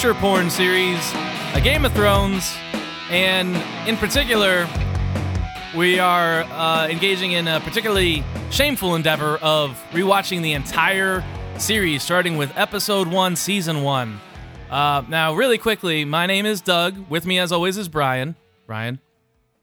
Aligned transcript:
torture 0.00 0.18
porn 0.18 0.48
series, 0.48 1.12
A 1.52 1.60
Game 1.62 1.84
of 1.84 1.92
Thrones, 1.92 2.56
and 3.10 3.54
in 3.86 3.98
particular, 3.98 4.66
we 5.76 5.98
are 5.98 6.40
uh, 6.44 6.88
engaging 6.88 7.32
in 7.32 7.46
a 7.46 7.60
particularly 7.60 8.24
shameful 8.50 8.94
endeavor 8.94 9.36
of 9.42 9.72
rewatching 9.90 10.40
the 10.40 10.54
entire 10.54 11.22
series, 11.58 12.02
starting 12.02 12.38
with 12.38 12.50
episode 12.56 13.08
one, 13.08 13.36
season 13.36 13.82
one. 13.82 14.18
Uh, 14.70 15.02
now, 15.10 15.34
really 15.34 15.58
quickly, 15.58 16.06
my 16.06 16.24
name 16.24 16.46
is 16.46 16.62
Doug. 16.62 16.96
With 17.10 17.26
me, 17.26 17.38
as 17.38 17.52
always, 17.52 17.76
is 17.76 17.90
Brian. 17.90 18.36
Brian. 18.66 19.00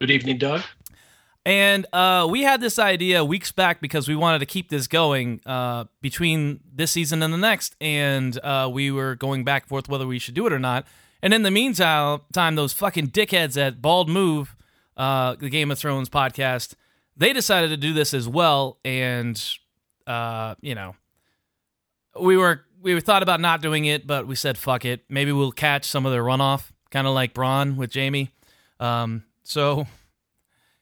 Good 0.00 0.12
evening, 0.12 0.38
Doug. 0.38 0.62
And 1.48 1.86
uh, 1.94 2.28
we 2.30 2.42
had 2.42 2.60
this 2.60 2.78
idea 2.78 3.24
weeks 3.24 3.52
back 3.52 3.80
because 3.80 4.06
we 4.06 4.14
wanted 4.14 4.40
to 4.40 4.44
keep 4.44 4.68
this 4.68 4.86
going 4.86 5.40
uh, 5.46 5.84
between 6.02 6.60
this 6.70 6.90
season 6.90 7.22
and 7.22 7.32
the 7.32 7.38
next, 7.38 7.74
and 7.80 8.38
uh, 8.44 8.68
we 8.70 8.90
were 8.90 9.14
going 9.14 9.44
back 9.44 9.62
and 9.62 9.68
forth 9.70 9.88
whether 9.88 10.06
we 10.06 10.18
should 10.18 10.34
do 10.34 10.46
it 10.46 10.52
or 10.52 10.58
not. 10.58 10.86
And 11.22 11.32
in 11.32 11.44
the 11.44 11.50
meantime, 11.50 12.20
time 12.34 12.54
those 12.54 12.74
fucking 12.74 13.12
dickheads 13.12 13.56
at 13.56 13.80
Bald 13.80 14.10
Move, 14.10 14.54
uh, 14.94 15.36
the 15.36 15.48
Game 15.48 15.70
of 15.70 15.78
Thrones 15.78 16.10
podcast, 16.10 16.74
they 17.16 17.32
decided 17.32 17.68
to 17.68 17.78
do 17.78 17.94
this 17.94 18.12
as 18.12 18.28
well. 18.28 18.76
And 18.84 19.42
uh, 20.06 20.54
you 20.60 20.74
know, 20.74 20.96
we 22.20 22.36
were 22.36 22.66
we 22.82 23.00
thought 23.00 23.22
about 23.22 23.40
not 23.40 23.62
doing 23.62 23.86
it, 23.86 24.06
but 24.06 24.26
we 24.26 24.34
said 24.34 24.58
fuck 24.58 24.84
it. 24.84 25.06
Maybe 25.08 25.32
we'll 25.32 25.52
catch 25.52 25.86
some 25.86 26.04
of 26.04 26.12
their 26.12 26.24
runoff, 26.24 26.72
kind 26.90 27.06
of 27.06 27.14
like 27.14 27.32
Bronn 27.32 27.76
with 27.76 27.94
Jaime. 27.94 28.28
Um, 28.78 29.24
so 29.44 29.86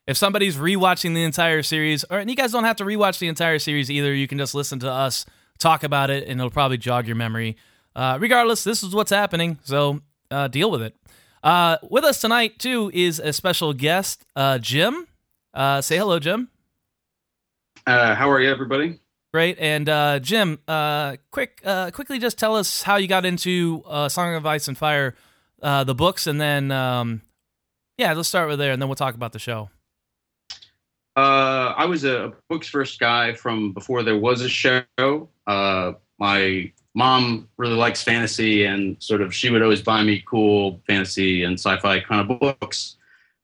if 0.07 0.17
somebody's 0.17 0.57
rewatching 0.57 1.15
the 1.15 1.25
entire 1.25 1.63
series, 1.63 2.05
or 2.05 2.19
and 2.19 2.31
you 2.31 2.37
guys 2.37 2.53
don't 2.53 2.65
have 2.65 2.77
to 2.77 2.85
rewatch 2.85 3.19
the 3.19 3.29
entire 3.29 3.59
series 3.59 3.91
either, 3.91 4.15
you 4.15 4.29
can 4.29 4.39
just 4.39 4.55
listen 4.55 4.79
to 4.81 4.91
us 4.91 5.27
talk 5.59 5.83
about 5.83 6.11
it, 6.11 6.29
and 6.29 6.41
it'll 6.41 6.51
probably 6.51 6.79
jog 6.79 7.07
your 7.07 7.17
memory. 7.17 7.57
Uh, 7.95 8.19
regardless, 8.21 8.63
this 8.63 8.83
is 8.83 8.95
what's 8.95 9.11
happening, 9.11 9.59
so 9.65 10.01
uh, 10.31 10.49
deal 10.49 10.71
with 10.71 10.83
it. 10.83 10.95
Uh, 11.43 11.79
with 11.89 12.05
us 12.05 12.21
tonight 12.21 12.59
too 12.59 12.91
is 12.93 13.19
a 13.19 13.33
special 13.33 13.73
guest, 13.73 14.25
uh, 14.37 14.59
Jim. 14.59 15.07
Uh, 15.55 15.81
say 15.81 15.97
hello, 15.97 16.19
Jim. 16.19 16.51
Uh, 17.87 18.15
how 18.15 18.31
are 18.31 18.41
you, 18.41 18.51
everybody? 18.51 19.01
Great, 19.33 19.59
and 19.59 19.89
uh, 19.89 20.19
Jim, 20.19 20.59
uh, 20.67 21.17
quick, 21.31 21.61
uh, 21.65 21.91
quickly, 21.91 22.19
just 22.19 22.39
tell 22.39 22.57
us 22.57 22.83
how 22.83 22.97
you 22.97 23.07
got 23.07 23.25
into 23.25 23.83
uh, 23.87 24.09
Song 24.09 24.35
of 24.35 24.47
Ice 24.47 24.67
and 24.67 24.79
Fire, 24.79 25.15
uh, 25.63 25.85
the 25.85 25.95
books, 25.95 26.27
and 26.27 26.41
then 26.41 26.71
um, 26.71 27.23
yeah, 27.99 28.13
let's 28.13 28.29
start 28.29 28.49
with 28.49 28.59
there, 28.59 28.73
and 28.73 28.81
then 28.81 28.89
we'll 28.89 28.97
talk 28.97 29.15
about 29.15 29.33
the 29.33 29.39
show. 29.39 29.71
Uh, 31.17 31.73
I 31.77 31.87
was 31.87 32.05
a 32.05 32.33
books 32.51 32.69
first 32.69 33.01
guy 33.01 33.33
from 33.33 33.73
before 33.73 34.03
there 34.03 34.19
was 34.19 34.43
a 34.43 34.49
show. 34.49 34.83
Uh, 35.47 35.93
my 36.19 36.71
mom 36.95 37.49
really 37.57 37.75
likes 37.75 38.03
fantasy, 38.03 38.65
and 38.65 38.97
sort 39.03 39.23
of 39.23 39.35
she 39.35 39.49
would 39.51 39.63
always 39.63 39.81
buy 39.83 40.03
me 40.03 40.23
cool 40.29 40.81
fantasy 40.87 41.43
and 41.45 41.55
sci-fi 41.59 42.01
kind 42.01 42.31
of 42.31 42.39
books. 42.39 42.97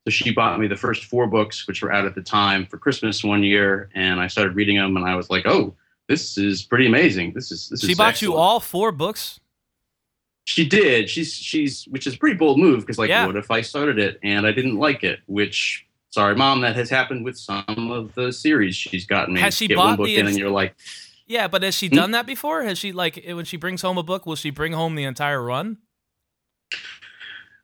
So 0.05 0.11
she 0.11 0.33
bought 0.33 0.59
me 0.61 0.67
the 0.67 0.77
first 0.77 1.05
four 1.05 1.27
books, 1.27 1.67
which 1.67 1.81
were 1.83 1.93
out 1.93 2.05
at 2.05 2.15
the 2.15 2.23
time 2.23 2.67
for 2.67 2.77
Christmas 2.77 3.25
one 3.25 3.43
year, 3.43 3.89
and 3.95 4.21
I 4.21 4.27
started 4.27 4.55
reading 4.57 4.77
them, 4.77 4.97
and 4.97 5.07
I 5.07 5.15
was 5.17 5.31
like, 5.31 5.47
"Oh, 5.47 5.75
this 6.09 6.37
is 6.37 6.63
pretty 6.63 6.87
amazing. 6.87 7.33
This 7.33 7.51
is 7.53 7.69
this 7.71 7.83
is 7.83 7.87
She 7.87 7.93
is." 7.93 7.99
bought 7.99 8.21
you 8.21 8.35
all 8.35 8.61
four 8.61 8.93
books. 8.93 9.39
She 10.45 10.69
did. 10.69 11.09
She's 11.09 11.33
she's 11.33 11.85
which 11.85 12.07
is 12.07 12.15
a 12.17 12.19
pretty 12.19 12.37
bold 12.37 12.59
move 12.59 12.81
because 12.81 12.99
like, 12.99 13.09
Yeah. 13.09 13.27
what 13.27 13.37
if 13.37 13.51
I 13.51 13.61
started 13.63 13.99
it 13.99 14.19
and 14.25 14.45
I 14.47 14.51
didn't 14.53 14.77
like 14.77 15.05
it? 15.05 15.21
Which 15.27 15.87
sorry, 16.13 16.37
mom, 16.37 16.61
that 16.61 16.77
has 16.77 16.91
happened 16.91 17.25
with 17.25 17.39
some 17.39 17.65
of 17.91 18.15
the 18.15 18.33
series 18.33 18.77
she's 18.77 19.07
gotten 19.07 19.35
me. 19.35 19.41
Has 19.41 19.57
she 19.57 19.67
Get 19.69 19.77
bought 19.77 19.87
one 19.89 19.97
book 19.97 20.07
the 20.07 20.19
in 20.19 20.27
and 20.29 20.39
you're 20.39 20.51
like, 20.51 20.75
Yeah, 21.27 21.49
but 21.49 21.63
has 21.63 21.75
she 21.75 21.89
Hmm? 21.89 21.95
done 21.97 22.11
that 22.13 22.27
before? 22.27 22.63
Has 22.63 22.79
she 22.79 22.93
like 22.93 23.23
when 23.27 23.45
she 23.45 23.57
brings 23.57 23.83
home 23.83 23.99
a 23.99 24.03
book, 24.03 24.27
will 24.27 24.37
she 24.37 24.51
bring 24.51 24.73
home 24.73 24.95
the 24.95 25.05
entire 25.05 25.43
run? 25.43 25.79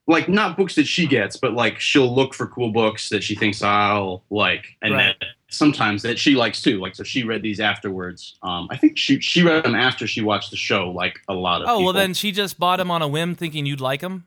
like 0.07 0.27
not 0.27 0.57
books 0.57 0.73
that 0.75 0.87
she 0.87 1.05
gets, 1.05 1.37
but 1.37 1.53
like 1.53 1.79
she'll 1.79 2.13
look 2.13 2.33
for 2.33 2.47
cool 2.47 2.71
books 2.71 3.09
that 3.09 3.23
she 3.23 3.35
thinks 3.35 3.61
I'll 3.61 4.23
like, 4.29 4.65
and 4.81 4.93
Right. 4.93 5.15
then 5.19 5.29
sometimes 5.49 6.01
that 6.01 6.17
she 6.17 6.35
likes 6.35 6.61
too. 6.61 6.79
Like 6.79 6.95
so, 6.95 7.03
she 7.03 7.23
read 7.23 7.43
these 7.43 7.59
afterwards. 7.59 8.37
Um, 8.41 8.67
I 8.71 8.77
think 8.77 8.97
she 8.97 9.19
she 9.19 9.43
read 9.43 9.63
them 9.63 9.75
after 9.75 10.07
she 10.07 10.21
watched 10.21 10.49
the 10.49 10.57
show. 10.57 10.89
Like 10.91 11.19
a 11.27 11.33
lot 11.33 11.61
of 11.61 11.69
Oh 11.69 11.83
well, 11.83 11.93
then 11.93 12.13
she 12.15 12.31
just 12.31 12.57
bought 12.59 12.77
them 12.77 12.89
on 12.89 13.01
a 13.03 13.07
whim, 13.07 13.35
thinking 13.35 13.65
you'd 13.67 13.81
like 13.81 14.01
them. 14.01 14.25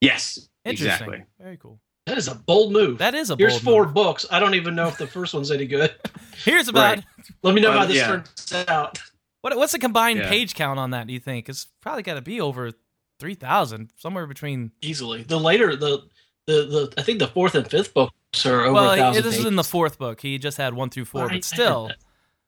yes, 0.00 0.48
Interesting. 0.64 1.06
exactly. 1.06 1.24
Very 1.38 1.56
cool. 1.58 1.80
That 2.06 2.18
is 2.18 2.26
a 2.28 2.34
bold 2.34 2.72
move. 2.72 2.98
That 2.98 3.14
is 3.14 3.30
a 3.30 3.34
bold 3.36 3.40
move. 3.40 3.50
Here's 3.50 3.62
bold 3.62 3.74
four 3.74 3.84
move. 3.86 3.94
books. 3.94 4.26
I 4.30 4.40
don't 4.40 4.54
even 4.54 4.74
know 4.74 4.88
if 4.88 4.98
the 4.98 5.06
first 5.06 5.34
one's 5.34 5.50
any 5.50 5.66
good. 5.66 5.94
Here's 6.44 6.68
about 6.68 6.96
Right. 6.96 7.04
Let 7.42 7.54
me 7.54 7.60
know 7.60 7.70
Well, 7.70 7.78
how 7.80 7.86
this 7.86 7.96
yeah. 7.96 8.06
turns 8.08 8.64
out. 8.68 8.98
what 9.42 9.56
what's 9.56 9.72
the 9.72 9.78
combined 9.78 10.18
Yeah. 10.18 10.28
page 10.28 10.54
count 10.54 10.78
on 10.80 10.90
that? 10.90 11.06
Do 11.06 11.12
you 11.12 11.20
think 11.20 11.48
it's 11.48 11.66
probably 11.80 12.02
got 12.02 12.14
to 12.14 12.20
be 12.22 12.40
over 12.40 12.72
three 13.20 13.34
thousand, 13.34 13.92
somewhere 13.96 14.26
between. 14.26 14.72
Easily. 14.80 15.22
The 15.22 15.38
later 15.38 15.76
the 15.76 16.02
the, 16.48 16.52
the 16.66 16.94
I 16.98 17.02
think 17.02 17.20
the 17.20 17.28
fourth 17.28 17.54
and 17.54 17.70
fifth 17.70 17.94
books 17.94 18.12
are 18.46 18.62
over 18.62 18.70
a 18.70 18.72
well, 18.72 18.96
thousand. 18.96 19.22
this 19.22 19.38
is 19.38 19.44
in 19.44 19.54
the 19.54 19.62
fourth 19.64 19.96
book. 19.98 20.20
He 20.20 20.38
just 20.38 20.56
had 20.58 20.74
one 20.74 20.90
through 20.90 21.04
four, 21.04 21.26
Right. 21.26 21.34
but 21.34 21.44
still. 21.44 21.90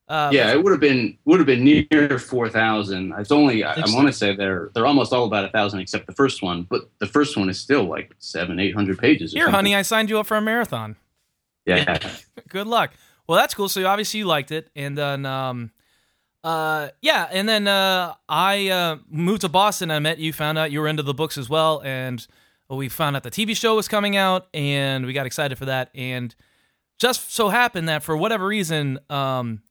Uh, 0.06 0.28
yeah, 0.32 0.52
it 0.52 0.62
would 0.62 0.70
have 0.70 0.80
been 0.80 1.16
would 1.24 1.40
have 1.40 1.46
been 1.46 1.64
near 1.64 2.18
four 2.18 2.48
thousand. 2.48 3.12
It's 3.18 3.32
only 3.32 3.64
I, 3.64 3.74
I 3.74 3.84
want 3.88 4.06
to 4.06 4.12
say 4.12 4.36
they're 4.36 4.70
they're 4.74 4.86
almost 4.86 5.12
all 5.12 5.24
about 5.24 5.44
a 5.44 5.48
thousand 5.48 5.80
except 5.80 6.06
the 6.06 6.12
first 6.12 6.42
one, 6.42 6.64
but 6.64 6.90
the 6.98 7.06
first 7.06 7.36
one 7.36 7.48
is 7.48 7.58
still 7.58 7.84
like 7.84 8.14
seven 8.18 8.60
eight 8.60 8.74
hundred 8.74 8.98
pages. 8.98 9.32
Here, 9.32 9.44
something. 9.44 9.54
honey, 9.54 9.74
I 9.74 9.82
signed 9.82 10.10
you 10.10 10.18
up 10.18 10.26
for 10.26 10.36
a 10.36 10.42
marathon. 10.42 10.96
Yeah, 11.64 11.98
Good 12.48 12.66
luck. 12.66 12.92
Well, 13.26 13.38
that's 13.38 13.54
cool. 13.54 13.70
So 13.70 13.86
obviously 13.86 14.18
you 14.18 14.26
liked 14.26 14.50
it, 14.50 14.68
and 14.76 14.98
then 14.98 15.24
um, 15.24 15.70
uh, 16.44 16.90
yeah, 17.00 17.26
and 17.32 17.48
then 17.48 17.66
uh, 17.66 18.12
I 18.28 18.68
uh, 18.68 18.96
moved 19.08 19.40
to 19.40 19.48
Boston. 19.48 19.90
I 19.90 19.98
met 20.00 20.18
you, 20.18 20.34
found 20.34 20.58
out 20.58 20.70
you 20.70 20.80
were 20.80 20.88
into 20.88 21.02
the 21.02 21.14
books 21.14 21.38
as 21.38 21.48
well, 21.48 21.80
and 21.82 22.24
we 22.68 22.90
found 22.90 23.16
out 23.16 23.22
the 23.22 23.30
TV 23.30 23.56
show 23.56 23.74
was 23.74 23.88
coming 23.88 24.16
out, 24.16 24.48
and 24.52 25.06
we 25.06 25.14
got 25.14 25.24
excited 25.24 25.56
for 25.56 25.64
that. 25.64 25.90
And 25.94 26.34
just 26.98 27.32
so 27.32 27.48
happened 27.48 27.88
that 27.88 28.02
for 28.02 28.14
whatever 28.14 28.46
reason, 28.46 28.98
um, 29.08 29.62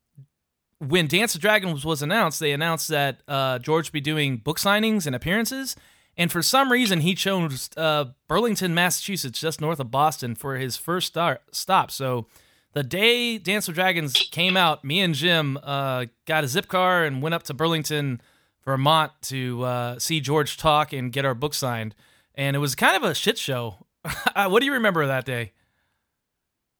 when 0.88 1.06
Dance 1.06 1.34
of 1.34 1.40
Dragons 1.40 1.84
was 1.84 2.02
announced, 2.02 2.40
they 2.40 2.52
announced 2.52 2.88
that 2.88 3.20
uh, 3.28 3.58
George 3.58 3.88
would 3.88 3.92
be 3.92 4.00
doing 4.00 4.38
book 4.38 4.58
signings 4.58 5.06
and 5.06 5.14
appearances. 5.14 5.76
And 6.16 6.30
for 6.30 6.42
some 6.42 6.70
reason, 6.70 7.00
he 7.00 7.14
chose 7.14 7.70
uh, 7.76 8.06
Burlington, 8.28 8.74
Massachusetts, 8.74 9.40
just 9.40 9.60
north 9.60 9.80
of 9.80 9.90
Boston, 9.90 10.34
for 10.34 10.56
his 10.56 10.76
first 10.76 11.08
start, 11.08 11.42
stop. 11.50 11.90
So 11.90 12.26
the 12.72 12.82
day 12.82 13.38
Dance 13.38 13.68
of 13.68 13.74
Dragons 13.74 14.12
came 14.30 14.56
out, 14.56 14.84
me 14.84 15.00
and 15.00 15.14
Jim 15.14 15.58
uh, 15.62 16.06
got 16.26 16.44
a 16.44 16.48
zip 16.48 16.68
car 16.68 17.04
and 17.04 17.22
went 17.22 17.34
up 17.34 17.42
to 17.44 17.54
Burlington, 17.54 18.20
Vermont 18.64 19.12
to 19.22 19.62
uh, 19.62 19.98
see 19.98 20.20
George 20.20 20.56
talk 20.56 20.92
and 20.92 21.12
get 21.12 21.24
our 21.24 21.34
book 21.34 21.54
signed. 21.54 21.94
And 22.34 22.56
it 22.56 22.58
was 22.58 22.74
kind 22.74 22.96
of 22.96 23.02
a 23.02 23.14
shit 23.14 23.38
show. 23.38 23.86
what 24.34 24.60
do 24.60 24.66
you 24.66 24.72
remember 24.72 25.06
that 25.06 25.24
day? 25.24 25.52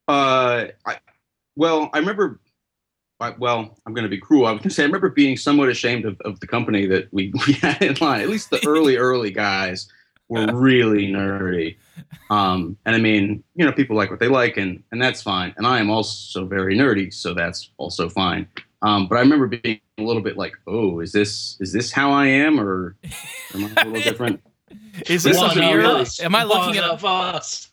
Uh, 0.09 0.67
I, 0.87 0.99
well, 1.57 1.91
I 1.93 1.99
remember. 1.99 2.41
I, 3.21 3.31
well, 3.39 3.77
I'm 3.87 3.95
going 3.95 4.03
to 4.05 4.09
be 4.09 4.19
cruel. 4.19 4.47
I 4.47 4.53
was 4.53 4.61
going 4.61 4.69
to 4.71 4.75
say 4.75 4.83
I 4.83 4.87
remember 4.87 5.09
being 5.11 5.37
somewhat 5.37 5.69
ashamed 5.69 6.05
of, 6.05 6.21
of 6.23 6.41
the 6.41 6.47
company 6.47 6.87
that 6.87 7.13
we, 7.13 7.33
we 7.47 7.55
had 7.55 7.83
in 7.83 7.97
line. 8.01 8.21
At 8.21 8.29
least 8.29 8.51
the 8.51 8.65
early, 8.67 8.97
early 9.09 9.31
guys 9.31 9.89
were 10.29 10.47
really 10.53 11.07
nerdy. 11.09 11.77
Um, 12.31 12.77
and 12.87 12.97
I 12.97 12.99
mean, 12.99 13.45
you 13.55 13.65
know, 13.65 13.73
people 13.73 13.97
like 13.97 14.11
what 14.11 14.19
they 14.21 14.29
like, 14.29 14.57
and 14.57 14.83
and 14.91 15.01
that's 15.01 15.23
fine. 15.23 15.55
And 15.57 15.67
I 15.67 15.79
am 15.79 15.91
also 15.91 16.47
very 16.47 16.77
nerdy, 16.77 17.13
so 17.13 17.35
that's 17.35 17.71
also 17.77 18.09
fine. 18.09 18.49
Um, 18.83 19.07
but 19.07 19.17
I 19.17 19.21
remember 19.21 19.47
being 19.47 19.81
a 19.99 20.03
little 20.03 20.23
bit 20.23 20.37
like, 20.37 20.55
oh, 20.67 21.01
is 21.01 21.13
this 21.13 21.57
is 21.61 21.73
this 21.73 21.93
how 21.93 22.11
I 22.11 22.27
am, 22.27 22.59
or 22.59 22.97
am 23.55 23.65
I 23.77 23.83
a 23.83 23.85
little 23.87 24.01
different? 24.03 24.41
Is 25.09 25.23
this 25.25 25.37
One 25.37 25.47
a 25.47 25.53
of 25.53 25.57
mirror? 25.59 25.85
us. 25.85 26.21
Am 26.21 26.35
I 26.35 26.45
looking 26.45 26.77
One 26.77 26.79
at 26.79 26.85
of 26.85 27.05
us? 27.05 27.71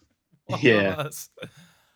one 0.48 0.60
of 0.60 0.64
Yeah. 0.64 0.90
us? 0.98 1.30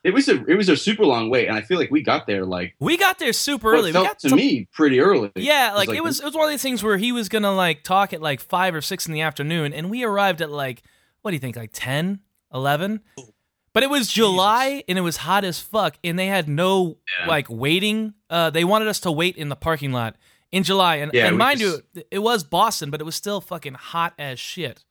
It 0.06 0.14
was 0.14 0.30
a 0.30 0.46
it 0.46 0.56
was 0.56 0.70
a 0.70 0.78
super 0.78 1.04
long 1.06 1.30
wait, 1.32 1.48
and 1.48 1.58
I 1.58 1.62
feel 1.62 1.78
like 1.80 1.90
we 1.92 2.02
got 2.04 2.28
there 2.28 2.46
like 2.46 2.76
We 2.80 2.96
got 2.96 3.18
there 3.20 3.34
super 3.34 3.74
early. 3.74 3.90
We 3.90 3.94
felt 3.94 4.08
got 4.08 4.20
to 4.20 4.30
to- 4.30 4.36
me 4.36 4.68
pretty 4.72 5.00
early. 5.00 5.32
Yeah, 5.36 5.74
like, 5.76 5.88
like- 5.90 5.98
it 5.98 6.04
was 6.04 6.20
it 6.20 6.26
was 6.26 6.36
one 6.36 6.46
of 6.46 6.52
these 6.52 6.62
things 6.62 6.84
where 6.84 6.98
he 6.98 7.12
was 7.12 7.28
gonna 7.28 7.54
like 7.56 7.82
talk 7.84 8.14
at 8.14 8.22
like 8.22 8.40
five 8.40 8.76
or 8.76 8.82
six 8.82 9.08
in 9.08 9.14
the 9.14 9.22
afternoon, 9.22 9.74
and 9.74 9.90
we 9.90 10.04
arrived 10.04 10.42
at 10.42 10.52
like 10.52 10.84
what 11.22 11.32
do 11.32 11.36
you 11.36 11.40
think, 11.42 11.56
like 11.56 11.72
10, 11.74 12.20
11? 12.54 13.02
But 13.74 13.82
it 13.82 13.90
was 13.90 14.08
July 14.08 14.84
and 14.88 14.96
it 14.98 15.02
was 15.02 15.18
hot 15.18 15.44
as 15.44 15.60
fuck, 15.60 15.98
and 16.04 16.20
they 16.20 16.28
had 16.28 16.48
no 16.48 16.98
Yeah. 17.20 17.26
like 17.28 17.48
waiting. 17.50 18.14
Uh, 18.30 18.52
they 18.52 18.64
wanted 18.64 18.88
us 18.88 19.00
to 19.02 19.12
wait 19.12 19.36
in 19.36 19.50
the 19.50 19.56
parking 19.56 19.92
lot 19.92 20.18
in 20.52 20.62
July, 20.64 20.98
and, 20.98 21.12
Yeah, 21.16 21.28
and 21.30 21.38
mind 21.40 21.60
just- 21.62 21.82
you, 21.96 22.04
it 22.12 22.20
was 22.20 22.44
Boston, 22.44 22.92
but 22.92 23.02
it 23.02 23.06
was 23.06 23.16
still 23.16 23.42
fucking 23.42 23.74
hot 23.74 24.14
as 24.20 24.40
shit. 24.40 24.86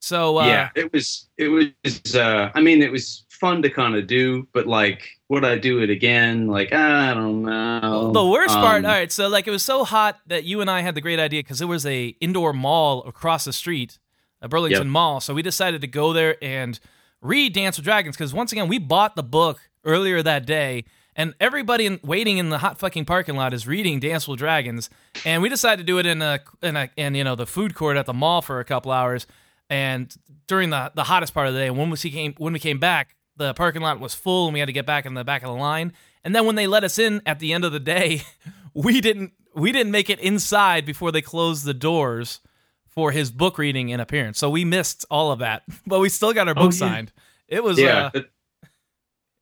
So 0.00 0.38
uh, 0.38 0.46
yeah, 0.46 0.68
it 0.74 0.92
was. 0.92 1.28
It 1.38 1.48
was. 1.48 2.14
Uh, 2.16 2.50
I 2.54 2.60
mean, 2.60 2.82
it 2.82 2.90
was 2.90 3.24
fun 3.42 3.60
to 3.62 3.68
kind 3.68 3.94
of 3.96 4.06
do, 4.06 4.48
but 4.54 4.66
like, 4.66 5.06
would 5.28 5.44
I 5.44 5.58
do 5.58 5.82
it 5.82 5.90
again? 5.90 6.46
Like, 6.46 6.72
I 6.72 7.12
don't 7.12 7.42
know. 7.42 8.12
The 8.12 8.24
worst 8.24 8.54
part, 8.54 8.84
Um, 8.84 8.86
all 8.90 8.96
right. 8.96 9.10
So 9.12 9.28
like, 9.28 9.46
it 9.46 9.50
was 9.50 9.62
so 9.64 9.84
hot 9.84 10.18
that 10.28 10.44
you 10.44 10.60
and 10.62 10.70
I 10.70 10.80
had 10.80 10.94
the 10.94 11.00
great 11.02 11.18
idea 11.18 11.40
because 11.42 11.58
there 11.58 11.68
was 11.68 11.84
a 11.84 12.06
indoor 12.20 12.52
mall 12.54 13.02
across 13.04 13.44
the 13.44 13.52
street, 13.52 13.98
a 14.40 14.48
Burlington 14.48 14.86
Yep. 14.86 14.92
Mall. 14.92 15.20
So 15.20 15.34
we 15.34 15.42
decided 15.42 15.80
to 15.82 15.86
go 15.86 16.12
there 16.14 16.36
and 16.42 16.78
read 17.20 17.52
Dance 17.52 17.76
with 17.76 17.84
Dragons 17.84 18.16
because 18.16 18.32
once 18.32 18.52
again 18.52 18.68
we 18.68 18.78
bought 18.78 19.16
the 19.16 19.22
book 19.22 19.58
earlier 19.84 20.22
that 20.22 20.46
day, 20.46 20.84
and 21.14 21.34
everybody 21.40 21.84
in, 21.86 21.98
waiting 22.02 22.38
in 22.38 22.48
the 22.50 22.58
hot 22.58 22.78
fucking 22.78 23.04
parking 23.04 23.34
lot 23.36 23.52
is 23.52 23.66
reading 23.66 24.00
Dance 24.00 24.26
with 24.28 24.38
Dragons, 24.38 24.88
and 25.26 25.42
we 25.42 25.48
decided 25.48 25.78
to 25.78 25.84
do 25.84 25.98
it 25.98 26.06
in 26.06 26.22
a 26.22 26.38
in 26.62 26.76
a 26.76 26.88
in 26.96 27.14
you 27.14 27.24
know 27.24 27.34
the 27.34 27.46
food 27.46 27.74
court 27.74 27.96
at 27.96 28.06
the 28.06 28.14
mall 28.14 28.40
for 28.40 28.60
a 28.60 28.64
couple 28.64 28.92
hours, 28.92 29.26
and 29.68 30.14
during 30.46 30.70
the 30.70 30.92
the 30.94 31.04
hottest 31.04 31.34
part 31.34 31.48
of 31.48 31.54
the 31.54 31.60
day, 31.60 31.70
when 31.70 31.90
we 31.90 31.96
came 31.96 32.34
when 32.38 32.52
we 32.52 32.58
came 32.58 32.78
back, 32.78 33.14
the 33.42 33.54
parking 33.54 33.82
lot 33.82 34.00
was 34.00 34.14
full, 34.14 34.46
and 34.46 34.54
we 34.54 34.60
had 34.60 34.66
to 34.66 34.72
get 34.72 34.86
back 34.86 35.06
in 35.06 35.14
the 35.14 35.24
back 35.24 35.42
of 35.42 35.48
the 35.48 35.54
line, 35.60 35.92
and 36.24 36.34
then 36.34 36.46
when 36.46 36.54
they 36.54 36.66
let 36.66 36.84
us 36.84 36.98
in 36.98 37.20
at 37.26 37.38
the 37.38 37.52
end 37.52 37.64
of 37.64 37.72
the 37.72 37.80
day, 37.80 38.22
we 38.74 39.00
didn't 39.00 39.32
we 39.54 39.70
didn't 39.72 39.92
make 39.92 40.08
it 40.08 40.18
inside 40.20 40.86
before 40.86 41.12
they 41.12 41.20
closed 41.22 41.64
the 41.64 41.74
doors 41.74 42.40
for 42.88 43.10
his 43.10 43.30
book 43.30 43.58
reading 43.58 43.92
and 43.92 44.00
appearance, 44.02 44.38
so 44.38 44.48
we 44.50 44.64
missed 44.64 45.04
all 45.10 45.32
of 45.32 45.38
that, 45.40 45.62
but 45.86 46.00
we 46.00 46.08
still 46.08 46.32
got 46.32 46.48
our 46.48 46.54
book 46.54 46.64
Oh, 46.64 46.66
yeah. 46.66 46.70
signed. 46.70 47.12
It 47.48 47.62
was 47.62 47.78
Yeah, 47.78 48.06
uh, 48.06 48.10
it, 48.14 48.30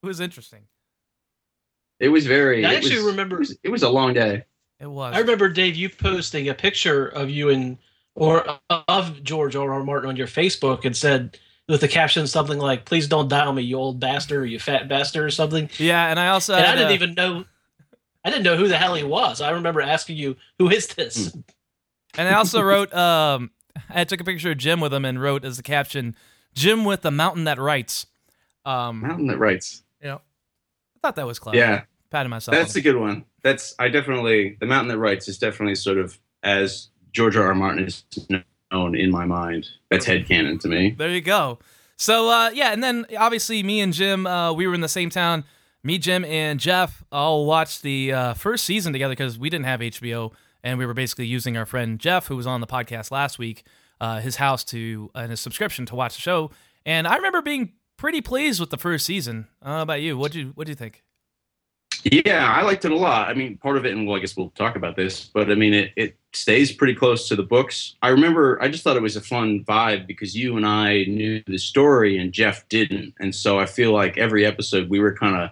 it 0.03 0.07
was 0.07 0.21
interesting. 0.21 0.63
it 1.99 2.09
was 2.09 2.27
very. 2.27 2.65
I 2.65 2.75
actually 2.75 2.97
was- 2.97 3.05
remember- 3.05 3.37
It 3.37 3.41
was, 3.41 3.59
it 3.65 3.69
was 3.71 3.83
a 3.83 3.89
long 3.91 4.15
day. 4.15 4.45
It 4.81 4.87
was. 4.91 5.15
I 5.15 5.19
remember 5.19 5.49
Dave, 5.51 5.77
you 5.77 5.91
posting 5.91 6.49
a 6.49 6.55
picture 6.55 7.07
of 7.07 7.29
you 7.29 7.51
and 7.51 7.77
or 8.15 8.59
of 8.89 9.23
George 9.23 9.55
R. 9.55 9.73
R. 9.73 9.85
Martin 9.85 10.09
on 10.09 10.17
your 10.17 10.27
Facebook 10.27 10.85
and 10.85 10.97
said 10.97 11.39
with 11.71 11.81
the 11.81 11.89
caption 11.89 12.27
something 12.27 12.59
like 12.59 12.85
"Please 12.85 13.07
don't 13.07 13.29
die 13.29 13.47
on 13.47 13.55
me, 13.55 13.63
you 13.63 13.77
old 13.77 14.01
bastard, 14.01 14.43
or 14.43 14.47
you 14.47 14.59
fat 14.59 14.89
bastard," 14.89 15.25
or 15.25 15.31
something. 15.31 15.71
Yeah, 15.79 16.11
and 16.11 16.19
I 16.19 16.29
also 16.29 16.55
and 16.55 16.67
I 16.67 16.75
didn't 16.75 16.89
uh, 16.89 16.95
even 16.95 17.15
know. 17.15 17.45
I 18.25 18.31
didn't 18.31 18.43
know 18.43 18.57
who 18.57 18.69
the 18.69 18.77
hell 18.77 18.95
he 18.95 19.05
was. 19.05 19.41
I 19.41 19.51
remember 19.51 19.81
asking 19.81 20.17
you, 20.17 20.37
"Who 20.59 20.69
is 20.69 20.89
this?" 20.89 21.35
And 22.19 22.29
I 22.29 22.35
also 22.35 22.61
wrote, 22.61 22.93
um, 22.93 23.53
I 23.89 24.03
took 24.03 24.21
a 24.21 24.25
picture 24.25 24.51
of 24.51 24.59
Jim 24.59 24.81
with 24.81 24.93
him 24.93 25.05
and 25.05 25.23
wrote 25.23 25.45
as 25.45 25.57
the 25.57 25.63
caption, 25.63 26.17
"Jim 26.55 26.85
with 26.85 27.03
the 27.03 27.13
mountain 27.13 27.45
that 27.45 27.59
writes." 27.59 28.07
Um, 28.67 29.01
Mountain 29.01 29.29
that 29.29 29.39
writes. 29.39 29.83
you 30.03 30.09
know, 30.09 30.17
I 30.17 30.99
thought 31.01 31.17
that 31.17 31.27
was 31.27 31.39
clever. 31.39 31.57
Yeah, 31.57 31.85
patting 32.11 32.31
myself. 32.31 32.57
that's 32.57 32.75
a 32.75 32.83
good 32.83 32.97
one. 32.97 33.25
That's 33.43 33.75
I 33.79 33.89
definitely 33.89 34.57
the 34.61 34.67
mountain 34.67 34.89
that 34.89 34.99
writes 34.99 35.29
is 35.29 35.39
definitely 35.39 35.77
sort 35.77 35.99
of 35.99 36.19
as 36.43 36.89
George 37.13 37.37
R. 37.37 37.47
R. 37.47 37.55
Martin 37.55 37.85
is 37.85 38.05
known 38.71 38.95
in 38.95 39.11
my 39.11 39.25
mind. 39.25 39.69
That's 39.91 40.05
head 40.05 40.27
headcanon 40.27 40.61
to 40.61 40.69
me. 40.69 40.95
There 40.97 41.11
you 41.11 41.21
go. 41.21 41.59
So 41.97 42.31
uh, 42.31 42.51
yeah, 42.51 42.73
and 42.73 42.83
then 42.83 43.07
obviously 43.19 43.63
me 43.63 43.81
and 43.81 43.93
Jim, 43.93 44.27
uh, 44.27 44.53
we 44.53 44.67
were 44.67 44.75
in 44.75 44.81
the 44.81 44.89
same 44.89 45.11
town. 45.11 45.45
Me, 45.83 45.99
Jim, 45.99 46.25
and 46.27 46.61
Jeff 46.61 47.03
all 47.11 47.47
watched 47.47 47.83
the 47.83 48.13
uh, 48.13 48.35
first 48.35 48.65
season 48.65 48.93
together 48.93 49.13
because 49.13 49.39
we 49.39 49.49
didn't 49.49 49.65
have 49.65 49.81
HBO, 49.81 50.33
and 50.63 50.79
we 50.79 50.85
were 50.85 50.93
basically 50.93 51.27
using 51.27 51.57
our 51.57 51.65
friend 51.65 51.99
Jeff, 51.99 52.27
who 52.27 52.37
was 52.37 52.47
on 52.47 52.61
the 52.61 52.67
podcast 52.67 53.11
last 53.11 53.39
week, 53.39 53.65
uh, 54.01 54.21
his 54.21 54.37
house 54.37 54.63
to 54.65 55.11
and 55.15 55.31
his 55.31 55.41
subscription 55.41 55.87
to 55.87 55.95
watch 55.95 56.15
the 56.15 56.21
show. 56.21 56.51
And 56.85 57.07
I 57.07 57.17
remember 57.17 57.41
being 57.43 57.73
pretty 57.97 58.21
pleased 58.21 58.61
with 58.61 58.71
the 58.71 58.79
first 58.79 59.07
season. 59.07 59.49
Uh, 59.63 59.69
how 59.69 59.83
about 59.83 60.01
you? 60.03 60.17
What 60.19 60.33
do 60.33 60.41
you 60.41 60.53
What 60.55 60.67
do 60.67 60.71
you 60.71 60.77
think? 60.77 61.03
Yeah, 62.05 62.51
I 62.51 62.63
liked 62.63 62.85
it 62.85 62.93
a 62.93 62.97
lot. 62.97 63.29
I 63.29 63.35
mean, 63.35 63.59
part 63.59 63.77
of 63.77 63.85
it, 63.85 63.93
and 63.93 64.07
well, 64.07 64.17
I 64.17 64.21
guess 64.21 64.37
we'll 64.37 64.51
talk 64.51 64.77
about 64.77 64.97
this, 64.97 65.25
but 65.27 65.51
I 65.51 65.55
mean, 65.55 65.75
it, 65.75 65.93
it 65.97 66.17
stays 66.33 66.73
pretty 66.73 66.95
close 66.95 67.29
to 67.29 67.37
the 67.37 67.43
books. 67.43 67.97
I 68.03 68.09
remember, 68.09 68.63
I 68.63 68.69
just 68.69 68.85
thought 68.85 68.97
it 68.97 69.03
was 69.03 69.17
a 69.17 69.21
fun 69.21 69.65
vibe 69.65 70.07
because 70.07 70.37
you 70.37 70.57
and 70.57 70.67
I 70.67 71.05
knew 71.05 71.43
the 71.47 71.59
story 71.59 72.19
and 72.19 72.33
Jeff 72.33 72.69
didn't. 72.69 73.15
And 73.19 73.35
so 73.35 73.59
I 73.59 73.67
feel 73.67 73.93
like 73.93 74.17
every 74.17 74.47
episode 74.47 74.89
we 74.89 75.01
were 75.01 75.15
kind 75.15 75.37
of 75.37 75.51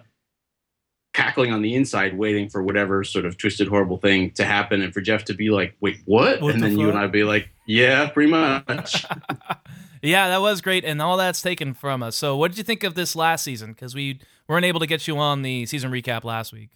cackling 1.13 1.51
on 1.51 1.61
the 1.61 1.75
inside, 1.75 2.17
waiting 2.17 2.47
for 2.47 2.63
whatever 2.63 3.03
sort 3.03 3.25
of 3.25 3.37
twisted, 3.37 3.67
horrible 3.67 3.97
thing 3.97 4.31
to 4.31 4.45
happen. 4.45 4.81
And 4.81 4.93
for 4.93 5.01
Jeff 5.01 5.25
to 5.25 5.33
be 5.33 5.49
like, 5.49 5.75
wait, 5.81 5.97
what? 6.05 6.41
What 6.41 6.53
and 6.53 6.63
the 6.63 6.67
then 6.67 6.79
you 6.79 6.85
and 6.87 6.93
fuck? 6.93 7.03
I 7.03 7.07
be 7.07 7.23
like, 7.23 7.49
yeah, 7.65 8.07
pretty 8.09 8.31
much. 8.31 9.05
yeah, 10.01 10.29
that 10.29 10.41
was 10.41 10.61
great, 10.61 10.85
and 10.85 11.01
all 11.01 11.17
that's 11.17 11.41
taken 11.41 11.73
from 11.73 12.01
us. 12.03 12.15
So, 12.15 12.37
what 12.37 12.51
did 12.51 12.57
you 12.57 12.63
think 12.63 12.83
of 12.83 12.95
this 12.95 13.15
last 13.15 13.43
season? 13.43 13.71
Because 13.73 13.93
we 13.93 14.19
weren't 14.47 14.65
able 14.65 14.79
to 14.79 14.87
get 14.87 15.07
you 15.07 15.17
on 15.17 15.41
the 15.41 15.65
season 15.65 15.91
recap 15.91 16.23
last 16.23 16.53
week. 16.53 16.69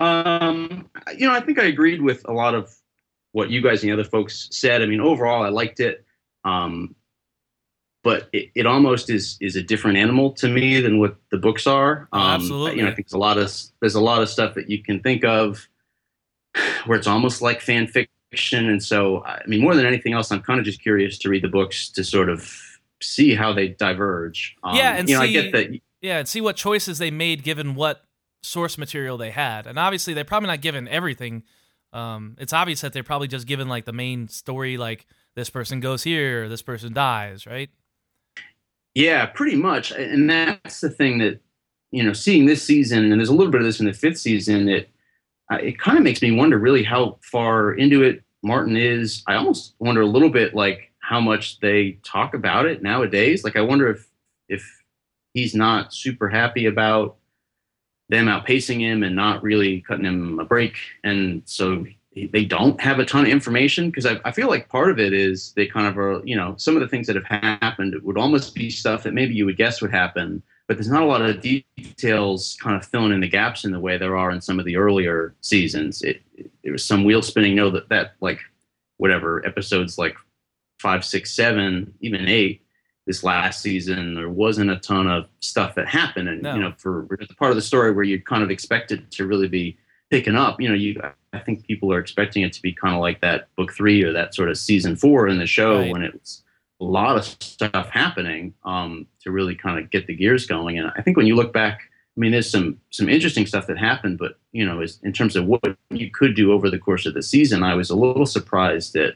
Um, 0.00 0.88
you 1.16 1.26
know, 1.26 1.32
I 1.34 1.40
think 1.40 1.58
I 1.58 1.64
agreed 1.64 2.00
with 2.02 2.26
a 2.28 2.32
lot 2.32 2.54
of 2.54 2.74
what 3.32 3.50
you 3.50 3.60
guys 3.62 3.82
and 3.82 3.90
the 3.90 3.94
other 3.94 4.08
folks 4.08 4.48
said. 4.50 4.82
I 4.82 4.86
mean, 4.86 5.00
overall, 5.00 5.42
I 5.44 5.48
liked 5.50 5.80
it. 5.80 6.04
Um, 6.44 6.94
but 8.02 8.30
it, 8.32 8.50
it 8.54 8.66
almost 8.66 9.10
is 9.10 9.36
is 9.42 9.56
a 9.56 9.62
different 9.62 9.98
animal 9.98 10.32
to 10.32 10.48
me 10.48 10.80
than 10.80 10.98
what 10.98 11.16
the 11.30 11.36
books 11.36 11.66
are. 11.66 12.08
Um, 12.12 12.22
absolutely. 12.22 12.78
You 12.78 12.82
know, 12.84 12.90
I 12.90 12.94
think 12.94 13.08
there's 13.08 13.12
a 13.14 13.18
lot 13.18 13.36
of 13.36 13.52
there's 13.80 13.94
a 13.94 14.00
lot 14.00 14.22
of 14.22 14.28
stuff 14.30 14.54
that 14.54 14.70
you 14.70 14.82
can 14.82 15.00
think 15.00 15.22
of 15.24 15.68
where 16.86 16.96
it's 16.98 17.06
almost 17.06 17.42
like 17.42 17.60
fan 17.60 17.86
fiction, 17.86 18.70
and 18.70 18.82
so 18.82 19.22
I 19.24 19.42
mean, 19.46 19.60
more 19.60 19.74
than 19.74 19.84
anything 19.84 20.14
else, 20.14 20.32
I'm 20.32 20.40
kind 20.40 20.58
of 20.58 20.64
just 20.64 20.80
curious 20.82 21.18
to 21.18 21.28
read 21.28 21.44
the 21.44 21.48
books 21.48 21.90
to 21.90 22.02
sort 22.02 22.30
of 22.30 22.50
see 23.02 23.34
how 23.34 23.52
they 23.52 23.68
diverge. 23.68 24.56
Um, 24.64 24.76
Yeah, 24.76 24.94
and 24.96 25.06
you 25.08 25.16
know, 25.18 25.24
see- 25.24 25.38
I 25.38 25.42
get 25.42 25.52
that. 25.52 25.80
Yeah, 26.00 26.18
and 26.20 26.26
see 26.26 26.40
what 26.40 26.56
choices 26.56 26.96
they 26.96 27.10
made 27.10 27.42
given 27.42 27.74
what 27.74 28.02
source 28.42 28.78
material 28.78 29.16
they 29.16 29.30
had. 29.30 29.66
And 29.66 29.78
obviously, 29.78 30.14
they're 30.14 30.24
probably 30.24 30.48
not 30.48 30.60
given 30.60 30.88
everything. 30.88 31.42
Um, 31.92 32.36
it's 32.38 32.52
obvious 32.52 32.80
that 32.82 32.92
they're 32.92 33.02
probably 33.02 33.28
just 33.28 33.46
given 33.46 33.68
like 33.68 33.84
the 33.84 33.92
main 33.92 34.28
story, 34.28 34.76
like 34.76 35.06
this 35.34 35.50
person 35.50 35.80
goes 35.80 36.02
here, 36.02 36.48
this 36.48 36.62
person 36.62 36.92
dies, 36.92 37.46
right? 37.46 37.70
Yeah, 38.94 39.26
pretty 39.26 39.56
much. 39.56 39.92
And 39.92 40.28
that's 40.28 40.80
the 40.80 40.90
thing 40.90 41.18
that, 41.18 41.40
you 41.90 42.02
know, 42.02 42.12
seeing 42.12 42.46
this 42.46 42.62
season, 42.62 43.10
and 43.10 43.20
there's 43.20 43.28
a 43.28 43.34
little 43.34 43.50
bit 43.52 43.60
of 43.60 43.66
this 43.66 43.80
in 43.80 43.86
the 43.86 43.92
fifth 43.92 44.18
season, 44.18 44.68
it, 44.68 44.90
uh, 45.52 45.56
it 45.56 45.78
kind 45.78 45.98
of 45.98 46.04
makes 46.04 46.22
me 46.22 46.30
wonder 46.30 46.58
really 46.58 46.84
how 46.84 47.18
far 47.22 47.72
into 47.72 48.02
it 48.02 48.22
Martin 48.42 48.76
is. 48.76 49.22
I 49.26 49.34
almost 49.34 49.74
wonder 49.78 50.00
a 50.00 50.06
little 50.06 50.30
bit 50.30 50.54
like 50.54 50.92
how 51.00 51.20
much 51.20 51.58
they 51.60 51.98
talk 52.04 52.34
about 52.34 52.66
it 52.66 52.82
nowadays. 52.82 53.42
Like, 53.42 53.56
I 53.56 53.60
wonder 53.60 53.88
if, 53.90 54.08
if 54.48 54.82
he's 55.34 55.54
not 55.54 55.92
super 55.92 56.28
happy 56.28 56.66
about 56.66 57.16
them 58.10 58.26
outpacing 58.26 58.80
him 58.80 59.02
and 59.02 59.16
not 59.16 59.42
really 59.42 59.80
cutting 59.82 60.04
him 60.04 60.38
a 60.38 60.44
break. 60.44 60.76
And 61.04 61.42
so 61.46 61.86
they 62.14 62.44
don't 62.44 62.80
have 62.80 62.98
a 62.98 63.04
ton 63.04 63.24
of 63.24 63.30
information 63.30 63.88
because 63.88 64.04
I, 64.04 64.20
I 64.24 64.32
feel 64.32 64.48
like 64.48 64.68
part 64.68 64.90
of 64.90 64.98
it 64.98 65.12
is 65.12 65.52
they 65.52 65.66
kind 65.66 65.86
of 65.86 65.96
are, 65.96 66.20
you 66.24 66.36
know, 66.36 66.54
some 66.58 66.74
of 66.74 66.80
the 66.80 66.88
things 66.88 67.06
that 67.06 67.14
have 67.14 67.24
happened 67.24 67.94
would 68.02 68.18
almost 68.18 68.54
be 68.54 68.68
stuff 68.68 69.04
that 69.04 69.14
maybe 69.14 69.34
you 69.34 69.46
would 69.46 69.56
guess 69.56 69.80
would 69.80 69.92
happen, 69.92 70.42
but 70.66 70.76
there's 70.76 70.90
not 70.90 71.04
a 71.04 71.06
lot 71.06 71.22
of 71.22 71.40
details 71.40 72.58
kind 72.60 72.74
of 72.74 72.84
filling 72.84 73.12
in 73.12 73.20
the 73.20 73.28
gaps 73.28 73.64
in 73.64 73.70
the 73.70 73.78
way 73.78 73.96
there 73.96 74.16
are 74.16 74.32
in 74.32 74.40
some 74.40 74.58
of 74.58 74.64
the 74.64 74.76
earlier 74.76 75.34
seasons. 75.40 76.02
It, 76.02 76.20
it, 76.64 76.72
was 76.72 76.84
some 76.84 77.04
wheel 77.04 77.22
spinning, 77.22 77.54
know, 77.54 77.70
that, 77.70 77.88
that 77.90 78.14
like 78.20 78.40
whatever 78.96 79.46
episodes 79.46 79.98
like 79.98 80.16
five, 80.80 81.04
six, 81.04 81.30
seven, 81.30 81.94
even 82.00 82.26
eight 82.26 82.60
this 83.10 83.24
last 83.24 83.60
season, 83.60 84.14
there 84.14 84.28
wasn't 84.30 84.70
a 84.70 84.76
ton 84.76 85.08
of 85.08 85.26
stuff 85.40 85.74
that 85.74 85.88
happened. 85.88 86.28
And, 86.28 86.42
No. 86.42 86.54
you 86.54 86.60
know, 86.60 86.72
for 86.78 87.08
the 87.18 87.34
part 87.34 87.50
of 87.50 87.56
the 87.56 87.62
story 87.62 87.90
where 87.90 88.04
you 88.04 88.22
kind 88.22 88.44
of 88.44 88.50
expected 88.52 89.10
to 89.16 89.26
really 89.26 89.48
be 89.48 89.76
picking 90.10 90.36
up, 90.36 90.60
you 90.60 90.68
know, 90.68 90.74
you 90.76 91.00
I 91.32 91.38
think 91.40 91.66
people 91.66 91.92
are 91.92 91.98
expecting 91.98 92.42
it 92.44 92.52
to 92.52 92.62
be 92.62 92.72
kind 92.72 92.94
of 92.94 93.00
like 93.00 93.20
that 93.20 93.48
book 93.56 93.72
three 93.72 94.04
or 94.04 94.12
that 94.12 94.32
sort 94.34 94.48
of 94.48 94.56
season 94.58 94.94
four 94.94 95.26
in 95.26 95.38
the 95.38 95.46
show 95.46 95.78
Right. 95.80 95.90
when 95.92 96.02
it's 96.02 96.44
a 96.80 96.84
lot 96.84 97.16
of 97.18 97.24
stuff 97.24 97.88
happening 97.90 98.54
um, 98.64 99.06
to 99.22 99.32
really 99.32 99.56
kind 99.56 99.76
of 99.80 99.90
get 99.90 100.06
the 100.06 100.14
gears 100.14 100.46
going. 100.46 100.78
And 100.78 100.92
I 100.96 101.02
think 101.02 101.16
when 101.16 101.26
you 101.26 101.34
look 101.34 101.52
back, 101.52 101.80
I 102.16 102.20
mean, 102.20 102.30
there's 102.32 102.50
some 102.50 102.78
some 102.90 103.08
interesting 103.08 103.46
stuff 103.46 103.66
that 103.66 103.78
happened, 103.78 104.18
but 104.18 104.38
you 104.52 104.64
know, 104.64 104.80
as, 104.80 105.00
in 105.02 105.12
terms 105.12 105.34
of 105.36 105.46
what 105.46 105.62
you 105.90 106.10
could 106.12 106.34
do 106.36 106.52
over 106.52 106.70
the 106.70 106.78
course 106.78 107.06
of 107.06 107.14
the 107.14 107.22
season, 107.22 107.62
I 107.64 107.74
was 107.74 107.90
a 107.90 107.96
little 107.96 108.26
surprised 108.26 108.94
at 108.96 109.14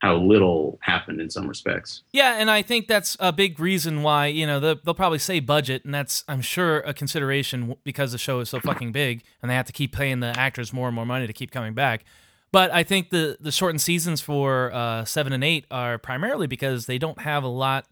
how 0.00 0.16
little 0.16 0.78
happened 0.82 1.20
in 1.20 1.28
some 1.28 1.46
respects. 1.46 2.02
Yeah, 2.10 2.36
and 2.38 2.50
I 2.50 2.62
think 2.62 2.88
that's 2.88 3.18
a 3.20 3.32
big 3.32 3.60
reason 3.60 4.02
why 4.02 4.26
you 4.26 4.46
know 4.46 4.58
they'll, 4.58 4.78
they'll 4.82 4.94
probably 4.94 5.18
say 5.18 5.40
budget, 5.40 5.84
and 5.84 5.94
that's 5.94 6.24
I'm 6.26 6.40
sure 6.40 6.80
a 6.80 6.94
consideration 6.94 7.76
because 7.84 8.12
the 8.12 8.18
show 8.18 8.40
is 8.40 8.48
so 8.48 8.60
fucking 8.60 8.92
big, 8.92 9.22
and 9.42 9.50
they 9.50 9.54
have 9.54 9.66
to 9.66 9.72
keep 9.72 9.92
paying 9.92 10.20
the 10.20 10.38
actors 10.38 10.72
more 10.72 10.88
and 10.88 10.94
more 10.94 11.06
money 11.06 11.26
to 11.26 11.32
keep 11.32 11.50
coming 11.50 11.74
back. 11.74 12.04
But 12.50 12.72
I 12.72 12.82
think 12.82 13.10
the 13.10 13.36
the 13.40 13.52
shortened 13.52 13.82
seasons 13.82 14.20
for 14.20 14.72
uh, 14.72 15.04
seven 15.04 15.32
and 15.32 15.44
eight 15.44 15.66
are 15.70 15.98
primarily 15.98 16.46
because 16.46 16.86
they 16.86 16.98
don't 16.98 17.20
have 17.20 17.44
a 17.44 17.48
lot 17.48 17.86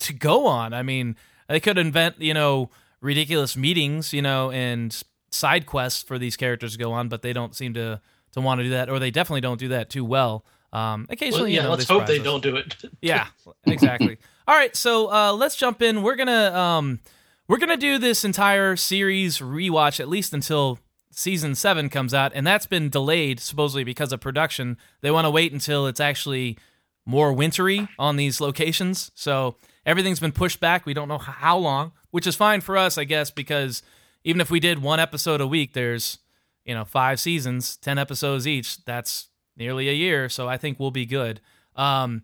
to 0.00 0.12
go 0.12 0.46
on. 0.46 0.72
I 0.72 0.82
mean, 0.82 1.16
they 1.48 1.60
could 1.60 1.76
invent 1.76 2.20
you 2.20 2.34
know 2.34 2.70
ridiculous 3.00 3.56
meetings, 3.56 4.12
you 4.12 4.22
know, 4.22 4.52
and 4.52 5.02
side 5.30 5.66
quests 5.66 6.02
for 6.02 6.18
these 6.18 6.36
characters 6.36 6.72
to 6.72 6.78
go 6.78 6.92
on, 6.92 7.08
but 7.08 7.22
they 7.22 7.32
don't 7.32 7.56
seem 7.56 7.74
to 7.74 8.00
to 8.32 8.40
want 8.40 8.60
to 8.60 8.64
do 8.64 8.70
that, 8.70 8.88
or 8.88 9.00
they 9.00 9.10
definitely 9.10 9.40
don't 9.40 9.58
do 9.58 9.68
that 9.68 9.90
too 9.90 10.04
well. 10.04 10.44
Um, 10.72 11.06
occasionally, 11.08 11.40
Well, 11.42 11.48
you 11.48 11.56
yeah, 11.56 11.62
know, 11.62 11.70
let's 11.70 11.88
hope 11.88 12.06
they 12.06 12.18
us. 12.18 12.24
don't 12.24 12.42
do 12.42 12.56
it. 12.56 12.76
Yeah, 13.00 13.28
exactly. 13.66 14.18
All 14.46 14.54
right, 14.54 14.74
so 14.76 15.10
uh, 15.12 15.32
let's 15.32 15.56
jump 15.56 15.80
in. 15.82 16.02
We're 16.02 16.16
gonna 16.16 16.52
um, 16.54 17.00
we're 17.48 17.58
gonna 17.58 17.76
do 17.76 17.98
this 17.98 18.24
entire 18.24 18.76
series 18.76 19.38
rewatch 19.38 20.00
at 20.00 20.08
least 20.08 20.32
until 20.34 20.78
season 21.10 21.54
seven 21.54 21.88
comes 21.88 22.12
out, 22.14 22.32
and 22.34 22.46
that's 22.46 22.66
been 22.66 22.88
delayed 22.90 23.40
supposedly 23.40 23.84
because 23.84 24.12
of 24.12 24.20
production. 24.20 24.76
They 25.00 25.10
want 25.10 25.24
to 25.24 25.30
wait 25.30 25.52
until 25.52 25.86
it's 25.86 26.00
actually 26.00 26.58
more 27.06 27.32
wintry 27.32 27.88
on 27.98 28.16
these 28.16 28.40
locations, 28.40 29.10
so 29.14 29.56
everything's 29.86 30.20
been 30.20 30.32
pushed 30.32 30.60
back. 30.60 30.84
We 30.84 30.92
don't 30.94 31.08
know 31.08 31.18
how 31.18 31.56
long, 31.56 31.92
which 32.10 32.26
is 32.26 32.36
fine 32.36 32.60
for 32.60 32.76
us, 32.76 32.98
I 32.98 33.04
guess, 33.04 33.30
because 33.30 33.82
even 34.24 34.40
if 34.42 34.50
we 34.50 34.60
did 34.60 34.82
one 34.82 35.00
episode 35.00 35.40
a 35.40 35.46
week, 35.46 35.72
there's 35.72 36.18
you 36.64 36.74
know 36.74 36.84
five 36.84 37.18
seasons, 37.20 37.76
ten 37.78 37.96
episodes 37.98 38.46
each. 38.46 38.84
That's 38.84 39.28
nearly 39.58 39.88
a 39.88 39.92
year, 39.92 40.28
so 40.28 40.48
I 40.48 40.56
think 40.56 40.78
we'll 40.78 40.90
be 40.90 41.06
good. 41.06 41.40
Um, 41.76 42.22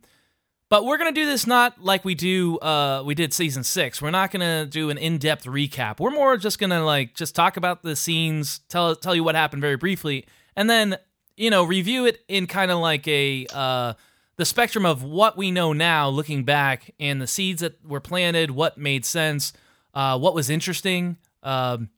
But 0.71 0.85
we're 0.87 0.97
gonna 0.97 1.13
do 1.13 1.27
this 1.27 1.47
not 1.47 1.85
like 1.85 2.05
we 2.05 2.15
do 2.15 2.59
uh 2.59 3.03
we 3.05 3.15
did 3.15 3.33
season 3.33 3.63
six. 3.63 4.01
We're 4.03 4.11
not 4.11 4.31
gonna 4.33 4.67
do 4.67 4.91
an 4.91 4.99
in-depth 4.99 5.45
recap. 5.45 6.01
We're 6.01 6.11
more 6.11 6.37
just 6.37 6.59
gonna 6.59 6.85
like 6.85 7.15
just 7.15 7.35
talk 7.35 7.57
about 7.57 7.83
the 7.83 7.95
scenes, 7.95 8.61
tell 8.69 8.97
tell 8.97 9.15
you 9.15 9.23
what 9.23 9.35
happened 9.37 9.61
very 9.63 9.77
briefly, 9.77 10.27
and 10.57 10.69
then 10.69 10.97
you 11.37 11.51
know 11.51 11.63
review 11.65 12.07
it 12.07 12.25
in 12.29 12.47
kind 12.47 12.71
of 12.73 12.79
like 12.79 13.07
a 13.07 13.47
uh 13.53 13.93
the 14.37 14.45
spectrum 14.45 14.85
of 14.85 15.05
what 15.05 15.37
we 15.37 15.53
know 15.53 15.73
now, 15.73 16.09
looking 16.09 16.43
back, 16.43 16.93
and 16.99 17.23
the 17.23 17.27
seeds 17.29 17.61
that 17.61 17.79
were 17.87 18.01
planted, 18.01 18.51
what 18.51 18.77
made 18.77 19.05
sense, 19.05 19.53
uh, 19.93 20.19
what 20.19 20.35
was 20.35 20.51
interesting. 20.51 21.19
Um, 21.45 21.91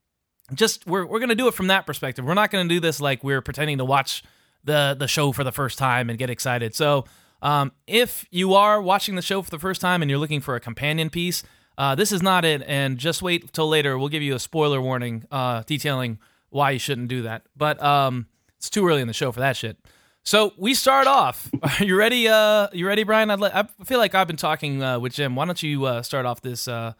just 0.53 0.87
we're 0.87 1.07
we're 1.07 1.21
gonna 1.21 1.35
do 1.35 1.49
it 1.49 1.55
from 1.55 1.69
that 1.69 1.87
perspective. 1.87 2.27
We're 2.27 2.35
not 2.35 2.51
gonna 2.51 2.69
do 2.69 2.81
this 2.81 3.01
like 3.01 3.25
we're 3.25 3.41
pretending 3.41 3.79
to 3.79 3.87
watch 3.87 4.23
the 4.67 4.95
the 4.99 5.09
show 5.09 5.33
for 5.33 5.43
the 5.45 5.53
first 5.53 5.79
time 5.79 6.11
and 6.11 6.19
get 6.19 6.29
excited. 6.29 6.75
So 6.75 7.07
um, 7.41 7.73
if 7.87 8.27
you 8.31 8.55
are 8.55 8.83
watching 8.83 9.15
the 9.15 9.23
show 9.23 9.41
for 9.41 9.51
the 9.51 9.59
first 9.59 9.81
time 9.81 10.03
and 10.03 10.11
you're 10.11 10.21
looking 10.21 10.41
for 10.41 10.57
a 10.57 10.61
companion 10.61 11.09
piece, 11.09 11.43
uh, 11.79 11.95
this 11.95 12.13
is 12.13 12.23
not 12.23 12.45
it. 12.45 12.63
And 12.67 12.99
just 12.99 13.23
wait 13.23 13.53
till 13.53 13.69
later. 13.69 13.99
We'll 13.99 14.09
give 14.09 14.23
you 14.23 14.35
a 14.35 14.39
spoiler 14.39 14.81
warning 14.81 15.25
uh, 15.31 15.63
detailing 15.67 16.19
why 16.51 16.73
you 16.73 16.79
shouldn't 16.79 17.09
do 17.09 17.23
that. 17.23 17.43
But 17.57 17.83
um, 17.83 18.27
it's 18.59 18.69
too 18.71 18.87
early 18.87 19.01
in 19.01 19.09
the 19.09 19.15
show 19.15 19.33
for 19.33 19.41
that 19.41 19.57
shit. 19.57 19.79
So 20.25 20.53
we 20.57 20.75
start 20.75 21.07
off. 21.07 21.49
Are 21.63 21.85
you 21.85 21.97
ready? 21.97 22.29
Uh, 22.29 22.69
you 22.73 22.87
ready, 22.87 23.05
Brian? 23.05 23.31
I'd 23.31 23.43
I 23.43 23.69
feel 23.85 23.99
like 23.99 24.15
I've 24.15 24.27
been 24.27 24.37
talking 24.37 24.83
uh, 24.83 24.99
with 24.99 25.13
Jim. 25.13 25.37
Why 25.37 25.45
don't 25.45 25.63
you 25.63 25.85
uh, 25.85 26.03
start 26.03 26.27
off 26.27 26.41
this 26.43 26.67
uh, 26.67 26.95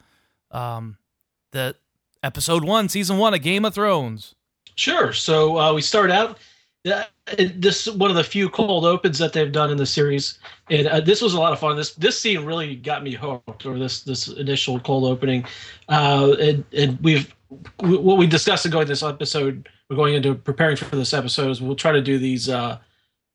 um, 0.51 0.97
the 1.51 1.75
episode 2.23 2.63
one, 2.63 2.87
season 2.87 3.17
one 3.17 3.33
of 3.33 3.41
Game 3.41 3.65
of 3.65 3.73
Thrones? 3.73 4.33
Sure. 4.75 5.11
So 5.11 5.57
uh, 5.57 5.73
we 5.73 5.81
start 5.81 6.09
out. 6.11 6.37
This 7.55 7.87
is 7.87 7.93
one 7.93 8.09
of 8.09 8.15
the 8.15 8.23
few 8.23 8.49
cold 8.49 8.85
opens 8.85 9.17
that 9.19 9.33
they've 9.33 9.51
done 9.51 9.69
in 9.69 9.77
the 9.77 9.85
series, 9.85 10.39
and 10.69 10.87
uh, 10.87 11.01
this 11.01 11.21
was 11.21 11.33
a 11.33 11.39
lot 11.39 11.53
of 11.53 11.59
fun. 11.59 11.75
This 11.75 11.93
this 11.95 12.19
scene 12.19 12.45
really 12.45 12.75
got 12.75 13.03
me 13.03 13.13
hooked, 13.13 13.65
or 13.65 13.77
this 13.77 14.01
this 14.01 14.27
initial 14.29 14.79
cold 14.79 15.03
opening, 15.03 15.45
uh, 15.89 16.35
and, 16.39 16.63
and 16.71 16.99
we've 17.01 17.33
what 17.79 18.17
we 18.17 18.27
discussed 18.27 18.65
in 18.65 18.71
going 18.71 18.87
this 18.87 19.03
episode. 19.03 19.69
We're 19.89 19.95
going 19.95 20.15
into 20.15 20.35
preparing 20.35 20.75
for 20.77 20.95
this 20.95 21.13
episode 21.13 21.49
is 21.49 21.61
we'll 21.61 21.75
try 21.75 21.91
to 21.91 22.01
do 22.01 22.17
these 22.17 22.49
uh, 22.49 22.77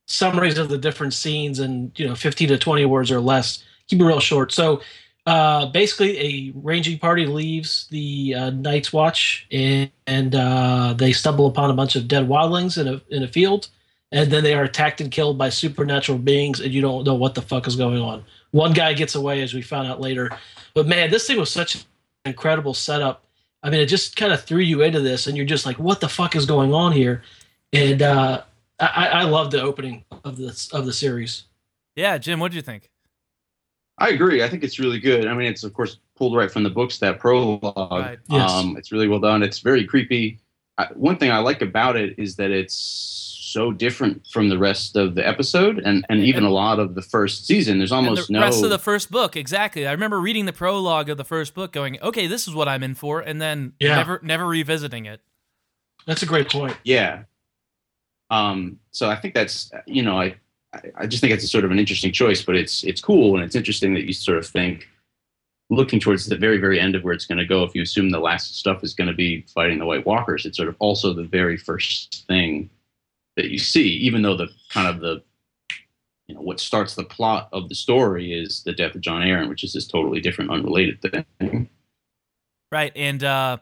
summaries 0.07 0.59
of 0.59 0.69
the 0.69 0.79
different 0.79 1.15
scenes 1.15 1.59
and 1.59 1.99
you 1.99 2.07
know 2.07 2.15
15 2.15 2.49
to 2.49 2.59
20 2.59 2.85
words 2.87 3.11
or 3.11 3.21
less. 3.21 3.65
Keep 3.89 4.01
it 4.01 4.05
real 4.05 4.21
short. 4.21 4.53
So 4.53 4.81
uh, 5.25 5.67
basically, 5.67 6.19
a 6.19 6.53
ranging 6.57 6.99
party 6.99 7.27
leaves 7.27 7.87
the 7.91 8.35
uh, 8.35 8.51
Night's 8.51 8.93
Watch 8.93 9.47
and, 9.53 9.91
and 10.07 10.35
uh, 10.35 10.95
they 10.95 11.13
stumble 11.13 11.47
upon 11.47 11.71
a 11.71 11.75
bunch 11.75 11.95
of 11.95 12.09
dead 12.09 12.29
wildlings 12.29 12.81
in 12.81 12.89
a 12.89 13.01
in 13.15 13.23
a 13.23 13.29
field, 13.29 13.69
and 14.11 14.31
then 14.33 14.43
they 14.43 14.55
are 14.55 14.65
attacked 14.65 15.01
and 15.01 15.13
killed 15.13 15.39
by 15.39 15.49
supernatural 15.49 16.19
beings, 16.19 16.61
and 16.61 16.73
you 16.73 16.81
don't 16.81 17.05
know 17.05 17.15
what 17.15 17.35
the 17.35 17.43
fuck 17.43 17.69
is 17.69 17.77
going 17.77 18.01
on. 18.01 18.25
One 18.51 18.73
guy 18.73 18.95
gets 18.95 19.15
away, 19.15 19.43
as 19.43 19.55
we 19.55 19.63
found 19.63 19.87
out 19.87 20.01
later, 20.01 20.29
but 20.75 20.89
man, 20.89 21.11
this 21.11 21.27
thing 21.27 21.39
was 21.39 21.51
such 21.51 21.77
an 21.77 21.83
incredible 22.25 22.75
setup. 22.75 23.25
I 23.63 23.71
mean, 23.71 23.81
it 23.81 23.87
just 23.87 24.17
kind 24.17 24.33
of 24.33 24.43
threw 24.43 24.59
you 24.59 24.83
into 24.83 25.01
this, 25.01 25.29
and 25.29 25.37
you're 25.37 25.47
just 25.47 25.67
like, 25.67 25.79
"What 25.79 26.01
the 26.01 26.09
fuck 26.09 26.35
is 26.35 26.47
going 26.47 26.75
on 26.75 26.91
here?" 26.91 27.23
And 27.73 28.03
uh, 28.03 28.43
I, 28.81 29.07
I 29.07 29.23
love 29.23 29.53
the 29.53 29.63
opening 29.63 30.05
of 30.25 30.37
this 30.37 30.69
of 30.73 30.85
the 30.85 30.93
series. 30.93 31.45
Yeah, 31.95 32.19
Jim, 32.19 32.41
what 32.41 32.51
do 32.51 32.57
you 32.57 32.63
think? 32.63 32.92
I 33.99 34.09
agree. 34.11 34.43
I 34.43 34.49
think 34.49 34.65
it's 34.65 34.79
really 34.79 34.99
good. 34.99 35.27
I 35.27 35.35
mean, 35.35 35.47
it's 35.47 35.65
of 35.65 35.75
course 35.75 35.99
pulled 36.17 36.37
right 36.37 36.51
from 36.51 36.63
the 36.63 36.71
books 36.71 36.99
that 36.99 37.19
prologue. 37.19 37.91
Right. 37.91 38.19
Yes. 38.29 38.51
Um, 38.51 38.77
it's 38.77 38.93
really 38.93 39.09
well 39.09 39.21
done. 39.21 39.43
It's 39.43 39.61
very 39.61 39.85
creepy. 39.85 40.39
I, 40.79 40.87
one 40.95 41.19
thing 41.19 41.31
I 41.31 41.39
like 41.39 41.63
about 41.63 41.97
it 41.97 42.19
is 42.19 42.37
that 42.37 42.51
it's 42.51 42.75
so 43.53 43.71
different 43.71 44.27
from 44.27 44.49
the 44.49 44.57
rest 44.57 44.97
of 44.97 45.15
the 45.15 45.27
episode 45.27 45.79
and, 45.79 46.07
and 46.09 46.21
even 46.21 46.43
a 46.43 46.51
lot 46.51 46.79
of 46.79 46.95
the 46.95 47.03
first 47.03 47.47
season. 47.47 47.79
There's 47.79 47.93
almost 47.93 48.29
the 48.29 48.35
no 48.35 48.41
rest 48.41 48.65
of 48.65 48.71
the 48.71 48.79
first 48.79 49.11
book. 49.11 49.37
Exactly. 49.37 49.87
I 49.87 49.93
remember 49.93 50.21
reading 50.21 50.47
the 50.47 50.55
prologue 50.55 51.11
of 51.11 51.19
the 51.19 51.25
first 51.25 51.55
book, 51.55 51.73
going, 51.73 52.01
"Okay, 52.01 52.27
this 52.27 52.49
is 52.49 52.55
what 52.55 52.69
I'm 52.69 52.83
in 52.83 52.95
for," 52.95 53.21
and 53.21 53.41
then 53.43 53.75
yeah. 53.79 53.97
never 53.97 54.21
never 54.23 54.47
revisiting 54.47 55.05
it. 55.05 55.21
That's 56.07 56.23
a 56.23 56.27
great 56.27 56.51
point. 56.51 56.77
Yeah. 56.83 57.25
Um, 58.31 58.79
so 58.91 59.11
I 59.11 59.17
think 59.17 59.35
that's 59.35 59.71
you 59.87 60.03
know 60.03 60.19
I 60.19 60.37
I 60.97 61.07
just 61.07 61.21
think 61.21 61.33
it's 61.33 61.45
a 61.45 61.49
sort 61.49 61.65
of 61.65 61.71
an 61.71 61.79
interesting 61.79 62.13
choice, 62.13 62.43
but 62.43 62.57
it's 62.57 62.83
it's 62.85 63.01
cool 63.01 63.35
and 63.35 63.45
it's 63.45 63.57
interesting 63.57 63.95
that 63.95 64.05
you 64.05 64.13
sort 64.13 64.39
of 64.39 64.47
think 64.47 64.89
looking 65.71 66.01
towards 66.01 66.27
the 66.27 66.37
very 66.37 66.59
very 66.59 66.81
end 66.81 66.95
of 66.95 67.05
where 67.05 67.13
it's 67.13 67.27
going 67.27 67.39
to 67.39 67.45
go. 67.45 67.63
If 67.63 67.75
you 67.75 67.83
assume 67.83 68.11
the 68.11 68.19
last 68.19 68.57
stuff 68.59 68.83
is 68.83 68.95
going 68.95 69.09
to 69.09 69.15
be 69.15 69.43
fighting 69.55 69.79
the 69.79 69.87
White 69.87 70.07
Walkers, 70.07 70.47
it's 70.47 70.57
sort 70.57 70.69
of 70.69 70.77
also 70.79 71.13
the 71.13 71.25
very 71.25 71.57
first 71.57 72.25
thing 72.27 72.71
that 73.37 73.51
you 73.51 73.59
see, 73.59 73.89
even 73.89 74.23
though 74.23 74.37
the 74.37 74.49
kind 74.71 74.89
of 74.89 75.01
the 75.01 75.23
you 76.27 76.35
know 76.35 76.41
what 76.41 76.61
starts 76.61 76.95
the 76.95 77.05
plot 77.05 77.49
of 77.53 77.69
the 77.69 77.75
story 77.75 78.33
is 78.33 78.63
the 78.63 78.73
death 78.73 78.95
of 78.95 79.03
Jon 79.03 79.23
Arryn, 79.23 79.49
which 79.49 79.65
is 79.65 79.73
this 79.75 79.87
totally 79.87 80.21
different, 80.21 80.51
unrelated 80.51 81.03
thing. 81.03 81.69
Right, 82.71 82.93
and 82.97 83.23
uh, 83.23 83.59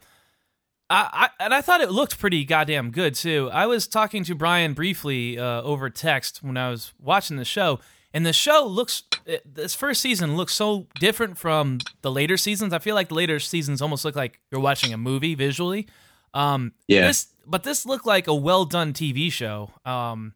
I, 0.90 1.08
I, 1.38 1.44
and 1.44 1.54
I 1.54 1.62
thought 1.62 1.80
it 1.80 1.90
looked 1.90 2.18
pretty 2.18 2.44
goddamn 2.44 2.90
good 2.90 3.14
too. 3.14 3.48
I 3.52 3.66
was 3.66 3.86
talking 3.86 4.24
to 4.24 4.34
Brian 4.34 4.74
briefly 4.74 5.38
uh, 5.38 5.62
over 5.62 5.88
text 5.88 6.42
when 6.42 6.56
I 6.56 6.68
was 6.68 6.92
watching 7.00 7.36
the 7.36 7.44
show, 7.44 7.78
and 8.12 8.26
the 8.26 8.32
show 8.32 8.66
looks. 8.66 9.04
It, 9.24 9.54
this 9.54 9.74
first 9.74 10.00
season 10.00 10.36
looks 10.36 10.52
so 10.52 10.88
different 10.98 11.38
from 11.38 11.78
the 12.02 12.10
later 12.10 12.36
seasons. 12.36 12.72
I 12.72 12.80
feel 12.80 12.96
like 12.96 13.08
the 13.08 13.14
later 13.14 13.38
seasons 13.38 13.80
almost 13.80 14.04
look 14.04 14.16
like 14.16 14.40
you're 14.50 14.60
watching 14.60 14.92
a 14.92 14.98
movie 14.98 15.36
visually. 15.36 15.86
Um, 16.34 16.72
yeah. 16.88 17.06
This, 17.06 17.28
but 17.46 17.62
this 17.62 17.86
looked 17.86 18.06
like 18.06 18.26
a 18.26 18.34
well 18.34 18.64
done 18.64 18.92
TV 18.92 19.30
show. 19.30 19.70
Um, 19.84 20.34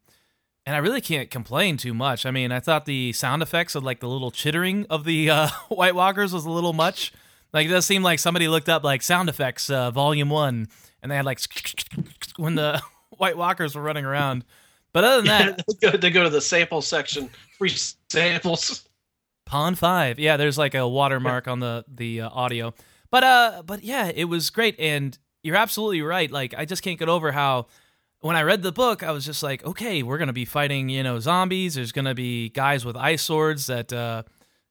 and 0.65 0.75
I 0.75 0.79
really 0.79 1.01
can't 1.01 1.29
complain 1.29 1.77
too 1.77 1.93
much. 1.93 2.25
I 2.25 2.31
mean, 2.31 2.51
I 2.51 2.59
thought 2.59 2.85
the 2.85 3.13
sound 3.13 3.43
effects 3.43 3.75
of 3.75 3.83
like 3.83 3.99
the 3.99 4.09
little 4.09 4.31
chittering 4.31 4.85
of 4.89 5.03
the 5.03 5.29
uh, 5.29 5.49
White 5.69 5.95
Walkers 5.95 6.33
was 6.33 6.45
a 6.45 6.49
little 6.49 6.73
much. 6.73 7.13
Like 7.55 7.67
it 7.67 7.69
does 7.69 7.85
seem 7.85 8.03
like 8.03 8.19
somebody 8.19 8.49
looked 8.49 8.67
up 8.67 8.83
like 8.83 9.01
sound 9.01 9.29
effects 9.29 9.69
uh, 9.69 9.89
volume 9.89 10.29
one, 10.29 10.67
and 11.01 11.09
they 11.09 11.15
had 11.15 11.23
like 11.23 11.39
when 12.35 12.55
the 12.55 12.81
White 13.11 13.37
Walkers 13.37 13.75
were 13.75 13.81
running 13.81 14.03
around. 14.03 14.43
But 14.91 15.05
other 15.05 15.21
than 15.21 15.25
that, 15.27 15.65
yeah, 15.81 15.95
they 15.95 16.09
go 16.09 16.23
to 16.23 16.29
the 16.29 16.41
sample 16.41 16.81
section, 16.81 17.29
free 17.57 17.73
samples. 18.09 18.83
Pond 19.45 19.79
five, 19.79 20.19
yeah. 20.19 20.35
There's 20.35 20.57
like 20.57 20.75
a 20.75 20.85
watermark 20.85 21.47
on 21.47 21.61
the 21.61 21.85
the 21.87 22.21
uh, 22.21 22.29
audio, 22.29 22.73
but 23.09 23.23
uh, 23.23 23.63
but 23.65 23.85
yeah, 23.85 24.11
it 24.13 24.25
was 24.25 24.49
great, 24.49 24.77
and 24.77 25.17
you're 25.41 25.55
absolutely 25.55 26.01
right. 26.01 26.29
Like 26.29 26.53
I 26.57 26.65
just 26.65 26.83
can't 26.83 26.99
get 26.99 27.07
over 27.07 27.31
how 27.31 27.67
when 28.19 28.35
I 28.35 28.43
read 28.43 28.63
the 28.63 28.73
book, 28.73 29.01
I 29.01 29.11
was 29.11 29.25
just 29.25 29.41
like, 29.41 29.65
okay, 29.65 30.03
we're 30.03 30.17
gonna 30.17 30.33
be 30.33 30.43
fighting, 30.43 30.89
you 30.89 31.03
know, 31.03 31.19
zombies. 31.19 31.75
There's 31.75 31.93
gonna 31.93 32.15
be 32.15 32.49
guys 32.49 32.83
with 32.83 32.97
ice 32.97 33.21
swords 33.21 33.67
that 33.67 33.93
uh, 33.93 34.23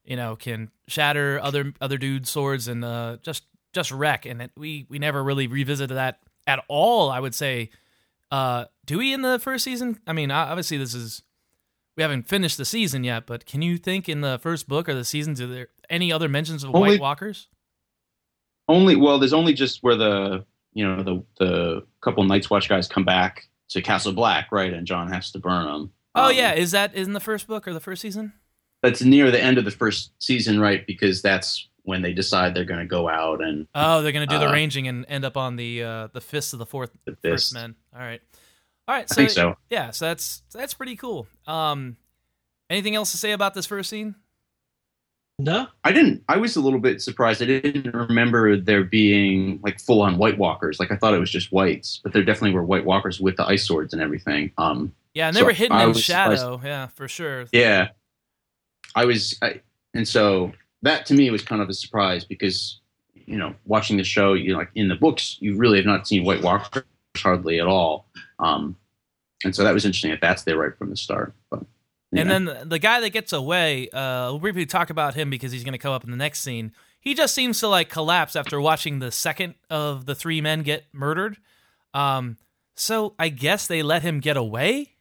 you 0.04 0.16
know, 0.16 0.36
can 0.36 0.70
shatter 0.86 1.40
other 1.42 1.72
other 1.80 1.98
dudes' 1.98 2.30
swords 2.30 2.68
and 2.68 2.84
uh, 2.84 3.18
just 3.22 3.44
just 3.72 3.90
wreck. 3.90 4.26
And 4.26 4.42
it, 4.42 4.50
we 4.56 4.86
we 4.88 4.98
never 4.98 5.22
really 5.22 5.46
revisited 5.46 5.96
that 5.96 6.20
at 6.46 6.62
all. 6.68 7.10
I 7.10 7.20
would 7.20 7.34
say. 7.34 7.70
Uh, 8.30 8.64
do 8.84 8.98
we 8.98 9.12
in 9.12 9.22
the 9.22 9.38
first 9.38 9.62
season? 9.62 10.00
I 10.08 10.12
mean, 10.12 10.32
obviously 10.32 10.76
this 10.76 10.92
is 10.92 11.22
we 11.96 12.02
haven't 12.02 12.28
finished 12.28 12.58
the 12.58 12.64
season 12.64 13.04
yet, 13.04 13.26
but 13.26 13.46
can 13.46 13.62
you 13.62 13.78
think 13.78 14.08
in 14.08 14.20
the 14.20 14.38
first 14.40 14.68
book 14.68 14.88
or 14.88 14.94
the 14.94 15.04
seasons 15.04 15.40
are 15.40 15.46
there 15.46 15.68
any 15.88 16.12
other 16.12 16.28
mentions 16.28 16.64
of 16.64 16.74
only, 16.74 16.90
White 16.90 17.00
Walkers? 17.00 17.48
Only 18.68 18.96
well, 18.96 19.18
there's 19.18 19.32
only 19.32 19.52
just 19.52 19.82
where 19.82 19.96
the 19.96 20.44
you 20.72 20.84
know 20.84 21.02
the 21.02 21.24
the 21.38 21.86
couple 22.00 22.24
Night's 22.24 22.50
Watch 22.50 22.68
guys 22.68 22.88
come 22.88 23.04
back 23.04 23.48
to 23.68 23.82
Castle 23.82 24.12
Black, 24.12 24.50
right? 24.50 24.72
And 24.72 24.86
Jon 24.86 25.10
has 25.10 25.30
to 25.32 25.38
burn 25.38 25.66
them. 25.66 25.92
Oh 26.14 26.30
um, 26.30 26.34
yeah, 26.34 26.54
is 26.54 26.72
that 26.72 26.94
in 26.94 27.12
the 27.12 27.20
first 27.20 27.46
book 27.46 27.68
or 27.68 27.72
the 27.72 27.80
first 27.80 28.02
season? 28.02 28.32
That's 28.84 29.02
near 29.02 29.30
the 29.30 29.42
end 29.42 29.56
of 29.56 29.64
the 29.64 29.70
first 29.70 30.12
season, 30.18 30.60
right? 30.60 30.86
Because 30.86 31.22
that's 31.22 31.68
when 31.84 32.02
they 32.02 32.12
decide 32.12 32.54
they're 32.54 32.64
going 32.64 32.80
to 32.80 32.86
go 32.86 33.08
out 33.08 33.42
and 33.42 33.66
oh, 33.74 34.02
they're 34.02 34.12
going 34.12 34.28
to 34.28 34.32
do 34.32 34.36
uh, 34.36 34.46
the 34.46 34.52
ranging 34.52 34.88
and 34.88 35.06
end 35.08 35.24
up 35.24 35.36
on 35.36 35.56
the 35.56 35.82
uh, 35.82 36.08
the 36.12 36.20
fists 36.20 36.52
of 36.52 36.58
the 36.58 36.66
fourth 36.66 36.90
the 37.06 37.16
first 37.22 37.54
men. 37.54 37.74
All 37.94 38.00
right, 38.00 38.20
all 38.86 38.94
right. 38.94 39.08
So, 39.08 39.14
I 39.14 39.16
think 39.16 39.30
so. 39.30 39.56
Yeah, 39.70 39.90
so 39.90 40.06
that's 40.06 40.42
that's 40.52 40.74
pretty 40.74 40.96
cool. 40.96 41.26
Um, 41.46 41.96
anything 42.68 42.94
else 42.94 43.10
to 43.12 43.16
say 43.16 43.32
about 43.32 43.54
this 43.54 43.66
first 43.66 43.88
scene? 43.88 44.14
No, 45.38 45.66
I 45.82 45.92
didn't. 45.92 46.22
I 46.28 46.36
was 46.36 46.56
a 46.56 46.60
little 46.60 46.78
bit 46.78 47.02
surprised. 47.02 47.42
I 47.42 47.46
didn't 47.46 47.92
remember 47.92 48.56
there 48.56 48.84
being 48.84 49.60
like 49.64 49.80
full 49.80 50.02
on 50.02 50.16
White 50.16 50.38
Walkers. 50.38 50.78
Like 50.78 50.92
I 50.92 50.96
thought 50.96 51.14
it 51.14 51.18
was 51.18 51.30
just 51.30 51.50
whites, 51.52 52.00
but 52.04 52.12
there 52.12 52.22
definitely 52.22 52.52
were 52.52 52.62
White 52.62 52.84
Walkers 52.84 53.18
with 53.18 53.36
the 53.36 53.46
ice 53.46 53.64
swords 53.64 53.92
and 53.94 54.00
everything. 54.02 54.52
Um, 54.58 54.94
yeah, 55.14 55.28
and 55.28 55.36
they 55.36 55.40
so 55.40 55.46
were 55.46 55.52
hidden 55.52 55.76
I 55.76 55.84
in 55.84 55.94
shadow. 55.94 56.36
Surprised. 56.36 56.64
Yeah, 56.64 56.86
for 56.88 57.08
sure. 57.08 57.46
Yeah, 57.50 57.88
I 58.94 59.04
was, 59.04 59.36
I, 59.42 59.60
and 59.94 60.06
so 60.06 60.52
that 60.82 61.06
to 61.06 61.14
me 61.14 61.30
was 61.30 61.42
kind 61.42 61.62
of 61.62 61.68
a 61.68 61.74
surprise 61.74 62.24
because 62.24 62.80
you 63.14 63.36
know 63.36 63.54
watching 63.64 63.96
the 63.96 64.04
show, 64.04 64.34
you 64.34 64.52
know, 64.52 64.58
like 64.58 64.70
in 64.74 64.88
the 64.88 64.94
books, 64.94 65.36
you 65.40 65.56
really 65.56 65.78
have 65.78 65.86
not 65.86 66.06
seen 66.06 66.24
White 66.24 66.42
Walkers 66.42 66.84
hardly 67.16 67.60
at 67.60 67.66
all, 67.66 68.06
um, 68.38 68.76
and 69.44 69.54
so 69.54 69.64
that 69.64 69.74
was 69.74 69.84
interesting 69.84 70.10
that 70.10 70.20
that's 70.20 70.42
there 70.42 70.58
right 70.58 70.76
from 70.76 70.90
the 70.90 70.96
start. 70.96 71.34
But 71.50 71.64
and 72.12 72.30
then 72.30 72.44
the, 72.44 72.64
the 72.64 72.78
guy 72.78 73.00
that 73.00 73.10
gets 73.10 73.32
away, 73.32 73.88
uh, 73.90 74.30
we'll 74.30 74.38
briefly 74.38 74.66
talk 74.66 74.90
about 74.90 75.14
him 75.14 75.30
because 75.30 75.52
he's 75.52 75.64
going 75.64 75.72
to 75.72 75.78
come 75.78 75.92
up 75.92 76.04
in 76.04 76.10
the 76.10 76.16
next 76.16 76.40
scene. 76.40 76.72
He 77.00 77.14
just 77.14 77.34
seems 77.34 77.60
to 77.60 77.68
like 77.68 77.88
collapse 77.88 78.36
after 78.36 78.60
watching 78.60 78.98
the 78.98 79.10
second 79.10 79.54
of 79.68 80.06
the 80.06 80.14
three 80.14 80.40
men 80.40 80.62
get 80.62 80.84
murdered. 80.92 81.36
Um, 81.92 82.38
so 82.76 83.14
I 83.18 83.28
guess 83.28 83.66
they 83.66 83.82
let 83.82 84.02
him 84.02 84.20
get 84.20 84.36
away. 84.36 84.93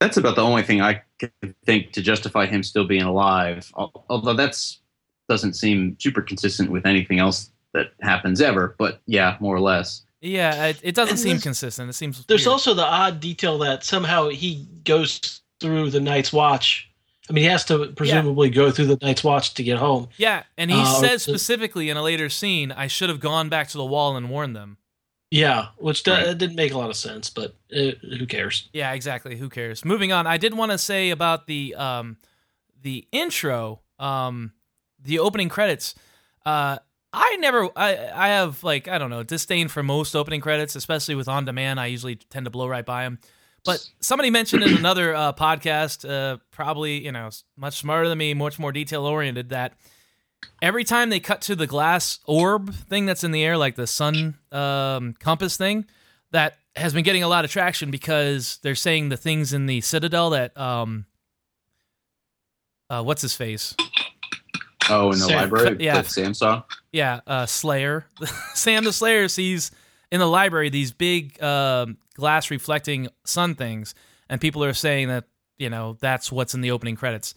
That's 0.00 0.16
about 0.16 0.36
the 0.36 0.42
only 0.42 0.62
thing 0.62 0.80
I 0.82 1.02
can 1.18 1.54
think 1.64 1.92
to 1.92 2.02
justify 2.02 2.46
him 2.46 2.62
still 2.62 2.86
being 2.86 3.02
alive. 3.02 3.72
Although 3.74 4.34
that's 4.34 4.80
doesn't 5.28 5.54
seem 5.54 5.96
super 5.98 6.22
consistent 6.22 6.70
with 6.70 6.86
anything 6.86 7.18
else 7.18 7.50
that 7.72 7.92
happens 8.00 8.40
ever. 8.40 8.74
But 8.78 9.00
yeah, 9.06 9.36
more 9.40 9.54
or 9.54 9.60
less. 9.60 10.02
Yeah, 10.20 10.66
it, 10.66 10.80
it 10.82 10.94
doesn't 10.94 11.18
seem 11.18 11.38
consistent. 11.38 11.90
It 11.90 11.92
seems 11.92 12.24
there's 12.26 12.46
weird. 12.46 12.52
also 12.52 12.74
the 12.74 12.84
odd 12.84 13.20
detail 13.20 13.58
that 13.58 13.84
somehow 13.84 14.28
he 14.28 14.66
goes 14.84 15.40
through 15.60 15.90
the 15.90 16.00
Night's 16.00 16.32
Watch. 16.32 16.90
I 17.28 17.32
mean, 17.32 17.42
he 17.42 17.50
has 17.50 17.64
to 17.66 17.88
presumably 17.88 18.48
yeah. 18.48 18.54
go 18.54 18.70
through 18.70 18.86
the 18.86 18.98
Night's 19.02 19.24
Watch 19.24 19.54
to 19.54 19.62
get 19.62 19.78
home. 19.78 20.08
Yeah, 20.16 20.44
and 20.56 20.70
he 20.70 20.80
uh, 20.80 20.84
says 21.00 21.22
specifically 21.22 21.90
in 21.90 21.96
a 21.96 22.02
later 22.02 22.28
scene, 22.28 22.72
"I 22.72 22.86
should 22.86 23.08
have 23.08 23.20
gone 23.20 23.48
back 23.48 23.68
to 23.68 23.78
the 23.78 23.84
wall 23.84 24.16
and 24.16 24.30
warned 24.30 24.56
them." 24.56 24.78
Yeah, 25.30 25.68
which 25.76 26.06
right. 26.06 26.38
didn't 26.38 26.54
make 26.54 26.72
a 26.72 26.78
lot 26.78 26.88
of 26.88 26.96
sense, 26.96 27.30
but 27.30 27.56
it, 27.68 27.98
who 27.98 28.26
cares? 28.26 28.68
Yeah, 28.72 28.92
exactly. 28.92 29.36
Who 29.36 29.48
cares? 29.48 29.84
Moving 29.84 30.12
on. 30.12 30.26
I 30.26 30.36
did 30.36 30.54
want 30.54 30.70
to 30.72 30.78
say 30.78 31.10
about 31.10 31.46
the 31.46 31.74
um, 31.74 32.16
the 32.82 33.08
intro, 33.10 33.80
um, 33.98 34.52
the 35.02 35.18
opening 35.18 35.48
credits. 35.48 35.94
Uh, 36.44 36.78
I 37.12 37.36
never, 37.40 37.68
I, 37.74 38.10
I 38.14 38.28
have 38.28 38.62
like 38.62 38.86
I 38.86 38.98
don't 38.98 39.10
know 39.10 39.24
disdain 39.24 39.68
for 39.68 39.82
most 39.82 40.14
opening 40.14 40.40
credits, 40.40 40.76
especially 40.76 41.16
with 41.16 41.28
on 41.28 41.44
demand. 41.44 41.80
I 41.80 41.86
usually 41.86 42.16
tend 42.16 42.44
to 42.44 42.50
blow 42.50 42.68
right 42.68 42.86
by 42.86 43.02
them. 43.04 43.18
But 43.64 43.84
somebody 44.00 44.30
mentioned 44.30 44.62
in 44.62 44.76
another 44.78 45.12
uh, 45.12 45.32
podcast, 45.32 46.08
uh, 46.08 46.38
probably 46.52 47.04
you 47.04 47.10
know 47.10 47.30
much 47.56 47.78
smarter 47.78 48.08
than 48.08 48.18
me, 48.18 48.32
much 48.34 48.60
more 48.60 48.70
detail 48.70 49.04
oriented, 49.04 49.48
that 49.48 49.74
every 50.62 50.84
time 50.84 51.10
they 51.10 51.20
cut 51.20 51.40
to 51.42 51.56
the 51.56 51.66
glass 51.66 52.18
orb 52.26 52.74
thing 52.74 53.06
that's 53.06 53.24
in 53.24 53.32
the 53.32 53.44
air, 53.44 53.56
like 53.56 53.76
the 53.76 53.86
sun 53.86 54.36
um, 54.52 55.14
compass 55.18 55.56
thing, 55.56 55.86
that 56.32 56.56
has 56.74 56.92
been 56.92 57.04
getting 57.04 57.22
a 57.22 57.28
lot 57.28 57.44
of 57.44 57.50
traction 57.50 57.90
because 57.90 58.58
they're 58.62 58.74
saying 58.74 59.08
the 59.08 59.16
things 59.16 59.52
in 59.52 59.66
the 59.66 59.80
Citadel 59.80 60.30
that 60.30 60.56
um, 60.58 61.06
uh, 62.90 63.02
what's 63.02 63.22
his 63.22 63.34
face? 63.34 63.74
Oh, 64.88 65.10
in 65.10 65.18
the 65.18 65.24
Sam, 65.24 65.36
library, 65.36 65.76
yeah, 65.80 66.02
Sam 66.02 66.34
saw. 66.34 66.62
Yeah, 66.92 67.20
uh, 67.26 67.46
Slayer, 67.46 68.06
Sam 68.54 68.84
the 68.84 68.92
Slayer 68.92 69.28
sees 69.28 69.70
in 70.12 70.20
the 70.20 70.28
library 70.28 70.68
these 70.68 70.92
big 70.92 71.42
uh, 71.42 71.86
glass 72.14 72.50
reflecting 72.50 73.08
sun 73.24 73.54
things, 73.54 73.94
and 74.28 74.40
people 74.40 74.62
are 74.62 74.74
saying 74.74 75.08
that 75.08 75.24
you 75.58 75.70
know 75.70 75.96
that's 76.00 76.30
what's 76.30 76.54
in 76.54 76.60
the 76.60 76.70
opening 76.70 76.96
credits. 76.96 77.34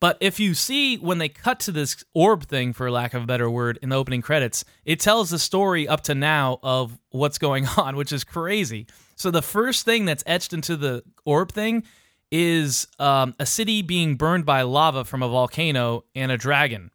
But 0.00 0.18
if 0.20 0.38
you 0.38 0.54
see 0.54 0.98
when 0.98 1.18
they 1.18 1.28
cut 1.28 1.60
to 1.60 1.72
this 1.72 2.04
orb 2.12 2.44
thing, 2.44 2.72
for 2.72 2.90
lack 2.90 3.14
of 3.14 3.22
a 3.22 3.26
better 3.26 3.48
word, 3.48 3.78
in 3.80 3.88
the 3.88 3.96
opening 3.96 4.20
credits, 4.20 4.64
it 4.84 5.00
tells 5.00 5.30
the 5.30 5.38
story 5.38 5.88
up 5.88 6.02
to 6.02 6.14
now 6.14 6.58
of 6.62 6.98
what's 7.10 7.38
going 7.38 7.66
on, 7.76 7.96
which 7.96 8.12
is 8.12 8.24
crazy. 8.24 8.86
So 9.16 9.30
the 9.30 9.42
first 9.42 9.84
thing 9.84 10.04
that's 10.04 10.22
etched 10.26 10.52
into 10.52 10.76
the 10.76 11.02
orb 11.24 11.50
thing 11.50 11.84
is 12.30 12.86
um, 12.98 13.34
a 13.38 13.46
city 13.46 13.82
being 13.82 14.16
burned 14.16 14.44
by 14.44 14.62
lava 14.62 15.04
from 15.04 15.22
a 15.22 15.28
volcano 15.28 16.04
and 16.14 16.30
a 16.30 16.36
dragon. 16.36 16.90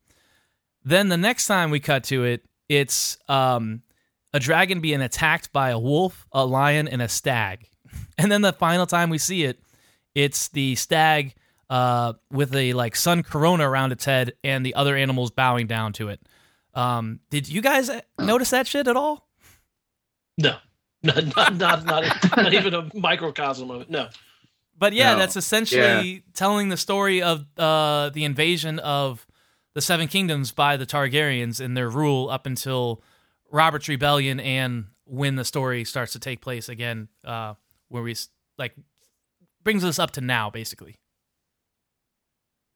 Then 0.84 1.10
the 1.10 1.18
next 1.18 1.48
time 1.48 1.72
we 1.72 1.80
cut 1.80 2.04
to 2.06 2.24
it, 2.26 2.46
it's 2.70 3.18
um, 3.28 3.82
a 4.34 4.40
dragon 4.40 4.80
being 4.80 5.02
attacked 5.02 5.52
by 5.52 5.72
a 5.72 5.80
wolf, 5.80 6.28
a 6.32 6.46
lion, 6.46 6.88
and 6.88 7.02
a 7.02 7.08
stag. 7.08 7.68
And 8.18 8.32
then 8.32 8.42
the 8.42 8.54
final 8.54 8.86
time 8.86 9.10
we 9.10 9.18
see 9.18 9.46
it, 9.46 9.60
it's 10.14 10.50
the 10.50 10.76
stag 10.76 11.34
uh, 11.72 12.14
with 12.30 12.54
a 12.54 12.74
like 12.74 12.98
sun 12.98 13.24
corona 13.24 13.68
around 13.68 13.94
its 13.94 14.04
head 14.04 14.34
and 14.44 14.66
the 14.66 14.76
other 14.76 14.96
animals 14.98 15.32
bowing 15.32 15.68
down 15.68 15.94
to 15.94 16.10
it. 16.10 16.20
Um, 16.74 17.22
did 17.30 17.48
you 17.48 17.62
guys 17.62 17.90
notice 18.20 18.50
that 18.50 18.68
shit 18.68 18.90
at 18.90 18.98
all? 18.98 19.30
No, 20.38 20.58
not 21.04 21.26
not 21.36 21.56
not, 21.56 21.86
not, 21.86 22.38
not 22.38 22.54
even 22.54 22.74
a 22.74 22.90
microcosm 22.94 23.72
of 23.72 23.82
it. 23.82 23.90
No. 23.90 24.10
But 24.78 24.94
yeah, 24.94 25.14
no. 25.14 25.20
that's 25.20 25.38
essentially 25.38 26.12
yeah. 26.12 26.20
telling 26.34 26.70
the 26.70 26.78
story 26.78 27.22
of 27.22 27.46
uh, 27.58 28.10
the 28.10 28.26
invasion 28.26 28.80
of 28.80 29.26
the 29.74 29.82
Seven 29.82 30.08
Kingdoms 30.08 30.52
by 30.52 30.76
the 30.76 30.86
Targaryens 30.86 31.64
and 31.64 31.78
their 31.78 31.90
rule 31.90 32.30
up 32.30 32.46
until 32.46 33.02
Robert's 33.50 33.88
Rebellion 33.88 34.40
and 34.40 34.88
when 35.06 35.36
the 35.36 35.46
story 35.46 35.86
starts 35.86 36.14
to 36.14 36.20
take 36.20 36.42
place 36.42 36.68
again, 36.68 37.10
uh, 37.24 37.54
where 37.90 38.02
we 38.02 38.16
like 38.58 38.74
brings 39.64 39.86
us 39.86 40.00
up 40.00 40.12
to 40.12 40.22
now, 40.22 40.50
basically. 40.50 40.98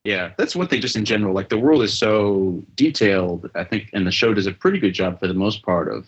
Yeah, 0.05 0.33
that's 0.37 0.55
one 0.55 0.67
thing 0.67 0.81
just 0.81 0.95
in 0.95 1.03
general. 1.03 1.33
Like 1.33 1.49
the 1.49 1.57
world 1.57 1.81
is 1.81 1.97
so 1.97 2.63
detailed, 2.75 3.49
I 3.55 3.63
think, 3.63 3.89
and 3.91 4.05
the 4.05 4.11
show 4.11 4.33
does 4.35 4.45
a 4.45 4.51
pretty 4.51 4.77
good 4.79 4.93
job 4.93 5.19
for 5.19 5.27
the 5.27 5.33
most 5.33 5.63
part 5.63 5.91
of 5.91 6.07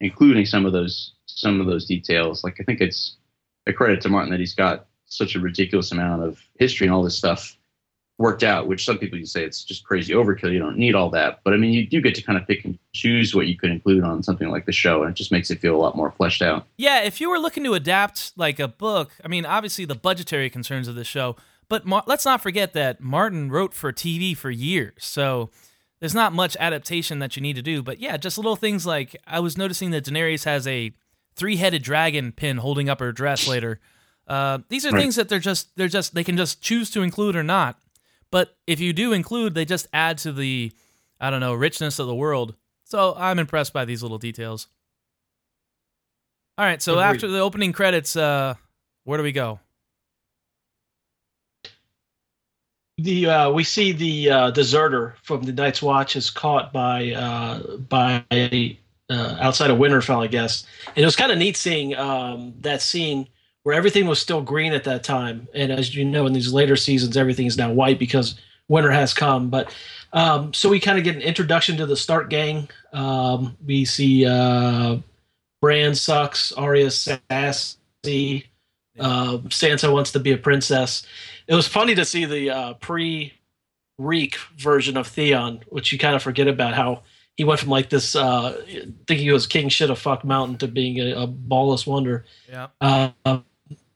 including 0.00 0.46
some 0.46 0.64
of 0.64 0.72
those 0.72 1.12
some 1.26 1.60
of 1.60 1.66
those 1.66 1.84
details. 1.84 2.44
Like 2.44 2.56
I 2.60 2.62
think 2.62 2.80
it's 2.80 3.16
a 3.66 3.72
credit 3.72 4.00
to 4.02 4.08
Martin 4.08 4.30
that 4.30 4.40
he's 4.40 4.54
got 4.54 4.86
such 5.06 5.34
a 5.34 5.40
ridiculous 5.40 5.90
amount 5.90 6.22
of 6.22 6.38
history 6.58 6.86
and 6.86 6.94
all 6.94 7.02
this 7.02 7.18
stuff 7.18 7.56
worked 8.18 8.44
out, 8.44 8.68
which 8.68 8.84
some 8.84 8.98
people 8.98 9.18
you 9.18 9.26
say 9.26 9.42
it's 9.42 9.64
just 9.64 9.84
crazy 9.84 10.12
overkill. 10.12 10.52
You 10.52 10.60
don't 10.60 10.78
need 10.78 10.94
all 10.94 11.10
that. 11.10 11.40
But 11.42 11.54
I 11.54 11.56
mean, 11.56 11.72
you 11.72 11.86
do 11.86 12.00
get 12.00 12.14
to 12.14 12.22
kind 12.22 12.38
of 12.38 12.46
pick 12.46 12.64
and 12.64 12.78
choose 12.92 13.34
what 13.34 13.48
you 13.48 13.56
could 13.56 13.70
include 13.70 14.04
on 14.04 14.22
something 14.22 14.48
like 14.48 14.66
the 14.66 14.72
show, 14.72 15.02
and 15.02 15.10
it 15.10 15.16
just 15.16 15.32
makes 15.32 15.50
it 15.50 15.60
feel 15.60 15.74
a 15.74 15.78
lot 15.78 15.96
more 15.96 16.12
fleshed 16.12 16.42
out. 16.42 16.66
Yeah, 16.76 17.02
if 17.02 17.20
you 17.20 17.28
were 17.28 17.38
looking 17.38 17.64
to 17.64 17.74
adapt 17.74 18.32
like 18.36 18.60
a 18.60 18.68
book, 18.68 19.10
I 19.24 19.28
mean, 19.28 19.44
obviously 19.44 19.84
the 19.84 19.96
budgetary 19.96 20.48
concerns 20.50 20.86
of 20.86 20.94
the 20.94 21.04
show 21.04 21.34
but 21.68 21.86
Mar- 21.86 22.04
let's 22.06 22.24
not 22.24 22.42
forget 22.42 22.72
that 22.74 23.00
Martin 23.00 23.50
wrote 23.50 23.74
for 23.74 23.92
TV 23.92 24.36
for 24.36 24.50
years, 24.50 24.92
so 24.98 25.50
there's 26.00 26.14
not 26.14 26.32
much 26.32 26.56
adaptation 26.60 27.18
that 27.20 27.36
you 27.36 27.42
need 27.42 27.56
to 27.56 27.62
do. 27.62 27.82
But 27.82 27.98
yeah, 27.98 28.16
just 28.16 28.36
little 28.38 28.56
things 28.56 28.84
like 28.86 29.16
I 29.26 29.40
was 29.40 29.56
noticing 29.56 29.90
that 29.90 30.04
Daenerys 30.04 30.44
has 30.44 30.66
a 30.66 30.92
three-headed 31.36 31.82
dragon 31.82 32.32
pin 32.32 32.58
holding 32.58 32.88
up 32.88 33.00
her 33.00 33.12
dress 33.12 33.48
later. 33.48 33.80
Uh, 34.26 34.58
these 34.68 34.86
are 34.86 34.90
right. 34.90 35.00
things 35.00 35.16
that 35.16 35.28
they're 35.28 35.38
just 35.38 35.74
they're 35.76 35.88
just 35.88 36.14
they 36.14 36.24
can 36.24 36.36
just 36.36 36.62
choose 36.62 36.90
to 36.90 37.02
include 37.02 37.36
or 37.36 37.42
not. 37.42 37.78
But 38.30 38.56
if 38.66 38.80
you 38.80 38.92
do 38.92 39.12
include, 39.12 39.54
they 39.54 39.64
just 39.64 39.86
add 39.92 40.18
to 40.18 40.32
the 40.32 40.72
I 41.20 41.30
don't 41.30 41.40
know 41.40 41.54
richness 41.54 41.98
of 41.98 42.06
the 42.06 42.14
world. 42.14 42.54
So 42.84 43.14
I'm 43.16 43.38
impressed 43.38 43.72
by 43.72 43.84
these 43.84 44.02
little 44.02 44.18
details. 44.18 44.68
All 46.56 46.64
right, 46.64 46.80
so 46.80 46.94
Agreed. 46.94 47.04
after 47.04 47.28
the 47.28 47.40
opening 47.40 47.72
credits, 47.72 48.14
uh, 48.14 48.54
where 49.02 49.18
do 49.18 49.24
we 49.24 49.32
go? 49.32 49.58
The 52.98 53.26
uh, 53.26 53.50
we 53.50 53.64
see 53.64 53.92
the 53.92 54.30
uh, 54.30 54.50
deserter 54.50 55.16
from 55.22 55.42
the 55.42 55.52
Night's 55.52 55.82
Watch 55.82 56.16
is 56.16 56.30
caught 56.30 56.72
by 56.72 57.12
uh, 57.12 57.76
by 57.76 58.24
uh, 59.10 59.36
outside 59.40 59.70
of 59.70 59.78
Winterfell, 59.78 60.22
I 60.22 60.28
guess. 60.28 60.66
And 60.88 60.98
it 60.98 61.04
was 61.04 61.16
kind 61.16 61.32
of 61.32 61.38
neat 61.38 61.56
seeing 61.56 61.96
um, 61.96 62.54
that 62.60 62.82
scene 62.82 63.28
where 63.64 63.74
everything 63.74 64.06
was 64.06 64.20
still 64.20 64.42
green 64.42 64.72
at 64.72 64.84
that 64.84 65.02
time, 65.02 65.48
and 65.54 65.72
as 65.72 65.94
you 65.94 66.04
know, 66.04 66.26
in 66.26 66.32
these 66.32 66.52
later 66.52 66.76
seasons, 66.76 67.16
everything 67.16 67.46
is 67.46 67.56
now 67.56 67.72
white 67.72 67.98
because 67.98 68.38
winter 68.68 68.90
has 68.90 69.12
come. 69.12 69.50
But 69.50 69.74
um, 70.12 70.54
so 70.54 70.68
we 70.68 70.78
kind 70.78 70.98
of 70.98 71.04
get 71.04 71.16
an 71.16 71.22
introduction 71.22 71.76
to 71.78 71.86
the 71.86 71.96
Stark 71.96 72.30
gang. 72.30 72.68
Um, 72.92 73.56
we 73.64 73.84
see 73.84 74.24
uh, 74.24 74.98
Bran 75.60 75.94
sucks, 75.94 76.52
Arya 76.52 76.90
sassy, 76.90 78.46
uh, 78.98 79.38
Sansa 79.48 79.92
wants 79.92 80.12
to 80.12 80.20
be 80.20 80.32
a 80.32 80.38
princess 80.38 81.06
it 81.46 81.54
was 81.54 81.68
funny 81.68 81.94
to 81.94 82.04
see 82.04 82.24
the 82.24 82.50
uh, 82.50 82.74
pre 82.74 83.32
Reek 83.98 84.36
version 84.58 84.96
of 84.96 85.06
Theon, 85.06 85.60
which 85.68 85.92
you 85.92 85.98
kind 85.98 86.16
of 86.16 86.22
forget 86.22 86.48
about 86.48 86.74
how 86.74 87.02
he 87.36 87.44
went 87.44 87.60
from 87.60 87.68
like 87.68 87.90
this 87.90 88.16
uh, 88.16 88.60
thinking 89.06 89.26
he 89.26 89.30
was 89.30 89.46
king 89.46 89.68
shit 89.68 89.90
of 89.90 89.98
fuck 89.98 90.24
mountain 90.24 90.56
to 90.58 90.68
being 90.68 90.98
a, 91.00 91.22
a 91.22 91.28
ballless 91.28 91.86
wonder. 91.86 92.24
Yeah. 92.48 92.68
Uh, 92.80 93.40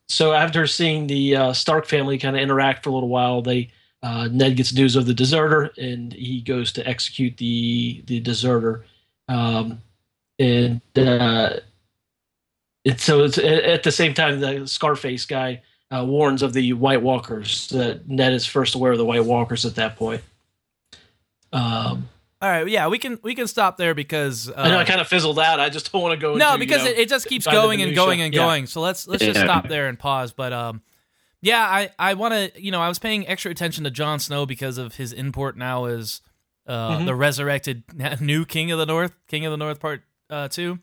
so 0.08 0.32
after 0.32 0.66
seeing 0.66 1.06
the 1.06 1.36
uh, 1.36 1.52
Stark 1.52 1.86
family 1.86 2.18
kind 2.18 2.36
of 2.36 2.42
interact 2.42 2.84
for 2.84 2.90
a 2.90 2.92
little 2.92 3.08
while, 3.08 3.42
they 3.42 3.70
uh, 4.02 4.28
Ned 4.30 4.56
gets 4.56 4.72
news 4.72 4.94
of 4.94 5.06
the 5.06 5.14
deserter 5.14 5.72
and 5.76 6.12
he 6.12 6.40
goes 6.42 6.72
to 6.72 6.86
execute 6.86 7.36
the 7.38 8.02
the 8.06 8.20
deserter. 8.20 8.84
Um, 9.28 9.82
and 10.38 10.80
uh, 10.96 11.56
it, 12.88 13.00
so 13.00 13.24
it's 13.24 13.38
at 13.38 13.82
the 13.82 13.92
same 13.92 14.14
time 14.14 14.40
the 14.40 14.66
Scarface 14.66 15.24
guy 15.26 15.62
uh, 15.90 16.04
warns 16.06 16.42
of 16.42 16.52
the 16.52 16.72
White 16.72 17.02
Walkers. 17.02 17.68
That 17.68 18.08
Ned 18.08 18.32
is 18.32 18.46
first 18.46 18.74
aware 18.74 18.92
of 18.92 18.98
the 18.98 19.04
White 19.04 19.24
Walkers 19.24 19.64
at 19.64 19.74
that 19.76 19.96
point. 19.96 20.22
Um, 21.52 22.08
all 22.40 22.48
right, 22.48 22.68
yeah, 22.68 22.88
we 22.88 22.98
can 22.98 23.18
we 23.22 23.34
can 23.34 23.46
stop 23.46 23.76
there 23.76 23.94
because 23.94 24.48
uh, 24.48 24.54
I 24.56 24.68
know 24.68 24.78
I 24.78 24.84
kind 24.84 25.00
of 25.00 25.08
fizzled 25.08 25.38
out. 25.38 25.60
I 25.60 25.70
just 25.70 25.90
don't 25.90 26.02
want 26.02 26.18
to 26.18 26.20
go. 26.20 26.34
No, 26.34 26.54
into, 26.54 26.58
because 26.58 26.82
you 26.82 26.84
know, 26.84 26.90
it, 26.92 26.98
it, 26.98 27.08
just 27.08 27.26
keeps 27.26 27.46
going 27.46 27.82
and 27.82 27.94
going 27.94 28.20
and 28.20 28.32
yeah. 28.32 28.40
going. 28.40 28.66
So 28.66 28.80
let's 28.80 29.08
let's 29.08 29.24
just 29.24 29.40
stop 29.40 29.68
there 29.68 29.88
and 29.88 29.98
pause. 29.98 30.32
But 30.32 30.52
um, 30.52 30.82
yeah, 31.40 31.62
I 31.62 31.90
I 31.98 32.14
want 32.14 32.34
to 32.34 32.62
you 32.62 32.70
know 32.70 32.80
I 32.80 32.88
was 32.88 32.98
paying 32.98 33.26
extra 33.26 33.50
attention 33.50 33.84
to 33.84 33.90
Jon 33.90 34.20
Snow 34.20 34.46
because 34.46 34.78
of 34.78 34.96
his 34.96 35.12
import 35.12 35.56
now 35.56 35.86
as 35.86 36.20
uh, 36.66 36.96
mm-hmm. 36.96 37.06
the 37.06 37.14
resurrected 37.14 37.82
new 38.20 38.44
King 38.44 38.70
of 38.70 38.78
the 38.78 38.86
North, 38.86 39.12
King 39.26 39.44
of 39.44 39.50
the 39.50 39.56
North 39.56 39.80
Part 39.80 40.02
uh, 40.30 40.48
Two. 40.48 40.78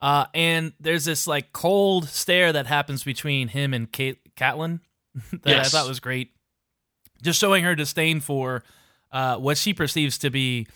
Uh, 0.00 0.26
and 0.32 0.72
there's 0.78 1.04
this 1.04 1.26
like 1.26 1.52
cold 1.52 2.08
stare 2.08 2.52
that 2.52 2.66
happens 2.66 3.02
between 3.02 3.48
him 3.48 3.74
and 3.74 3.90
Kate, 3.90 4.18
Catelyn 4.36 4.80
that 5.32 5.46
yes. 5.46 5.66
I 5.66 5.78
thought 5.78 5.88
was 5.88 6.00
great. 6.00 6.32
Just 7.22 7.40
showing 7.40 7.64
her 7.64 7.74
disdain 7.74 8.20
for 8.20 8.62
uh, 9.10 9.36
what 9.36 9.58
she 9.58 9.74
perceives 9.74 10.18
to 10.18 10.30
be 10.30 10.66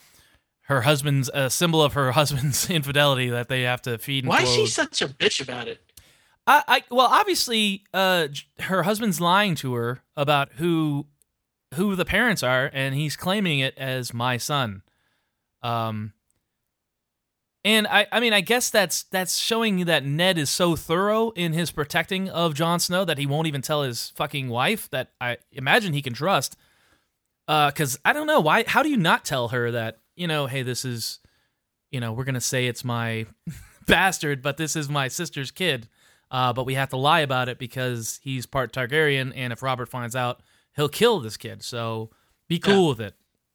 her 0.63 0.83
husband's 0.83 1.31
a 1.33 1.51
symbol 1.51 1.83
of 1.83 1.93
her 1.93 2.13
husband's 2.13 2.69
infidelity 2.69 3.31
that 3.31 3.49
they 3.49 3.63
have 3.63 3.83
to 3.83 3.99
feed. 3.99 4.27
Why 4.27 4.43
is 4.43 4.53
she 4.53 4.67
such 4.67 5.03
a 5.03 5.09
bitch 5.09 5.41
about 5.41 5.69
it? 5.69 5.81
I, 6.47 6.63
I 6.67 6.83
well, 6.91 7.07
obviously, 7.07 7.85
uh, 7.95 8.29
her 8.61 8.83
husband's 8.83 9.21
lying 9.21 9.55
to 9.57 9.75
her 9.75 10.03
about 10.17 10.55
who 10.55 11.07
who 11.75 11.95
the 11.95 12.05
parents 12.05 12.43
are, 12.43 12.71
and 12.73 12.95
he's 12.95 13.17
claiming 13.17 13.61
it 13.61 13.77
as 13.79 14.13
my 14.13 14.37
son. 14.37 14.83
Um, 15.63 16.13
and 17.65 17.87
I, 17.87 18.07
I 18.11 18.19
mean, 18.21 18.33
I 18.33 18.41
guess 18.41 18.71
that's 18.71 19.05
that's 19.05 19.39
showing 19.39 19.85
that 19.85 20.05
Ned 20.05 20.37
is 20.37 20.51
so 20.51 20.75
thorough 20.75 21.31
in 21.31 21.53
his 21.53 21.71
protecting 21.71 22.29
of 22.29 22.55
Jon 22.55 22.81
Snow 22.81 23.05
that 23.05 23.19
he 23.19 23.27
won't 23.27 23.47
even 23.47 23.63
tell 23.63 23.83
his 23.83 24.11
fucking 24.11 24.49
wife 24.49 24.91
that 24.91 25.13
I 25.21 25.39
imagine 25.53 25.93
he 25.93 26.03
can 26.03 26.13
trust. 26.13 26.57
Uh, 27.47 27.71
because 27.71 27.99
I 28.05 28.13
don't 28.13 28.27
know 28.27 28.41
why. 28.41 28.65
How 28.67 28.83
do 28.83 28.89
you 28.89 28.97
not 28.97 29.25
tell 29.25 29.49
her 29.49 29.71
that 29.71 29.99
you 30.17 30.27
know, 30.27 30.47
hey, 30.47 30.63
this 30.63 30.85
is, 30.85 31.21
you 31.91 32.01
know, 32.01 32.13
we're 32.13 32.25
gonna 32.25 32.41
say 32.41 32.67
it's 32.67 32.85
my 32.85 33.27
bastard, 33.87 34.43
but 34.43 34.57
this 34.57 34.77
is 34.77 34.89
my 34.89 35.09
sister's 35.09 35.51
kid. 35.51 35.89
Uh, 36.31 36.53
but 36.53 36.65
we 36.65 36.75
have 36.75 36.89
to 36.89 36.97
lie 36.97 37.21
about 37.21 37.49
it 37.49 37.59
because 37.59 38.19
he's 38.23 38.47
part 38.47 38.73
Targaryen, 38.73 39.33
and 39.37 39.53
if 39.53 39.63
Robert 39.63 39.89
finds 39.89 40.17
out, 40.17 40.43
he'll 40.75 40.89
kill 40.89 41.21
this 41.21 41.37
kid. 41.37 41.63
So 41.63 42.11
be 42.49 42.59
cool 42.59 42.89
with 42.89 43.01
it. 43.01 43.15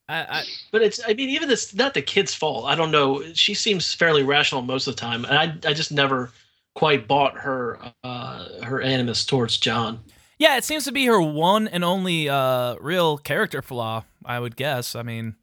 I, 0.10 0.20
I, 0.22 0.43
But 0.72 0.82
it's, 0.82 1.00
I 1.06 1.13
mean, 1.13 1.30
even 1.30 1.50
this, 1.50 1.74
not 1.76 1.93
the 1.93 2.02
kid's 2.02 2.34
fault. 2.34 2.65
I 2.65 2.76
don't 2.76 2.91
know. 2.91 3.24
She 3.34 3.54
seems 3.54 3.93
fairly 3.93 4.24
rational 4.24 4.62
most 4.62 4.88
of 4.88 4.96
the 4.96 5.02
time. 5.02 5.26
And 5.26 5.38
I, 5.38 5.70
I 5.70 5.74
just 5.74 5.91
never 5.91 6.32
quite 6.76 7.08
bought 7.08 7.38
her, 7.38 7.80
uh, 8.04 8.62
her 8.63 8.82
animus 8.82 9.26
towards 9.26 9.58
Jon. 9.58 10.00
yeah, 10.39 10.58
it 10.58 10.63
seems 10.63 10.86
to 10.86 10.91
be 10.91 11.06
her 11.08 11.22
one 11.22 11.67
and 11.67 11.84
only 11.84 12.30
uh, 12.30 12.76
real 12.80 13.17
character 13.17 13.62
flaw. 13.62 14.04
I 14.24 14.39
would 14.39 14.56
guess. 14.56 14.96
I 14.96 15.04
mean, 15.04 15.36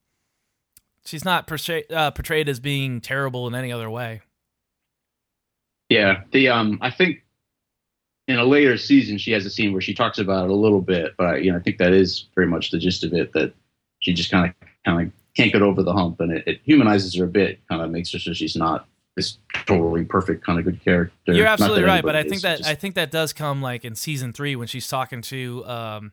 she's 1.04 1.24
not 1.24 1.46
portray- 1.46 1.86
uh, 1.90 2.10
portrayed 2.10 2.48
as 2.48 2.60
being 2.60 3.00
terrible 3.00 3.46
in 3.48 3.54
any 3.54 3.72
other 3.72 3.88
way. 3.90 4.20
Yeah, 5.88 6.22
the 6.32 6.48
um, 6.48 6.78
I 6.80 6.90
think 6.90 7.24
in 8.28 8.38
a 8.38 8.44
later 8.44 8.76
season 8.76 9.18
she 9.18 9.32
has 9.32 9.44
a 9.46 9.50
scene 9.50 9.72
where 9.72 9.80
she 9.80 9.94
talks 9.94 10.18
about 10.18 10.44
it 10.44 10.50
a 10.50 10.54
little 10.54 10.80
bit, 10.80 11.14
but 11.16 11.42
you 11.42 11.50
know, 11.52 11.58
I 11.58 11.60
think 11.60 11.78
that 11.78 11.92
is 11.92 12.26
very 12.34 12.46
much 12.46 12.70
the 12.70 12.78
gist 12.78 13.04
of 13.04 13.12
it 13.12 13.32
that 13.32 13.54
she 14.04 14.12
just 14.12 14.30
kind 14.30 14.46
of 14.48 14.68
kind 14.84 15.06
of 15.06 15.12
can't 15.36 15.52
get 15.52 15.62
over 15.62 15.82
the 15.82 15.92
hump, 15.92 16.20
and 16.20 16.32
it, 16.32 16.44
it 16.46 16.60
humanizes 16.64 17.14
her 17.16 17.24
a 17.24 17.28
bit, 17.28 17.60
kind 17.68 17.82
of 17.82 17.90
makes 17.90 18.12
her 18.12 18.18
so 18.18 18.32
she's 18.32 18.56
not 18.56 18.86
this 19.16 19.38
totally 19.66 20.04
perfect 20.04 20.44
kind 20.44 20.58
of 20.58 20.64
good 20.64 20.82
character. 20.84 21.32
You're 21.32 21.46
absolutely 21.46 21.84
right, 21.84 22.02
but 22.02 22.16
I 22.16 22.22
think 22.22 22.36
is, 22.36 22.42
that 22.42 22.58
just- 22.58 22.70
I 22.70 22.74
think 22.74 22.96
that 22.96 23.10
does 23.10 23.32
come 23.32 23.62
like 23.62 23.84
in 23.84 23.94
season 23.94 24.32
three 24.32 24.56
when 24.56 24.66
she's 24.66 24.88
talking 24.88 25.22
to 25.22 25.64
um, 25.66 26.12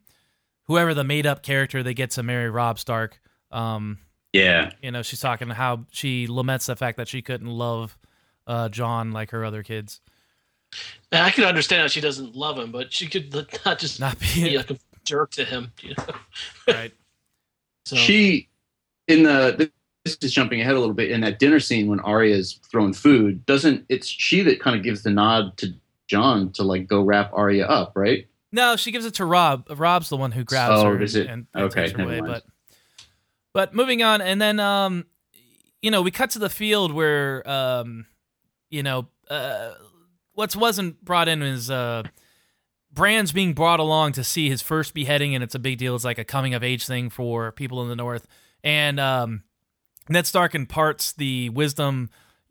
whoever 0.64 0.94
the 0.94 1.04
made 1.04 1.26
up 1.26 1.44
character 1.44 1.84
they 1.84 1.94
get 1.94 2.12
to 2.12 2.24
marry 2.24 2.50
Robb 2.50 2.80
Stark. 2.80 3.20
Um, 3.52 3.98
yeah, 4.34 4.72
you 4.82 4.92
know, 4.92 5.02
she's 5.02 5.20
talking 5.20 5.50
how 5.50 5.86
she 5.92 6.28
laments 6.28 6.68
the 6.68 6.76
fact 6.76 6.98
that 6.98 7.08
she 7.08 7.22
couldn't 7.22 7.50
love 7.50 7.98
uh, 8.48 8.70
Jon 8.70 9.12
like 9.12 9.32
her 9.32 9.44
other 9.44 9.64
kids. 9.64 10.00
And 11.12 11.22
I 11.22 11.32
can 11.32 11.44
understand 11.44 11.82
how 11.82 11.88
she 11.88 12.00
doesn't 12.00 12.34
love 12.36 12.58
him, 12.58 12.72
but 12.72 12.94
she 12.94 13.08
could 13.08 13.34
not 13.66 13.78
just 13.78 14.00
Not 14.00 14.18
be 14.20 14.44
be 14.46 14.58
like 14.58 14.72
a 14.72 14.78
jerk 15.04 15.32
to 15.32 15.44
him. 15.44 15.72
You 15.82 15.96
know? 15.98 16.14
right. 16.68 16.94
So 17.86 17.96
she 17.96 18.50
in 19.08 19.24
the 19.24 19.72
this 20.06 20.18
is 20.22 20.34
jumping 20.34 20.62
ahead 20.62 20.76
a 20.76 20.80
little 20.80 20.96
bit 20.96 21.12
in 21.12 21.22
that 21.22 21.38
dinner 21.40 21.60
scene 21.60 21.88
when 21.88 22.00
Arya 22.00 22.36
is 22.36 22.60
throwing 22.72 22.94
food. 22.94 23.46
Doesn't 23.46 23.86
it's 23.90 24.08
she 24.08 24.42
that 24.44 24.60
kind 24.60 24.76
of 24.76 24.84
gives 24.84 25.04
the 25.04 25.12
nod 25.12 25.58
to 25.58 25.74
Jon 26.08 26.52
to 26.54 26.64
like 26.64 26.88
go 26.88 27.02
wrap 27.02 27.32
Arya 27.34 27.66
up, 27.66 27.94
right? 27.96 28.28
No, 28.52 28.76
she 28.76 28.92
gives 28.92 29.06
it 29.06 29.14
to 29.16 29.26
Robb. 29.26 29.68
Robb's 29.70 30.10
the 30.10 30.18
one 30.18 30.32
who 30.32 30.44
grabs 30.44 30.82
Oh, 30.82 30.86
her 30.88 31.02
is 31.02 31.16
it? 31.16 31.28
and, 31.28 31.48
and 31.54 31.64
Okay, 31.66 31.86
takes 31.88 31.98
her 31.98 32.04
away. 32.04 32.20
But 32.20 32.44
but 33.54 33.74
moving 33.74 34.02
on, 34.04 34.22
and 34.22 34.42
then 34.42 34.60
um, 34.60 35.06
you 35.82 35.92
know, 35.92 36.02
we 36.02 36.12
cut 36.12 36.32
to 36.32 36.40
the 36.40 36.50
field 36.50 36.92
where 36.92 37.48
um, 37.50 38.06
you 38.70 38.84
know, 38.84 39.08
uh, 39.30 39.72
what 40.34 40.56
wasn't 40.56 41.04
brought 41.04 41.28
in 41.28 41.42
is 41.42 41.70
uh, 41.70 42.04
Bran's 42.94 43.32
being 43.32 43.54
brought 43.54 43.80
along 43.80 44.14
to 44.14 44.24
see 44.24 44.50
his 44.50 44.62
first 44.62 44.94
beheading, 44.94 45.34
and 45.34 45.44
it's 45.44 45.56
a 45.56 45.60
big 45.60 45.78
deal. 45.78 45.96
It's 45.96 46.04
like 46.04 46.18
a 46.18 46.26
coming 46.26 46.54
of 46.54 46.64
age 46.64 46.86
thing 46.86 47.10
for 47.10 47.52
people 47.52 47.82
in 47.82 47.90
the 47.90 47.96
North, 47.96 48.28
and 48.64 49.00
um, 49.00 49.44
Ned 50.10 50.28
Stark 50.28 50.56
imparts 50.56 51.14
the 51.14 51.50
wisdom. 51.50 52.10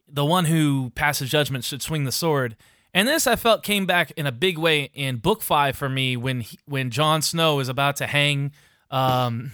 The 0.08 0.24
one 0.24 0.46
who 0.46 0.90
passes 0.94 1.30
judgment 1.30 1.64
should 1.64 1.82
swing 1.82 2.04
the 2.04 2.12
sword. 2.12 2.56
And 2.92 3.06
this 3.06 3.26
I 3.26 3.36
felt 3.36 3.62
came 3.62 3.86
back 3.86 4.10
in 4.16 4.26
a 4.26 4.32
big 4.32 4.58
way 4.58 4.90
in 4.94 5.18
book 5.18 5.42
five 5.42 5.76
for 5.76 5.88
me 5.88 6.16
when 6.16 6.40
he, 6.40 6.58
when 6.64 6.90
Jon 6.90 7.22
Snow 7.22 7.60
is 7.60 7.68
about 7.68 7.96
to 7.96 8.06
hang. 8.06 8.52
Um, 8.90 9.52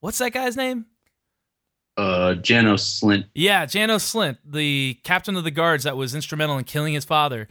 what's 0.00 0.18
that 0.18 0.32
guy's 0.32 0.56
name? 0.56 0.86
Uh, 1.96 2.34
Janos 2.34 3.00
Slynt. 3.00 3.26
Yeah, 3.34 3.66
Janos 3.66 4.12
Slynt, 4.12 4.38
the 4.44 4.98
captain 5.04 5.36
of 5.36 5.44
the 5.44 5.50
guards 5.50 5.84
that 5.84 5.96
was 5.96 6.14
instrumental 6.14 6.58
in 6.58 6.64
killing 6.64 6.94
his 6.94 7.04
father. 7.04 7.48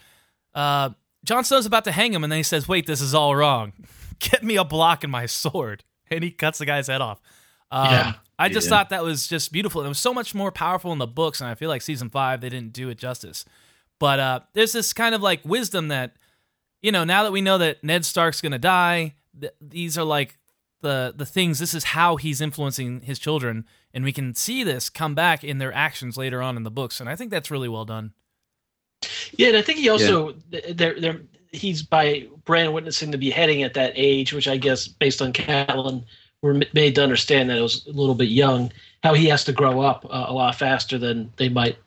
Uh, 0.54 0.92
Jon 1.28 1.44
Snow's 1.44 1.66
about 1.66 1.84
to 1.84 1.92
hang 1.92 2.14
him, 2.14 2.24
and 2.24 2.32
then 2.32 2.38
he 2.38 2.44
says, 2.44 2.68
"Wait, 2.68 2.88
this 2.88 3.02
is 3.02 3.14
all 3.14 3.36
wrong. 3.36 3.74
Get 4.20 4.44
me 4.44 4.56
a 4.56 4.64
block 4.64 5.04
and 5.04 5.12
my 5.12 5.26
sword." 5.28 5.84
And 6.10 6.24
he 6.24 6.32
cuts 6.32 6.58
the 6.58 6.66
guy's 6.66 6.88
head 6.88 7.02
off. 7.02 7.20
Um, 7.70 7.92
Yeah. 7.92 8.14
I 8.40 8.48
just 8.48 8.68
Yeah. 8.68 8.78
thought 8.78 8.90
that 8.92 9.04
was 9.04 9.28
just 9.28 9.52
beautiful. 9.52 9.84
It 9.84 9.90
was 9.90 10.00
so 10.00 10.14
much 10.14 10.34
more 10.34 10.54
powerful 10.54 10.94
in 10.94 11.00
the 11.00 11.06
books, 11.08 11.42
and 11.42 11.50
I 11.50 11.54
feel 11.56 11.68
like 11.68 11.82
season 11.82 12.10
five 12.10 12.40
they 12.40 12.48
didn't 12.48 12.72
do 12.72 12.88
it 12.88 12.98
justice. 12.98 13.44
But 14.00 14.20
uh, 14.22 14.40
there's 14.54 14.72
this 14.72 14.94
kind 14.94 15.14
of 15.14 15.22
like 15.22 15.42
wisdom 15.44 15.90
that, 15.90 16.16
you 16.82 16.94
know, 16.94 17.04
now 17.04 17.24
that 17.24 17.34
we 17.34 17.42
know 17.42 17.58
that 17.58 17.84
Ned 17.84 18.06
Stark's 18.06 18.40
gonna 18.40 18.58
die, 18.58 19.16
th- 19.38 19.52
these 19.60 19.98
are 19.98 20.06
like 20.06 20.38
the 20.82 21.14
the 21.14 21.26
things. 21.26 21.60
This 21.60 21.74
is 21.74 21.84
how 21.84 22.16
he's 22.16 22.40
influencing 22.40 23.02
his 23.02 23.20
children, 23.20 23.66
and 23.94 24.06
we 24.06 24.14
can 24.14 24.34
see 24.34 24.64
this 24.64 24.90
come 24.90 25.14
back 25.14 25.44
in 25.44 25.58
their 25.58 25.74
actions 25.74 26.16
later 26.16 26.42
on 26.42 26.56
in 26.56 26.64
the 26.64 26.72
books. 26.72 27.02
And 27.02 27.10
I 27.10 27.18
think 27.18 27.32
that's 27.32 27.52
really 27.52 27.68
well 27.68 27.84
done. 27.86 28.14
Yeah, 29.34 29.50
and 29.50 29.58
I 29.58 29.62
think 29.62 29.80
he 29.80 29.90
also 29.90 30.34
there 30.74 31.00
there 31.00 31.22
he's 31.52 31.82
by 31.84 32.28
Bran 32.46 32.74
witnessing 32.74 33.12
the 33.12 33.18
beheading 33.18 33.64
at 33.64 33.74
that 33.76 33.94
age, 33.96 34.34
which 34.34 34.48
I 34.48 34.58
guess 34.58 34.88
based 34.88 35.22
on 35.22 35.34
Catelyn 35.34 36.04
were 36.42 36.56
m- 36.56 36.64
made 36.74 36.96
to 36.96 37.04
understand 37.04 37.50
that 37.50 37.58
it 37.58 37.62
was 37.62 37.86
a 37.88 37.92
little 37.92 38.16
bit 38.16 38.30
young. 38.30 38.72
How 39.04 39.14
he 39.14 39.28
has 39.28 39.44
to 39.46 39.54
grow 39.54 39.82
up 39.82 40.06
uh, 40.10 40.26
a 40.28 40.34
lot 40.34 40.56
faster 40.56 40.98
than 40.98 41.32
they 41.38 41.50
might 41.50 41.78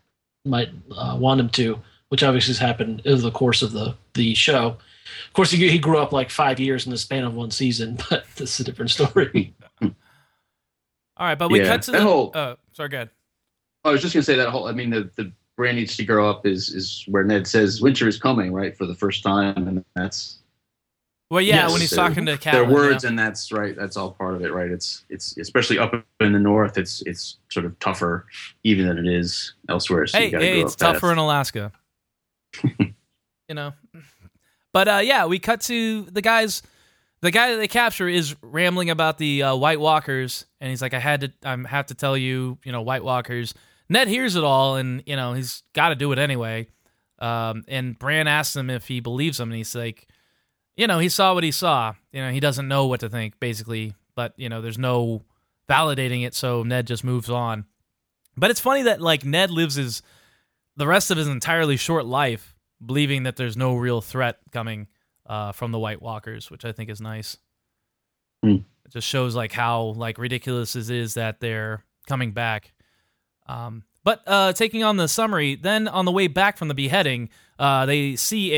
might 0.44 0.70
uh, 0.96 1.16
want 1.18 1.40
him 1.40 1.48
to, 1.50 1.78
which 2.08 2.22
obviously 2.22 2.52
has 2.52 2.58
happened 2.58 3.02
over 3.06 3.20
the 3.20 3.30
course 3.32 3.62
of 3.62 3.72
the 3.72 3.94
the 4.14 4.34
show. 4.34 4.76
Of 5.26 5.32
course, 5.34 5.50
he, 5.50 5.68
he 5.68 5.78
grew 5.78 5.98
up 5.98 6.12
like 6.12 6.30
five 6.30 6.60
years 6.60 6.86
in 6.86 6.92
the 6.92 6.98
span 6.98 7.24
of 7.24 7.34
one 7.34 7.50
season, 7.50 7.98
but 8.10 8.24
that's 8.36 8.58
a 8.60 8.64
different 8.64 8.90
story. 8.92 9.52
All 9.82 11.26
right, 11.26 11.38
but 11.38 11.50
we 11.50 11.58
Yeah, 11.60 11.66
cut 11.66 11.82
to 11.82 11.90
that 11.92 11.98
the. 11.98 12.04
whole- 12.04 12.30
uh, 12.34 12.56
sorry, 12.72 12.88
go 12.88 12.96
ahead. 12.98 13.10
I 13.84 13.90
was 13.90 14.00
just 14.02 14.14
gonna 14.14 14.22
say 14.22 14.36
that 14.36 14.50
whole. 14.50 14.68
I 14.68 14.72
mean, 14.72 14.90
the 14.90 15.10
the 15.16 15.32
Bran 15.60 15.76
needs 15.76 15.94
to 15.98 16.04
grow 16.06 16.30
up 16.30 16.46
is 16.46 16.70
is 16.70 17.04
where 17.06 17.22
Ned 17.22 17.46
says 17.46 17.82
winter 17.82 18.08
is 18.08 18.18
coming, 18.18 18.50
right, 18.50 18.74
for 18.74 18.86
the 18.86 18.94
first 18.94 19.22
time, 19.22 19.68
and 19.68 19.84
that's 19.94 20.38
Well, 21.30 21.42
yeah, 21.42 21.64
Yes, 21.64 21.72
when 21.72 21.82
he's 21.82 21.90
talking 21.90 22.24
to 22.24 22.38
Catelyn. 22.38 22.52
their 22.52 22.64
words, 22.64 23.04
yeah. 23.04 23.10
and 23.10 23.18
that's 23.18 23.52
right. 23.52 23.76
That's 23.76 23.98
all 23.98 24.12
part 24.12 24.36
of 24.36 24.42
it, 24.42 24.54
right? 24.54 24.70
It's 24.70 25.04
it's 25.10 25.36
especially 25.36 25.78
up 25.78 25.92
in 26.20 26.32
the 26.32 26.38
north. 26.38 26.78
It's 26.78 27.02
it's 27.02 27.36
sort 27.50 27.66
of 27.66 27.78
tougher 27.78 28.24
even 28.64 28.86
than 28.88 28.96
it 28.96 29.06
is 29.06 29.52
elsewhere. 29.68 30.06
So 30.06 30.16
hey, 30.16 30.30
hey, 30.30 30.62
it's 30.62 30.72
up 30.76 30.78
fast. 30.80 30.94
tougher 30.94 31.12
in 31.12 31.18
Alaska. 31.18 31.72
you 32.78 33.54
know, 33.54 33.74
but 34.72 34.88
uh, 34.88 35.00
yeah, 35.04 35.26
we 35.26 35.38
cut 35.38 35.60
to 35.62 36.04
the 36.04 36.22
guys. 36.22 36.62
The 37.20 37.30
guy 37.30 37.50
that 37.50 37.58
they 37.58 37.68
capture 37.68 38.08
is 38.08 38.34
rambling 38.40 38.88
about 38.88 39.18
the 39.18 39.42
uh, 39.42 39.56
White 39.56 39.78
Walkers, 39.78 40.46
and 40.58 40.70
he's 40.70 40.80
like, 40.80 40.94
"I 40.94 41.00
had 41.00 41.20
to, 41.20 41.32
I 41.44 41.54
have 41.68 41.88
to 41.88 41.94
tell 41.94 42.16
you, 42.16 42.56
you 42.64 42.72
know, 42.72 42.80
White 42.80 43.04
Walkers." 43.04 43.52
Ned 43.90 44.08
hears 44.08 44.36
it 44.36 44.44
all, 44.44 44.76
and 44.76 45.02
you 45.04 45.16
know, 45.16 45.34
he's 45.34 45.64
got 45.74 45.90
to 45.90 45.94
do 45.96 46.10
it 46.12 46.18
anyway. 46.18 46.68
Um, 47.18 47.64
and 47.68 47.98
Bran 47.98 48.28
asks 48.28 48.56
him 48.56 48.70
if 48.70 48.86
he 48.86 49.00
believes 49.00 49.38
him, 49.38 49.50
and 49.50 49.56
he's 49.56 49.74
like, 49.74 50.06
you 50.76 50.86
know, 50.86 51.00
he 51.00 51.10
saw 51.10 51.34
what 51.34 51.44
he 51.44 51.50
saw. 51.50 51.94
You 52.12 52.22
know, 52.22 52.30
he 52.30 52.40
doesn't 52.40 52.68
know 52.68 52.86
what 52.86 53.00
to 53.00 53.10
think, 53.10 53.38
basically. 53.40 53.94
But 54.14 54.32
you 54.36 54.48
know, 54.48 54.62
there's 54.62 54.78
no 54.78 55.24
validating 55.68 56.24
it, 56.24 56.34
so 56.34 56.62
Ned 56.62 56.86
just 56.86 57.04
moves 57.04 57.28
on. 57.28 57.66
But 58.36 58.50
it's 58.50 58.60
funny 58.60 58.82
that 58.82 59.02
like 59.02 59.24
Ned 59.24 59.50
lives 59.50 59.74
his 59.74 60.02
the 60.76 60.86
rest 60.86 61.10
of 61.10 61.18
his 61.18 61.28
entirely 61.28 61.76
short 61.76 62.06
life 62.06 62.54
believing 62.84 63.24
that 63.24 63.36
there's 63.36 63.56
no 63.56 63.76
real 63.76 64.00
threat 64.00 64.38
coming 64.52 64.86
uh, 65.26 65.52
from 65.52 65.72
the 65.72 65.78
White 65.78 66.00
Walkers, 66.00 66.50
which 66.50 66.64
I 66.64 66.72
think 66.72 66.88
is 66.90 67.00
nice. 67.00 67.36
Hmm. 68.42 68.58
It 68.86 68.92
just 68.92 69.06
shows 69.06 69.34
like 69.34 69.52
how 69.52 69.82
like 69.96 70.16
ridiculous 70.16 70.76
it 70.76 70.90
is 70.90 71.14
that 71.14 71.40
they're 71.40 71.84
coming 72.06 72.30
back. 72.30 72.72
Um, 73.50 73.84
but 74.04 74.22
uh, 74.26 74.52
taking 74.52 74.82
on 74.82 74.96
the 74.96 75.08
summary, 75.08 75.56
then 75.56 75.88
on 75.88 76.04
the 76.04 76.12
way 76.12 76.26
back 76.26 76.56
from 76.56 76.68
the 76.68 76.74
beheading, 76.74 77.28
uh, 77.58 77.84
they 77.86 78.16
see 78.16 78.54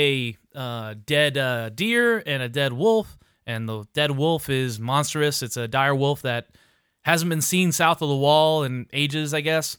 a 0.54 0.58
uh, 0.58 0.94
dead 1.04 1.36
uh, 1.36 1.70
deer 1.70 2.22
and 2.24 2.42
a 2.42 2.48
dead 2.48 2.72
wolf, 2.72 3.18
and 3.46 3.68
the 3.68 3.84
dead 3.92 4.12
wolf 4.12 4.48
is 4.48 4.78
monstrous. 4.78 5.42
It's 5.42 5.56
a 5.56 5.66
dire 5.66 5.94
wolf 5.94 6.22
that 6.22 6.48
hasn't 7.02 7.28
been 7.28 7.42
seen 7.42 7.72
south 7.72 8.02
of 8.02 8.08
the 8.08 8.16
wall 8.16 8.62
in 8.62 8.86
ages, 8.92 9.34
I 9.34 9.40
guess. 9.40 9.76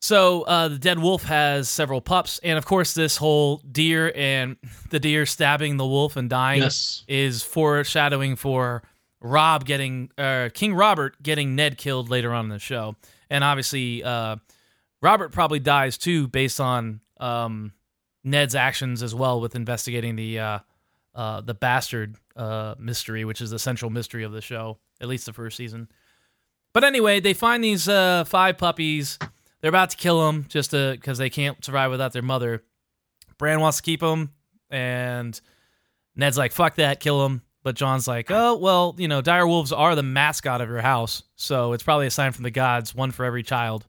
So 0.00 0.42
uh, 0.42 0.68
the 0.68 0.78
dead 0.78 0.98
wolf 0.98 1.24
has 1.24 1.68
several 1.68 2.00
pups, 2.00 2.40
and 2.42 2.56
of 2.56 2.64
course, 2.64 2.94
this 2.94 3.16
whole 3.16 3.58
deer 3.58 4.12
and 4.14 4.56
the 4.90 5.00
deer 5.00 5.26
stabbing 5.26 5.76
the 5.76 5.86
wolf 5.86 6.16
and 6.16 6.30
dying 6.30 6.62
yes. 6.62 7.04
is 7.08 7.42
foreshadowing 7.42 8.36
for 8.36 8.82
Rob 9.20 9.64
getting 9.64 10.10
uh, 10.16 10.48
King 10.54 10.74
Robert 10.74 11.20
getting 11.22 11.54
Ned 11.56 11.78
killed 11.78 12.08
later 12.10 12.32
on 12.32 12.46
in 12.46 12.50
the 12.50 12.58
show, 12.58 12.96
and 13.30 13.44
obviously 13.44 14.02
uh, 14.02 14.36
Robert 15.02 15.32
probably 15.32 15.60
dies 15.60 15.98
too, 15.98 16.28
based 16.28 16.60
on 16.60 17.00
um, 17.18 17.72
Ned's 18.24 18.54
actions 18.54 19.02
as 19.02 19.14
well 19.14 19.40
with 19.40 19.54
investigating 19.54 20.16
the 20.16 20.38
uh, 20.38 20.58
uh, 21.14 21.40
the 21.40 21.54
bastard 21.54 22.16
uh, 22.36 22.74
mystery, 22.78 23.24
which 23.24 23.40
is 23.40 23.50
the 23.50 23.58
central 23.58 23.90
mystery 23.90 24.24
of 24.24 24.32
the 24.32 24.40
show, 24.40 24.78
at 25.00 25.08
least 25.08 25.26
the 25.26 25.32
first 25.32 25.56
season. 25.56 25.88
But 26.72 26.84
anyway, 26.84 27.20
they 27.20 27.34
find 27.34 27.62
these 27.64 27.88
uh, 27.88 28.24
five 28.24 28.58
puppies. 28.58 29.18
They're 29.60 29.70
about 29.70 29.90
to 29.90 29.96
kill 29.96 30.24
them 30.26 30.46
just 30.48 30.70
because 30.70 31.18
they 31.18 31.30
can't 31.30 31.64
survive 31.64 31.90
without 31.90 32.12
their 32.12 32.22
mother. 32.22 32.62
Bran 33.38 33.60
wants 33.60 33.78
to 33.78 33.82
keep 33.82 34.00
them, 34.00 34.32
and 34.70 35.40
Ned's 36.14 36.38
like, 36.38 36.52
"Fuck 36.52 36.76
that, 36.76 37.00
kill 37.00 37.22
them." 37.22 37.42
But 37.62 37.74
Jon's 37.74 38.06
like, 38.06 38.30
"Oh 38.30 38.56
well, 38.56 38.94
you 38.98 39.08
know, 39.08 39.20
dire 39.20 39.46
wolves 39.46 39.72
are 39.72 39.94
the 39.94 40.02
mascot 40.02 40.60
of 40.60 40.68
your 40.68 40.80
house, 40.80 41.22
so 41.36 41.72
it's 41.72 41.82
probably 41.82 42.06
a 42.06 42.10
sign 42.10 42.32
from 42.32 42.44
the 42.44 42.50
gods, 42.50 42.94
one 42.94 43.10
for 43.10 43.24
every 43.24 43.42
child." 43.42 43.86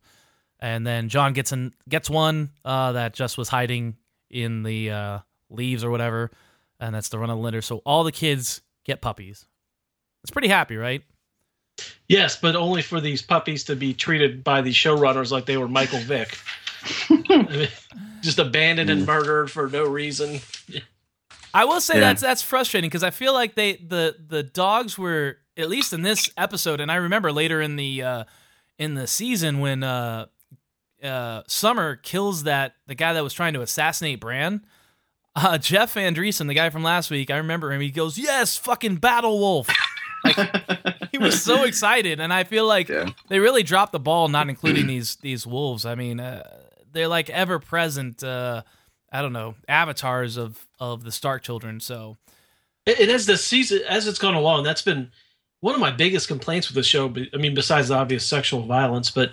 And 0.59 0.85
then 0.85 1.07
John 1.07 1.33
gets 1.33 1.51
an, 1.51 1.73
gets 1.87 2.09
one 2.09 2.49
uh, 2.65 2.93
that 2.93 3.13
just 3.13 3.37
was 3.37 3.47
hiding 3.47 3.95
in 4.29 4.63
the 4.63 4.91
uh, 4.91 5.19
leaves 5.49 5.83
or 5.83 5.89
whatever, 5.89 6.31
and 6.79 6.93
that's 6.93 7.09
the 7.09 7.19
run 7.19 7.29
of 7.29 7.37
the 7.37 7.43
litter. 7.43 7.61
So 7.61 7.77
all 7.85 8.03
the 8.03 8.11
kids 8.11 8.61
get 8.85 9.01
puppies. 9.01 9.45
It's 10.23 10.31
pretty 10.31 10.49
happy, 10.49 10.75
right? 10.75 11.03
Yes, 12.07 12.35
but 12.35 12.55
only 12.57 12.81
for 12.81 12.99
these 12.99 13.21
puppies 13.21 13.63
to 13.65 13.75
be 13.75 13.93
treated 13.93 14.43
by 14.43 14.61
the 14.61 14.71
showrunners 14.71 15.31
like 15.31 15.45
they 15.45 15.57
were 15.57 15.69
Michael 15.69 15.99
Vick. 15.99 16.37
Just 18.21 18.39
abandoned 18.39 18.89
and 18.89 19.05
murdered 19.05 19.49
for 19.49 19.69
no 19.69 19.83
reason. 19.85 20.41
I 21.53 21.65
will 21.65 21.81
say 21.81 21.95
yeah. 21.95 22.01
that's 22.01 22.21
that's 22.21 22.41
frustrating 22.41 22.89
because 22.89 23.03
I 23.03 23.11
feel 23.11 23.33
like 23.33 23.55
they 23.55 23.75
the 23.75 24.15
the 24.27 24.43
dogs 24.43 24.97
were 24.97 25.37
at 25.57 25.69
least 25.69 25.93
in 25.93 26.01
this 26.01 26.29
episode, 26.37 26.79
and 26.79 26.91
I 26.91 26.95
remember 26.95 27.31
later 27.31 27.61
in 27.61 27.75
the 27.75 28.03
uh, 28.03 28.23
in 28.77 28.95
the 28.95 29.07
season 29.07 29.59
when 29.59 29.83
uh, 29.83 30.27
uh, 31.03 31.43
Summer 31.47 31.95
kills 31.97 32.43
that 32.43 32.75
the 32.87 32.95
guy 32.95 33.13
that 33.13 33.23
was 33.23 33.33
trying 33.33 33.53
to 33.53 33.61
assassinate 33.61 34.19
Bran. 34.19 34.65
Uh, 35.35 35.57
Jeff 35.57 35.93
Andreessen, 35.93 36.47
the 36.47 36.53
guy 36.53 36.69
from 36.69 36.83
last 36.83 37.11
week, 37.11 37.29
I 37.29 37.37
remember 37.37 37.71
him. 37.71 37.81
He 37.81 37.91
goes, 37.91 38.17
"Yes, 38.17 38.57
fucking 38.57 38.97
Battle 38.97 39.39
Wolf." 39.39 39.69
Like, 40.23 41.11
he 41.11 41.17
was 41.17 41.41
so 41.41 41.63
excited, 41.65 42.19
and 42.19 42.33
I 42.33 42.43
feel 42.43 42.65
like 42.65 42.89
yeah. 42.89 43.09
they 43.27 43.39
really 43.39 43.63
dropped 43.63 43.91
the 43.91 43.99
ball, 43.99 44.27
not 44.27 44.49
including 44.49 44.87
these 44.87 45.17
these 45.17 45.45
wolves. 45.45 45.85
I 45.85 45.95
mean, 45.95 46.19
uh, 46.19 46.43
they're 46.91 47.07
like 47.07 47.29
ever 47.29 47.59
present. 47.59 48.23
Uh, 48.23 48.63
I 49.11 49.21
don't 49.21 49.33
know 49.33 49.55
avatars 49.67 50.37
of 50.37 50.67
of 50.79 51.03
the 51.03 51.11
Stark 51.11 51.43
children. 51.43 51.79
So, 51.79 52.17
and 52.85 53.09
as 53.09 53.25
the 53.25 53.37
season 53.37 53.81
as 53.87 54.07
it's 54.07 54.19
gone 54.19 54.35
along, 54.35 54.63
that's 54.63 54.81
been 54.81 55.11
one 55.61 55.75
of 55.75 55.81
my 55.81 55.91
biggest 55.91 56.27
complaints 56.27 56.67
with 56.67 56.75
the 56.75 56.83
show. 56.83 57.13
I 57.33 57.37
mean, 57.37 57.53
besides 57.53 57.89
the 57.89 57.95
obvious 57.95 58.25
sexual 58.25 58.61
violence, 58.63 59.11
but 59.11 59.31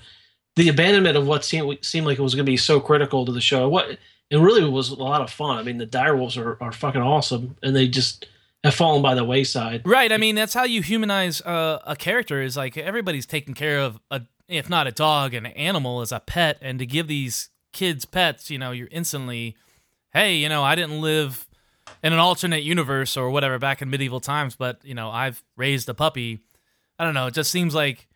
the 0.56 0.68
abandonment 0.68 1.16
of 1.16 1.26
what 1.26 1.44
seemed 1.44 1.78
seemed 1.82 2.06
like 2.06 2.18
it 2.18 2.22
was 2.22 2.34
going 2.34 2.46
to 2.46 2.50
be 2.50 2.56
so 2.56 2.80
critical 2.80 3.24
to 3.24 3.32
the 3.32 3.40
show. 3.40 3.68
What 3.68 3.98
it 4.30 4.36
really 4.38 4.68
was 4.68 4.90
a 4.90 4.94
lot 4.96 5.20
of 5.20 5.30
fun. 5.30 5.58
I 5.58 5.62
mean, 5.62 5.78
the 5.78 5.86
direwolves 5.86 6.36
are 6.36 6.62
are 6.62 6.72
fucking 6.72 7.02
awesome, 7.02 7.56
and 7.62 7.76
they 7.76 7.86
just 7.86 8.26
have 8.64 8.74
fallen 8.74 9.02
by 9.02 9.14
the 9.14 9.24
wayside. 9.24 9.82
Right. 9.84 10.10
I 10.10 10.16
mean, 10.16 10.34
that's 10.34 10.54
how 10.54 10.64
you 10.64 10.82
humanize 10.82 11.40
uh, 11.42 11.80
a 11.86 11.94
character. 11.94 12.42
Is 12.42 12.56
like 12.56 12.76
everybody's 12.76 13.26
taking 13.26 13.54
care 13.54 13.78
of 13.78 14.00
a, 14.10 14.22
if 14.48 14.68
not 14.68 14.86
a 14.86 14.92
dog, 14.92 15.34
an 15.34 15.46
animal 15.46 16.00
as 16.00 16.10
a 16.10 16.20
pet, 16.20 16.58
and 16.60 16.78
to 16.78 16.86
give 16.86 17.06
these 17.06 17.50
kids 17.72 18.06
pets, 18.06 18.50
you 18.50 18.58
know, 18.58 18.72
you're 18.72 18.88
instantly, 18.90 19.54
hey, 20.16 20.36
you 20.36 20.48
know, 20.48 20.62
I 20.62 20.74
didn't 20.74 21.00
live 21.00 21.46
in 22.02 22.12
an 22.12 22.18
alternate 22.18 22.62
universe 22.62 23.16
or 23.16 23.30
whatever 23.30 23.58
back 23.58 23.82
in 23.82 23.90
medieval 23.90 24.20
times, 24.20 24.56
but 24.56 24.82
you 24.82 24.94
know, 24.94 25.10
I've 25.10 25.42
raised 25.56 25.88
a 25.88 25.94
puppy. 25.94 26.40
I 26.98 27.04
don't 27.04 27.14
know. 27.14 27.26
It 27.26 27.34
just 27.34 27.50
seems 27.50 27.74
like, 27.74 28.08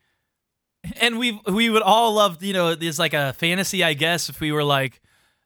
and 1.00 1.18
we 1.18 1.38
we 1.46 1.68
would 1.68 1.82
all 1.82 2.14
love, 2.14 2.42
you 2.42 2.54
know, 2.54 2.74
there's 2.74 2.98
like 2.98 3.12
a 3.12 3.34
fantasy, 3.34 3.84
I 3.84 3.92
guess, 3.92 4.30
if 4.30 4.40
we 4.40 4.50
were 4.50 4.64
like 4.64 5.02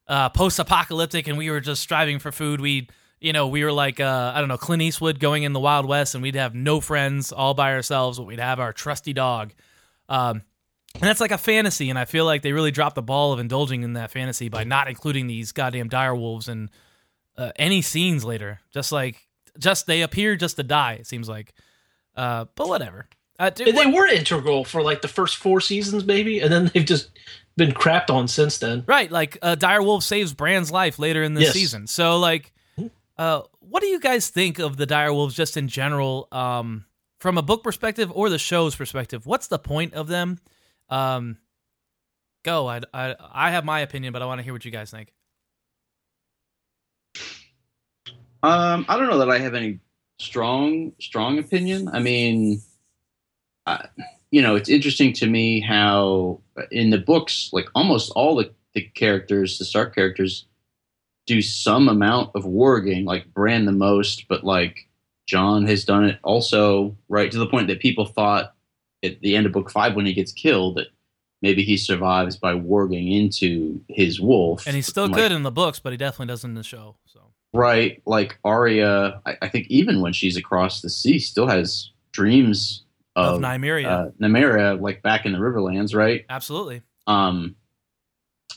uh, 0.06 0.28
post-apocalyptic 0.28 1.26
and 1.26 1.36
we 1.36 1.50
were 1.50 1.60
just 1.60 1.82
striving 1.82 2.20
for 2.20 2.30
food, 2.30 2.60
we'd 2.60 2.90
you 3.20 3.32
know, 3.32 3.48
we 3.48 3.64
were 3.64 3.72
like, 3.72 4.00
uh, 4.00 4.32
I 4.34 4.40
don't 4.40 4.48
know, 4.48 4.58
Clint 4.58 4.82
Eastwood 4.82 5.18
going 5.18 5.44
in 5.44 5.54
the 5.54 5.60
Wild 5.60 5.86
West, 5.86 6.14
and 6.14 6.22
we'd 6.22 6.34
have 6.34 6.54
no 6.54 6.80
friends, 6.80 7.32
all 7.32 7.54
by 7.54 7.72
ourselves, 7.72 8.18
but 8.18 8.26
we'd 8.26 8.38
have 8.38 8.60
our 8.60 8.72
trusty 8.72 9.14
dog. 9.14 9.54
Um, 10.10 10.42
and 10.94 11.02
that's 11.02 11.20
like 11.20 11.30
a 11.30 11.38
fantasy, 11.38 11.90
and 11.90 11.98
I 11.98 12.04
feel 12.04 12.24
like 12.24 12.42
they 12.42 12.52
really 12.52 12.70
dropped 12.70 12.94
the 12.94 13.02
ball 13.02 13.32
of 13.32 13.40
indulging 13.40 13.82
in 13.82 13.94
that 13.94 14.10
fantasy 14.10 14.48
by 14.48 14.64
not 14.64 14.88
including 14.88 15.26
these 15.26 15.52
goddamn 15.52 15.88
dire 15.88 16.14
wolves 16.14 16.48
in 16.48 16.70
uh, 17.36 17.52
any 17.56 17.82
scenes 17.82 18.24
later. 18.24 18.60
Just 18.72 18.92
like, 18.92 19.26
just 19.58 19.86
they 19.86 20.02
appear 20.02 20.36
just 20.36 20.56
to 20.56 20.62
die. 20.62 20.94
It 20.94 21.06
seems 21.06 21.28
like, 21.28 21.52
uh, 22.16 22.46
but 22.54 22.68
whatever. 22.68 23.08
Uh, 23.38 23.50
dude, 23.50 23.74
they 23.74 23.86
were 23.86 24.06
integral 24.06 24.64
for 24.64 24.82
like 24.82 25.02
the 25.02 25.08
first 25.08 25.36
four 25.36 25.60
seasons, 25.60 26.04
maybe, 26.04 26.40
and 26.40 26.52
then 26.52 26.70
they've 26.72 26.84
just 26.84 27.10
been 27.56 27.72
crapped 27.72 28.10
on 28.10 28.28
since 28.28 28.58
then. 28.58 28.84
Right, 28.86 29.10
like 29.10 29.38
uh, 29.42 29.56
dire 29.56 29.82
wolf 29.82 30.04
saves 30.04 30.32
Bran's 30.32 30.70
life 30.70 30.98
later 30.98 31.22
in 31.22 31.34
the 31.34 31.42
yes. 31.42 31.52
season, 31.52 31.88
so 31.88 32.18
like 32.18 32.52
uh, 33.18 33.42
what 33.60 33.80
do 33.80 33.86
you 33.88 34.00
guys 34.00 34.28
think 34.28 34.58
of 34.58 34.76
the 34.76 34.86
dire 34.86 35.12
wolves 35.12 35.34
just 35.34 35.56
in 35.56 35.68
general, 35.68 36.28
um, 36.32 36.84
from 37.18 37.38
a 37.38 37.42
book 37.42 37.62
perspective 37.62 38.10
or 38.14 38.28
the 38.28 38.38
show's 38.38 38.74
perspective? 38.76 39.26
What's 39.26 39.48
the 39.48 39.58
point 39.58 39.94
of 39.94 40.08
them? 40.08 40.38
Um, 40.88 41.38
go. 42.44 42.66
I, 42.68 42.80
I 42.92 43.14
I 43.32 43.50
have 43.50 43.64
my 43.64 43.80
opinion, 43.80 44.12
but 44.12 44.22
I 44.22 44.26
want 44.26 44.38
to 44.38 44.42
hear 44.42 44.52
what 44.52 44.64
you 44.64 44.70
guys 44.70 44.90
think. 44.90 45.12
Um, 48.42 48.84
I 48.88 48.98
don't 48.98 49.08
know 49.08 49.18
that 49.18 49.30
I 49.30 49.38
have 49.38 49.54
any 49.54 49.80
strong 50.18 50.92
strong 51.00 51.38
opinion. 51.38 51.88
I 51.88 52.00
mean, 52.00 52.60
uh, 53.66 53.86
you 54.30 54.42
know, 54.42 54.54
it's 54.54 54.68
interesting 54.68 55.12
to 55.14 55.26
me 55.26 55.60
how 55.60 56.40
in 56.70 56.90
the 56.90 56.98
books, 56.98 57.50
like 57.52 57.66
almost 57.74 58.12
all 58.14 58.36
the, 58.36 58.52
the 58.74 58.82
characters, 58.82 59.58
the 59.58 59.64
Stark 59.64 59.94
characters, 59.94 60.46
do 61.26 61.40
some 61.40 61.88
amount 61.88 62.30
of 62.34 62.44
warging, 62.44 63.06
like 63.06 63.32
Bran 63.32 63.64
the 63.64 63.72
most, 63.72 64.26
but 64.28 64.44
like 64.44 64.88
Jon 65.26 65.64
has 65.66 65.84
done 65.84 66.04
it 66.04 66.18
also, 66.22 66.96
right? 67.08 67.30
To 67.30 67.38
the 67.38 67.46
point 67.46 67.68
that 67.68 67.80
people 67.80 68.04
thought 68.04 68.53
at 69.04 69.20
the 69.20 69.36
end 69.36 69.46
of 69.46 69.52
book 69.52 69.70
five 69.70 69.94
when 69.94 70.06
he 70.06 70.12
gets 70.12 70.32
killed 70.32 70.76
that 70.76 70.88
maybe 71.42 71.62
he 71.62 71.76
survives 71.76 72.36
by 72.36 72.54
warging 72.54 73.14
into 73.14 73.80
his 73.88 74.20
wolf. 74.20 74.66
And 74.66 74.74
he's 74.74 74.86
still 74.86 75.06
like, 75.06 75.14
good 75.14 75.32
in 75.32 75.42
the 75.42 75.50
books, 75.50 75.78
but 75.78 75.92
he 75.92 75.96
definitely 75.96 76.32
doesn't 76.32 76.50
in 76.50 76.54
the 76.54 76.62
show. 76.62 76.96
So 77.04 77.20
right, 77.52 78.02
like 78.06 78.38
Arya, 78.44 79.20
I, 79.26 79.36
I, 79.42 79.48
think 79.48 79.66
even 79.68 80.00
when 80.00 80.12
she's 80.12 80.36
across 80.36 80.80
the 80.80 80.88
sea, 80.88 81.18
still 81.18 81.46
has 81.46 81.90
dreams 82.12 82.84
of, 83.14 83.36
of 83.36 83.40
Nymeria, 83.40 83.86
uh, 83.86 84.10
Nymeria, 84.20 84.80
like 84.80 85.02
back 85.02 85.26
in 85.26 85.32
the 85.32 85.38
Riverlands, 85.38 85.94
right? 85.94 86.24
Absolutely. 86.28 86.82
Um, 87.06 87.56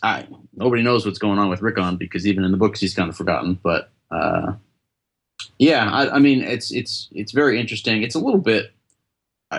I 0.04 0.28
nobody 0.56 0.84
knows 0.84 1.06
what's 1.06 1.20
going 1.20 1.40
on 1.40 1.50
with 1.50 1.62
Rickon 1.62 1.98
because 1.98 2.28
even 2.28 2.44
in 2.44 2.52
the 2.52 2.58
books 2.58 2.80
he's 2.80 2.94
kind 2.94 3.10
of 3.10 3.18
forgotten. 3.18 3.60
But 3.62 3.92
uh, 4.12 4.54
yeah, 5.58 5.92
I, 5.92 6.16
I, 6.16 6.20
mean 6.20 6.42
it's 6.42 6.72
it's 6.72 7.10
it's 7.12 7.32
very 7.32 7.60
interesting. 7.60 8.04
It's 8.04 8.16
a 8.16 8.20
little 8.20 8.40
bit, 8.40 8.72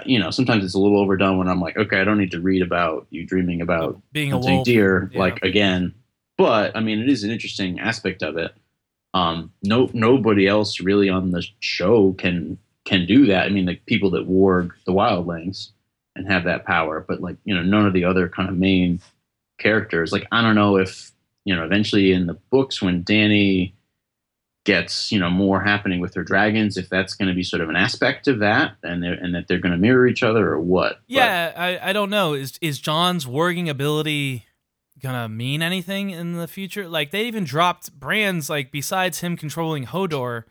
you 0.04 0.18
know, 0.18 0.30
sometimes 0.30 0.64
it's 0.64 0.74
a 0.74 0.78
little 0.78 1.00
overdone 1.00 1.38
when 1.38 1.48
I'm 1.48 1.60
like, 1.60 1.76
okay, 1.76 2.00
I 2.00 2.04
don't 2.04 2.18
need 2.18 2.32
to 2.32 2.40
read 2.40 2.62
about 2.62 3.06
you 3.10 3.26
dreaming 3.26 3.60
about 3.60 4.00
being 4.12 4.32
a 4.32 4.38
wolf. 4.38 4.64
deer 4.64 5.10
yeah. 5.12 5.18
like 5.18 5.42
again. 5.42 5.94
But 6.36 6.76
I 6.76 6.80
mean, 6.80 7.00
it 7.00 7.08
is 7.08 7.24
an 7.24 7.30
interesting 7.30 7.80
aspect 7.80 8.22
of 8.22 8.36
it. 8.36 8.54
Um, 9.14 9.52
no, 9.62 9.90
nobody 9.92 10.46
else 10.46 10.80
really 10.80 11.08
on 11.08 11.30
the 11.30 11.44
show 11.60 12.12
can 12.12 12.58
can 12.84 13.06
do 13.06 13.26
that. 13.26 13.46
I 13.46 13.48
mean, 13.48 13.66
the 13.66 13.76
people 13.86 14.10
that 14.10 14.28
warg 14.28 14.72
the 14.84 14.92
wildlings 14.92 15.70
and 16.14 16.30
have 16.30 16.44
that 16.44 16.66
power, 16.66 17.04
but 17.06 17.20
like 17.20 17.36
you 17.44 17.54
know, 17.54 17.62
none 17.62 17.86
of 17.86 17.94
the 17.94 18.04
other 18.04 18.28
kind 18.28 18.48
of 18.48 18.56
main 18.56 19.00
characters. 19.58 20.12
Like 20.12 20.26
I 20.30 20.42
don't 20.42 20.54
know 20.54 20.76
if 20.76 21.12
you 21.44 21.56
know 21.56 21.64
eventually 21.64 22.12
in 22.12 22.26
the 22.26 22.38
books 22.50 22.82
when 22.82 23.04
Dany 23.04 23.72
gets 24.68 25.10
you 25.10 25.18
know 25.18 25.30
more 25.30 25.62
happening 25.62 25.98
with 25.98 26.12
her 26.14 26.22
dragons, 26.22 26.76
if 26.76 26.90
that's 26.90 27.14
going 27.14 27.28
to 27.28 27.34
be 27.34 27.42
sort 27.42 27.62
of 27.62 27.70
an 27.70 27.76
aspect 27.76 28.28
of 28.28 28.40
that, 28.40 28.76
and 28.82 29.02
and 29.02 29.34
that 29.34 29.48
they're 29.48 29.58
going 29.58 29.72
to 29.72 29.78
mirror 29.78 30.06
each 30.06 30.22
other 30.22 30.46
or 30.46 30.60
what. 30.60 31.00
Yeah, 31.06 31.50
but, 31.50 31.58
I 31.58 31.88
I 31.88 31.92
don't 31.94 32.10
know. 32.10 32.34
Is 32.34 32.58
is 32.60 32.78
Jon's 32.78 33.24
warging 33.24 33.70
ability 33.70 34.44
gonna 35.02 35.26
mean 35.26 35.62
anything 35.62 36.10
in 36.10 36.34
the 36.34 36.46
future? 36.46 36.86
Like 36.86 37.12
they 37.12 37.24
even 37.24 37.44
dropped 37.44 37.98
Bran's 37.98 38.50
like 38.50 38.70
besides 38.70 39.20
him 39.20 39.38
controlling 39.38 39.86
Hodor, 39.86 40.44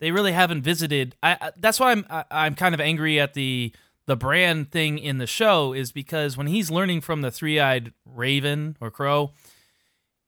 they 0.00 0.10
really 0.10 0.32
haven't 0.32 0.62
visited. 0.62 1.14
I, 1.22 1.36
I 1.40 1.52
that's 1.56 1.78
why 1.78 1.92
I'm 1.92 2.04
I, 2.10 2.18
am 2.18 2.24
i 2.32 2.46
am 2.48 2.54
kind 2.56 2.74
of 2.74 2.80
angry 2.80 3.20
at 3.20 3.34
the 3.34 3.72
the 4.06 4.16
Bran 4.16 4.64
thing 4.64 4.98
in 4.98 5.18
the 5.18 5.28
show 5.28 5.72
is 5.72 5.92
because 5.92 6.36
when 6.36 6.48
he's 6.48 6.72
learning 6.72 7.02
from 7.02 7.20
the 7.20 7.30
three-eyed 7.30 7.92
raven 8.04 8.76
or 8.80 8.90
crow 8.90 9.30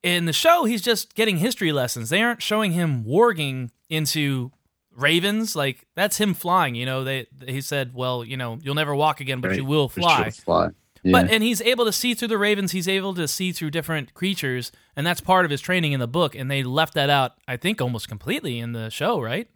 in 0.03 0.25
the 0.25 0.33
show 0.33 0.65
he's 0.65 0.81
just 0.81 1.15
getting 1.15 1.37
history 1.37 1.71
lessons 1.71 2.09
they 2.09 2.21
aren't 2.21 2.41
showing 2.41 2.73
him 2.73 3.03
warging 3.03 3.71
into 3.89 4.51
ravens 4.95 5.55
like 5.55 5.87
that's 5.95 6.17
him 6.17 6.33
flying 6.33 6.75
you 6.75 6.85
know 6.85 7.03
they 7.03 7.25
he 7.47 7.61
said 7.61 7.93
well 7.93 8.23
you 8.23 8.37
know 8.37 8.59
you'll 8.61 8.75
never 8.75 8.93
walk 8.93 9.19
again 9.19 9.41
but 9.41 9.49
right. 9.49 9.57
you 9.57 9.65
will 9.65 9.89
fly, 9.89 10.29
fly. 10.29 10.69
Yeah. 11.05 11.11
But 11.11 11.31
and 11.31 11.43
he's 11.43 11.61
able 11.61 11.83
to 11.83 11.91
see 11.91 12.13
through 12.13 12.29
the 12.29 12.37
ravens. 12.37 12.71
He's 12.71 12.87
able 12.87 13.13
to 13.15 13.27
see 13.27 13.51
through 13.51 13.71
different 13.71 14.13
creatures, 14.13 14.71
and 14.95 15.05
that's 15.05 15.19
part 15.19 15.43
of 15.43 15.51
his 15.51 15.59
training 15.59 15.91
in 15.91 15.99
the 15.99 16.07
book. 16.07 16.33
And 16.33 16.49
they 16.49 16.63
left 16.63 16.93
that 16.93 17.09
out, 17.09 17.33
I 17.45 17.57
think, 17.57 17.81
almost 17.81 18.07
completely 18.07 18.57
in 18.57 18.71
the 18.71 18.89
show, 18.89 19.19
right? 19.19 19.49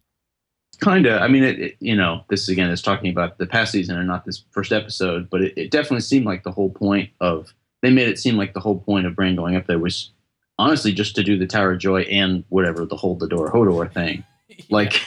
kind 0.80 1.06
of 1.06 1.22
i 1.22 1.28
mean 1.28 1.44
it, 1.44 1.60
it, 1.60 1.76
you 1.80 1.96
know 1.96 2.24
this 2.30 2.50
again 2.50 2.70
is 2.70 2.82
talking 2.82 3.10
about 3.10 3.38
the 3.38 3.48
past 3.48 3.72
season 3.72 3.98
and 3.98 4.08
not 4.08 4.26
this 4.26 4.44
first 4.52 4.72
episode 4.72 5.30
but 5.30 5.42
it, 5.42 5.54
it, 5.58 5.72
definitely 5.72 6.02
seemed 6.02 6.26
like 6.26 6.44
the 6.44 6.52
whole 6.52 6.70
point 6.70 7.10
of 7.20 7.54
they 7.82 7.90
made 7.90 8.08
it 8.08 8.20
seem 8.20 8.36
like 8.36 8.54
the 8.54 8.60
whole 8.60 8.80
point 8.80 9.06
of 9.06 9.16
Bran 9.16 9.36
going 9.36 9.56
up 9.56 9.66
there 9.68 9.80
was 9.80 10.12
honestly 10.60 10.92
just 10.92 11.16
to 11.16 11.24
do 11.24 11.38
the 11.38 11.48
Tower 11.48 11.74
of 11.74 11.80
Joy 11.80 12.02
and 12.02 12.44
whatever 12.50 12.86
the 12.86 12.96
hold 12.96 13.20
the 13.20 13.28
door 13.28 13.52
Hodor 13.52 13.92
thing. 13.94 14.24
Like 14.70 15.02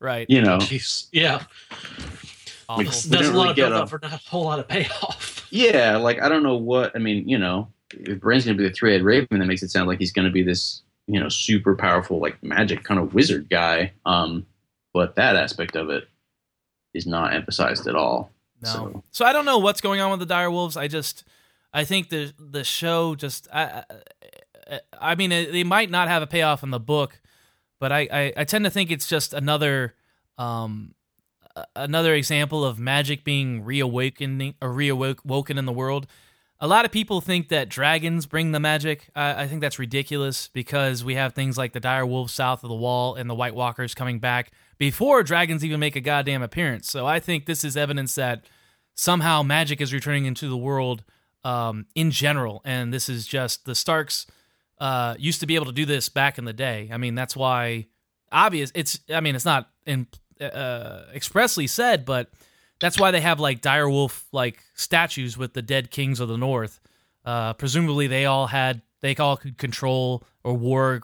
right. 0.00 0.26
you 0.28 0.42
know, 0.42 0.58
Jeez. 0.58 1.06
Yeah. 1.12 1.44
Awful. 2.68 2.78
we 2.78 2.84
That's 2.84 3.04
didn't 3.04 3.26
a 3.26 3.28
lot 3.30 3.34
really 3.34 3.50
of 3.50 3.56
get 3.56 3.68
build 3.70 3.82
up 3.82 3.88
for 3.88 3.98
not 4.02 4.12
a 4.12 4.16
whole 4.28 4.44
lot 4.44 4.58
of 4.58 4.68
payoff. 4.68 5.46
yeah, 5.50 5.96
like 5.96 6.20
I 6.20 6.28
don't 6.28 6.42
know 6.42 6.56
what 6.56 6.92
I 6.94 6.98
mean. 6.98 7.28
You 7.28 7.38
know, 7.38 7.68
if 7.92 8.20
Bran's 8.20 8.44
gonna 8.44 8.56
be 8.58 8.64
the 8.68 8.72
three-eyed 8.74 9.02
raven, 9.02 9.38
that 9.38 9.46
makes 9.46 9.62
it 9.62 9.70
sound 9.70 9.88
like 9.88 9.98
he's 9.98 10.12
gonna 10.12 10.30
be 10.30 10.42
this 10.42 10.82
you 11.06 11.18
know 11.18 11.28
super 11.28 11.74
powerful 11.74 12.18
like 12.20 12.42
magic 12.42 12.84
kind 12.84 13.00
of 13.00 13.14
wizard 13.14 13.48
guy. 13.50 13.92
Um, 14.04 14.46
but 14.92 15.14
that 15.16 15.36
aspect 15.36 15.74
of 15.76 15.88
it 15.90 16.08
is 16.94 17.06
not 17.06 17.32
emphasized 17.34 17.86
at 17.86 17.94
all. 17.94 18.30
No. 18.62 18.68
So- 18.68 19.02
So. 19.10 19.24
I 19.24 19.32
don't 19.32 19.44
know 19.46 19.58
what's 19.58 19.80
going 19.80 20.00
on 20.00 20.10
with 20.10 20.20
the 20.20 20.26
dire 20.26 20.50
wolves. 20.50 20.76
I 20.76 20.86
just 20.88 21.24
I 21.72 21.84
think 21.84 22.10
the 22.10 22.32
the 22.38 22.62
show 22.64 23.14
just 23.14 23.48
I 23.52 23.64
I, 23.64 23.84
I 24.98 25.14
mean 25.14 25.30
they 25.30 25.64
might 25.64 25.90
not 25.90 26.08
have 26.08 26.22
a 26.22 26.26
payoff 26.26 26.62
in 26.62 26.70
the 26.70 26.80
book, 26.80 27.20
but 27.80 27.92
I, 27.92 28.08
I 28.12 28.32
I 28.38 28.44
tend 28.44 28.64
to 28.64 28.70
think 28.70 28.90
it's 28.90 29.06
just 29.06 29.34
another 29.34 29.94
um 30.38 30.94
another 31.76 32.14
example 32.14 32.64
of 32.64 32.78
magic 32.78 33.24
being 33.24 33.64
reawakening 33.64 34.54
or 34.60 34.70
reawoken 34.70 35.58
in 35.58 35.66
the 35.66 35.72
world. 35.72 36.06
A 36.60 36.68
lot 36.68 36.84
of 36.84 36.92
people 36.92 37.20
think 37.20 37.48
that 37.48 37.68
dragons 37.68 38.24
bring 38.24 38.52
the 38.52 38.60
magic. 38.60 39.10
I, 39.16 39.42
I 39.42 39.46
think 39.48 39.60
that's 39.60 39.80
ridiculous 39.80 40.48
because 40.48 41.02
we 41.02 41.16
have 41.16 41.34
things 41.34 41.58
like 41.58 41.72
the 41.72 41.80
dire 41.80 42.06
wolves 42.06 42.32
south 42.32 42.62
of 42.62 42.68
the 42.68 42.76
wall 42.76 43.16
and 43.16 43.28
the 43.28 43.34
White 43.34 43.54
Walkers 43.54 43.94
coming 43.94 44.20
back 44.20 44.52
before 44.78 45.22
dragons 45.24 45.64
even 45.64 45.80
make 45.80 45.96
a 45.96 46.00
goddamn 46.00 46.40
appearance. 46.42 46.88
So 46.88 47.04
I 47.04 47.18
think 47.18 47.46
this 47.46 47.64
is 47.64 47.76
evidence 47.76 48.14
that 48.14 48.44
somehow 48.94 49.42
magic 49.42 49.80
is 49.80 49.92
returning 49.92 50.24
into 50.24 50.48
the 50.48 50.56
world 50.56 51.02
um, 51.44 51.86
in 51.96 52.12
general, 52.12 52.62
and 52.64 52.94
this 52.94 53.08
is 53.08 53.26
just 53.26 53.64
the 53.64 53.74
Starks 53.74 54.26
uh, 54.82 55.14
used 55.16 55.38
to 55.38 55.46
be 55.46 55.54
able 55.54 55.66
to 55.66 55.72
do 55.72 55.86
this 55.86 56.08
back 56.08 56.38
in 56.38 56.44
the 56.44 56.52
day. 56.52 56.90
I 56.92 56.96
mean, 56.96 57.14
that's 57.14 57.36
why 57.36 57.86
obvious. 58.32 58.72
It's 58.74 58.98
I 59.14 59.20
mean, 59.20 59.36
it's 59.36 59.44
not 59.44 59.70
in 59.86 60.08
uh, 60.40 61.04
expressly 61.14 61.68
said, 61.68 62.04
but 62.04 62.30
that's 62.80 62.98
why 62.98 63.12
they 63.12 63.20
have 63.20 63.38
like 63.38 63.62
direwolf 63.62 64.24
like 64.32 64.60
statues 64.74 65.38
with 65.38 65.54
the 65.54 65.62
dead 65.62 65.92
kings 65.92 66.18
of 66.18 66.28
the 66.28 66.36
north. 66.36 66.80
Uh, 67.24 67.52
presumably, 67.52 68.08
they 68.08 68.26
all 68.26 68.48
had 68.48 68.82
they 69.02 69.14
all 69.14 69.36
could 69.36 69.56
control 69.56 70.24
or 70.42 70.58
warg. 70.58 71.02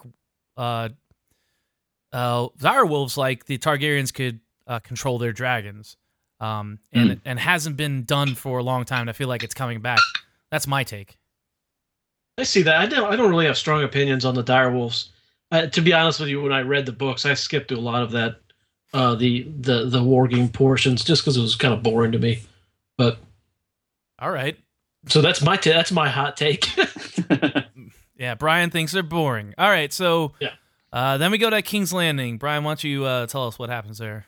Uh, 0.56 0.88
uh, 2.12 2.48
direwolves 2.58 3.16
like 3.16 3.44
the 3.44 3.58
Targaryens 3.58 4.12
could 4.12 4.40
uh, 4.66 4.80
control 4.80 5.18
their 5.18 5.32
dragons, 5.32 5.96
um, 6.40 6.80
and 6.92 7.20
and 7.24 7.38
hasn't 7.38 7.76
been 7.76 8.02
done 8.02 8.34
for 8.34 8.58
a 8.58 8.62
long 8.64 8.84
time. 8.84 9.08
I 9.08 9.12
feel 9.12 9.28
like 9.28 9.44
it's 9.44 9.54
coming 9.54 9.80
back. 9.80 10.00
That's 10.50 10.66
my 10.66 10.82
take. 10.82 11.16
I 12.38 12.44
see 12.44 12.62
that. 12.62 12.76
I 12.76 12.86
don't. 12.86 13.12
I 13.12 13.16
don't 13.16 13.28
really 13.30 13.46
have 13.46 13.58
strong 13.58 13.82
opinions 13.82 14.24
on 14.24 14.34
the 14.34 14.44
direwolves. 14.44 15.08
Uh, 15.50 15.66
to 15.66 15.80
be 15.80 15.92
honest 15.92 16.20
with 16.20 16.28
you, 16.28 16.40
when 16.40 16.52
I 16.52 16.60
read 16.60 16.86
the 16.86 16.92
books, 16.92 17.26
I 17.26 17.34
skipped 17.34 17.68
through 17.68 17.78
a 17.78 17.80
lot 17.80 18.02
of 18.02 18.12
that, 18.12 18.36
uh, 18.94 19.14
the 19.16 19.42
the 19.60 19.86
the 19.86 20.00
wargame 20.00 20.52
portions, 20.52 21.02
just 21.04 21.22
because 21.22 21.36
it 21.36 21.40
was 21.40 21.56
kind 21.56 21.74
of 21.74 21.82
boring 21.82 22.12
to 22.12 22.18
me. 22.18 22.40
But 22.96 23.18
All 24.20 24.30
right. 24.30 24.56
so 25.08 25.20
that's 25.20 25.42
my 25.42 25.56
ta- 25.56 25.70
that's 25.70 25.92
my 25.92 26.08
hot 26.08 26.36
take. 26.36 26.68
Yeah, 28.18 28.34
Brian 28.34 28.70
thinks 28.70 28.90
they're 28.90 29.04
boring. 29.04 29.54
All 29.56 29.68
right, 29.70 29.92
so 29.92 30.32
Yeah. 30.40 30.54
Uh, 30.92 31.18
then 31.18 31.30
we 31.30 31.38
go 31.38 31.50
to 31.50 31.62
King's 31.62 31.92
Landing. 31.92 32.36
Brian, 32.36 32.64
why 32.64 32.70
don't 32.70 32.82
you 32.82 33.04
uh, 33.04 33.26
tell 33.28 33.46
us 33.46 33.60
what 33.60 33.70
happens 33.70 33.98
there? 33.98 34.26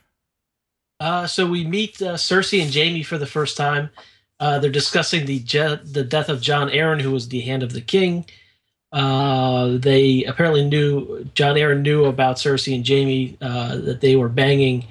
Uh, 1.00 1.26
so 1.26 1.44
we 1.44 1.64
meet 1.66 2.00
uh, 2.00 2.14
Cersei 2.14 2.62
and 2.62 2.72
Jaime 2.72 3.02
for 3.02 3.18
the 3.18 3.26
first 3.26 3.56
time. 3.56 3.90
Uh, 4.40 4.58
they're 4.58 4.70
discussing 4.70 5.26
the 5.26 5.38
je- 5.40 5.80
the 5.84 6.02
death 6.02 6.28
of 6.30 6.40
Jon 6.40 6.70
Arryn, 6.70 7.00
who 7.00 7.10
was 7.12 7.28
the 7.28 7.42
Hand 7.42 7.62
of 7.62 7.72
the 7.72 7.80
King. 7.82 8.24
Uh, 8.92 9.76
they 9.78 10.24
apparently 10.24 10.66
knew 10.66 11.24
Jon 11.34 11.54
Arryn 11.56 11.82
knew 11.82 12.06
about 12.06 12.36
Cersei 12.36 12.74
and 12.74 12.86
Jaime 12.86 13.36
uh, 13.40 13.76
that 13.76 14.00
they 14.00 14.16
were 14.16 14.30
banging, 14.30 14.86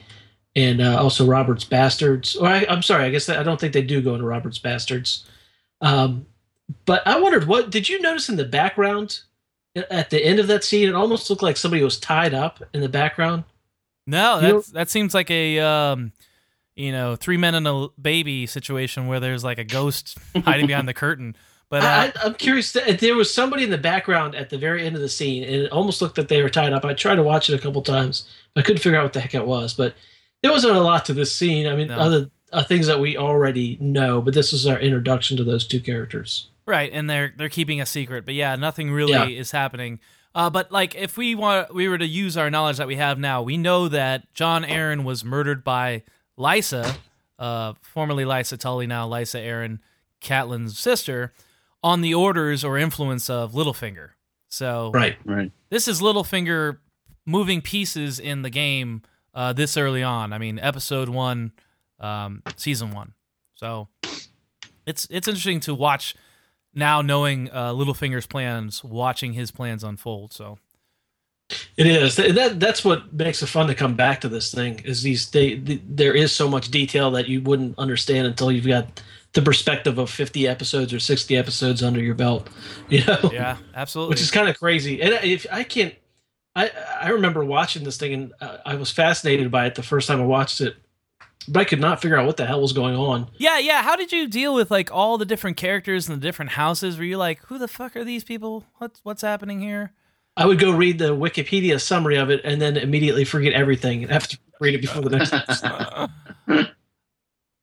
and 0.56 0.80
uh, 0.82 1.02
also 1.02 1.26
Robert's 1.26 1.66
bastards. 1.66 2.36
Or 2.36 2.48
I, 2.48 2.66
I'm 2.70 2.84
sorry, 2.84 3.04
I 3.06 3.10
guess 3.10 3.26
that, 3.26 3.40
I 3.40 3.44
don't 3.44 3.60
think 3.60 3.74
they 3.74 3.82
do 3.82 4.02
go 4.02 4.14
into 4.14 4.26
Robert's 4.26 4.60
bastards. 4.60 5.26
Um, 5.82 6.28
but 6.86 7.06
I 7.08 7.20
wondered, 7.20 7.48
what 7.48 7.72
did 7.72 7.90
you 7.90 8.00
notice 8.02 8.30
in 8.30 8.36
the 8.36 8.46
background 8.46 9.22
at 9.76 10.12
the 10.12 10.24
end 10.24 10.40
of 10.40 10.48
that 10.48 10.64
scene? 10.64 10.88
It 10.88 10.96
almost 10.96 11.30
looked 11.30 11.42
like 11.42 11.58
somebody 11.58 11.84
was 11.84 12.00
tied 12.00 12.34
up 12.34 12.64
in 12.74 12.82
the 12.82 12.90
background. 12.90 13.44
No, 14.06 14.40
know- 14.40 14.62
that 14.74 14.90
seems 14.90 15.14
like 15.14 15.32
a 15.32 15.60
um, 15.60 16.12
you 16.80 16.92
know 16.92 17.16
three 17.16 17.38
men 17.38 17.56
and 17.56 17.68
a 17.68 17.88
baby 18.02 18.46
situation 18.48 19.08
where 19.08 19.20
there's 19.20 19.44
like 19.44 19.58
a 19.60 19.64
ghost 19.64 20.18
hiding 20.46 20.68
behind 20.68 20.88
the 20.88 20.94
curtain. 20.94 21.36
But 21.70 21.84
uh, 21.84 21.88
I, 21.88 22.14
I'm 22.26 22.34
curious. 22.34 22.72
There 22.72 23.16
was 23.16 23.32
somebody 23.32 23.64
in 23.64 23.70
the 23.70 23.78
background 23.78 24.34
at 24.34 24.50
the 24.50 24.58
very 24.58 24.86
end 24.86 24.96
of 24.96 25.02
the 25.02 25.10
scene, 25.10 25.44
and 25.44 25.54
it 25.54 25.72
almost 25.72 26.02
looked 26.02 26.18
like 26.18 26.28
they 26.28 26.42
were 26.42 26.50
tied 26.50 26.74
up. 26.74 26.84
I 26.86 26.94
tried 26.94 27.16
to 27.16 27.24
watch 27.24 27.50
it 27.50 27.54
a 27.56 27.60
couple 27.60 27.82
times, 27.84 28.28
I 28.56 28.62
couldn't 28.64 28.82
figure 28.82 28.98
out 28.98 29.04
what 29.04 29.14
the 29.14 29.20
heck 29.20 29.36
it 29.36 29.46
was. 29.46 29.74
But 29.76 29.94
there 30.42 30.52
wasn't 30.52 30.76
a 30.76 30.80
lot 30.82 31.06
to 31.06 31.14
this 31.14 31.36
scene. 31.36 31.68
I 31.68 31.76
mean, 31.76 31.90
No. 31.90 31.98
other 32.00 32.32
uh, 32.52 32.64
things 32.64 32.88
that 32.88 33.00
we 33.00 33.18
already 33.18 33.78
know. 33.80 34.20
But 34.22 34.34
this 34.34 34.52
was 34.52 34.66
our 34.66 34.80
introduction 34.80 35.38
to 35.38 35.44
those 35.44 35.68
two 35.68 35.80
characters. 35.80 36.48
Right, 36.66 36.90
and 36.92 37.08
they're 37.10 37.34
they're 37.38 37.50
keeping 37.50 37.80
a 37.82 37.86
secret, 37.86 38.26
but 38.26 38.34
yeah, 38.34 38.56
nothing 38.56 38.90
really 38.92 39.12
Yeah. 39.12 39.28
is 39.28 39.52
happening. 39.52 40.00
Uh, 40.34 40.50
but 40.50 40.72
like, 40.72 40.96
if 40.96 41.18
we 41.18 41.36
want, 41.36 41.74
we 41.74 41.88
were 41.88 41.98
to 41.98 42.06
use 42.08 42.38
our 42.38 42.50
knowledge 42.50 42.78
that 42.78 42.88
we 42.88 42.96
have 42.96 43.20
now, 43.20 43.42
we 43.44 43.58
know 43.58 43.88
that 43.90 44.32
Jon 44.34 44.64
Arryn 44.64 45.04
was 45.04 45.24
murdered 45.26 45.64
by 45.64 46.04
Lysa, 46.40 46.96
uh, 47.38 47.74
formerly 47.82 48.24
Lysa 48.24 48.58
Tully, 48.58 48.88
now 48.88 49.08
Lysa 49.10 49.44
Arryn, 49.46 49.80
Catelyn's 50.22 50.80
sister, 50.80 51.34
on 51.84 52.02
the 52.02 52.14
orders 52.14 52.64
or 52.64 52.78
influence 52.78 53.30
of 53.30 53.54
Littlefinger. 53.54 54.12
So 54.48 54.92
Right. 54.94 55.18
right. 55.26 55.52
this 55.70 55.88
is 55.88 56.02
Littlefinger 56.02 56.78
moving 57.26 57.62
pieces 57.62 58.20
in 58.20 58.42
the 58.42 58.50
game 58.50 59.02
uh, 59.34 59.54
this 59.54 59.78
early 59.78 60.02
on. 60.04 60.34
I 60.34 60.38
mean, 60.40 60.58
episode 60.60 61.10
one, 61.10 61.52
um, 62.00 62.42
season 62.56 62.92
one. 62.92 63.14
So 63.56 63.90
it's 64.86 65.08
it's 65.12 65.28
interesting 65.28 65.60
to 65.62 65.76
watch 65.76 66.16
now, 66.74 67.02
knowing 67.02 67.50
uh, 67.52 67.74
Littlefinger's 67.74 68.26
plans, 68.28 68.84
watching 68.84 69.34
his 69.34 69.52
plans 69.52 69.84
unfold. 69.84 70.34
So 70.34 70.58
It 71.78 71.88
is 71.88 72.16
that. 72.18 72.60
That's 72.60 72.86
what 72.86 73.12
makes 73.12 73.42
it 73.42 73.48
fun 73.48 73.68
to 73.68 73.76
come 73.76 73.96
back 73.96 74.22
to 74.22 74.30
this 74.30 74.54
thing. 74.54 74.80
Is 74.86 75.02
these 75.02 75.30
they, 75.32 75.56
the, 75.56 75.82
there 75.88 76.14
is 76.14 76.32
so 76.32 76.48
much 76.48 76.70
detail 76.70 77.10
that 77.12 77.28
you 77.28 77.42
wouldn't 77.42 77.78
understand 77.80 78.28
until 78.28 78.52
you've 78.52 78.68
got 78.68 79.02
the 79.34 79.42
perspective 79.42 79.98
of 80.00 80.10
50 80.10 80.48
episodes 80.48 80.94
or 80.94 81.00
60 81.00 81.38
episodes 81.38 81.84
under 81.84 82.00
your 82.02 82.16
belt. 82.16 82.50
You 82.90 83.06
know. 83.06 83.30
yeah, 83.32 83.58
absolutely. 83.76 84.14
which 84.14 84.22
is 84.22 84.32
kind 84.32 84.50
of 84.50 84.58
crazy. 84.58 85.00
And 85.02 85.14
if 85.24 85.46
I 85.52 85.64
can't, 85.64 85.94
I 86.56 86.72
I 87.02 87.10
remember 87.10 87.46
watching 87.46 87.84
this 87.84 87.98
thing 87.98 88.14
and 88.14 88.34
uh, 88.42 88.58
I 88.66 88.76
was 88.76 88.90
fascinated 88.92 89.52
by 89.52 89.68
it 89.68 89.76
the 89.76 89.84
first 89.84 90.08
time 90.08 90.20
I 90.20 90.26
watched 90.26 90.60
it, 90.62 90.76
but 91.48 91.60
I 91.60 91.64
could 91.66 91.80
not 91.80 92.02
figure 92.02 92.18
out 92.18 92.26
what 92.26 92.38
the 92.38 92.48
hell 92.48 92.62
was 92.62 92.74
going 92.74 92.96
on. 92.96 93.28
yeah, 93.38 93.60
yeah. 93.60 93.84
How 93.84 93.96
did 93.96 94.12
you 94.12 94.28
deal 94.28 94.56
with 94.56 94.72
like 94.72 94.92
all 94.92 95.18
the 95.20 95.26
different 95.26 95.56
characters 95.58 96.10
and 96.10 96.20
the 96.20 96.26
different 96.28 96.52
houses? 96.52 96.98
Were 96.98 97.04
you 97.04 97.18
like, 97.18 97.44
who 97.46 97.58
the 97.60 97.68
fuck 97.68 97.96
are 97.96 98.04
these 98.04 98.24
people? 98.24 98.66
What's 98.78 99.00
what's 99.04 99.22
happening 99.22 99.60
here? 99.62 99.94
I 100.40 100.46
would 100.46 100.58
go 100.58 100.72
read 100.72 100.98
the 101.00 101.16
Wikipedia 101.16 101.80
summary 101.82 102.16
of 102.16 102.30
it 102.30 102.40
and 102.46 102.62
then 102.62 102.78
immediately 102.78 103.26
forget 103.26 103.52
everything 103.54 104.04
and 104.04 104.12
have 104.12 104.28
to 104.30 104.38
read 104.62 104.74
it 104.74 104.82
before 104.82 105.02
the 105.02 105.18
next 105.18 105.34
episode. 106.48 106.72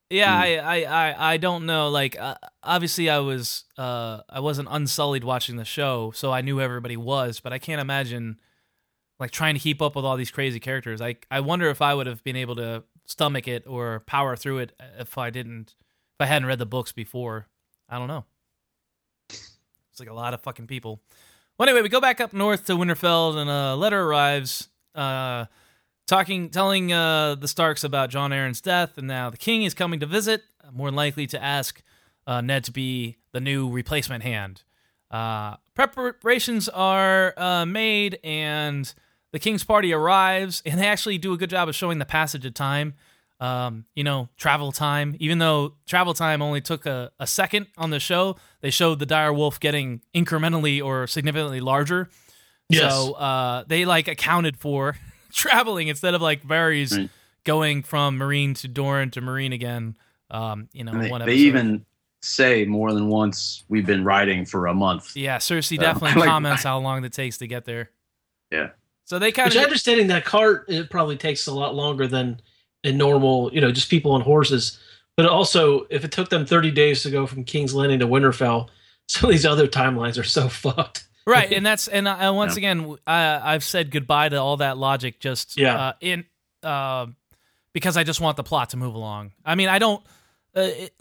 Yeah, 0.09 0.33
Hmm. 0.35 0.41
I, 0.41 0.57
I, 0.59 0.83
I, 1.11 1.33
I 1.33 1.37
don't 1.37 1.65
know. 1.65 1.89
Like, 1.89 2.17
uh, 2.19 2.35
obviously, 2.63 3.09
I 3.09 3.17
was, 3.19 3.65
uh, 3.77 4.21
I 4.29 4.39
wasn't 4.39 4.67
unsullied 4.71 5.23
watching 5.23 5.57
the 5.57 5.65
show, 5.65 6.11
so 6.11 6.31
I 6.31 6.41
knew 6.41 6.61
everybody 6.61 6.95
was. 6.95 7.39
But 7.39 7.51
I 7.51 7.57
can't 7.57 7.81
imagine, 7.81 8.39
like, 9.19 9.31
trying 9.31 9.55
to 9.55 9.59
keep 9.59 9.81
up 9.81 9.95
with 9.95 10.05
all 10.05 10.15
these 10.15 10.31
crazy 10.31 10.59
characters. 10.59 11.01
I, 11.01 11.15
I 11.31 11.39
wonder 11.39 11.69
if 11.69 11.81
I 11.81 11.93
would 11.95 12.07
have 12.07 12.23
been 12.23 12.35
able 12.37 12.55
to 12.57 12.83
stomach 13.05 13.47
it 13.47 13.65
or 13.67 14.01
power 14.01 14.35
through 14.35 14.59
it 14.59 14.79
if 14.99 15.17
I 15.17 15.29
didn't, 15.29 15.75
if 15.79 16.21
I 16.21 16.25
hadn't 16.27 16.47
read 16.47 16.59
the 16.59 16.65
books 16.65 16.91
before. 16.91 17.47
I 17.89 17.97
don't 17.97 18.07
know. 18.07 18.23
It's 19.29 19.99
like 19.99 20.09
a 20.09 20.13
lot 20.13 20.33
of 20.35 20.41
fucking 20.41 20.67
people. 20.67 21.01
Well, 21.57 21.67
anyway, 21.67 21.81
we 21.81 21.89
go 21.89 21.99
back 21.99 22.21
up 22.21 22.33
north 22.33 22.67
to 22.67 22.73
Winterfell, 22.73 23.35
and 23.35 23.49
a 23.49 23.75
letter 23.75 24.03
arrives. 24.03 24.69
Uh, 24.93 25.45
talking 26.05 26.49
telling 26.49 26.93
uh, 26.93 27.33
the 27.33 27.47
Starks 27.47 27.83
about 27.83 28.11
Jon 28.11 28.29
Arryn's 28.29 28.61
death, 28.61 28.95
and 28.99 29.07
now 29.07 29.31
the 29.31 29.37
king 29.37 29.63
is 29.63 29.73
coming 29.73 29.99
to 30.01 30.05
visit, 30.05 30.43
more 30.71 30.91
likely 30.91 31.25
to 31.25 31.43
ask 31.43 31.81
uh, 32.27 32.41
Ned 32.41 32.63
to 32.65 32.71
be 32.71 33.17
the 33.31 33.39
new 33.39 33.71
replacement 33.71 34.23
hand. 34.23 34.61
Uh, 35.09 35.55
preparations 35.73 36.69
are 36.69 37.33
uh, 37.37 37.65
made, 37.65 38.19
and 38.23 38.93
the 39.31 39.39
king's 39.39 39.63
party 39.63 39.91
arrives, 39.91 40.61
and 40.63 40.79
they 40.79 40.85
actually 40.85 41.17
do 41.17 41.33
a 41.33 41.37
good 41.37 41.49
job 41.49 41.67
of 41.67 41.75
showing 41.75 41.97
the 41.97 42.05
passage 42.05 42.45
of 42.45 42.53
time. 42.53 42.93
Um, 43.39 43.85
you 43.93 44.03
know, 44.03 44.29
travel 44.35 44.71
time. 44.71 45.15
Even 45.19 45.37
though 45.37 45.75
travel 45.85 46.13
time 46.15 46.41
only 46.41 46.59
took 46.59 46.85
a, 46.87 47.11
a 47.19 47.27
second 47.27 47.67
on 47.77 47.91
the 47.91 47.99
show, 47.99 48.35
they 48.61 48.71
showed 48.71 48.97
the 48.99 49.05
dire 49.05 49.31
wolf 49.31 49.59
getting 49.59 50.01
incrementally 50.15 50.83
or 50.83 51.05
significantly 51.05 51.59
larger. 51.59 52.09
Yes. 52.69 52.91
So 52.91 53.13
uh, 53.13 53.63
they 53.67 53.85
like 53.85 54.07
accounted 54.07 54.57
for 54.57 54.95
traveling 55.31 55.87
instead 55.87 56.15
of 56.15 56.21
like 56.21 56.43
Varys 56.43 56.97
Right. 56.97 57.09
going 57.43 57.83
from 57.83 58.17
Meereen 58.17 58.55
to 58.61 58.67
Doran 58.67 59.11
to 59.11 59.21
Meereen 59.21 59.53
again. 59.53 59.97
Um, 60.31 60.67
you 60.73 60.83
know, 60.83 60.91
And 60.93 61.03
they, 61.03 61.09
one 61.11 61.23
they 61.25 61.35
even 61.35 61.85
say 62.23 62.65
more 62.65 62.91
than 62.93 63.07
once 63.07 63.63
we've 63.69 63.85
been 63.85 64.03
riding 64.03 64.45
for 64.45 64.65
a 64.65 64.73
month. 64.73 65.15
Yeah, 65.15 65.37
Cersei 65.37 65.75
So, 65.77 65.81
definitely 65.81 66.19
like- 66.21 66.29
comments 66.29 66.63
how 66.63 66.79
long 66.79 67.05
it 67.05 67.13
takes 67.13 67.37
to 67.37 67.47
get 67.47 67.65
there. 67.65 67.91
Yeah. 68.51 68.69
So 69.05 69.19
they 69.19 69.31
kind 69.31 69.47
Which 69.47 69.57
of 69.57 69.63
understanding 69.63 70.07
that 70.07 70.25
cart, 70.25 70.65
it 70.67 70.89
probably 70.89 71.17
takes 71.17 71.45
a 71.47 71.53
lot 71.53 71.75
longer 71.75 72.07
than 72.07 72.41
a 72.87 72.91
normal, 72.91 73.53
you 73.53 73.61
know, 73.61 73.71
just 73.71 73.89
people 73.89 74.11
on 74.13 74.21
horses. 74.21 74.79
But 75.15 75.25
also, 75.25 75.87
if 75.89 76.03
it 76.05 76.11
took 76.11 76.29
them 76.29 76.45
30 76.45 76.71
days 76.71 77.03
to 77.03 77.09
go 77.11 77.25
from 77.25 77.43
King's 77.43 77.73
Landing 77.73 77.99
to 77.99 78.07
Winterfell, 78.07 78.69
some 79.07 79.29
of 79.29 79.33
these 79.33 79.45
other 79.45 79.67
timelines 79.67 80.17
are 80.19 80.23
so 80.23 80.47
fucked. 80.49 81.07
right, 81.25 81.51
and 81.51 81.65
that's 81.65 81.87
and 81.87 82.07
uh, 82.07 82.31
once 82.35 82.55
again, 82.55 82.95
I, 83.05 83.53
I've 83.53 83.63
said 83.63 83.91
goodbye 83.91 84.29
to 84.29 84.37
all 84.37 84.57
that 84.57 84.77
logic. 84.77 85.19
Just 85.19 85.57
Yeah. 85.57 85.75
uh, 85.77 85.93
in 86.01 86.25
uh, 86.63 87.07
because 87.73 87.97
I 87.97 88.03
just 88.03 88.21
want 88.21 88.37
the 88.37 88.43
plot 88.43 88.69
to 88.71 88.77
move 88.77 88.95
along. 88.95 89.31
I 89.45 89.55
mean, 89.55 89.69
I 89.69 89.79
don't. 89.79 90.03
Uh, 90.55 90.61
it, 90.61 90.93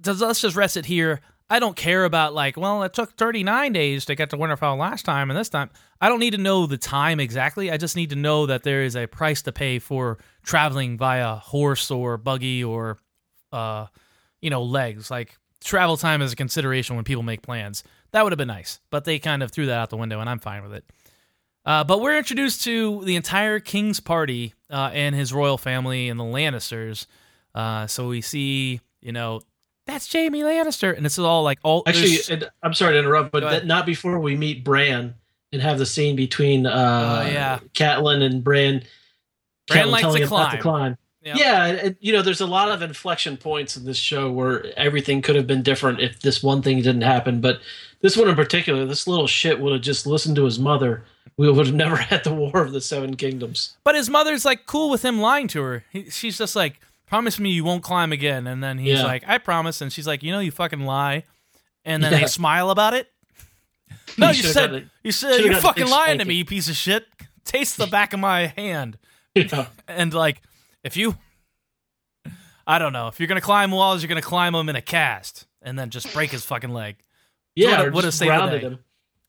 does- 0.00 0.20
let's 0.20 0.40
just 0.40 0.56
rest 0.56 0.76
it 0.76 0.86
here. 0.86 1.20
I 1.52 1.58
don't 1.58 1.76
care 1.76 2.06
about 2.06 2.32
like, 2.32 2.56
well, 2.56 2.82
it 2.82 2.94
took 2.94 3.12
39 3.18 3.74
days 3.74 4.06
to 4.06 4.14
get 4.14 4.30
to 4.30 4.38
Winterfell 4.38 4.78
last 4.78 5.04
time, 5.04 5.28
and 5.28 5.38
this 5.38 5.50
time 5.50 5.68
I 6.00 6.08
don't 6.08 6.18
need 6.18 6.30
to 6.30 6.38
know 6.38 6.64
the 6.64 6.78
time 6.78 7.20
exactly. 7.20 7.70
I 7.70 7.76
just 7.76 7.94
need 7.94 8.08
to 8.08 8.16
know 8.16 8.46
that 8.46 8.62
there 8.62 8.84
is 8.84 8.96
a 8.96 9.06
price 9.06 9.42
to 9.42 9.52
pay 9.52 9.78
for 9.78 10.16
traveling 10.42 10.96
via 10.96 11.34
horse 11.34 11.90
or 11.90 12.16
buggy 12.16 12.64
or, 12.64 13.00
uh, 13.52 13.84
you 14.40 14.48
know, 14.48 14.62
legs. 14.62 15.10
Like 15.10 15.36
travel 15.62 15.98
time 15.98 16.22
is 16.22 16.32
a 16.32 16.36
consideration 16.36 16.96
when 16.96 17.04
people 17.04 17.22
make 17.22 17.42
plans. 17.42 17.84
That 18.12 18.22
would 18.22 18.32
have 18.32 18.38
been 18.38 18.48
nice, 18.48 18.80
but 18.88 19.04
they 19.04 19.18
kind 19.18 19.42
of 19.42 19.50
threw 19.50 19.66
that 19.66 19.78
out 19.78 19.90
the 19.90 19.98
window, 19.98 20.20
and 20.20 20.30
I'm 20.30 20.38
fine 20.38 20.62
with 20.62 20.72
it. 20.72 20.86
Uh, 21.66 21.84
but 21.84 22.00
we're 22.00 22.16
introduced 22.16 22.64
to 22.64 23.04
the 23.04 23.14
entire 23.14 23.60
king's 23.60 24.00
party 24.00 24.54
uh, 24.70 24.88
and 24.94 25.14
his 25.14 25.34
royal 25.34 25.58
family 25.58 26.08
and 26.08 26.18
the 26.18 26.24
Lannisters. 26.24 27.06
Uh, 27.54 27.86
so 27.86 28.08
we 28.08 28.22
see, 28.22 28.80
you 29.02 29.12
know, 29.12 29.42
that's 29.86 30.10
Jaime 30.12 30.40
Lannister, 30.42 30.94
and 30.96 31.04
this 31.04 31.14
is 31.14 31.24
all 31.24 31.42
like 31.42 31.58
all 31.62 31.82
Actually, 31.86 32.16
there's- 32.18 32.50
I'm 32.62 32.74
sorry 32.74 32.94
to 32.94 32.98
interrupt, 32.98 33.32
but 33.32 33.40
that, 33.42 33.66
not 33.66 33.86
before 33.86 34.18
we 34.20 34.36
meet 34.36 34.64
Bran 34.64 35.14
and 35.52 35.60
have 35.62 35.78
the 35.78 35.86
scene 35.86 36.16
between 36.16 36.66
uh, 36.66 37.24
Oh, 37.26 37.30
yeah. 37.30 37.58
Catelyn 37.74 38.22
and 38.22 38.42
Bran. 38.42 38.82
Bran 39.68 39.86
Catelyn 39.86 39.90
likes 39.90 40.00
telling 40.02 40.16
to 40.18 40.22
him 40.24 40.30
not 40.30 40.50
climb. 40.50 40.60
climb. 40.62 40.98
Yeah. 41.24 41.34
Yeah, 41.36 41.64
and, 41.66 41.96
you 42.00 42.12
know, 42.12 42.20
there's 42.22 42.40
a 42.40 42.46
lot 42.46 42.70
of 42.70 42.82
inflection 42.82 43.36
points 43.36 43.76
in 43.76 43.84
this 43.84 43.96
show 43.96 44.30
where 44.32 44.76
everything 44.76 45.22
could 45.22 45.36
have 45.36 45.46
been 45.46 45.62
different 45.62 46.00
if 46.00 46.20
this 46.20 46.42
one 46.42 46.62
thing 46.62 46.78
didn't 46.78 47.02
happen. 47.02 47.40
But 47.40 47.60
this 48.00 48.16
one 48.16 48.28
in 48.28 48.34
particular, 48.34 48.84
this 48.86 49.06
little 49.06 49.28
shit 49.28 49.60
would 49.60 49.72
have 49.72 49.82
just 49.82 50.04
listened 50.04 50.34
to 50.36 50.44
his 50.44 50.58
mother. 50.58 51.04
We 51.36 51.48
would 51.48 51.66
have 51.66 51.74
never 51.76 51.94
had 51.94 52.24
the 52.24 52.34
War 52.34 52.56
of 52.62 52.72
the 52.72 52.80
Seven 52.80 53.14
Kingdoms. 53.14 53.76
But 53.84 53.94
his 53.94 54.10
mother's 54.10 54.44
like 54.44 54.66
cool 54.66 54.90
with 54.90 55.04
him 55.04 55.20
lying 55.20 55.46
to 55.48 55.62
her. 55.62 55.84
He, 55.92 56.10
she's 56.10 56.38
just 56.38 56.56
like, 56.56 56.80
"Promise 57.12 57.38
me 57.38 57.50
you 57.50 57.62
won't 57.62 57.82
climb 57.82 58.10
again." 58.10 58.46
And 58.46 58.62
then 58.64 58.78
he's 58.78 58.98
Yeah. 59.00 59.04
like, 59.04 59.22
"I 59.28 59.36
promise." 59.36 59.82
And 59.82 59.92
she's 59.92 60.06
like, 60.06 60.22
"You 60.22 60.32
know, 60.32 60.40
you 60.40 60.50
fucking 60.50 60.80
lie." 60.86 61.24
And 61.84 62.02
then 62.02 62.12
Yeah. 62.12 62.20
they 62.20 62.26
smile 62.26 62.70
about 62.70 62.94
it. 62.94 63.12
No, 64.18 64.28
you 64.28 64.34
should've 64.34 64.52
said 64.52 64.90
you 65.02 65.12
said 65.12 65.40
you're 65.40 65.54
fucking 65.60 65.88
lying 65.88 66.18
to 66.18 66.24
me, 66.24 66.34
you 66.34 66.44
piece 66.46 66.68
of 66.68 66.76
shit. 66.76 67.06
Taste 67.44 67.76
the 67.76 67.86
back 67.86 68.12
of 68.14 68.20
my 68.20 68.46
hand. 68.46 68.98
Yeah. 69.34 69.66
And 69.88 70.12
like, 70.12 70.40
if 70.84 70.96
you, 70.96 71.16
I 72.66 72.78
don't 72.78 72.92
know, 72.92 73.08
if 73.08 73.18
you're 73.18 73.26
gonna 73.26 73.40
climb 73.40 73.70
walls, 73.70 74.02
you're 74.02 74.08
gonna 74.08 74.20
climb 74.22 74.52
them 74.52 74.68
in 74.68 74.76
a 74.76 74.82
cast, 74.82 75.46
and 75.62 75.78
then 75.78 75.90
just 75.90 76.12
break 76.12 76.30
his 76.30 76.44
fucking 76.44 76.70
leg. 76.72 76.96
Yeah, 77.54 77.78
Would've- 77.78 77.88
or 77.88 77.90
would've 77.92 78.14
saved 78.14 78.32
the 78.32 78.46
day. 78.50 78.58
him. 78.60 78.78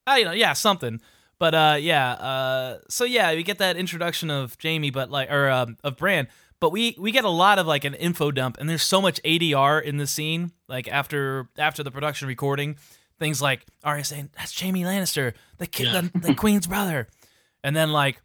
Uh, 0.06 0.16
you 0.20 0.26
know, 0.26 0.32
yeah, 0.34 0.54
something. 0.54 1.00
But 1.40 1.56
uh, 1.56 1.78
yeah, 1.80 2.12
uh, 2.12 2.78
so 2.90 3.06
yeah, 3.06 3.34
we 3.34 3.44
get 3.44 3.58
that 3.58 3.76
introduction 3.78 4.30
of 4.30 4.56
Jaime, 4.62 4.90
but 4.92 5.10
like, 5.10 5.32
or 5.32 5.50
um, 5.50 5.78
of 5.84 5.98
Bran, 5.98 6.28
but 6.64 6.72
we 6.72 6.96
we 6.98 7.12
get 7.12 7.26
a 7.26 7.30
lot 7.30 7.60
of 7.60 7.68
like 7.68 7.84
an 7.84 7.94
info 7.94 8.32
dump, 8.32 8.56
and 8.58 8.70
there's 8.70 8.84
so 8.84 9.02
much 9.02 9.22
ADR 9.24 9.84
in 9.84 9.98
the 9.98 10.08
scene. 10.08 10.54
Like 10.70 10.88
after 10.88 11.50
after 11.58 11.84
the 11.84 11.92
production 11.92 12.30
recording, 12.30 12.78
things 13.20 13.42
like 13.42 13.66
Arya 13.84 14.06
saying 14.06 14.30
that's 14.38 14.58
Jaime 14.58 14.84
Lannister, 14.84 15.34
the 15.58 15.68
kid, 15.68 15.88
Yeah. 15.88 16.02
the, 16.14 16.20
the 16.28 16.36
queen's 16.44 16.66
brother, 16.66 17.10
and 17.66 17.76
then 17.76 17.92
like, 17.92 18.22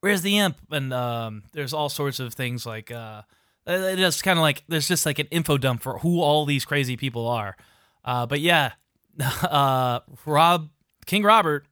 where's 0.00 0.22
the 0.22 0.38
imp? 0.38 0.56
And 0.70 0.90
um, 0.94 1.42
there's 1.52 1.74
all 1.74 1.90
sorts 1.90 2.18
of 2.18 2.32
things 2.32 2.64
like 2.64 2.90
uh, 2.90 3.20
it 3.66 3.96
just 3.96 4.24
kind 4.24 4.38
of 4.38 4.42
like 4.42 4.64
there's 4.68 4.88
just 4.88 5.04
like 5.04 5.18
an 5.18 5.26
info 5.30 5.58
dump 5.58 5.82
for 5.82 5.98
who 5.98 6.22
all 6.22 6.46
these 6.46 6.64
crazy 6.64 6.96
people 6.96 7.28
are. 7.28 7.58
Uh, 8.06 8.24
but 8.24 8.40
yeah, 8.40 8.72
uh, 9.42 10.00
Rob 10.24 10.70
King 11.04 11.24
Robert 11.24 11.66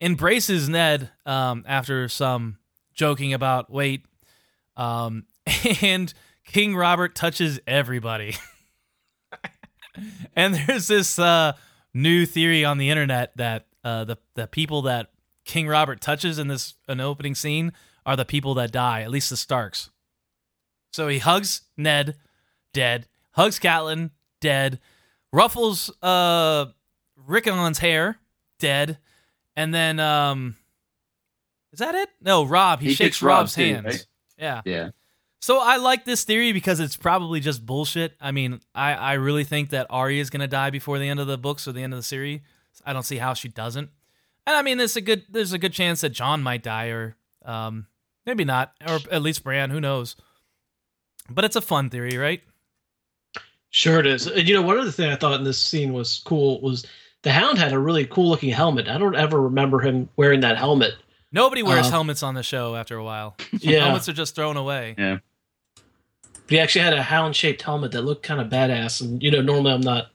embraces 0.00 0.68
Ned 0.68 1.08
um, 1.24 1.62
after 1.68 2.08
some 2.08 2.58
joking 2.94 3.32
about 3.32 3.70
wait, 3.70 4.04
um, 4.76 5.26
and 5.82 6.12
King 6.46 6.74
Robert 6.76 7.14
touches 7.14 7.60
everybody. 7.66 8.34
and 10.36 10.54
there's 10.54 10.88
this 10.88 11.18
uh, 11.18 11.52
new 11.92 12.26
theory 12.26 12.64
on 12.64 12.78
the 12.78 12.90
internet 12.90 13.36
that 13.36 13.66
uh, 13.84 14.04
the 14.04 14.16
the 14.34 14.46
people 14.46 14.82
that 14.82 15.10
King 15.44 15.68
Robert 15.68 16.00
touches 16.00 16.38
in 16.38 16.48
this 16.48 16.74
an 16.88 17.00
opening 17.00 17.34
scene 17.34 17.72
are 18.06 18.16
the 18.16 18.24
people 18.24 18.54
that 18.54 18.72
die, 18.72 19.02
at 19.02 19.10
least 19.10 19.30
the 19.30 19.36
Starks. 19.36 19.90
So 20.92 21.08
he 21.08 21.18
hugs 21.18 21.62
Ned, 21.76 22.16
dead. 22.72 23.06
Hugs 23.32 23.58
Catelyn, 23.58 24.10
dead. 24.40 24.78
Ruffles 25.32 25.90
uh, 26.02 26.66
Rickon's 27.16 27.78
hair, 27.78 28.18
dead. 28.60 28.98
And 29.56 29.74
then, 29.74 29.98
um, 29.98 30.56
is 31.72 31.80
that 31.80 31.94
it? 31.94 32.08
No, 32.20 32.44
Robb. 32.44 32.80
He, 32.80 32.88
He 32.88 32.94
shakes 32.94 33.16
kicks 33.16 33.22
Robb's 33.22 33.56
Robb, 33.56 33.64
too, 33.66 33.74
hands. 33.74 33.84
right? 33.86 34.06
Yeah. 34.38 34.62
Yeah. 34.64 34.90
So 35.40 35.60
I 35.60 35.76
like 35.76 36.06
this 36.06 36.24
theory 36.24 36.52
because 36.52 36.80
it's 36.80 36.96
probably 36.96 37.38
just 37.40 37.66
bullshit. 37.66 38.14
I 38.20 38.32
mean, 38.32 38.60
I, 38.74 38.94
I 38.94 39.12
really 39.14 39.44
think 39.44 39.70
that 39.70 39.86
Arya 39.90 40.20
is 40.20 40.30
gonna 40.30 40.48
die 40.48 40.70
before 40.70 40.98
the 40.98 41.08
end 41.08 41.20
of 41.20 41.26
the 41.26 41.36
books 41.36 41.68
or 41.68 41.72
the 41.72 41.82
end 41.82 41.92
of 41.92 41.98
the 41.98 42.02
series. 42.04 42.40
I 42.84 42.92
don't 42.92 43.02
see 43.02 43.18
how 43.18 43.34
she 43.34 43.48
doesn't. 43.48 43.90
And 44.46 44.56
I 44.56 44.62
mean, 44.62 44.78
there's 44.78 44.96
a 44.96 45.00
good 45.00 45.24
there's 45.28 45.52
a 45.52 45.58
good 45.58 45.72
chance 45.72 46.00
that 46.00 46.10
Jon 46.10 46.42
might 46.42 46.62
die, 46.62 46.88
or 46.88 47.16
um, 47.44 47.86
maybe 48.26 48.44
not, 48.44 48.72
or 48.86 49.00
at 49.10 49.22
least 49.22 49.44
Bran. 49.44 49.70
Who 49.70 49.80
knows? 49.80 50.16
But 51.28 51.44
it's 51.44 51.56
a 51.56 51.62
fun 51.62 51.90
theory, 51.90 52.16
right? 52.16 52.42
Sure 53.70 53.98
it 53.98 54.06
is. 54.06 54.26
And 54.26 54.46
you 54.48 54.54
know, 54.54 54.62
one 54.62 54.78
other 54.78 54.90
thing 54.90 55.10
I 55.10 55.16
thought 55.16 55.38
in 55.38 55.44
this 55.44 55.60
scene 55.60 55.92
was 55.92 56.22
cool 56.24 56.60
was 56.60 56.86
the 57.22 57.32
Hound 57.32 57.58
had 57.58 57.72
a 57.72 57.78
really 57.78 58.04
cool 58.06 58.28
looking 58.28 58.50
helmet. 58.50 58.88
I 58.88 58.98
don't 58.98 59.16
ever 59.16 59.40
remember 59.40 59.80
him 59.80 60.08
wearing 60.16 60.40
that 60.40 60.58
helmet. 60.58 60.94
Nobody 61.34 61.62
wears 61.64 61.88
Uh, 61.88 61.90
helmets 61.90 62.22
on 62.22 62.34
the 62.34 62.42
show 62.44 62.76
after 62.76 62.96
a 62.96 63.02
while. 63.04 63.36
Yeah, 63.60 63.80
Helmets 63.86 64.08
are 64.08 64.12
just 64.12 64.34
thrown 64.36 64.56
away. 64.56 64.94
Yeah. 64.96 65.18
he 66.48 66.60
actually 66.60 66.82
had 66.84 66.92
a 66.92 67.02
hound 67.02 67.34
shaped 67.34 67.62
helmet 67.62 67.90
that 67.92 68.02
looked 68.02 68.22
kind 68.22 68.40
of 68.40 68.48
badass. 68.48 69.00
And 69.00 69.20
you 69.22 69.30
know, 69.30 69.40
normally 69.42 69.72
I'm 69.72 69.80
not, 69.80 70.06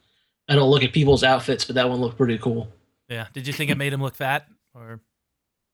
I 0.48 0.54
don't 0.54 0.70
look 0.70 0.82
at 0.82 0.92
people's 0.92 1.22
outfits, 1.22 1.64
but 1.64 1.74
that 1.74 1.88
one 1.90 2.00
looked 2.00 2.16
pretty 2.16 2.38
cool. 2.38 2.68
Yeah. 3.08 3.26
Did 3.34 3.46
you 3.46 3.52
think 3.52 3.70
it 3.70 3.76
made 3.76 3.92
him 3.92 4.00
look 4.02 4.14
fat? 4.14 4.48
Or 4.74 5.00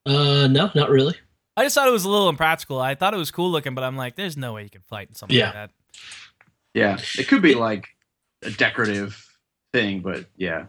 Uh, 0.05 0.49
no, 0.49 0.71
not 0.75 0.91
really. 0.91 1.15
I 1.57 1.63
just 1.65 1.75
thought 1.75 1.87
it 1.89 1.93
was 1.93 2.05
a 2.05 2.11
little 2.11 2.29
impractical. 2.29 2.81
I 2.81 2.95
thought 2.97 3.15
it 3.15 3.19
was 3.19 3.31
cool 3.31 3.51
looking, 3.51 3.75
but 3.75 3.85
I'm 3.85 3.97
like, 3.97 4.17
there's 4.17 4.37
no 4.37 4.53
way 4.55 4.65
you 4.65 4.71
can 4.71 4.83
fight 4.89 5.09
in 5.09 5.15
something 5.15 5.37
Yeah. 5.39 5.45
like 5.47 5.55
that. 5.55 5.71
Yeah. 6.75 6.99
It 7.19 7.29
could 7.29 7.41
be 7.43 7.55
like 7.55 7.89
a 8.43 8.51
decorative 8.51 9.25
thing, 9.73 10.01
but 10.01 10.27
yeah. 10.37 10.67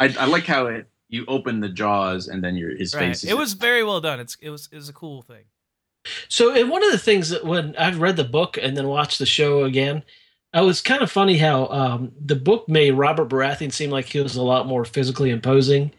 I, 0.00 0.14
I 0.18 0.26
like 0.26 0.44
how 0.44 0.66
it 0.66 0.88
you 1.08 1.24
open 1.28 1.60
the 1.60 1.68
jaws 1.68 2.28
and 2.28 2.42
then 2.42 2.56
your 2.56 2.76
his 2.76 2.94
Right. 2.94 3.08
face. 3.08 3.24
is- 3.24 3.30
It 3.30 3.36
was 3.36 3.52
very 3.54 3.84
well 3.84 4.00
done. 4.00 4.20
It's 4.20 4.36
it 4.40 4.50
was 4.50 4.68
it 4.72 4.76
was 4.76 4.88
a 4.88 4.92
cool 4.92 5.22
thing. 5.22 5.44
So, 6.28 6.54
and 6.54 6.70
one 6.70 6.84
of 6.84 6.92
the 6.92 6.98
things 6.98 7.30
that 7.30 7.44
when 7.44 7.74
I've 7.76 8.00
read 8.00 8.16
the 8.16 8.24
book 8.24 8.56
and 8.60 8.76
then 8.76 8.86
watched 8.86 9.18
the 9.18 9.26
show 9.26 9.64
again, 9.64 10.04
I 10.52 10.60
was 10.60 10.80
kind 10.80 11.02
of 11.02 11.10
funny 11.10 11.36
how 11.36 11.66
um, 11.68 12.12
the 12.24 12.36
book 12.36 12.68
made 12.68 12.92
Robert 12.92 13.28
Baratheon 13.28 13.72
seem 13.72 13.90
like 13.90 14.06
he 14.06 14.20
was 14.20 14.36
a 14.36 14.42
lot 14.42 14.66
more 14.68 14.84
physically 14.84 15.30
imposing, 15.30 15.90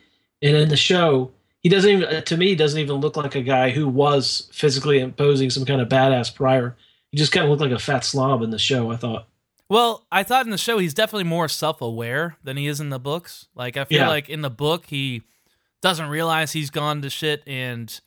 and 0.42 0.56
in 0.56 0.70
the 0.70 0.78
show, 0.78 1.32
he 1.62 1.70
doesn't 1.70 1.90
even 1.92 2.24
to 2.24 2.38
me 2.38 2.56
doesn't 2.56 2.80
even 2.80 2.96
look 2.98 3.18
like 3.18 3.36
a 3.36 3.42
guy 3.42 3.70
who 3.70 3.88
was 3.88 4.50
physically 4.54 5.00
imposing, 5.00 5.50
some 5.50 5.66
kind 5.66 5.82
of 5.82 5.90
badass 5.90 6.34
prior. 6.34 6.76
He 7.12 7.18
just 7.18 7.32
kind 7.32 7.44
of 7.44 7.50
looked 7.50 7.62
like 7.62 7.72
a 7.72 7.80
fat 7.80 8.04
slob 8.06 8.42
in 8.42 8.50
the 8.50 8.60
show. 8.60 8.92
I 8.92 8.96
thought. 8.98 9.28
Well, 9.70 10.06
I 10.12 10.24
thought 10.24 10.46
in 10.46 10.52
the 10.52 10.58
show 10.58 10.78
he's 10.78 10.94
definitely 10.94 11.26
more 11.26 11.48
self-aware 11.50 12.38
than 12.44 12.56
he 12.58 12.68
is 12.68 12.80
in 12.80 12.90
the 12.90 13.00
books. 13.00 13.48
Like 13.54 13.76
I 13.78 13.84
feel 13.86 14.00
Yeah. 14.00 14.08
like 14.08 14.30
in 14.30 14.42
the 14.42 14.50
book 14.50 14.86
he 14.88 15.24
doesn't 15.82 16.08
realize 16.10 16.54
he's 16.54 16.70
gone 16.70 17.02
to 17.02 17.10
shit 17.10 17.44
and 17.46 18.00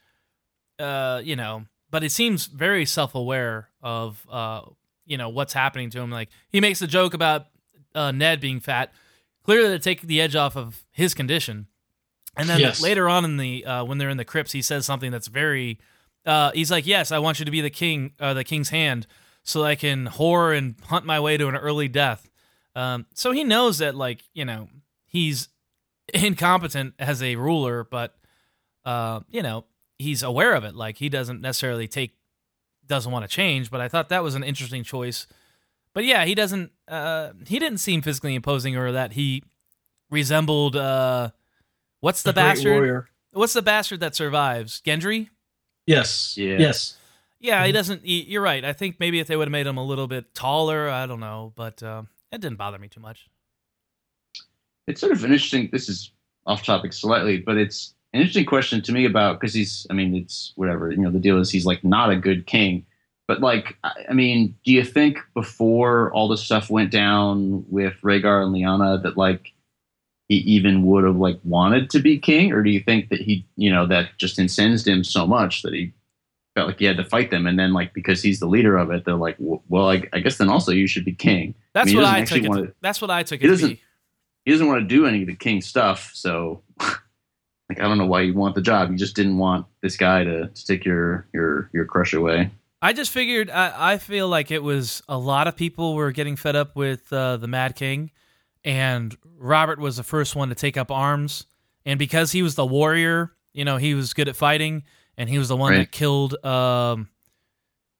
uh, 0.79 1.21
you 1.23 1.37
know, 1.37 1.67
but 1.91 2.03
it 2.03 2.11
seems 2.11 2.47
very 2.47 2.87
self-aware 2.87 3.69
of 3.83 4.27
uh, 4.31 4.63
you 5.05 5.19
know, 5.19 5.29
what's 5.29 5.53
happening 5.53 5.91
to 5.91 6.01
him. 6.01 6.11
Like 6.11 6.31
he 6.49 6.61
makes 6.61 6.81
a 6.81 6.87
joke 6.87 7.13
about 7.15 7.47
uh, 7.95 8.13
Ned 8.13 8.41
being 8.41 8.61
fat, 8.61 8.93
clearly 9.45 9.69
to 9.69 9.79
take 9.79 10.01
the 10.03 10.21
edge 10.21 10.35
off 10.37 10.57
of 10.57 10.85
his 10.93 11.13
condition. 11.13 11.67
And 12.37 12.49
then 12.49 12.61
Yes. 12.61 12.81
later 12.81 13.09
on 13.09 13.25
in 13.25 13.37
the 13.37 13.65
uh, 13.67 13.85
when 13.85 13.99
they're 13.99 14.09
in 14.09 14.17
the 14.17 14.25
crypts, 14.25 14.53
he 14.53 14.63
says 14.63 14.87
something 14.87 15.11
that's 15.11 15.27
very. 15.27 15.79
Uh, 16.25 16.53
he's 16.53 16.71
like, 16.71 16.87
"Yes, 16.87 17.11
I 17.13 17.19
want 17.19 17.39
you 17.41 17.45
to 17.45 17.51
be 17.51 17.61
the 17.61 17.71
king, 17.71 18.13
uh, 18.21 18.35
the 18.35 18.45
king's 18.45 18.69
hand, 18.69 19.07
so 19.43 19.65
I 19.65 19.75
can 19.75 20.07
whore 20.07 20.57
and 20.57 20.75
hunt 20.87 21.05
my 21.07 21.19
way 21.21 21.37
to 21.37 21.49
an 21.49 21.57
early 21.57 21.89
death." 21.89 22.29
Um, 22.75 23.07
so 23.15 23.33
he 23.33 23.43
knows 23.45 23.79
that, 23.79 23.95
like, 23.95 24.23
you 24.33 24.45
know, 24.45 24.69
he's 25.07 25.49
incompetent 26.15 26.95
as 26.99 27.23
a 27.23 27.37
ruler, 27.37 27.85
but 27.85 28.17
uh, 28.85 29.21
you 29.29 29.43
know, 29.43 29.65
he's 29.99 30.23
aware 30.23 30.55
of 30.55 30.65
it. 30.65 30.75
Like, 30.75 30.97
he 30.99 31.09
doesn't 31.09 31.41
necessarily 31.41 31.87
take, 31.89 32.17
doesn't 32.87 33.11
want 33.13 33.25
to 33.25 33.29
change. 33.29 33.71
But 33.71 33.81
I 33.81 33.89
thought 33.89 34.09
that 34.09 34.23
was 34.23 34.35
an 34.35 34.43
interesting 34.43 34.83
choice 34.85 35.27
But 35.95 36.05
yeah, 36.05 36.25
he 36.25 36.35
doesn't. 36.35 36.71
Uh, 36.89 37.33
he 37.47 37.59
didn't 37.59 37.79
seem 37.79 38.01
physically 38.03 38.35
imposing, 38.35 38.77
or 38.77 38.93
that 38.93 39.13
he 39.13 39.43
resembled. 40.11 40.77
Uh, 40.77 41.31
what's 42.01 42.23
the 42.23 42.31
A 42.31 42.33
great 42.33 42.43
bastard? 42.43 42.73
warrior. 42.73 43.09
What's 43.33 43.53
the 43.53 43.63
bastard 43.63 44.01
that 44.01 44.15
survives? 44.15 44.81
Gendry. 44.81 45.29
Yes. 45.87 46.37
Yeah. 46.37 46.59
Yes. 46.59 46.97
Yeah, 47.41 47.65
he 47.65 47.71
Mhm. 47.71 47.75
doesn't. 47.75 48.05
he- 48.05 48.25
You're 48.25 48.43
right. 48.43 48.65
I 48.65 48.73
think 48.75 49.01
maybe 49.01 49.19
if 49.19 49.27
they 49.27 49.37
would 49.37 49.49
have 49.49 49.53
made 49.53 49.67
him 49.67 49.79
a 49.79 49.85
little 49.85 50.07
bit 50.07 50.35
taller, 50.35 50.89
I 50.91 51.07
don't 51.07 51.21
know, 51.21 51.53
but 51.57 51.83
uh, 51.83 52.03
it 52.31 52.41
didn't 52.41 52.59
bother 52.59 52.79
me 52.79 52.89
too 52.89 53.01
much. 53.01 53.29
it's 54.87 55.01
sort 55.01 55.13
of 55.13 55.23
an 55.25 55.31
interesting 55.33 55.69
this 55.73 55.89
is 55.89 56.11
off 56.47 56.65
topic 56.65 56.93
slightly 56.93 57.39
but 57.39 57.57
it's 57.57 57.95
an 58.13 58.21
interesting 58.21 58.47
question 58.47 58.83
to 58.83 58.91
me 58.93 59.05
about 59.05 59.39
because 59.39 59.55
he's 59.55 59.87
i 59.91 59.93
mean 59.93 60.17
it's 60.17 60.53
whatever 60.57 60.91
you 60.91 60.97
know 60.97 61.11
the 61.11 61.19
deal 61.21 61.39
is 61.39 61.51
he's 61.51 61.67
like 61.67 61.85
not 61.85 62.11
a 62.11 62.17
good 62.17 62.45
king 62.47 62.85
but 63.29 63.41
like 63.41 63.77
i 63.85 63.93
I 64.09 64.15
mean 64.15 64.57
do 64.65 64.73
you 64.73 64.83
think 64.83 65.19
before 65.35 66.11
all 66.13 66.27
this 66.29 66.43
stuff 66.43 66.71
went 66.71 66.91
down 66.91 67.65
with 67.69 67.95
Rhaegar 68.03 68.43
and 68.45 68.53
Lyanna 68.55 69.01
that 69.05 69.17
like 69.17 69.53
he 70.29 70.37
even 70.39 70.83
would 70.87 71.05
have 71.05 71.17
like 71.19 71.39
wanted 71.45 71.91
to 71.91 72.01
be 72.01 72.19
king 72.19 72.51
or 72.53 72.63
do 72.65 72.71
you 72.71 72.81
think 72.81 73.11
that 73.11 73.21
he 73.21 73.47
you 73.57 73.71
know 73.71 73.87
that 73.87 74.17
just 74.19 74.39
incensed 74.41 74.89
him 74.89 75.05
so 75.05 75.25
much 75.27 75.63
that 75.63 75.75
he 75.75 75.93
felt 76.61 76.69
like 76.69 76.79
he 76.79 76.85
had 76.85 76.97
to 76.99 77.05
fight 77.05 77.31
them 77.31 77.47
and 77.47 77.59
then 77.59 77.73
like 77.73 77.95
because 77.95 78.23
he's 78.23 78.39
the 78.39 78.47
leader 78.47 78.77
of 78.77 78.91
it 78.91 79.05
they're 79.05 79.15
like 79.15 79.37
well 79.39 79.89
I, 79.89 80.07
I 80.13 80.21
guess 80.21 80.37
then 80.37 80.49
also 80.49 80.73
you 80.73 80.87
should 80.87 81.05
be 81.05 81.15
king 81.15 81.55
That's 81.73 81.87
mean, 81.87 81.97
what 81.97 82.07
I 82.07 82.25
took. 82.25 82.45
It 82.45 82.53
to, 82.53 82.75
that's 82.81 83.01
what 83.01 83.11
I 83.11 83.23
took 83.23 83.41
he 83.41 83.47
doesn't- 83.47 83.69
be. 83.71 83.81
he 84.45 84.51
doesn't 84.53 84.67
want 84.67 84.81
to 84.81 84.87
do 84.87 85.07
any 85.07 85.23
of 85.23 85.27
the 85.27 85.37
king 85.37 85.61
stuff. 85.63 86.11
So, 86.15 86.63
like, 86.81 87.79
I 87.79 87.83
don't 87.83 87.99
know 87.99 88.07
why 88.07 88.23
you 88.23 88.35
want 88.35 88.55
the 88.55 88.63
job. 88.63 88.91
You 88.91 88.97
just 88.97 89.15
didn't 89.17 89.39
want 89.39 89.67
this 89.81 89.97
guy 89.97 90.25
to, 90.25 90.49
to 90.49 90.67
take 90.67 90.85
your 90.85 91.27
your 91.33 91.71
your 91.73 91.85
crush 91.85 92.13
away. 92.13 92.51
I 92.83 92.93
just 92.93 93.11
figured. 93.11 93.51
I, 93.51 93.93
I 93.93 93.99
feel 93.99 94.29
like 94.29 94.51
it 94.51 94.63
was 94.63 95.03
a 95.09 95.19
lot 95.19 95.47
of 95.47 95.57
people 95.57 95.95
were 95.95 96.13
getting 96.13 96.37
fed 96.37 96.57
up 96.57 96.77
with 96.77 97.13
uh, 97.13 97.37
the 97.37 97.47
Mad 97.47 97.77
King, 97.77 98.11
and 98.65 99.17
Robert 99.39 99.79
was 99.79 99.97
the 99.97 100.03
first 100.03 100.35
one 100.35 100.49
to 100.49 100.55
take 100.55 100.77
up 100.77 100.91
arms. 100.91 101.47
And 101.87 101.99
because 101.99 102.33
he 102.33 102.43
was 102.43 102.57
the 102.57 102.67
warrior, 102.67 103.33
you 103.53 103.65
know, 103.65 103.77
he 103.77 103.95
was 103.95 104.13
good 104.15 104.29
at 104.29 104.37
fighting, 104.37 104.83
and 105.21 105.29
he 105.29 105.39
was 105.39 105.49
the 105.49 105.57
one 105.57 105.73
Right. 105.73 105.79
that 105.81 105.93
killed 105.93 106.33
um, 106.45 107.11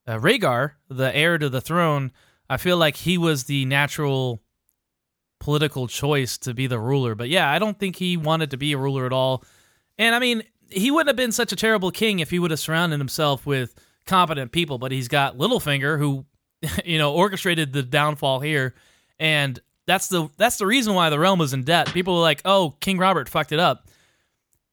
uh, 0.07 0.17
Rhaegar, 0.19 0.73
the 0.89 1.15
heir 1.15 1.37
to 1.37 1.51
the 1.51 1.61
throne. 1.61 2.13
I 2.49 2.57
feel 2.57 2.79
like 2.79 2.97
he 2.97 3.19
was 3.19 3.45
the 3.45 3.67
natural 3.67 4.41
political 5.39 5.87
choice 5.87 6.39
to 6.39 6.55
be 6.55 6.67
the 6.67 6.79
ruler. 6.79 7.15
But 7.15 7.29
yeah, 7.29 7.51
I 7.51 7.59
don't 7.59 7.79
think 7.79 7.97
he 7.97 8.17
wanted 8.17 8.51
to 8.53 8.57
be 8.57 8.73
a 8.73 8.79
ruler 8.79 9.05
at 9.07 9.13
all. 9.13 9.45
And 9.99 10.15
I 10.15 10.19
mean, 10.19 10.43
he 10.71 10.91
wouldn't 10.91 11.09
have 11.09 11.17
been 11.17 11.33
such 11.33 11.53
a 11.53 11.57
terrible 11.57 11.91
king 11.91 12.21
if 12.21 12.31
he 12.31 12.39
would 12.39 12.51
have 12.51 12.61
surrounded 12.61 12.99
himself 12.99 13.45
with 13.45 13.75
competent 14.07 14.51
people. 14.53 14.79
But 14.79 14.91
he's 14.93 15.09
got 15.09 15.37
Littlefinger, 15.37 15.99
who, 15.99 16.25
you 16.85 16.99
know, 16.99 17.13
orchestrated 17.15 17.73
the 17.73 17.83
downfall 17.83 18.41
here, 18.41 18.75
and 19.19 19.61
that's 19.87 20.09
the 20.09 20.29
that's 20.39 20.57
the 20.57 20.67
reason 20.67 20.95
why 20.95 21.11
the 21.11 21.19
realm 21.19 21.39
was 21.39 21.53
in 21.53 21.65
debt. 21.65 21.93
People 21.93 22.15
were 22.15 22.21
like, 22.21 22.41
"Oh, 22.45 22.77
King 22.81 22.99
Robert 22.99 23.29
fucked 23.29 23.53
it 23.53 23.61
up." 23.61 23.89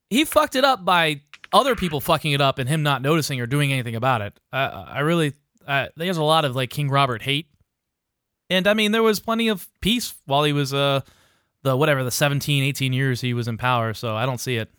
He 0.09 0.23
fucked 0.23 0.55
it 0.55 0.63
up 0.63 0.85
by 0.85 1.21
other 1.57 1.75
people 1.75 1.99
fucking 2.01 2.31
it 2.31 2.41
up 2.41 2.59
and 2.59 2.69
him 2.69 2.83
not 2.83 3.01
noticing 3.01 3.39
or 3.41 3.47
doing 3.47 3.71
anything 3.73 3.95
about 3.95 4.21
it. 4.21 4.39
I, 4.51 4.65
I 4.65 4.99
really, 4.99 5.33
uh, 5.67 5.87
there's 5.95 6.17
a 6.17 6.23
lot 6.23 6.45
of 6.45 6.55
like 6.55 6.69
King 6.69 6.89
Robert 6.89 7.21
hate, 7.21 7.47
and 8.49 8.67
I 8.67 8.73
mean, 8.73 8.91
there 8.91 9.03
was 9.03 9.19
plenty 9.19 9.47
of 9.49 9.67
peace 9.81 10.13
while 10.25 10.43
he 10.43 10.53
was 10.53 10.73
uh 10.73 11.01
the 11.63 11.75
whatever 11.75 12.03
the 12.03 12.11
17, 12.11 12.63
18 12.63 12.93
years 12.93 13.19
he 13.21 13.33
was 13.33 13.47
in 13.47 13.57
power. 13.57 13.93
So 13.93 14.15
I 14.15 14.25
don't 14.25 14.37
see 14.39 14.55
it. 14.57 14.69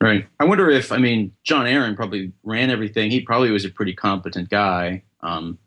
Right. 0.00 0.26
I 0.38 0.44
wonder 0.44 0.68
if 0.70 0.92
I 0.92 0.98
mean 0.98 1.32
Jon 1.42 1.64
Arryn 1.66 1.96
probably 1.96 2.32
ran 2.44 2.70
everything. 2.70 3.10
He 3.10 3.22
probably 3.22 3.50
was 3.50 3.64
a 3.64 3.70
pretty 3.70 3.94
competent 3.94 4.50
guy. 4.50 5.02
Um, 5.20 5.58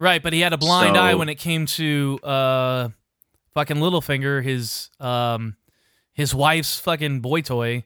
Right, 0.00 0.22
but 0.22 0.32
he 0.32 0.40
had 0.40 0.52
a 0.52 0.58
blind 0.58 0.96
So- 0.96 1.00
eye 1.02 1.14
when 1.14 1.28
it 1.28 1.36
came 1.36 1.66
to 1.66 2.18
uh 2.22 2.88
fucking 3.54 3.76
Littlefinger, 3.76 4.42
his 4.42 4.90
um 5.00 5.56
his 6.12 6.34
wife's 6.34 6.78
fucking 6.80 7.20
boy 7.20 7.40
toy. 7.42 7.84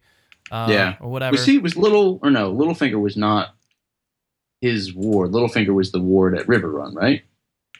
Uh, 0.50 0.68
Yeah. 0.70 0.96
or 1.00 1.10
whatever. 1.10 1.32
was 1.32 1.44
he 1.46 1.58
was 1.58 1.76
little 1.76 2.18
or 2.22 2.30
no? 2.30 2.52
Littlefinger 2.54 3.00
was 3.00 3.16
not 3.16 3.54
his 4.60 4.92
ward. 4.94 5.30
Littlefinger 5.32 5.74
was 5.74 5.92
the 5.92 6.00
ward 6.00 6.36
at 6.38 6.46
Riverrun, 6.46 6.94
right? 6.94 7.22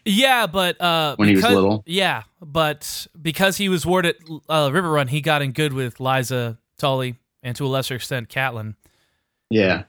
yeah, 0.04 0.46
but 0.46 0.80
uh 0.80 1.16
When 1.16 1.28
he 1.28 1.34
was 1.34 1.42
because- 1.42 1.54
little? 1.54 1.82
Yeah, 1.86 2.22
but 2.40 3.06
because 3.20 3.56
he 3.58 3.68
was 3.68 3.84
ward 3.84 4.06
at 4.06 4.16
uh, 4.48 4.68
Riverrun, 4.70 5.08
he 5.08 5.20
got 5.20 5.42
in 5.42 5.52
good 5.52 5.72
with 5.72 5.98
Lysa 5.98 6.56
Tully 6.78 7.16
and 7.42 7.54
to 7.56 7.66
a 7.66 7.68
lesser 7.68 7.96
extent 7.96 8.28
Catelyn. 8.28 8.74
Yeah. 9.50 9.82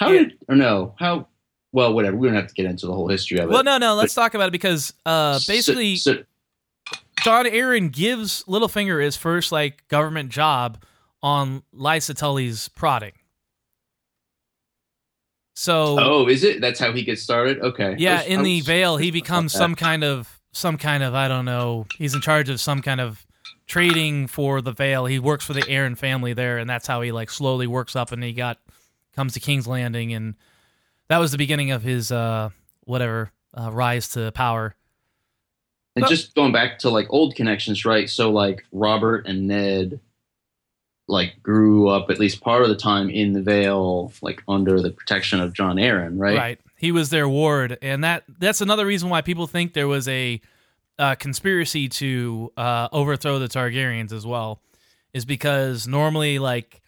How 0.00 0.10
Yeah. 0.10 0.24
did 0.24 0.38
or 0.48 0.56
no? 0.56 0.94
How? 0.98 1.28
Well, 1.72 1.92
whatever. 1.94 2.16
We 2.16 2.26
don't 2.28 2.36
have 2.36 2.48
to 2.48 2.54
get 2.54 2.66
into 2.66 2.86
the 2.86 2.92
whole 2.92 3.08
history 3.08 3.38
of 3.38 3.48
it. 3.48 3.52
Well, 3.52 3.64
no, 3.64 3.78
no, 3.78 3.94
let's 3.94 4.14
talk 4.14 4.34
about 4.34 4.48
it 4.48 4.52
because 4.52 4.92
uh 5.06 5.38
So- 5.38 5.52
basically 5.52 5.96
so- 5.96 6.24
Jon 7.22 7.46
Arryn 7.46 7.90
gives 7.90 8.44
Littlefinger 8.44 9.02
his 9.02 9.16
first 9.16 9.50
like 9.50 9.86
government 9.88 10.28
job 10.30 10.76
on 11.24 11.62
Lysa 11.74 12.14
Tully's 12.14 12.68
prodding. 12.68 13.14
So 15.54 15.96
oh, 15.98 16.28
is 16.28 16.44
it? 16.44 16.60
That's 16.60 16.78
how 16.78 16.92
he 16.92 17.02
gets 17.02 17.22
started. 17.22 17.60
Okay. 17.60 17.96
Yeah, 17.98 18.18
was- 18.18 18.26
in 18.26 18.40
I 18.40 18.42
the 18.42 18.56
was- 18.58 18.66
Vale, 18.66 18.96
he 18.98 19.10
becomes 19.10 19.52
some 19.52 19.74
kind 19.74 20.04
of 20.04 20.40
some 20.52 20.76
kind 20.76 21.02
of 21.02 21.14
I 21.14 21.26
don't 21.28 21.46
know. 21.46 21.86
He's 21.96 22.14
in 22.14 22.20
charge 22.20 22.50
of 22.50 22.60
some 22.60 22.82
kind 22.82 23.00
of 23.00 23.26
trading 23.66 24.26
for 24.26 24.60
the 24.60 24.72
Vale. 24.72 25.06
He 25.06 25.18
works 25.18 25.46
for 25.46 25.54
the 25.54 25.62
Arryn 25.62 25.96
family 25.96 26.34
there, 26.34 26.58
and 26.58 26.68
that's 26.68 26.86
how 26.86 27.00
he 27.00 27.10
like 27.10 27.30
slowly 27.30 27.66
works 27.66 27.96
up, 27.96 28.12
and 28.12 28.22
he 28.22 28.34
got 28.34 28.58
comes 29.16 29.32
to 29.32 29.40
King's 29.40 29.66
Landing, 29.66 30.12
and 30.12 30.34
that 31.08 31.18
was 31.18 31.32
the 31.32 31.38
beginning 31.38 31.70
of 31.70 31.82
his 31.82 32.12
uh 32.12 32.50
whatever 32.84 33.32
uh, 33.58 33.72
rise 33.72 34.08
to 34.08 34.30
power. 34.32 34.74
And 35.96 36.06
just 36.08 36.34
going 36.34 36.52
back 36.52 36.80
to 36.80 36.90
like 36.90 37.06
old 37.08 37.34
connections, 37.36 37.84
right? 37.86 38.10
So 38.10 38.30
like 38.30 38.64
Robert 38.72 39.26
and 39.26 39.46
Ned 39.46 40.00
like 41.06 41.42
grew 41.42 41.88
up 41.88 42.10
at 42.10 42.18
least 42.18 42.40
part 42.40 42.62
of 42.62 42.68
the 42.68 42.76
time 42.76 43.10
in 43.10 43.32
the 43.32 43.42
Vale, 43.42 44.12
like 44.22 44.42
under 44.48 44.80
the 44.80 44.90
protection 44.90 45.40
of 45.40 45.52
Jon 45.52 45.76
Arryn, 45.76 46.18
right? 46.18 46.36
Right. 46.36 46.60
He 46.76 46.92
was 46.92 47.10
their 47.10 47.28
ward, 47.28 47.78
and 47.82 48.04
that 48.04 48.24
that's 48.38 48.60
another 48.60 48.86
reason 48.86 49.08
why 49.08 49.22
people 49.22 49.46
think 49.46 49.72
there 49.72 49.88
was 49.88 50.08
a 50.08 50.40
uh, 50.98 51.14
conspiracy 51.16 51.88
to 51.88 52.52
uh, 52.56 52.88
overthrow 52.92 53.38
the 53.38 53.48
Targaryens 53.48 54.12
as 54.12 54.26
well, 54.26 54.60
is 55.12 55.24
because 55.24 55.86
normally 55.86 56.38
like 56.38 56.82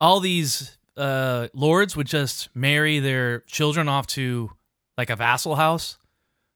all 0.00 0.20
these 0.20 0.76
uh, 0.96 1.48
lords 1.54 1.96
would 1.96 2.06
just 2.06 2.54
marry 2.54 2.98
their 2.98 3.40
children 3.40 3.88
off 3.88 4.06
to 4.08 4.50
like 4.96 5.10
a 5.10 5.16
vassal 5.16 5.56
house. 5.56 5.98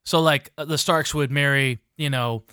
So 0.03 0.21
like 0.21 0.51
uh, 0.57 0.65
the 0.65 0.77
Starks 0.77 1.13
would 1.13 1.31
marry, 1.31 1.79
you 1.97 2.09
know, 2.09 2.43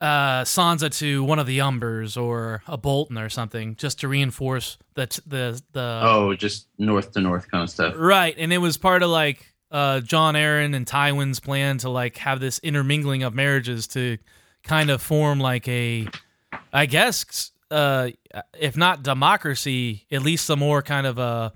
uh, 0.00 0.42
Sansa 0.44 0.96
to 0.98 1.24
one 1.24 1.38
of 1.38 1.46
the 1.46 1.58
Umbers 1.58 2.20
or 2.20 2.62
a 2.66 2.76
Bolton 2.76 3.18
or 3.18 3.28
something, 3.28 3.74
just 3.76 4.00
to 4.00 4.08
reinforce 4.08 4.78
the 4.94 5.06
t- 5.06 5.22
the 5.26 5.60
the 5.72 6.00
Oh, 6.04 6.34
just 6.34 6.68
north 6.78 7.12
to 7.12 7.20
north 7.20 7.50
kind 7.50 7.64
of 7.64 7.70
stuff. 7.70 7.94
Right, 7.96 8.34
and 8.38 8.52
it 8.52 8.58
was 8.58 8.76
part 8.76 9.02
of 9.02 9.10
like 9.10 9.52
uh, 9.70 10.00
Jon 10.00 10.34
Arryn 10.34 10.74
and 10.74 10.86
Tywin's 10.86 11.40
plan 11.40 11.78
to 11.78 11.90
like 11.90 12.16
have 12.18 12.40
this 12.40 12.58
intermingling 12.60 13.22
of 13.22 13.34
marriages 13.34 13.86
to 13.88 14.18
kind 14.62 14.90
of 14.90 15.02
form 15.02 15.40
like 15.40 15.66
a, 15.68 16.08
I 16.72 16.86
guess, 16.86 17.50
uh, 17.70 18.10
if 18.58 18.76
not 18.76 19.02
democracy, 19.02 20.06
at 20.10 20.22
least 20.22 20.46
some 20.46 20.58
more 20.60 20.82
kind 20.82 21.06
of 21.06 21.18
a 21.18 21.52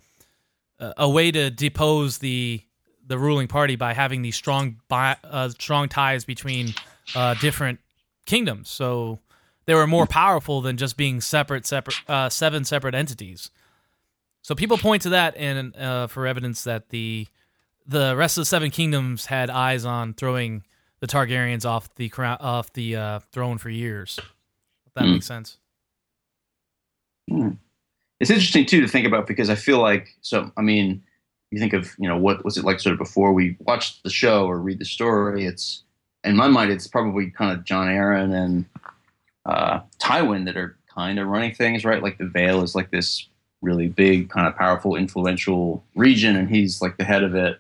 a 0.97 1.09
way 1.09 1.31
to 1.31 1.49
depose 1.49 2.19
the 2.19 2.61
the 3.07 3.17
ruling 3.19 3.47
party 3.47 3.77
by 3.77 3.93
having 3.93 4.23
these 4.23 4.35
strong 4.35 4.77
bi- 4.89 5.17
uh, 5.23 5.49
strong 5.51 5.89
ties 5.89 6.25
between 6.25 6.75
uh, 7.15 7.35
different 7.35 7.79
kingdoms. 8.27 8.69
So 8.69 9.19
they 9.67 9.75
were 9.75 9.87
more 9.87 10.07
powerful 10.07 10.61
than 10.61 10.77
just 10.77 10.97
being 10.97 11.21
separate, 11.21 11.67
separate 11.67 11.97
uh, 12.09 12.29
seven 12.29 12.65
separate 12.65 12.95
entities. 12.95 13.51
So 14.43 14.55
people 14.55 14.77
point 14.79 15.03
to 15.03 15.11
that 15.11 15.37
and 15.37 15.77
uh, 15.77 16.07
for 16.09 16.27
evidence 16.27 16.65
that 16.65 16.89
the 16.89 17.27
the 17.87 18.15
rest 18.17 18.37
of 18.39 18.43
the 18.43 18.47
seven 18.47 18.71
kingdoms 18.71 19.27
had 19.27 19.51
eyes 19.51 19.85
on 19.85 20.15
throwing 20.15 20.63
the 21.01 21.07
Targaryens 21.07 21.65
off 21.65 21.93
the 21.97 22.09
crown 22.09 22.39
off 22.41 22.73
the 22.73 22.97
uh, 22.97 23.19
throne 23.33 23.59
for 23.59 23.71
years. 23.71 24.19
If 24.87 24.95
that 24.95 25.05
Hmm. 25.05 25.13
makes 25.13 25.27
sense. 25.27 25.59
It's 27.29 28.31
interesting 28.31 28.67
too 28.67 28.81
to 28.81 28.89
think 28.89 29.07
about 29.07 29.27
because 29.27 29.51
I 29.51 29.55
feel 29.55 29.81
like 29.81 30.09
so. 30.21 30.51
I 30.57 30.63
mean, 30.63 31.03
you 31.51 31.59
think 31.59 31.73
of 31.73 31.93
you 31.99 32.09
know 32.09 32.17
what 32.17 32.45
was 32.45 32.57
it 32.57 32.65
like 32.65 32.79
sort 32.81 32.93
of 32.93 32.99
before 32.99 33.33
we 33.33 33.57
watched 33.61 34.03
the 34.05 34.11
show 34.11 34.47
or 34.47 34.59
read 34.59 34.79
the 34.79 34.85
story. 34.85 35.45
It's 35.47 35.83
in 36.25 36.37
my 36.37 36.49
mind, 36.49 36.71
it's 36.71 36.87
probably 36.87 37.31
kind 37.31 37.53
of 37.57 37.65
Jon 37.65 37.87
Arryn 37.89 38.33
and 38.35 38.65
uh, 39.47 39.81
Tywin 40.01 40.45
that 40.47 40.57
are 40.57 40.77
kind 40.95 41.19
of 41.19 41.27
running 41.29 41.55
things, 41.55 41.85
right? 41.85 42.03
Like 42.03 42.19
the 42.19 42.27
Vale 42.27 42.63
is 42.63 42.75
like 42.75 42.91
this 42.91 43.27
really 43.61 43.89
big, 43.89 44.29
kind 44.31 44.47
of 44.47 44.57
powerful, 44.57 44.97
influential 44.97 45.85
region, 45.95 46.37
and 46.37 46.49
he's 46.49 46.81
like 46.83 46.97
the 46.97 47.05
head 47.05 47.23
of 47.23 47.35
it. 47.35 47.59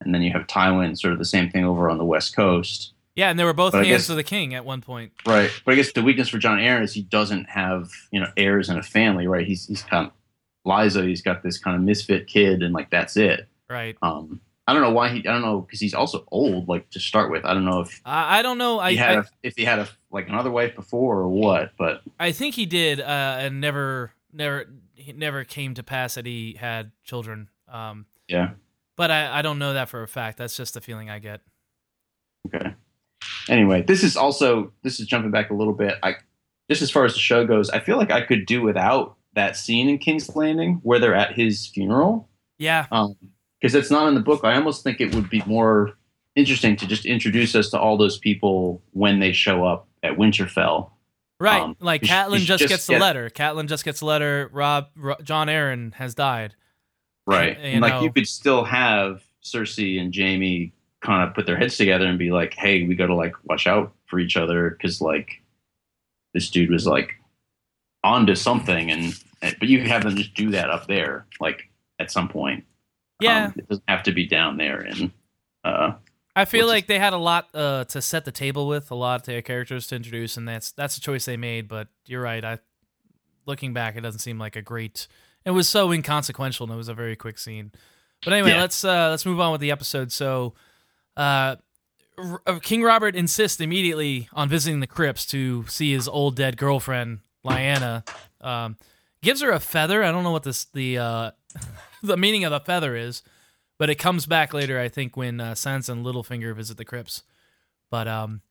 And 0.00 0.14
then 0.14 0.22
you 0.22 0.32
have 0.32 0.46
Tywin, 0.46 0.98
sort 0.98 1.12
of 1.12 1.18
the 1.18 1.24
same 1.24 1.50
thing 1.50 1.64
over 1.64 1.90
on 1.90 1.98
the 1.98 2.04
west 2.04 2.34
coast. 2.34 2.92
Yeah, 3.16 3.28
and 3.28 3.38
they 3.38 3.44
were 3.44 3.52
both 3.52 3.72
But 3.72 3.84
hands 3.84 4.02
guess- 4.04 4.08
of 4.10 4.16
the 4.16 4.22
king 4.22 4.54
at 4.54 4.64
one 4.64 4.80
point. 4.80 5.12
Right. 5.26 5.50
But 5.64 5.72
I 5.72 5.74
guess 5.74 5.92
the 5.92 6.02
weakness 6.02 6.28
for 6.28 6.38
Jon 6.38 6.58
Arryn 6.58 6.82
is 6.82 6.94
he 6.94 7.02
doesn't 7.02 7.50
have, 7.50 7.90
you 8.12 8.20
know, 8.20 8.30
heirs 8.36 8.68
and 8.70 8.78
a 8.78 8.82
family, 8.82 9.26
right? 9.26 9.46
He's 9.46 9.66
he's 9.66 9.82
kind 9.82 10.06
of 10.06 10.12
Lysa, 10.66 11.06
he's 11.06 11.20
got 11.20 11.42
this 11.42 11.58
kind 11.58 11.76
of 11.76 11.82
misfit 11.82 12.26
kid 12.28 12.62
and 12.62 12.72
like 12.72 12.88
that's 12.90 13.16
it. 13.16 13.46
Right. 13.68 13.96
Um 14.00 14.40
I 14.70 14.72
don't 14.72 14.82
know 14.82 14.92
why 14.92 15.08
he. 15.08 15.18
I 15.18 15.32
don't 15.32 15.42
know 15.42 15.62
because 15.62 15.80
he's 15.80 15.94
also 15.94 16.24
old. 16.30 16.68
Like 16.68 16.88
to 16.90 17.00
start 17.00 17.28
with, 17.28 17.44
I 17.44 17.54
don't 17.54 17.64
know 17.64 17.80
if 17.80 18.00
I, 18.04 18.38
I 18.38 18.42
don't 18.42 18.56
know. 18.56 18.78
I 18.78 18.92
he 18.92 18.96
had 18.98 19.18
I, 19.18 19.20
a, 19.22 19.24
if 19.42 19.56
he 19.56 19.64
had 19.64 19.80
a 19.80 19.88
like 20.12 20.28
another 20.28 20.48
wife 20.48 20.76
before 20.76 21.16
or 21.16 21.28
what. 21.28 21.72
But 21.76 22.02
I 22.20 22.30
think 22.30 22.54
he 22.54 22.66
did, 22.66 23.00
uh, 23.00 23.36
and 23.40 23.60
never, 23.60 24.12
never, 24.32 24.66
he 24.94 25.12
never 25.12 25.42
came 25.42 25.74
to 25.74 25.82
pass 25.82 26.14
that 26.14 26.24
he 26.24 26.56
had 26.56 26.92
children. 27.02 27.48
Um, 27.66 28.06
yeah, 28.28 28.50
but 28.94 29.10
I, 29.10 29.40
I 29.40 29.42
don't 29.42 29.58
know 29.58 29.72
that 29.72 29.88
for 29.88 30.04
a 30.04 30.08
fact. 30.08 30.38
That's 30.38 30.56
just 30.56 30.74
the 30.74 30.80
feeling 30.80 31.10
I 31.10 31.18
get. 31.18 31.40
okay. 32.54 32.74
Anyway, 33.48 33.82
this 33.82 34.04
is 34.04 34.16
also 34.16 34.72
this 34.82 35.00
is 35.00 35.08
jumping 35.08 35.32
back 35.32 35.50
a 35.50 35.54
little 35.54 35.72
bit. 35.72 35.96
I 36.04 36.14
just 36.68 36.80
as 36.80 36.92
far 36.92 37.04
as 37.04 37.14
the 37.14 37.18
show 37.18 37.44
goes, 37.44 37.70
I 37.70 37.80
feel 37.80 37.96
like 37.96 38.12
I 38.12 38.20
could 38.20 38.46
do 38.46 38.62
without 38.62 39.16
that 39.32 39.56
scene 39.56 39.88
in 39.88 39.98
King's 39.98 40.36
Landing 40.36 40.78
where 40.84 41.00
they're 41.00 41.14
at 41.16 41.34
his 41.34 41.66
funeral. 41.66 42.28
Yeah, 42.58 42.86
Um, 42.92 43.16
because 43.60 43.74
it's 43.74 43.90
not 43.90 44.08
in 44.08 44.14
the 44.14 44.20
book. 44.20 44.40
I 44.44 44.54
almost 44.56 44.82
think 44.82 45.00
it 45.00 45.14
would 45.14 45.28
be 45.30 45.42
more 45.46 45.92
interesting 46.36 46.76
to 46.76 46.86
just 46.86 47.04
introduce 47.06 47.54
us 47.54 47.70
to 47.70 47.78
all 47.78 47.96
those 47.96 48.18
people 48.18 48.82
when 48.92 49.18
they 49.20 49.32
show 49.32 49.64
up 49.64 49.86
at 50.02 50.16
Winterfell. 50.16 50.90
right. 51.38 51.60
Um, 51.62 51.76
like 51.80 52.02
Catelyn 52.02 52.38
just, 52.38 52.60
just 52.60 52.68
gets 52.68 52.86
the 52.86 52.94
get- 52.94 53.00
letter. 53.00 53.30
Catelyn 53.30 53.66
just 53.66 53.84
gets 53.84 54.00
the 54.00 54.06
letter. 54.06 54.48
Rob, 54.52 54.88
Ro- 54.96 55.16
Jon 55.22 55.48
Arryn 55.48 55.92
has 55.94 56.14
died. 56.14 56.54
Right. 57.26 57.56
You 57.58 57.64
And 57.64 57.80
like 57.82 57.94
know. 57.94 58.02
you 58.02 58.12
could 58.12 58.26
still 58.26 58.64
have 58.64 59.22
Cersei 59.44 60.00
and 60.00 60.14
Jaime 60.14 60.72
kind 61.00 61.26
of 61.28 61.34
put 61.34 61.46
their 61.46 61.56
heads 61.56 61.76
together 61.76 62.06
and 62.06 62.18
be 62.18 62.30
like, 62.30 62.54
"Hey, 62.54 62.84
we 62.86 62.94
got 62.94 63.06
to 63.06 63.14
like 63.14 63.34
watch 63.44 63.66
out 63.66 63.92
for 64.06 64.18
each 64.18 64.36
other 64.36 64.70
because 64.70 65.00
like 65.00 65.42
this 66.34 66.50
dude 66.50 66.70
was 66.70 66.86
like 66.86 67.12
onto 68.04 68.34
something." 68.34 68.90
And 68.90 69.14
and- 69.42 69.56
but 69.58 69.68
you 69.68 69.82
have 69.82 70.02
them 70.04 70.16
just 70.16 70.34
do 70.34 70.50
that 70.50 70.70
up 70.70 70.86
there, 70.88 71.26
like 71.40 71.68
at 71.98 72.10
some 72.10 72.28
point. 72.28 72.64
Yeah, 73.20 73.46
Um, 73.46 73.54
it 73.56 73.68
doesn't 73.68 73.84
have 73.88 74.02
to 74.04 74.12
be 74.12 74.26
down 74.26 74.56
there. 74.56 74.80
And 74.80 75.10
uh, 75.64 75.92
I 76.36 76.44
feel 76.44 76.60
Which 76.60 76.64
is- 76.66 76.70
like 76.70 76.86
they 76.86 76.98
had 76.98 77.12
a 77.12 77.18
lot 77.18 77.48
uh, 77.54 77.84
to 77.84 78.00
set 78.02 78.24
the 78.24 78.32
table 78.32 78.66
with, 78.68 78.90
a 78.90 78.94
lot 78.94 79.28
of 79.28 79.44
characters 79.44 79.86
to 79.88 79.96
introduce, 79.96 80.36
and 80.36 80.46
that's 80.48 80.72
that's 80.72 80.96
a 80.96 81.00
choice 81.00 81.24
they 81.24 81.36
made. 81.36 81.68
But 81.68 81.88
you're 82.06 82.22
right. 82.22 82.44
I 82.44 82.58
looking 83.46 83.72
back, 83.72 83.96
it 83.96 84.00
doesn't 84.02 84.20
seem 84.20 84.38
like 84.38 84.56
a 84.56 84.62
great. 84.62 85.06
It 85.44 85.50
was 85.52 85.68
so 85.68 85.90
inconsequential, 85.90 86.64
and 86.64 86.72
it 86.72 86.76
was 86.76 86.88
a 86.88 86.94
very 86.94 87.16
quick 87.16 87.38
scene. 87.38 87.72
But 88.24 88.32
anyway, 88.34 88.50
Yeah. 88.50 88.60
let's 88.60 88.84
uh, 88.84 89.08
let's 89.10 89.24
move 89.26 89.40
on 89.40 89.52
with 89.52 89.60
the 89.60 89.70
episode. 89.70 90.12
So, 90.12 90.54
uh, 91.16 91.56
R- 92.18 92.42
uh, 92.46 92.58
King 92.60 92.82
Robert 92.82 93.16
insists 93.16 93.60
immediately 93.60 94.28
on 94.34 94.48
visiting 94.48 94.80
the 94.80 94.86
crypts 94.86 95.24
to 95.26 95.64
see 95.68 95.92
his 95.92 96.06
old 96.06 96.36
dead 96.36 96.56
girlfriend 96.58 97.20
Lyanna. 97.44 98.06
Um, 98.42 98.76
gives 99.22 99.40
her 99.40 99.50
a 99.50 99.60
feather. 99.60 100.04
I 100.04 100.12
don't 100.12 100.22
know 100.24 100.30
what 100.32 100.42
this 100.42 100.66
the 100.66 100.98
uh, 100.98 101.30
the 102.02 102.16
meaning 102.16 102.44
of 102.44 102.50
the 102.50 102.60
feather 102.60 102.96
is, 102.96 103.22
but 103.78 103.90
it 103.90 103.96
comes 103.96 104.26
back 104.26 104.52
later. 104.52 104.78
I 104.78 104.88
think 104.88 105.16
when 105.16 105.40
uh, 105.40 105.52
Sansa 105.52 105.90
and 105.90 106.04
Littlefinger 106.04 106.54
visit 106.54 106.76
the 106.76 106.84
crypts. 106.84 107.22
But 107.90 108.06
um, 108.06 108.42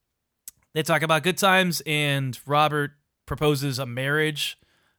they 0.73 0.83
talk 0.83 1.01
about 1.01 1.23
good 1.23 1.37
times, 1.37 1.81
and 1.85 2.37
Robert 2.45 2.91
proposes 3.25 3.79
a 3.79 3.85
marriage 3.85 4.57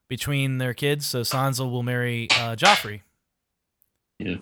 between 0.08 0.58
their 0.58 0.74
kids. 0.74 1.06
So 1.06 1.20
Sansa 1.20 1.70
will 1.70 1.82
marry 1.82 2.28
uh, 2.32 2.56
Joffrey. 2.56 3.02
yeah. 4.18 4.36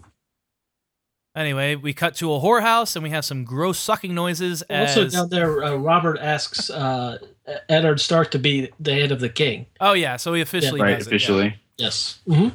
Anyway, 1.37 1.77
we 1.77 1.93
cut 1.93 2.17
to 2.17 2.33
a 2.33 2.41
whorehouse, 2.41 2.97
and 2.97 3.03
we 3.05 3.11
have 3.11 3.25
some 3.25 3.45
gross 3.45 3.79
sucking 3.79 4.13
noises. 4.13 4.65
Also 4.69 5.05
As, 5.05 5.13
down 5.13 5.29
there, 5.29 5.63
uh, 5.63 5.77
Robert 5.77 6.19
asks 6.19 6.69
uh, 6.69 7.19
Eddard 7.69 8.01
Stark 8.01 8.33
to 8.33 8.41
be 8.41 8.73
the 8.81 8.93
head 8.93 9.13
of 9.13 9.21
the 9.21 9.29
king. 9.29 9.67
oh 9.81 9.93
yeah, 9.93 10.17
so 10.17 10.35
he 10.35 10.41
officially 10.41 10.81
right. 10.81 10.99
does 10.99 11.07
it, 11.07 11.11
yeah. 11.11 11.17
Officially. 11.17 11.55
Yes. 11.77 12.19
hmm 12.27 12.49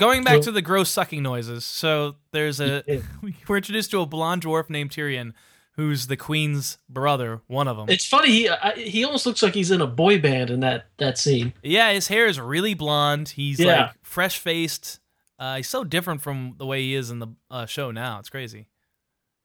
Going 0.00 0.24
back 0.24 0.40
to 0.42 0.50
the 0.50 0.62
gross 0.62 0.88
sucking 0.90 1.22
noises. 1.22 1.64
So 1.64 2.16
there's 2.32 2.58
a 2.60 2.82
we're 3.48 3.58
introduced 3.58 3.90
to 3.92 4.00
a 4.00 4.06
blonde 4.06 4.42
dwarf 4.42 4.70
named 4.70 4.90
Tyrion, 4.90 5.34
who's 5.72 6.06
the 6.06 6.16
queen's 6.16 6.78
brother, 6.88 7.42
one 7.46 7.68
of 7.68 7.76
them. 7.76 7.88
It's 7.90 8.06
funny. 8.06 8.30
He 8.30 8.48
I, 8.48 8.72
he 8.72 9.04
almost 9.04 9.26
looks 9.26 9.42
like 9.42 9.54
he's 9.54 9.70
in 9.70 9.80
a 9.80 9.86
boy 9.86 10.18
band 10.20 10.48
in 10.50 10.60
that 10.60 10.86
that 10.96 11.18
scene. 11.18 11.52
Yeah, 11.62 11.92
his 11.92 12.08
hair 12.08 12.26
is 12.26 12.40
really 12.40 12.74
blonde. 12.74 13.28
He's 13.28 13.60
Yeah. 13.60 13.66
like 13.82 13.92
fresh 14.02 14.38
faced. 14.38 15.00
Uh, 15.38 15.56
he's 15.56 15.68
so 15.68 15.84
different 15.84 16.20
from 16.22 16.54
the 16.58 16.66
way 16.66 16.80
he 16.82 16.94
is 16.94 17.10
in 17.10 17.18
the 17.18 17.28
uh, 17.50 17.66
show 17.66 17.90
now. 17.90 18.18
It's 18.18 18.28
crazy. 18.30 18.66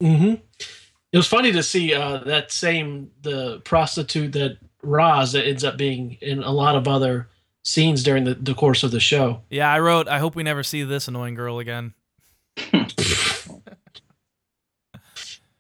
hmm 0.01 0.36
It 1.12 1.18
was 1.18 1.28
funny 1.28 1.51
to 1.53 1.64
see 1.64 1.93
uh, 1.93 2.18
that 2.26 2.51
same 2.51 3.12
the 3.22 3.60
prostitute 3.62 4.32
that 4.34 4.58
Ros 4.84 5.32
that 5.32 5.45
ends 5.47 5.64
up 5.64 5.78
being 5.78 6.18
in 6.22 6.43
a 6.43 6.51
lot 6.51 6.76
of 6.76 6.88
other 6.88 7.28
scenes 7.66 8.03
during 8.03 8.24
the, 8.24 8.36
the 8.36 8.53
course 8.53 8.84
of 8.84 8.91
the 8.91 8.99
show. 9.01 9.41
Yeah, 9.49 9.70
I 9.70 9.80
wrote. 9.80 10.07
I 10.07 10.20
hope 10.20 10.36
we 10.36 10.43
never 10.43 10.63
see 10.63 10.84
this 10.84 11.07
annoying 11.09 11.34
girl 11.36 11.59
again. 11.59 11.93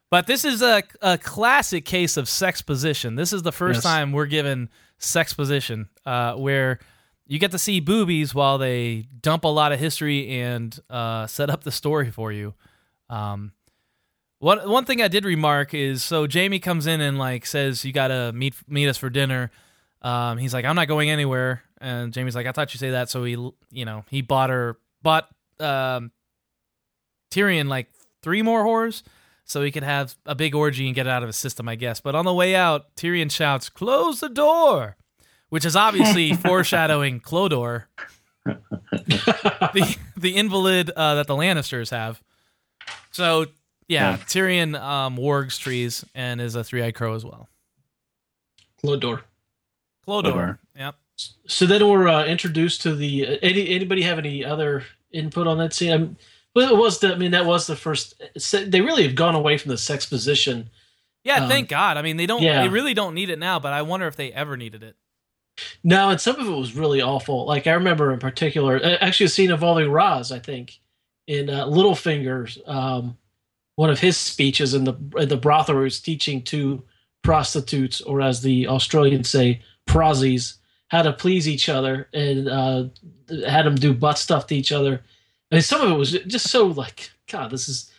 but 0.09 0.27
this 0.27 0.45
is 0.45 0.61
a 0.61 0.83
a 1.01 1.17
classic 1.17 1.83
case 1.85 2.15
of 2.17 2.29
sex 2.29 2.61
position. 2.61 3.15
This 3.15 3.33
is 3.33 3.43
the 3.43 3.51
first 3.51 3.77
Yes. 3.77 3.83
time 3.83 4.11
we're 4.11 4.25
given 4.27 4.69
sex 4.97 5.33
position, 5.33 5.89
uh, 6.05 6.35
where 6.35 6.79
you 7.27 7.39
get 7.39 7.51
to 7.51 7.57
see 7.59 7.79
boobies 7.79 8.33
while 8.35 8.57
they 8.57 9.07
dump 9.21 9.43
a 9.43 9.47
lot 9.49 9.71
of 9.71 9.79
history 9.79 10.29
and 10.41 10.79
uh, 10.89 11.25
set 11.27 11.49
up 11.49 11.63
the 11.63 11.71
story 11.71 12.11
for 12.11 12.31
you. 12.31 12.53
Um, 13.09 13.51
one 14.39 14.69
one 14.69 14.85
thing 14.85 15.01
I 15.01 15.07
did 15.07 15.25
remark 15.25 15.73
is 15.73 16.03
so 16.03 16.27
Jaime 16.31 16.59
comes 16.59 16.87
in 16.87 17.01
and 17.01 17.17
like 17.17 17.45
says 17.45 17.83
you 17.83 17.91
gotta 17.91 18.31
meet 18.33 18.53
meet 18.67 18.87
us 18.87 18.97
for 18.97 19.09
dinner. 19.09 19.51
Um, 20.01 20.37
he's 20.37 20.53
like 20.53 20.65
I'm 20.65 20.75
not 20.75 20.87
going 20.87 21.09
anywhere, 21.09 21.63
and 21.81 22.13
Jaime's 22.13 22.35
like 22.35 22.47
I 22.47 22.51
thought 22.51 22.73
you 22.73 22.77
say 22.77 22.91
that. 22.91 23.09
So 23.09 23.23
he 23.23 23.31
you 23.71 23.85
know 23.85 24.05
he 24.09 24.21
bought 24.21 24.49
her 24.49 24.77
bought 25.01 25.27
um, 25.59 26.11
Tyrion 27.31 27.67
like 27.67 27.87
three 28.21 28.41
more 28.41 28.63
whores 28.65 29.03
so 29.45 29.61
he 29.61 29.71
could 29.71 29.83
have 29.83 30.15
a 30.25 30.33
big 30.35 30.55
orgy 30.55 30.87
and 30.87 30.95
get 30.95 31.05
it 31.05 31.09
out 31.09 31.21
of 31.23 31.27
his 31.27 31.35
system, 31.37 31.69
I 31.69 31.75
guess. 31.75 31.99
But 31.99 32.15
on 32.15 32.25
the 32.25 32.33
way 32.33 32.55
out, 32.55 32.95
Tyrion 32.95 33.31
shouts, 33.31 33.69
"Close 33.69 34.19
the 34.19 34.29
door," 34.29 34.97
which 35.49 35.65
is 35.65 35.75
obviously 35.75 36.33
foreshadowing 36.35 37.19
Clodor, 37.19 37.85
the 38.45 39.97
the 40.17 40.35
invalid 40.35 40.89
uh, 40.91 41.15
that 41.15 41.27
the 41.27 41.35
Lannisters 41.35 41.91
have. 41.91 42.21
So 43.11 43.45
yeah, 43.87 44.11
Yeah. 44.11 44.17
Tyrion 44.17 44.79
um, 44.79 45.15
wargs 45.17 45.59
trees 45.59 46.03
and 46.15 46.41
is 46.41 46.55
a 46.55 46.63
three-eyed 46.63 46.95
crow 46.95 47.13
as 47.13 47.23
well. 47.23 47.47
Clodor. 48.83 49.21
Clodor. 50.07 50.23
Clodor. 50.33 50.57
So 51.47 51.65
then 51.65 51.87
we're 51.87 52.07
uh, 52.07 52.25
introduced 52.25 52.81
to 52.81 52.95
the. 52.95 53.27
Uh, 53.27 53.37
any 53.41 53.69
anybody 53.69 54.01
have 54.01 54.17
any 54.17 54.43
other 54.43 54.83
input 55.11 55.47
on 55.47 55.57
that 55.59 55.73
scene? 55.73 55.91
Um, 55.93 56.17
well, 56.55 56.73
it 56.73 56.77
was 56.77 56.99
the. 56.99 57.13
I 57.13 57.17
mean, 57.17 57.31
that 57.31 57.45
was 57.45 57.67
the 57.67 57.75
first. 57.75 58.21
They 58.51 58.81
really 58.81 59.03
have 59.03 59.15
gone 59.15 59.35
away 59.35 59.57
from 59.57 59.69
the 59.69 59.77
sex 59.77 60.05
position. 60.05 60.69
Yeah, 61.23 61.43
Um, 61.43 61.49
thank 61.49 61.69
God. 61.69 61.97
I 61.97 62.01
mean, 62.01 62.17
they 62.17 62.25
don't. 62.25 62.41
yeah. 62.43 62.61
They 62.61 62.67
really 62.69 62.93
don't 62.93 63.15
need 63.15 63.29
it 63.29 63.39
now, 63.39 63.59
but 63.59 63.73
I 63.73 63.81
wonder 63.81 64.07
if 64.07 64.15
they 64.15 64.31
ever 64.31 64.57
needed 64.57 64.83
it. 64.83 64.95
No, 65.83 66.09
and 66.09 66.19
some 66.19 66.35
of 66.39 66.47
it 66.47 66.51
was 66.51 66.75
really 66.75 67.01
awful. 67.01 67.45
Like 67.45 67.65
I 67.65 67.71
remember 67.73 68.11
in 68.11 68.19
particular, 68.19 68.79
actually 68.99 69.27
a 69.27 69.29
scene 69.29 69.51
involving 69.51 69.89
Ros. 69.89 70.31
I 70.31 70.39
think 70.39 70.79
in 71.27 71.49
uh, 71.49 71.65
Littlefinger's 71.65 72.59
um, 72.65 73.17
one 73.77 73.89
of 73.89 73.99
his 73.99 74.17
speeches 74.17 74.73
in 74.73 74.83
the 74.83 74.93
in 75.17 75.29
the 75.29 75.37
brothel, 75.37 75.75
where 75.75 75.85
he's 75.85 75.99
teaching 76.01 76.41
two 76.41 76.83
prostitutes, 77.23 78.01
or 78.01 78.21
as 78.21 78.41
the 78.41 78.67
Australians 78.67 79.29
say, 79.29 79.61
prozzies, 79.87 80.57
how 80.95 81.01
to 81.03 81.13
please 81.13 81.47
each 81.47 81.69
other, 81.69 82.07
and 82.13 82.47
uh, 82.47 82.85
had 83.47 83.65
them 83.65 83.75
do 83.75 83.93
butt 83.93 84.17
stuff 84.17 84.47
to 84.47 84.55
each 84.55 84.71
other. 84.71 85.01
I 85.51 85.55
mean, 85.55 85.61
some 85.61 85.81
of 85.81 85.91
it 85.91 85.95
was 85.95 86.11
just 86.11 86.49
so 86.49 86.67
like, 86.67 87.11
God, 87.31 87.51
this 87.51 87.67
is 87.69 87.91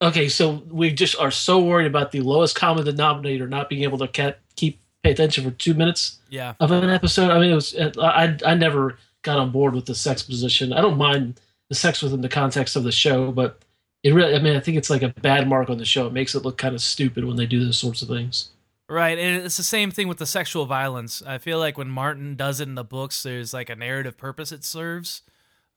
okay. 0.00 0.28
So 0.28 0.62
we 0.70 0.90
just 0.92 1.16
are 1.18 1.30
so 1.30 1.58
worried 1.62 1.86
about 1.86 2.12
the 2.12 2.20
lowest 2.20 2.54
common 2.56 2.84
denominator 2.84 3.46
not 3.46 3.68
being 3.68 3.82
able 3.82 3.98
to 3.98 4.34
keep 4.56 4.80
pay 5.02 5.10
attention 5.12 5.44
for 5.44 5.50
two 5.50 5.74
minutes 5.74 6.18
Yeah. 6.30 6.54
of 6.60 6.70
an 6.70 6.88
episode. 6.88 7.30
I 7.30 7.38
mean, 7.38 7.50
it 7.52 7.54
was 7.54 7.74
I 7.98 8.36
I 8.44 8.54
never 8.54 8.98
got 9.22 9.38
on 9.38 9.50
board 9.50 9.74
with 9.74 9.86
the 9.86 9.94
sex 9.94 10.22
position. 10.22 10.72
I 10.72 10.80
don't 10.80 10.96
mind 10.96 11.40
the 11.68 11.74
sex 11.74 12.00
within 12.02 12.20
the 12.20 12.28
context 12.28 12.76
of 12.76 12.84
the 12.84 12.92
show, 12.92 13.32
but 13.32 13.60
it 14.02 14.14
really 14.14 14.34
I 14.34 14.38
mean 14.38 14.56
I 14.56 14.60
think 14.60 14.76
it's 14.78 14.90
like 14.90 15.02
a 15.02 15.08
bad 15.08 15.48
mark 15.48 15.68
on 15.70 15.78
the 15.78 15.84
show. 15.84 16.06
It 16.06 16.12
makes 16.12 16.34
it 16.34 16.44
look 16.44 16.58
kind 16.58 16.74
of 16.74 16.80
stupid 16.80 17.24
when 17.24 17.36
they 17.36 17.46
do 17.46 17.64
those 17.64 17.78
sorts 17.78 18.02
of 18.02 18.08
things. 18.08 18.50
Right, 18.88 19.18
and 19.18 19.44
it's 19.44 19.56
the 19.56 19.64
same 19.64 19.90
thing 19.90 20.06
with 20.06 20.18
the 20.18 20.26
sexual 20.26 20.64
violence. 20.64 21.20
I 21.26 21.38
feel 21.38 21.58
like 21.58 21.76
when 21.76 21.88
Martin 21.88 22.36
does 22.36 22.60
it 22.60 22.68
in 22.68 22.76
the 22.76 22.84
books, 22.84 23.20
there's 23.24 23.52
like 23.52 23.68
a 23.68 23.74
narrative 23.74 24.16
purpose 24.16 24.52
it 24.52 24.64
serves, 24.64 25.22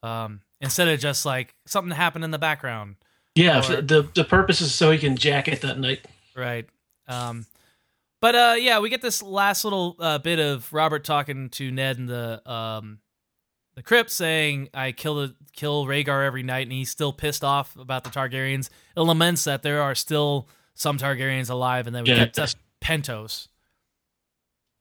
um, 0.03 0.41
instead 0.61 0.87
of 0.87 0.99
just 0.99 1.25
like 1.25 1.55
something 1.65 1.91
happened 1.95 2.23
in 2.23 2.29
the 2.31 2.37
background. 2.37 2.97
Yeah, 3.33 3.59
Or- 3.67 3.81
the 3.81 4.03
the 4.13 4.23
purpose 4.23 4.61
is 4.61 4.73
so 4.75 4.91
he 4.91 4.99
can 4.99 5.15
jack 5.17 5.47
it 5.47 5.61
that 5.61 5.79
night. 5.79 6.05
Right. 6.35 6.67
Um, 7.07 7.47
but 8.21 8.35
uh, 8.35 8.55
yeah, 8.59 8.77
we 8.79 8.89
get 8.89 9.01
this 9.01 9.23
last 9.23 9.63
little 9.63 9.95
uh, 9.99 10.19
bit 10.19 10.37
of 10.39 10.71
Robert 10.71 11.03
talking 11.03 11.49
to 11.49 11.71
Ned 11.71 11.97
in 11.97 12.05
the 12.05 12.47
um, 12.51 12.99
the 13.73 13.81
crypt, 13.81 14.11
saying, 14.11 14.69
"I 14.73 14.91
kill 14.91 15.15
the 15.15 15.35
kill 15.53 15.85
Rhaegar 15.85 16.25
every 16.27 16.43
night," 16.43 16.63
and 16.67 16.71
he's 16.73 16.91
still 16.91 17.13
pissed 17.13 17.43
off 17.43 17.75
about 17.75 18.03
the 18.03 18.09
Targaryens. 18.11 18.69
It 18.95 18.99
laments 19.01 19.45
that 19.45 19.63
there 19.63 19.81
are 19.81 19.95
still 19.95 20.47
some 20.75 20.97
Targaryens 20.99 21.49
alive, 21.49 21.87
and 21.87 21.95
then 21.95 22.03
we 22.03 22.09
Yeah. 22.11 22.25
get 22.25 22.33
to 22.35 22.53
Pentos. 22.89 23.47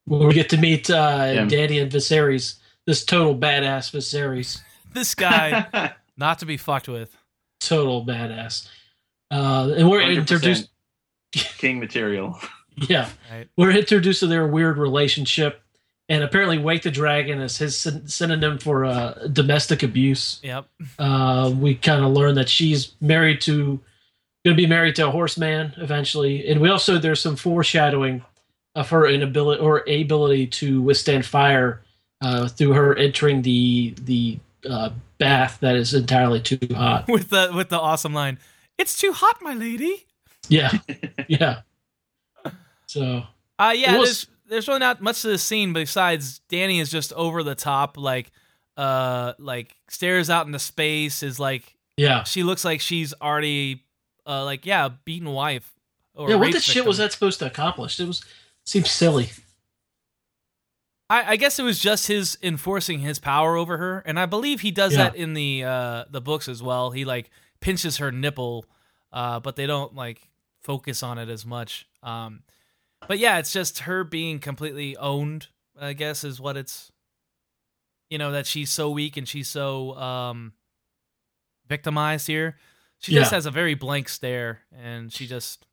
When 0.06 0.26
we 0.26 0.32
get 0.34 0.48
to 0.50 0.56
meet 0.56 0.88
uh, 0.90 1.30
Yeah. 1.34 1.44
Danny 1.44 1.78
and 1.78 1.92
Viserys, 1.92 2.56
this 2.86 3.04
total 3.04 3.36
badass 3.36 3.90
Viserys, 3.92 4.60
This 4.94 5.14
guy, 5.14 5.92
not 6.16 6.38
to 6.38 6.46
be 6.46 6.56
fucked 6.56 6.88
with. 6.88 7.14
total 7.60 8.04
badass. 8.06 8.66
Uh, 9.30 9.74
and 9.76 9.90
we're 9.90 10.00
introduced. 10.00 10.70
King 11.32 11.78
material. 11.78 12.38
Yeah, 12.88 13.08
Right. 13.30 13.48
we're 13.56 13.72
introduced 13.72 14.20
to 14.20 14.26
their 14.26 14.46
weird 14.46 14.78
relationship, 14.78 15.60
and 16.08 16.22
apparently, 16.24 16.56
Wake 16.58 16.82
the 16.82 16.90
Dragon 16.90 17.40
is 17.40 17.58
his 17.58 17.76
synonym 18.06 18.56
for 18.58 18.86
uh, 18.86 19.26
domestic 19.30 19.82
abuse. 19.82 20.40
Yep. 20.42 20.66
Uh, 20.98 21.52
we 21.54 21.74
kind 21.74 22.02
of 22.02 22.12
learn 22.12 22.36
that 22.36 22.48
she's 22.48 22.94
married 23.02 23.42
to, 23.42 23.78
going 24.44 24.56
to 24.56 24.62
be 24.62 24.66
married 24.66 24.96
to 24.96 25.08
a 25.08 25.10
horseman 25.10 25.74
eventually, 25.78 26.48
and 26.48 26.60
we 26.60 26.68
also 26.70 26.98
there's 26.98 27.20
some 27.20 27.36
foreshadowing 27.36 28.24
of 28.74 28.88
her 28.90 29.06
inability 29.08 29.60
or 29.60 29.82
ability 29.88 30.46
to 30.46 30.80
withstand 30.82 31.26
fire 31.26 31.82
uh, 32.20 32.48
through 32.48 32.72
her 32.72 32.94
entering 32.96 33.42
the 33.42 33.94
the 34.02 34.38
uh, 34.68 34.90
bath 35.18 35.58
that 35.60 35.76
is 35.76 35.94
entirely 35.94 36.40
too 36.40 36.58
hot. 36.74 37.06
With 37.08 37.30
the 37.30 37.50
with 37.54 37.68
the 37.68 37.78
awesome 37.78 38.12
line, 38.14 38.38
"It's 38.78 38.98
too 38.98 39.12
hot, 39.12 39.36
my 39.42 39.54
lady." 39.54 40.06
Yeah, 40.48 40.72
yeah. 41.28 41.60
So 42.86 43.24
Uh 43.58 43.74
yeah, 43.76 43.96
was- 43.98 44.08
there's 44.08 44.26
there's 44.48 44.68
really 44.68 44.80
not 44.80 45.02
much 45.02 45.20
to 45.22 45.28
this 45.28 45.42
scene 45.42 45.72
besides 45.72 46.38
Danny 46.48 46.80
is 46.80 46.90
just 46.90 47.12
over 47.12 47.42
the 47.42 47.54
top, 47.54 47.96
like 47.96 48.30
uh 48.76 49.34
like 49.38 49.76
stares 49.88 50.30
out 50.30 50.46
into 50.46 50.58
space, 50.58 51.22
is 51.22 51.38
like 51.38 51.74
yeah, 51.96 52.22
she 52.24 52.42
looks 52.44 52.64
like 52.64 52.80
she's 52.80 53.12
already 53.20 53.84
uh 54.28 54.44
like 54.44 54.66
yeah, 54.66 54.88
beaten 55.04 55.30
wife. 55.30 55.74
Or 56.14 56.28
yeah. 56.30 56.36
What 56.36 56.52
the 56.52 56.60
shit 56.60 56.84
was 56.84 56.98
that 56.98 57.12
supposed 57.12 57.38
to 57.40 57.46
accomplish? 57.46 57.98
It 57.98 58.06
was 58.06 58.24
seems 58.64 58.90
silly. 58.90 59.30
I, 61.10 61.32
I 61.32 61.36
guess 61.36 61.58
it 61.58 61.62
was 61.62 61.78
just 61.78 62.06
his 62.08 62.36
enforcing 62.42 62.98
his 63.00 63.18
power 63.18 63.56
over 63.56 63.78
her, 63.78 64.00
and 64.04 64.20
I 64.20 64.26
believe 64.26 64.60
he 64.60 64.70
does 64.70 64.92
Yeah. 64.92 65.04
that 65.04 65.16
in 65.16 65.34
the 65.34 65.64
uh 65.64 66.04
the 66.10 66.20
books 66.20 66.48
as 66.48 66.62
well. 66.62 66.90
He 66.90 67.04
like 67.04 67.30
pinches 67.60 67.96
her 67.96 68.12
nipple, 68.12 68.66
uh, 69.12 69.40
but 69.40 69.56
they 69.56 69.66
don't 69.66 69.94
like 69.94 70.28
focus 70.60 71.02
on 71.02 71.16
it 71.18 71.28
as 71.30 71.46
much. 71.46 71.86
Um, 72.02 72.42
but 73.06 73.18
yeah, 73.18 73.38
it's 73.38 73.52
just 73.52 73.80
her 73.80 74.04
being 74.04 74.38
completely 74.38 74.96
owned. 74.96 75.46
I 75.80 75.92
guess 75.94 76.24
is 76.24 76.40
what 76.40 76.56
it's. 76.56 76.92
You 78.10 78.18
know 78.18 78.32
that 78.32 78.46
she's 78.46 78.70
so 78.70 78.90
weak 78.90 79.16
and 79.16 79.28
she's 79.28 79.48
so 79.48 79.94
um 79.96 80.52
victimized 81.68 82.26
here. 82.26 82.56
She 83.00 83.12
just 83.12 83.30
Yeah. 83.30 83.36
has 83.36 83.46
a 83.46 83.50
very 83.50 83.74
blank 83.74 84.08
stare, 84.08 84.60
and 84.76 85.12
she 85.12 85.26
just 85.26 85.64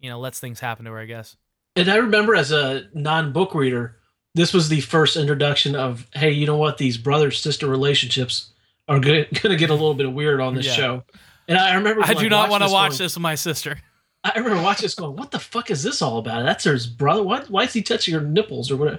you 0.00 0.08
know 0.10 0.18
lets 0.20 0.38
things 0.40 0.60
happen 0.60 0.84
to 0.84 0.92
her. 0.92 0.98
I 0.98 1.06
guess. 1.06 1.36
And 1.76 1.88
I 1.88 1.96
remember 1.96 2.34
as 2.34 2.50
a 2.50 2.88
non-book 2.94 3.54
reader, 3.54 3.96
this 4.34 4.52
was 4.52 4.68
the 4.68 4.80
first 4.80 5.16
introduction 5.16 5.76
of, 5.76 6.06
hey, 6.12 6.30
you 6.32 6.44
know 6.46 6.56
what? 6.56 6.78
These 6.78 6.98
brother-sister 6.98 7.68
relationships 7.68 8.50
are 8.88 8.98
going 8.98 9.26
to 9.32 9.56
get 9.56 9.70
a 9.70 9.74
little 9.74 9.94
bit 9.94 10.12
weird 10.12 10.40
on 10.40 10.54
this 10.54 10.66
Yeah. 10.66 10.72
show. 10.72 11.04
And 11.46 11.56
I 11.56 11.74
remember, 11.74 12.02
I 12.02 12.08
like, 12.08 12.18
do 12.18 12.28
not 12.28 12.50
want 12.50 12.64
to 12.64 12.70
watch 12.70 12.90
going- 12.92 12.98
this 12.98 13.14
with 13.14 13.22
my 13.22 13.36
sister. 13.36 13.78
I 14.24 14.36
remember 14.36 14.60
watching 14.60 14.82
this 14.86 14.96
going, 14.96 15.14
what 15.16 15.30
the 15.30 15.38
fuck 15.38 15.70
is 15.70 15.84
this 15.84 16.02
all 16.02 16.18
about? 16.18 16.42
That's 16.44 16.64
her 16.64 16.76
brother. 16.96 17.22
What? 17.22 17.48
Why 17.48 17.62
is 17.62 17.72
he 17.72 17.80
touching 17.82 18.12
her 18.14 18.20
nipples 18.20 18.70
or 18.72 18.76
whatever? 18.76 18.98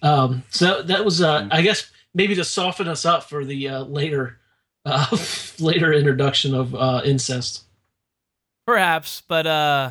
Um, 0.00 0.42
so 0.48 0.82
that 0.82 1.04
was, 1.04 1.20
uh, 1.20 1.46
I 1.50 1.60
guess, 1.60 1.90
maybe 2.14 2.34
to 2.36 2.44
soften 2.44 2.88
us 2.88 3.04
up 3.04 3.24
for 3.24 3.44
the 3.44 3.68
uh, 3.68 3.82
later, 3.84 4.38
uh, 4.84 5.16
later 5.58 5.92
introduction 5.92 6.54
of 6.54 6.74
uh, 6.74 7.02
incest. 7.04 7.64
Perhaps, 8.66 9.22
but 9.28 9.46
uh, 9.46 9.90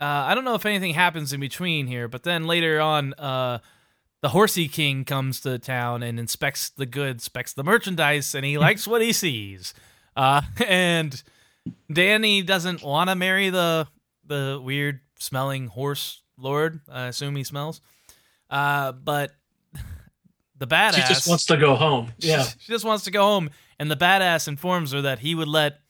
uh, 0.00 0.04
I 0.04 0.34
don't 0.34 0.44
know 0.44 0.54
if 0.54 0.66
anything 0.66 0.94
happens 0.94 1.32
in 1.32 1.40
between 1.40 1.86
here. 1.86 2.06
But 2.08 2.22
then 2.22 2.46
later 2.46 2.80
on, 2.80 3.14
uh, 3.14 3.58
the 4.22 4.28
Horsey 4.30 4.68
King 4.68 5.04
comes 5.04 5.40
to 5.40 5.58
town 5.58 6.02
and 6.02 6.18
inspects 6.18 6.70
the 6.70 6.86
goods, 6.86 7.24
inspects 7.24 7.52
the 7.52 7.64
merchandise, 7.64 8.34
and 8.34 8.44
he 8.44 8.58
likes 8.66 8.86
what 8.86 9.02
he 9.02 9.12
sees. 9.12 9.74
Uh, 10.14 10.42
and 10.66 11.22
Danny 11.92 12.42
doesn't 12.42 12.82
want 12.82 13.10
to 13.10 13.16
marry 13.16 13.50
the 13.50 13.88
the 14.24 14.60
weird 14.62 15.00
smelling 15.18 15.68
horse 15.68 16.22
lord. 16.38 16.80
I 16.90 17.06
assume 17.06 17.36
he 17.36 17.44
smells. 17.44 17.80
Uh, 18.50 18.92
but 18.92 19.32
the 20.58 20.66
badass 20.66 20.94
She 20.94 21.02
just 21.02 21.28
wants 21.28 21.46
to 21.46 21.56
go 21.56 21.74
home. 21.74 22.12
Yeah. 22.18 22.42
she 22.42 22.72
just 22.72 22.84
wants 22.84 23.04
to 23.04 23.10
go 23.10 23.22
home, 23.22 23.50
and 23.78 23.90
the 23.90 23.96
badass 23.96 24.48
informs 24.48 24.92
her 24.92 25.02
that 25.02 25.20
he 25.20 25.34
would 25.34 25.48
let 25.48 25.80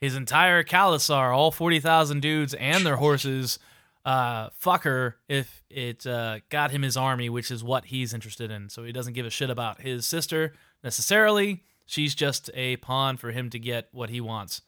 his 0.00 0.14
entire 0.14 0.62
khalasar, 0.62 1.34
all 1.34 1.50
forty 1.50 1.80
thousand 1.80 2.20
dudes 2.20 2.54
and 2.54 2.84
their 2.84 2.96
horses, 2.96 3.58
uh, 4.04 4.50
fuck 4.52 4.84
her 4.84 5.16
if 5.28 5.62
it 5.70 6.06
uh, 6.06 6.40
got 6.50 6.70
him 6.70 6.82
his 6.82 6.96
army, 6.96 7.28
which 7.30 7.50
is 7.50 7.64
what 7.64 7.86
he's 7.86 8.12
interested 8.12 8.50
in. 8.50 8.68
So 8.68 8.84
he 8.84 8.92
doesn't 8.92 9.14
give 9.14 9.26
a 9.26 9.30
shit 9.30 9.50
about 9.50 9.80
his 9.80 10.06
sister 10.06 10.52
necessarily. 10.82 11.62
She's 11.86 12.14
just 12.14 12.50
a 12.54 12.76
pawn 12.78 13.16
for 13.16 13.30
him 13.30 13.50
to 13.50 13.58
get 13.58 13.88
what 13.92 14.10
he 14.10 14.20
wants. 14.20 14.62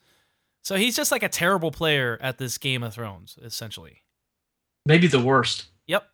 So 0.63 0.77
he's 0.77 0.97
just 0.97 1.13
like 1.13 1.23
a 1.23 1.29
terrible 1.29 1.71
player 1.71 2.19
at 2.21 2.39
this 2.39 2.59
Game 2.59 2.83
of 2.83 2.95
Thrones, 2.95 3.39
essentially. 3.43 4.03
Maybe 4.85 5.07
the 5.07 5.21
worst. 5.21 5.67
Yep. 5.87 6.05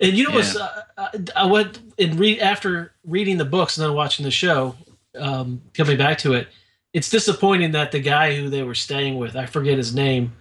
And 0.00 0.12
you 0.14 0.24
know 0.24 0.30
Yeah. 0.30 0.36
what's 0.36 0.56
uh, 0.56 0.82
uh, 0.98 1.08
I 1.34 1.46
went 1.46 1.78
and 1.98 2.18
read 2.18 2.40
after 2.40 2.92
reading 3.04 3.38
the 3.38 3.44
books 3.44 3.78
and 3.78 3.86
then 3.86 3.94
watching 3.94 4.24
the 4.24 4.30
show, 4.30 4.74
um, 5.18 5.62
coming 5.74 5.96
back 5.96 6.18
to 6.18 6.34
it. 6.34 6.48
It's 6.92 7.10
disappointing 7.10 7.72
that 7.72 7.92
the 7.92 8.00
guy 8.00 8.36
who 8.36 8.48
they 8.48 8.62
were 8.62 8.74
staying 8.74 9.18
with, 9.18 9.36
I 9.36 9.46
forget 9.46 9.76
his 9.76 9.94
name, 9.94 10.32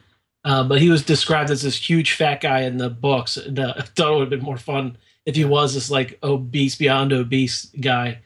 uh, 0.44 0.64
but 0.64 0.80
he 0.80 0.90
was 0.90 1.04
described 1.04 1.50
as 1.52 1.62
this 1.64 1.78
huge 1.90 2.14
fat 2.14 2.42
guy 2.42 2.62
in 2.62 2.78
the 2.78 2.90
books. 2.90 3.38
And, 3.38 3.60
uh, 3.66 3.74
I 3.78 3.82
thought 3.82 4.12
it 4.12 4.14
would 4.14 4.22
have 4.22 4.30
been 4.30 4.42
more 4.42 4.58
fun 4.58 4.98
if 5.26 5.36
he 5.36 5.44
was 5.46 5.74
this 5.74 5.90
like 5.90 6.18
obese 6.24 6.76
beyond 6.76 7.12
obese 7.12 7.66
guy. 7.82 8.20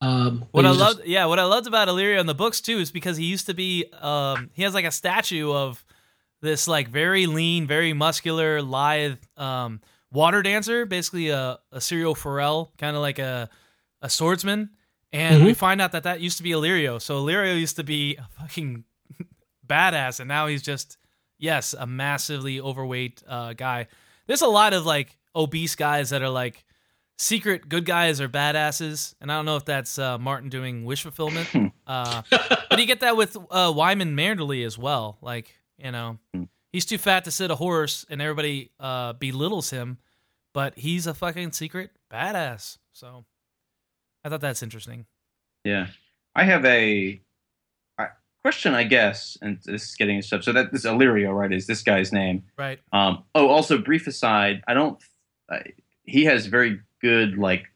Um, 0.00 0.44
What 0.52 0.64
I 0.64 0.68
just- 0.68 0.80
loved, 0.80 1.00
yeah, 1.06 1.24
what 1.26 1.38
I 1.38 1.44
loved 1.44 1.66
about 1.66 1.88
Illyrio 1.88 2.20
in 2.20 2.26
the 2.26 2.34
books 2.34 2.60
too 2.60 2.78
is 2.78 2.90
because 2.90 3.16
he 3.16 3.24
used 3.24 3.46
to 3.46 3.54
be, 3.54 3.86
um, 4.00 4.50
he 4.52 4.62
has 4.62 4.74
like 4.74 4.84
a 4.84 4.90
statue 4.90 5.52
of 5.52 5.84
this 6.42 6.68
like 6.68 6.88
very 6.88 7.26
lean, 7.26 7.66
very 7.66 7.92
muscular, 7.92 8.62
lithe 8.62 9.18
um, 9.36 9.80
water 10.12 10.42
dancer, 10.42 10.86
basically 10.86 11.30
a, 11.30 11.58
a 11.72 11.78
Syrio 11.78 12.16
Forel, 12.16 12.72
kind 12.78 12.94
of 12.94 13.02
like 13.02 13.18
a 13.18 13.48
a 14.02 14.10
swordsman. 14.10 14.70
And 15.16 15.44
we 15.44 15.54
find 15.54 15.80
out 15.80 15.92
that 15.92 16.02
that 16.02 16.20
used 16.20 16.36
to 16.36 16.42
be 16.42 16.50
Illyrio. 16.50 17.00
So 17.00 17.24
Illyrio 17.24 17.58
used 17.58 17.76
to 17.76 17.84
be 17.84 18.16
a 18.16 18.28
fucking 18.38 18.84
badass, 19.66 20.20
and 20.20 20.28
now 20.28 20.46
he's 20.46 20.62
just 20.62 20.98
yes, 21.38 21.74
a 21.78 21.86
massively 21.86 22.60
overweight 22.60 23.22
uh, 23.26 23.52
guy. 23.54 23.88
There's 24.26 24.42
a 24.42 24.46
lot 24.46 24.72
of 24.74 24.84
like 24.84 25.16
obese 25.34 25.74
guys 25.74 26.10
that 26.10 26.22
are 26.22 26.28
like 26.28 26.64
secret 27.18 27.68
good 27.68 27.84
guys 27.84 28.20
or 28.20 28.28
badasses, 28.28 29.14
and 29.20 29.32
I 29.32 29.36
don't 29.36 29.46
know 29.46 29.56
if 29.56 29.64
that's 29.64 29.98
uh, 29.98 30.18
Martin 30.18 30.50
doing 30.50 30.84
wish 30.84 31.02
fulfillment, 31.02 31.72
uh, 31.86 32.22
but 32.30 32.78
you 32.78 32.86
get 32.86 33.00
that 33.00 33.16
with 33.16 33.36
uh, 33.50 33.72
Wyman 33.74 34.16
Manderly 34.16 34.64
as 34.64 34.76
well. 34.76 35.18
Like 35.22 35.54
you 35.78 35.92
know, 35.92 36.18
he's 36.72 36.84
too 36.84 36.98
fat 36.98 37.24
to 37.24 37.30
sit 37.30 37.50
a 37.50 37.54
horse, 37.56 38.04
and 38.10 38.20
everybody 38.20 38.70
uh, 38.78 39.14
belittles 39.14 39.70
him, 39.70 39.98
but 40.52 40.76
he's 40.78 41.06
a 41.06 41.14
fucking 41.14 41.52
secret 41.52 41.90
badass. 42.12 42.78
So 42.92 43.24
I 44.26 44.28
thought 44.28 44.40
that's 44.40 44.62
interesting. 44.62 45.06
Yeah, 45.64 45.86
I 46.34 46.42
have 46.44 46.64
a, 46.64 47.20
a 47.98 48.06
question, 48.42 48.74
I 48.74 48.82
guess, 48.82 49.38
and 49.40 49.58
this 49.64 49.84
is 49.90 49.94
getting 49.94 50.20
stuff. 50.20 50.42
So 50.42 50.52
that 50.52 50.72
this 50.72 50.84
Illyrio, 50.84 51.32
right, 51.32 51.52
is 51.52 51.68
this 51.68 51.82
guy's 51.82 52.12
name? 52.12 52.42
Right. 52.58 52.80
Um, 52.92 53.22
oh, 53.36 53.46
also, 53.48 53.78
brief 53.78 54.08
aside, 54.08 54.62
I 54.66 54.74
don't. 54.74 54.98
Uh, 55.48 55.58
he 56.02 56.24
has 56.24 56.46
very 56.46 56.80
good 57.00 57.38
like 57.38 57.66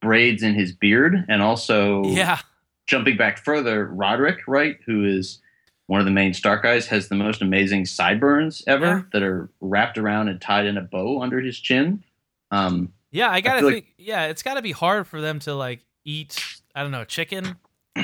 braids 0.00 0.42
in 0.42 0.54
his 0.54 0.72
beard, 0.72 1.26
and 1.28 1.42
also 1.42 2.04
Yeah. 2.04 2.38
jumping 2.86 3.18
back 3.18 3.44
further, 3.44 3.86
Rodrik, 3.88 4.38
right, 4.46 4.78
who 4.86 5.04
is 5.04 5.40
one 5.88 6.00
of 6.00 6.06
the 6.06 6.12
main 6.12 6.32
Stark 6.32 6.62
guys, 6.62 6.86
has 6.86 7.08
the 7.08 7.16
most 7.16 7.42
amazing 7.42 7.84
sideburns 7.84 8.62
ever 8.66 8.86
Yeah. 8.86 9.02
that 9.12 9.22
are 9.22 9.50
wrapped 9.60 9.98
around 9.98 10.28
and 10.28 10.40
tied 10.40 10.64
in 10.64 10.78
a 10.78 10.82
bow 10.82 11.20
under 11.20 11.40
his 11.40 11.58
chin. 11.60 12.02
Um, 12.50 12.92
Yeah, 13.10 13.30
I 13.30 13.40
gotta 13.40 13.60
feel 13.60 13.70
think. 13.70 13.86
yeah, 13.98 14.26
it's 14.26 14.42
got 14.42 14.54
to 14.54 14.62
be 14.62 14.72
hard 14.72 15.06
for 15.06 15.20
them 15.20 15.38
to 15.40 15.54
like 15.54 15.80
eat. 16.08 16.60
I 16.74 16.82
don't 16.82 16.90
know, 16.92 17.04
chicken 17.04 17.56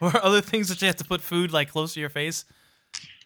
or 0.00 0.12
other 0.22 0.40
things 0.40 0.68
that 0.68 0.80
you 0.80 0.86
have 0.86 0.96
to 0.96 1.04
put 1.04 1.20
food 1.20 1.52
like 1.52 1.70
close 1.70 1.94
to 1.94 2.00
your 2.00 2.08
face. 2.08 2.44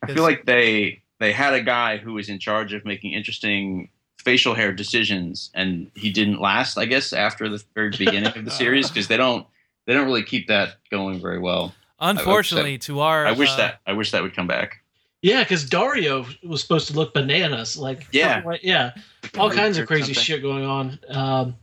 I 0.03 0.13
feel 0.13 0.23
like 0.23 0.45
they 0.45 1.03
they 1.19 1.33
had 1.33 1.55
a 1.55 1.63
guy 1.63 1.99
who 1.99 2.15
was 2.15 2.29
in 2.29 2.39
charge 2.39 2.73
of 2.73 2.85
making 2.85 3.13
interesting 3.13 3.91
facial 4.17 4.55
hair 4.55 4.73
decisions, 4.73 5.51
and 5.55 5.91
he 5.95 6.11
didn't 6.11 6.41
last. 6.41 6.79
I 6.79 6.87
guess 6.87 7.13
after 7.13 7.49
the 7.49 7.63
very 7.75 7.91
beginning 7.91 8.27
of 8.37 8.45
the 8.45 8.51
series 8.51 8.89
because 8.89 9.09
they 9.09 9.17
don't 9.17 9.47
they 9.87 9.95
don't 9.95 10.07
really 10.07 10.23
keep 10.23 10.49
that 10.49 10.77
going 10.91 11.21
very 11.21 11.39
well. 11.39 11.75
Unfortunately, 12.01 12.79
to 12.79 13.01
our 13.01 13.27
I 13.27 13.33
wish 13.33 13.51
uh, 13.51 13.57
that 13.57 13.81
I 13.87 13.93
wish 13.93 14.11
that 14.13 14.23
would 14.23 14.35
come 14.35 14.47
back. 14.47 14.83
Yeah, 15.21 15.43
because 15.43 15.69
Daario 15.69 16.27
was 16.47 16.61
supposed 16.63 16.87
to 16.89 16.95
look 16.95 17.13
bananas. 17.13 17.77
Like 17.77 18.07
Yeah. 18.13 18.43
yeah, 18.63 18.93
all 19.37 19.51
kinds 19.51 19.77
of 19.77 19.89
crazy 19.89 20.15
Something. 20.15 20.23
shit 20.23 20.43
going 20.43 20.65
on. 20.65 20.99
Um, 21.09 21.57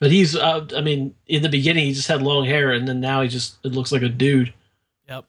but 0.00 0.10
he's, 0.10 0.36
uh, 0.36 0.66
I 0.76 0.80
mean, 0.80 1.14
in 1.26 1.42
the 1.42 1.48
beginning 1.48 1.86
he 1.86 1.92
just 1.92 2.08
had 2.08 2.22
long 2.22 2.44
hair, 2.44 2.72
and 2.72 2.86
then 2.86 3.00
now 3.00 3.22
he 3.22 3.28
just 3.28 3.56
it 3.64 3.72
looks 3.72 3.92
like 3.92 4.02
a 4.02 4.08
dude. 4.08 4.52
Yep, 5.08 5.24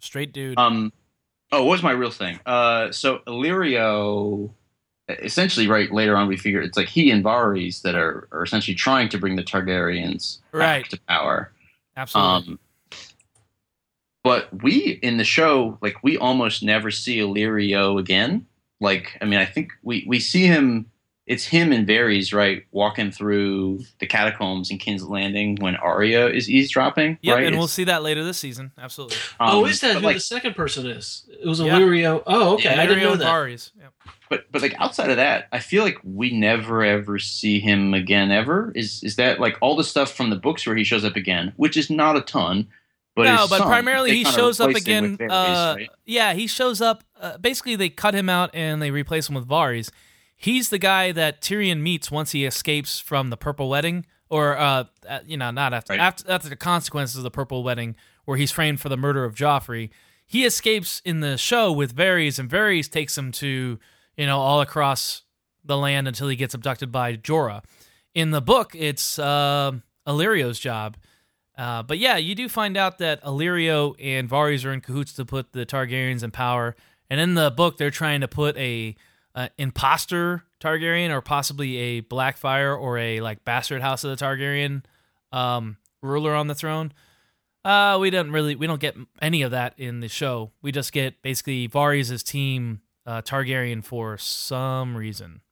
straight 0.00 0.32
dude. 0.32 0.58
Um, 0.58 0.92
oh, 1.52 1.62
what 1.64 1.72
was 1.72 1.82
my 1.82 1.92
real 1.92 2.10
thing? 2.10 2.38
Uh, 2.46 2.90
so 2.92 3.18
Illyrio, 3.26 4.50
essentially, 5.08 5.68
right 5.68 5.90
later 5.92 6.16
on, 6.16 6.28
we 6.28 6.36
figure 6.36 6.60
it's 6.60 6.76
like 6.76 6.88
he 6.88 7.10
and 7.10 7.24
Varys 7.24 7.82
that 7.82 7.94
are, 7.94 8.28
are 8.32 8.42
essentially 8.42 8.74
trying 8.74 9.08
to 9.10 9.18
bring 9.18 9.36
the 9.36 9.44
Targaryens 9.44 10.38
back 10.52 10.60
Right. 10.60 10.90
to 10.90 11.00
power. 11.08 11.52
Absolutely. 11.96 12.52
Um, 12.52 12.58
but 14.24 14.48
we 14.62 14.98
in 15.02 15.16
the 15.18 15.24
show, 15.24 15.78
like 15.80 16.02
we 16.02 16.18
almost 16.18 16.62
never 16.62 16.90
see 16.90 17.18
Illyrio 17.18 17.98
again. 17.98 18.46
Like, 18.80 19.16
I 19.22 19.24
mean, 19.24 19.38
I 19.38 19.46
think 19.46 19.70
we 19.82 20.04
we 20.06 20.18
see 20.20 20.46
him. 20.46 20.90
It's 21.26 21.44
him 21.44 21.72
and 21.72 21.88
Varys, 21.88 22.32
right, 22.32 22.64
walking 22.70 23.10
through 23.10 23.80
the 23.98 24.06
catacombs 24.06 24.70
in 24.70 24.78
King's 24.78 25.02
Landing 25.02 25.56
when 25.56 25.74
Arya 25.74 26.28
is 26.28 26.48
eavesdropping. 26.48 27.18
Yeah, 27.20 27.34
right? 27.34 27.46
and 27.46 27.58
we'll 27.58 27.66
see 27.66 27.82
that 27.84 28.04
later 28.04 28.22
this 28.22 28.38
season. 28.38 28.70
Absolutely. 28.78 29.16
oh, 29.40 29.64
um, 29.64 29.70
is 29.70 29.80
that 29.80 29.96
who 29.96 30.00
like, 30.00 30.16
the 30.16 30.20
second 30.20 30.54
person 30.54 30.86
is? 30.86 31.28
It 31.28 31.46
was 31.46 31.60
Yeah. 31.60 32.18
Oh, 32.26 32.54
okay. 32.54 32.68
I 32.68 32.86
didn't 32.86 32.98
Illyrio 32.98 33.02
know 33.02 33.12
and 33.12 33.20
that. 33.22 33.26
Varys. 33.26 33.72
Yep. 33.76 33.92
but 34.30 34.52
but 34.52 34.62
like 34.62 34.76
outside 34.78 35.10
of 35.10 35.16
that, 35.16 35.48
I 35.50 35.58
feel 35.58 35.82
like 35.82 35.98
we 36.04 36.30
never 36.30 36.84
ever 36.84 37.18
see 37.18 37.58
him 37.58 37.92
again 37.92 38.30
ever. 38.30 38.70
Is 38.76 39.02
is 39.02 39.16
that 39.16 39.40
like 39.40 39.56
all 39.60 39.74
the 39.74 39.84
stuff 39.84 40.12
from 40.12 40.30
the 40.30 40.36
books 40.36 40.64
where 40.64 40.76
he 40.76 40.84
shows 40.84 41.04
up 41.04 41.16
again, 41.16 41.52
which 41.56 41.76
is 41.76 41.90
not 41.90 42.16
a 42.16 42.20
ton, 42.20 42.68
but 43.16 43.24
no, 43.24 43.46
but 43.48 43.58
some. 43.58 43.66
primarily 43.66 44.12
he 44.12 44.24
shows 44.24 44.60
up 44.60 44.70
again. 44.70 45.16
Varys, 45.16 45.30
uh, 45.30 45.74
right? 45.76 45.90
Yeah, 46.04 46.34
he 46.34 46.46
shows 46.46 46.80
up. 46.80 47.02
Uh, 47.20 47.36
basically, 47.38 47.74
they 47.74 47.88
cut 47.88 48.14
him 48.14 48.28
out 48.28 48.50
and 48.52 48.80
they 48.80 48.92
replace 48.92 49.28
him 49.28 49.34
with 49.34 49.48
Varys. 49.48 49.90
He's 50.36 50.68
the 50.68 50.78
guy 50.78 51.12
that 51.12 51.40
Tyrion 51.40 51.80
meets 51.80 52.10
once 52.10 52.32
he 52.32 52.44
escapes 52.44 53.00
from 53.00 53.30
the 53.30 53.36
Purple 53.36 53.68
Wedding, 53.68 54.06
or 54.28 54.56
uh, 54.56 54.84
uh, 55.08 55.20
you 55.26 55.36
know, 55.36 55.50
not 55.50 55.72
after 55.72 55.92
Right. 55.94 56.00
after 56.00 56.30
after 56.30 56.48
the 56.48 56.56
consequences 56.56 57.16
of 57.16 57.22
the 57.22 57.30
Purple 57.30 57.62
Wedding, 57.64 57.96
where 58.24 58.36
he's 58.36 58.52
framed 58.52 58.80
for 58.80 58.88
the 58.88 58.96
murder 58.96 59.24
of 59.24 59.34
Joffrey. 59.34 59.90
He 60.26 60.44
escapes 60.44 61.00
in 61.04 61.20
the 61.20 61.38
show 61.38 61.70
with 61.72 61.94
Varys, 61.96 62.38
and 62.38 62.50
Varys 62.50 62.90
takes 62.90 63.16
him 63.16 63.32
to 63.32 63.78
you 64.16 64.26
know 64.26 64.38
all 64.38 64.60
across 64.60 65.22
the 65.64 65.76
land 65.76 66.06
until 66.06 66.28
he 66.28 66.36
gets 66.36 66.54
abducted 66.54 66.92
by 66.92 67.16
Jorah. 67.16 67.62
In 68.14 68.30
the 68.30 68.40
book, 68.42 68.72
it's 68.74 69.18
uh, 69.18 69.72
Illyrio's 70.06 70.58
job. 70.58 70.96
Uh, 71.58 71.82
but 71.82 71.98
yeah, 71.98 72.16
you 72.18 72.34
do 72.34 72.48
find 72.48 72.76
out 72.76 72.98
that 72.98 73.22
Illyrio 73.24 73.94
and 73.98 74.28
Varys 74.28 74.64
are 74.66 74.72
in 74.72 74.80
cahoots 74.82 75.12
to 75.14 75.24
put 75.24 75.52
the 75.52 75.64
Targaryens 75.64 76.22
in 76.22 76.30
power. 76.30 76.76
And 77.08 77.18
in 77.20 77.34
the 77.34 77.50
book, 77.50 77.78
they're 77.78 77.90
trying 77.90 78.20
to 78.20 78.28
put 78.28 78.56
a, 78.58 78.94
a 79.36 79.50
imposter 79.58 80.42
Targaryen 80.60 81.10
or 81.10 81.20
possibly 81.20 81.76
a 81.76 82.02
Blackfire 82.02 82.76
or 82.76 82.98
a 82.98 83.20
like 83.20 83.44
bastard 83.44 83.82
house 83.82 84.02
of 84.02 84.18
the 84.18 84.24
Targaryen 84.24 84.82
um, 85.30 85.76
ruler 86.02 86.34
on 86.34 86.48
the 86.48 86.54
throne. 86.54 86.92
Uh, 87.64 87.98
we 88.00 88.10
don't 88.10 88.30
really 88.30 88.54
we 88.56 88.66
don't 88.66 88.80
get 88.80 88.96
any 89.20 89.42
of 89.42 89.50
that 89.50 89.74
in 89.76 90.00
the 90.00 90.08
show. 90.08 90.50
We 90.62 90.72
just 90.72 90.92
get 90.92 91.20
basically 91.22 91.68
Varys' 91.68 92.24
team 92.24 92.80
uh, 93.04 93.22
Targaryen 93.22 93.84
for 93.84 94.16
some 94.18 94.96
reason. 94.96 95.42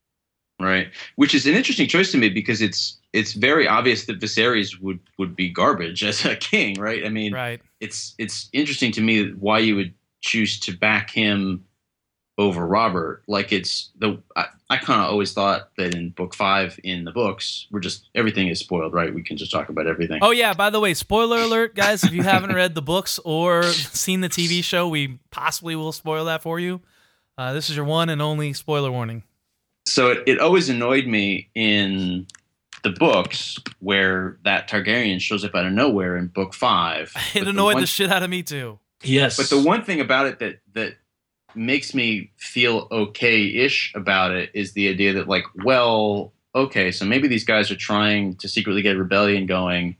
Right, 0.61 0.93
which 1.17 1.35
is 1.35 1.47
an 1.47 1.55
interesting 1.55 1.89
choice 1.89 2.13
to 2.13 2.19
me 2.19 2.29
because 2.29 2.63
it's 2.63 2.99
it's 3.13 3.33
very 3.33 3.67
obvious 3.67 4.07
that 4.07 4.21
Viserys 4.21 4.81
would 4.81 5.01
would 5.19 5.35
be 5.35 5.51
garbage 5.51 6.05
as 6.05 6.25
a 6.25 6.37
king, 6.37 6.77
right? 6.81 7.05
I 7.05 7.09
mean, 7.09 7.35
Right. 7.35 7.61
it's 7.81 8.15
it's 8.19 8.49
interesting 8.53 8.93
to 8.93 9.01
me 9.01 9.33
why 9.33 9.59
you 9.59 9.75
would 9.75 9.93
choose 10.21 10.59
to 10.61 10.73
back 10.77 11.11
him 11.11 11.65
over 12.37 12.67
Robert. 12.67 13.23
Like 13.27 13.53
it's 13.53 13.91
the 13.99 14.21
I, 14.37 14.47
I 14.71 14.77
kind 14.77 15.01
of 15.01 15.11
always 15.11 15.33
thought 15.33 15.71
that 15.77 15.95
in 15.95 16.11
book 16.11 16.35
five 16.35 16.79
in 16.83 17.05
the 17.05 17.13
books 17.13 17.67
we're 17.71 17.81
just 17.81 18.09
everything 18.15 18.49
is 18.49 18.59
spoiled, 18.59 18.93
right? 18.93 19.15
We 19.15 19.23
can 19.23 19.37
just 19.37 19.53
talk 19.53 19.69
about 19.69 19.87
everything. 19.87 20.19
Oh 20.23 20.31
yeah, 20.33 20.53
by 20.55 20.71
the 20.71 20.81
way, 20.81 20.95
spoiler 20.95 21.39
alert, 21.39 21.75
guys, 21.75 22.03
if 22.05 22.13
you 22.13 22.23
haven't 22.35 22.55
read 22.55 22.75
the 22.75 22.83
books 22.83 23.21
or 23.25 23.63
seen 23.65 24.21
the 24.21 24.29
TV 24.29 24.63
show, 24.65 24.89
we 24.89 25.19
possibly 25.31 25.77
will 25.77 25.93
spoil 25.93 26.25
that 26.27 26.43
for 26.43 26.59
you. 26.59 26.81
Uh, 27.37 27.53
this 27.53 27.69
is 27.71 27.77
your 27.77 27.85
one 27.85 28.09
and 28.11 28.23
only 28.23 28.53
spoiler 28.53 28.91
warning. 28.91 29.23
So 29.87 30.11
it, 30.11 30.23
it 30.27 30.41
always 30.41 30.69
annoyed 30.69 31.07
me 31.07 31.51
in 31.55 32.27
the 32.85 32.91
books 32.91 33.59
where 33.81 34.39
that 34.45 34.69
Targaryen 34.69 35.21
shows 35.21 35.45
up 35.45 35.55
out 35.55 35.67
of 35.67 35.73
nowhere 35.73 36.17
in 36.17 36.29
book 36.29 36.55
five. 36.55 37.13
It 37.35 37.41
But 37.41 37.45
the 37.45 37.51
annoyed 37.51 37.75
one- 37.75 37.83
the 37.83 37.87
shit 37.87 38.11
out 38.11 38.23
of 38.23 38.31
me 38.31 38.43
too. 38.43 38.79
Yes. 39.03 39.37
But 39.37 39.51
the 39.51 39.61
one 39.61 39.85
thing 39.85 40.01
about 40.01 40.27
it 40.27 40.39
that 40.39 40.61
that 40.73 40.95
makes 41.57 41.95
me 41.95 42.31
feel 42.37 42.89
okay-ish 42.91 43.93
about 43.95 44.33
it 44.33 44.51
is 44.55 44.73
the 44.73 44.89
idea 44.89 45.13
that 45.15 45.29
like, 45.29 45.45
well, 45.65 46.33
okay, 46.55 46.91
so 46.91 47.05
maybe 47.05 47.29
these 47.29 47.45
guys 47.45 47.71
are 47.71 47.77
trying 47.77 48.37
to 48.37 48.49
secretly 48.49 48.83
get 48.83 48.97
a 48.97 48.99
rebellion 48.99 49.47
going, 49.47 49.97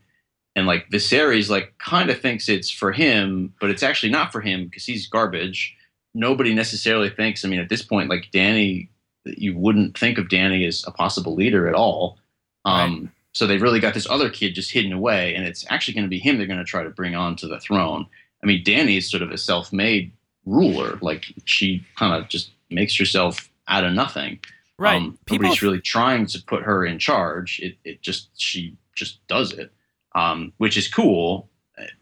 and 0.55 0.67
like 0.67 0.89
Viserys 0.89 1.49
like 1.49 1.73
kind 1.79 2.09
of 2.09 2.19
thinks 2.19 2.47
it's 2.47 2.69
for 2.69 2.91
him, 2.91 3.53
but 3.59 3.69
it's 3.69 3.83
actually 3.83 4.11
not 4.11 4.31
for 4.31 4.41
him 4.41 4.65
because 4.65 4.85
he's 4.85 5.07
garbage. 5.07 5.75
Nobody 6.13 6.53
necessarily 6.53 7.09
thinks. 7.09 7.43
I 7.43 7.49
mean, 7.49 7.59
at 7.59 7.69
this 7.69 7.81
point, 7.81 8.09
like 8.09 8.29
Danny, 8.31 8.89
you 9.25 9.57
wouldn't 9.57 9.97
think 9.97 10.17
of 10.17 10.29
Danny 10.29 10.65
as 10.65 10.83
a 10.87 10.91
possible 10.91 11.35
leader 11.35 11.67
at 11.67 11.75
all. 11.75 12.17
Um, 12.63 13.11
So 13.33 13.45
they've 13.45 13.61
really 13.61 13.81
got 13.81 13.93
this 13.93 14.09
other 14.09 14.29
kid 14.29 14.55
just 14.55 14.71
hidden 14.71 14.93
away, 14.93 15.35
and 15.35 15.45
it's 15.45 15.65
actually 15.69 15.93
going 15.95 16.05
to 16.05 16.09
be 16.09 16.19
him 16.19 16.37
they're 16.37 16.47
going 16.47 16.57
to 16.57 16.63
try 16.63 16.83
to 16.83 16.89
bring 16.89 17.15
onto 17.15 17.49
the 17.49 17.59
throne. 17.59 18.05
I 18.41 18.45
mean, 18.45 18.63
Danny 18.63 18.95
is 18.95 19.11
sort 19.11 19.23
of 19.23 19.31
a 19.31 19.37
self-made 19.37 20.13
ruler. 20.45 20.97
Like 21.01 21.25
she 21.45 21.85
kind 21.95 22.13
of 22.21 22.29
just 22.29 22.51
makes 22.69 22.97
herself 22.97 23.49
out 23.67 23.83
of 23.83 23.93
nothing. 23.93 24.39
Right. 24.77 24.95
Um, 24.97 25.17
People 25.25 25.43
nobody's 25.45 25.61
really 25.61 25.81
trying 25.81 26.25
to 26.27 26.43
put 26.43 26.63
her 26.63 26.85
in 26.85 26.99
charge. 26.99 27.59
It, 27.61 27.77
it 27.83 28.01
just 28.01 28.29
she 28.39 28.75
just 28.95 29.25
does 29.27 29.51
it, 29.53 29.71
um, 30.15 30.51
which 30.57 30.77
is 30.77 30.87
cool. 30.87 31.49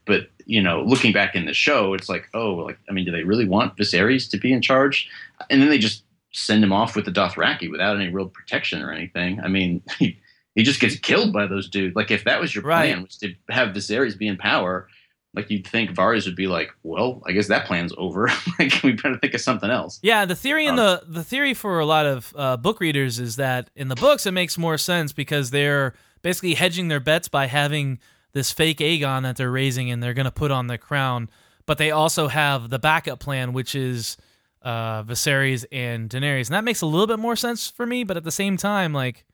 But 0.06 0.28
you 0.46 0.62
know, 0.62 0.82
looking 0.84 1.14
back 1.14 1.36
in 1.36 1.46
the 1.46 1.54
show, 1.54 1.94
it's 1.94 2.10
like, 2.10 2.28
oh, 2.34 2.54
like 2.56 2.78
I 2.90 2.94
mean, 2.94 3.06
do 3.06 3.12
they 3.12 3.24
really 3.24 3.48
want 3.48 3.78
Viserys 3.78 4.30
to 4.32 4.38
be 4.38 4.52
in 4.54 4.62
charge? 4.62 5.10
And 5.50 5.62
then 5.62 5.70
they 5.70 5.78
just 5.78 6.04
send 6.32 6.64
him 6.64 6.74
off 6.74 6.96
with 6.96 7.06
the 7.06 7.12
Dothraki 7.12 7.70
without 7.70 7.96
any 7.96 8.10
real 8.10 8.28
protection 8.28 8.82
or 8.82 8.92
anything. 8.92 9.40
I 9.42 9.48
mean, 9.48 9.82
he, 10.00 10.20
he 10.56 10.64
just 10.64 10.80
gets 10.80 10.96
killed 10.98 11.32
by 11.32 11.46
those 11.48 11.70
dudes. 11.70 11.96
Like 11.96 12.12
if 12.12 12.24
that 12.26 12.40
was 12.42 12.54
your 12.56 12.64
Right. 12.64 12.92
plan, 12.92 13.04
was 13.04 13.18
to 13.18 13.34
have 13.50 13.70
Viserys 13.70 14.18
be 14.18 14.28
in 14.28 14.38
power, 14.38 14.88
like 15.36 15.50
you'd 15.50 15.66
think 15.68 15.92
Varys 15.92 16.26
would 16.26 16.36
be 16.36 16.48
like, 16.48 16.72
well, 16.84 17.22
I 17.26 17.32
guess 17.32 17.48
that 17.48 17.66
plan's 17.66 17.94
over. 17.98 18.30
like 18.60 18.74
we 18.84 18.94
better 18.94 19.18
think 19.18 19.34
of 19.34 19.42
something 19.42 19.70
else. 19.70 20.00
Yeah, 20.04 20.26
the 20.26 20.36
theory 20.36 20.66
in 20.66 20.78
Um, 20.78 20.78
the 20.78 21.04
the 21.08 21.24
theory 21.24 21.54
for 21.54 21.80
a 21.80 21.86
lot 21.86 22.06
of 22.06 22.34
uh, 22.36 22.58
book 22.58 22.80
readers 22.80 23.20
is 23.20 23.36
that 23.38 23.70
in 23.76 23.88
the 23.88 23.96
books 23.96 24.26
it 24.26 24.32
makes 24.32 24.58
more 24.58 24.78
sense 24.78 25.12
because 25.12 25.50
they're 25.50 25.94
basically 26.22 26.54
hedging 26.54 26.88
their 26.88 27.00
bets 27.00 27.28
by 27.28 27.48
having 27.48 28.00
this 28.34 28.52
fake 28.52 28.78
Aegon 28.80 29.24
that 29.24 29.36
they're 29.38 29.52
raising 29.52 29.92
and 29.92 30.02
they're 30.02 30.14
going 30.14 30.26
to 30.26 30.32
put 30.32 30.52
on 30.52 30.68
the 30.68 30.78
crown, 30.78 31.30
but 31.66 31.78
they 31.78 31.92
also 31.92 32.28
have 32.28 32.70
the 32.70 32.80
backup 32.80 33.20
plan, 33.20 33.54
which 33.54 33.76
is 33.76 34.18
uh, 34.64 35.04
Viserys 35.04 35.66
and 35.72 36.10
Daenerys, 36.10 36.48
and 36.48 36.56
that 36.56 36.64
makes 36.64 36.82
a 36.82 36.86
little 36.86 37.08
bit 37.08 37.20
more 37.20 37.36
sense 37.36 37.70
for 37.70 37.86
me. 37.86 38.04
But 38.04 38.18
at 38.18 38.24
the 38.24 38.32
same 38.32 38.58
time, 38.58 38.94
like, 38.94 39.26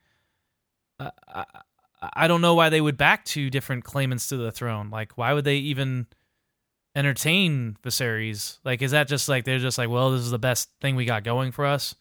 I, 1.00 1.46
I, 2.02 2.10
I 2.14 2.28
don't 2.28 2.42
know 2.42 2.56
why 2.56 2.70
they 2.70 2.82
would 2.82 2.98
back 2.98 3.26
two 3.26 3.50
different 3.50 3.84
claimants 3.84 4.28
to 4.28 4.38
the 4.38 4.52
throne. 4.52 4.90
Like, 4.90 5.18
why 5.18 5.34
would 5.34 5.46
they 5.46 5.58
even? 5.58 6.08
entertain 6.96 7.78
Viserys? 7.84 8.58
Like, 8.66 8.82
is 8.82 8.92
that 8.92 9.08
just 9.08 9.30
like 9.30 9.46
they're 9.46 9.60
just 9.60 9.78
like, 9.78 9.90
well, 9.90 10.12
this 10.12 10.22
is 10.22 10.32
the 10.32 10.40
best 10.40 10.70
thing 10.82 10.96
we 10.96 11.06
got 11.06 11.24
going 11.24 11.52
for 11.52 11.66
us? 11.66 11.96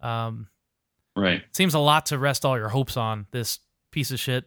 Um, 0.00 0.48
Right. 1.14 1.42
seems 1.52 1.72
a 1.74 1.78
lot 1.78 2.06
to 2.06 2.18
rest 2.18 2.44
all 2.44 2.58
your 2.58 2.68
hopes 2.68 2.96
on 2.96 3.26
this 3.30 3.60
piece 3.92 4.10
of 4.10 4.20
shit. 4.20 4.44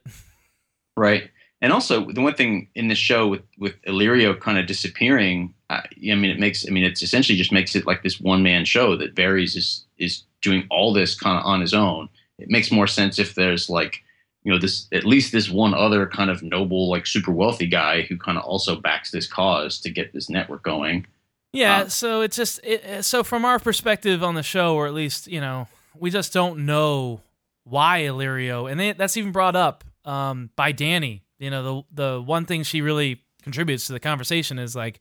Right. 0.95 1.31
And 1.61 1.73
also, 1.73 2.11
the 2.11 2.21
one 2.21 2.35
thing 2.35 2.69
in 2.75 2.87
the 2.89 2.95
show 2.95 3.27
with 3.27 3.41
with 3.57 3.81
Illyrio 3.83 4.39
kind 4.39 4.57
of 4.57 4.67
disappearing, 4.67 5.53
uh, 5.69 5.81
I 5.81 6.15
mean, 6.15 6.25
it 6.25 6.39
makes. 6.39 6.65
I 6.67 6.71
mean, 6.71 6.83
it's 6.83 7.01
essentially 7.01 7.37
just 7.37 7.51
makes 7.51 7.75
it 7.75 7.87
like 7.87 8.03
this 8.03 8.19
one 8.19 8.43
man 8.43 8.65
show 8.65 8.95
that 8.97 9.15
Varys 9.15 9.55
is 9.57 9.85
is 9.97 10.23
doing 10.41 10.67
all 10.69 10.93
this 10.93 11.15
kind 11.19 11.39
of 11.39 11.45
on 11.45 11.59
his 11.61 11.73
own. 11.73 12.07
It 12.37 12.49
makes 12.49 12.71
more 12.71 12.87
sense 12.87 13.17
if 13.17 13.35
there's 13.35 13.69
like, 13.69 14.03
you 14.43 14.51
know, 14.51 14.59
this 14.59 14.87
at 14.93 15.05
least 15.05 15.31
this 15.31 15.49
one 15.49 15.73
other 15.73 16.07
kind 16.07 16.29
of 16.29 16.41
noble, 16.41 16.89
like 16.89 17.05
super 17.05 17.31
wealthy 17.31 17.67
guy 17.67 18.03
who 18.03 18.17
kind 18.17 18.37
of 18.37 18.43
also 18.43 18.75
backs 18.75 19.11
this 19.11 19.27
cause 19.27 19.79
to 19.81 19.89
get 19.89 20.13
this 20.13 20.29
network 20.29 20.63
going. 20.63 21.05
Yeah, 21.51 21.81
Um, 21.81 21.89
so 21.89 22.21
it's 22.21 22.35
just 22.35 22.59
it, 22.63 23.03
so 23.03 23.23
from 23.23 23.43
our 23.43 23.59
perspective 23.59 24.23
on 24.23 24.35
the 24.35 24.43
show, 24.43 24.75
or 24.75 24.87
at 24.87 24.93
least 24.93 25.27
you 25.27 25.41
know, 25.41 25.67
we 25.97 26.09
just 26.09 26.31
don't 26.31 26.65
know 26.65 27.21
why 27.63 28.01
Illyrio, 28.01 28.69
and 28.69 28.79
they, 28.79 28.93
that's 28.93 29.17
even 29.17 29.31
brought 29.31 29.55
up 29.55 29.83
um, 30.05 30.49
by 30.55 30.71
Danny. 30.71 31.23
You 31.37 31.49
know, 31.49 31.63
the 31.91 32.03
the 32.03 32.21
one 32.21 32.45
thing 32.45 32.63
she 32.63 32.81
really 32.81 33.23
contributes 33.43 33.87
to 33.87 33.93
the 33.93 33.99
conversation 33.99 34.59
is 34.59 34.75
like, 34.75 34.99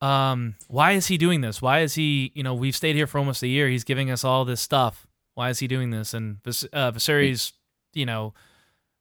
um, 0.00 0.54
why 0.68 0.92
is 0.92 1.06
he 1.06 1.18
doing 1.18 1.40
this? 1.40 1.60
Why 1.60 1.80
is 1.80 1.94
he? 1.94 2.32
You 2.34 2.42
know, 2.42 2.54
we've 2.54 2.76
stayed 2.76 2.96
here 2.96 3.06
for 3.06 3.18
almost 3.18 3.42
a 3.42 3.48
year. 3.48 3.68
He's 3.68 3.84
giving 3.84 4.10
us 4.10 4.24
all 4.24 4.44
this 4.44 4.60
stuff. 4.60 5.06
Why 5.34 5.50
is 5.50 5.58
he 5.58 5.68
doing 5.68 5.90
this? 5.90 6.14
And 6.14 6.38
uh, 6.46 6.92
Viserys, 6.92 7.52
you 7.96 8.06
know, 8.06 8.34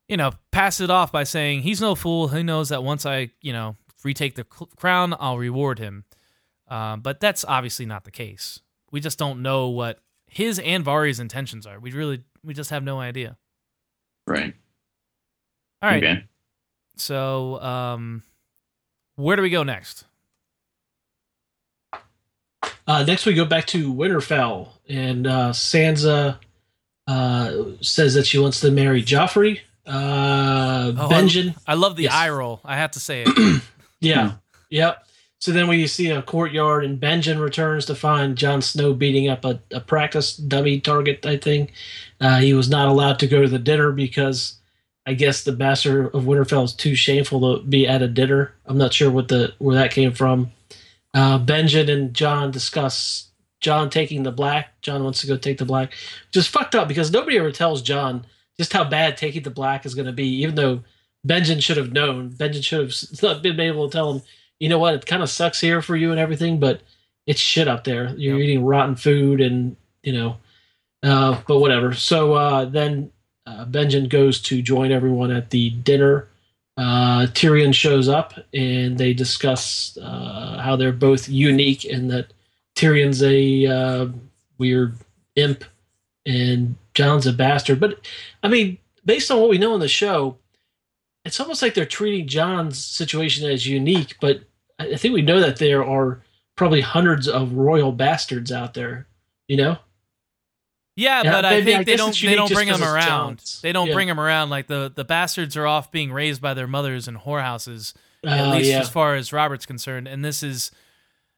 you 0.08 0.18
know, 0.18 0.32
pass 0.52 0.80
it 0.80 0.90
off 0.90 1.12
by 1.12 1.24
saying 1.24 1.62
he's 1.62 1.82
no 1.82 1.96
fool. 1.96 2.30
He 2.30 2.44
knows 2.44 2.70
that 2.70 2.84
once 2.84 3.06
I, 3.06 3.32
you 3.42 3.54
know, 3.54 3.76
retake 4.04 4.36
the 4.36 4.46
cl- 4.52 4.70
crown, 4.76 5.16
I'll 5.20 5.38
reward 5.38 5.80
him. 5.80 6.06
Um, 6.68 7.02
but 7.02 7.20
that's 7.20 7.44
obviously 7.46 7.86
not 7.86 8.06
the 8.06 8.12
case. 8.12 8.62
We 8.92 9.00
just 9.00 9.20
don't 9.20 9.42
know 9.42 9.68
what 9.68 10.00
his 10.28 10.60
and 10.60 10.86
Varys' 10.86 11.20
intentions 11.20 11.68
are. 11.68 11.80
We 11.80 11.92
really, 11.92 12.24
we 12.44 12.54
just 12.54 12.70
have 12.70 12.84
no 12.84 13.00
idea. 13.00 13.38
Right. 14.28 14.54
All 15.82 15.90
right. 15.90 16.04
Okay. 16.04 16.24
So, 16.98 17.62
um, 17.62 18.24
where 19.16 19.36
do 19.36 19.42
we 19.42 19.50
go 19.50 19.64
next? 19.64 20.06
Uh, 22.88 23.04
next, 23.04 23.26
we 23.26 23.34
go 23.34 23.46
back 23.46 23.66
to 23.66 23.92
Winterfell, 23.94 24.70
and 24.88 25.26
uh, 25.26 25.52
Sansa 25.52 26.38
uh, 27.08 27.54
says 27.82 28.14
that 28.16 28.26
she 28.26 28.38
wants 28.40 28.60
to 28.62 28.72
marry 28.72 29.04
Joffrey. 29.04 29.60
Uh, 29.86 30.94
Oh, 30.98 31.08
Benjen, 31.10 31.56
I 31.68 31.74
love 31.76 31.96
the 31.96 32.04
Yes. 32.04 32.14
eye 32.14 32.30
roll. 32.30 32.60
I 32.66 32.76
have 32.78 32.92
to 32.92 33.00
say 33.00 33.24
it. 33.26 33.62
yeah. 34.00 34.34
Yep. 34.70 35.02
So 35.40 35.52
then 35.52 35.68
we 35.68 35.86
see 35.86 36.10
a 36.10 36.22
courtyard, 36.24 36.86
and 36.86 37.00
Benjen 37.00 37.40
returns 37.40 37.86
to 37.86 37.96
find 37.96 38.36
Jon 38.36 38.62
Snow 38.62 38.94
beating 38.94 39.28
up 39.30 39.46
a, 39.46 39.60
a 39.72 39.80
practice 39.80 40.36
dummy 40.38 40.80
target. 40.80 41.26
I 41.26 41.38
think 41.38 41.72
uh, 42.20 42.40
he 42.40 42.54
was 42.54 42.70
not 42.70 42.88
allowed 42.88 43.20
to 43.20 43.28
go 43.28 43.42
to 43.44 43.48
the 43.48 43.60
dinner 43.60 43.92
because 43.92 44.56
I 45.06 45.14
guess 45.14 45.44
the 45.44 45.52
Bastard 45.52 46.08
of 46.16 46.24
Winterfell 46.24 46.64
is 46.66 46.74
too 46.74 46.96
shameful 46.96 47.58
to 47.60 47.64
be 47.64 47.88
at 47.88 48.02
a 48.02 48.08
dinner. 48.08 48.54
I'm 48.66 48.78
not 48.78 48.94
sure 48.94 49.12
what 49.12 49.28
the 49.28 49.54
where 49.60 49.76
that 49.76 49.92
came 49.92 50.14
from. 50.14 50.52
Uh, 51.14 51.38
Benjen 51.38 51.92
and 51.92 52.14
Jon 52.14 52.50
discuss 52.50 53.28
Jon 53.66 53.90
taking 53.90 54.22
the 54.22 54.32
black. 54.32 54.80
Jon 54.84 55.04
wants 55.04 55.22
to 55.22 55.28
go 55.28 55.38
take 55.38 55.58
the 55.58 55.66
black, 55.66 55.94
just 56.32 56.50
fucked 56.50 56.76
up 56.76 56.88
because 56.88 57.10
nobody 57.10 57.40
ever 57.40 57.52
tells 57.52 57.82
Jon 57.82 58.24
just 58.60 58.72
how 58.72 58.84
bad 58.84 59.18
taking 59.18 59.42
the 59.42 59.50
black 59.50 59.88
is 59.88 59.96
going 59.96 60.06
to 60.06 60.14
be. 60.14 60.28
Even 60.44 60.54
though 60.54 60.84
Benjen 61.28 61.64
should 61.64 61.78
have 61.78 61.92
known, 61.92 62.30
Benjen 62.30 62.64
should 62.64 63.24
have 63.24 63.42
been 63.42 63.60
able 63.60 63.90
to 63.90 63.92
tell 63.92 64.14
him, 64.14 64.22
you 64.60 64.70
know 64.70 64.78
what, 64.78 64.94
it 64.94 65.08
kind 65.08 65.24
of 65.24 65.32
sucks 65.32 65.60
here 65.60 65.82
for 65.82 65.96
you 65.96 66.12
and 66.12 66.20
everything, 66.20 66.60
but 66.60 66.82
it's 67.26 67.40
shit 67.40 67.68
up 67.68 67.86
there. 67.86 68.14
You're 68.16 68.38
yep. 68.38 68.44
eating 68.44 68.64
rotten 68.64 68.96
food 68.96 69.42
and 69.42 69.76
you 70.04 70.14
know, 70.14 70.38
uh, 71.02 71.42
but 71.48 71.58
whatever. 71.58 71.96
So 71.96 72.34
uh, 72.34 72.66
then 72.66 73.10
uh, 73.48 73.66
Benjen 73.66 74.10
goes 74.10 74.40
to 74.44 74.62
join 74.62 74.92
everyone 74.92 75.32
at 75.32 75.50
the 75.50 75.72
dinner. 75.72 76.28
Uh, 76.78 77.26
Tyrion 77.34 77.74
shows 77.74 78.08
up 78.08 78.36
and 78.54 79.00
they 79.00 79.16
discuss 79.16 79.98
uh, 80.00 80.60
how 80.62 80.76
they're 80.76 80.92
both 80.92 81.28
unique 81.28 81.84
and 81.84 82.12
that 82.12 82.28
Tyrion's 82.76 83.24
a 83.24 83.66
uh, 83.66 84.08
weird 84.58 84.96
imp 85.36 85.64
and 86.26 86.76
Jon's 86.94 87.28
a 87.28 87.34
bastard. 87.34 87.80
But 87.80 88.08
I 88.44 88.48
mean, 88.48 88.78
based 89.06 89.32
on 89.32 89.40
what 89.40 89.50
we 89.50 89.58
know 89.58 89.74
in 89.74 89.80
the 89.80 89.88
show, 89.88 90.38
it's 91.24 91.40
almost 91.40 91.62
like 91.62 91.74
they're 91.74 91.86
treating 91.86 92.28
Jon's 92.28 92.84
situation 92.84 93.50
as 93.50 93.68
unique. 93.68 94.16
But 94.20 94.42
I 94.78 94.96
think 94.96 95.14
we 95.14 95.22
know 95.22 95.40
that 95.40 95.58
there 95.58 95.86
are 95.86 96.22
probably 96.56 96.82
hundreds 96.82 97.28
of 97.28 97.54
royal 97.54 97.92
bastards 97.92 98.52
out 98.52 98.74
there. 98.74 99.08
You 99.48 99.58
know. 99.58 99.78
Yeah, 100.98 101.24
yeah, 101.24 101.32
but 101.32 101.46
I 101.46 101.62
think 101.62 101.82
I 101.82 101.84
they 101.84 101.98
don't 101.98 102.18
they 102.22 102.36
don't 102.36 102.52
bring 102.52 102.70
them 102.70 102.82
around. 102.82 103.44
They 103.62 103.74
don't 103.74 103.88
yeah. 103.88 103.94
bring 103.94 104.08
them 104.08 104.20
around 104.20 104.50
like 104.50 104.68
the 104.68 104.92
the 104.94 105.04
bastards 105.04 105.58
are 105.58 105.68
off 105.68 105.92
being 105.92 106.12
raised 106.12 106.42
by 106.42 106.54
their 106.54 106.68
mothers 106.68 107.08
in 107.08 107.18
whorehouses. 107.18 107.94
Uh, 108.26 108.30
at 108.30 108.56
least 108.56 108.70
yeah. 108.72 108.80
as 108.80 108.90
far 108.90 109.16
as 109.16 109.32
Robert's 109.32 109.66
concerned, 109.66 110.08
and 110.08 110.24
this 110.24 110.42
is 110.42 110.72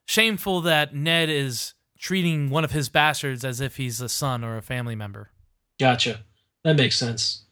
shameful 0.07 0.61
that 0.61 0.95
Ned 0.95 1.29
is 1.29 1.73
treating 1.99 2.49
one 2.49 2.63
of 2.63 2.71
his 2.71 2.89
bastards 2.89 3.45
as 3.45 3.61
if 3.61 3.77
he's 3.77 4.01
a 4.01 4.09
son 4.09 4.43
or 4.43 4.57
a 4.57 4.61
family 4.61 4.95
member. 4.95 5.29
Gotcha. 5.79 6.21
That 6.63 6.75
makes 6.75 6.97
sense. 6.97 7.43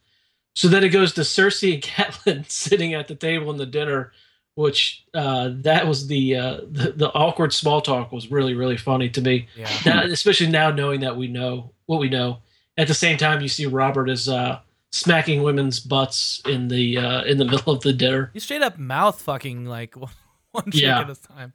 So 0.54 0.68
then 0.68 0.82
it 0.82 0.88
goes 0.88 1.12
to 1.14 1.20
Cersei 1.20 1.74
and 1.74 1.82
Catelyn 1.82 2.50
sitting 2.50 2.94
at 2.94 3.08
the 3.08 3.14
table 3.14 3.50
in 3.50 3.58
the 3.58 3.66
dinner, 3.66 4.12
which 4.54 5.04
uh, 5.14 5.50
that 5.52 5.86
was 5.86 6.06
the, 6.06 6.36
uh, 6.36 6.60
the, 6.70 6.92
the 6.92 7.12
awkward 7.12 7.52
small 7.52 7.80
talk 7.80 8.10
was 8.10 8.30
really 8.30 8.54
really 8.54 8.76
funny 8.76 9.10
to 9.10 9.20
me. 9.20 9.48
Yeah. 9.54 9.70
Now, 9.84 10.02
especially 10.04 10.48
now 10.48 10.70
knowing 10.70 11.00
that 11.00 11.16
we 11.16 11.28
know 11.28 11.72
what 11.84 12.00
we 12.00 12.08
know. 12.08 12.38
At 12.78 12.88
the 12.88 12.94
same 12.94 13.16
time, 13.16 13.40
you 13.40 13.48
see 13.48 13.64
Robert 13.64 14.08
is 14.10 14.28
uh, 14.28 14.60
smacking 14.92 15.42
women's 15.42 15.80
butts 15.80 16.42
in 16.46 16.68
the 16.68 16.98
uh, 16.98 17.22
in 17.24 17.38
the 17.38 17.44
middle 17.50 17.72
of 17.72 17.82
the 17.82 17.92
dinner. 17.92 18.30
He's 18.32 18.44
straight 18.44 18.62
up 18.62 18.78
mouth 18.78 19.20
fucking 19.20 19.64
like 19.64 19.94
one 20.52 20.70
chick 20.70 20.82
yeah. 20.82 21.00
at 21.00 21.10
a 21.10 21.14
time. 21.16 21.52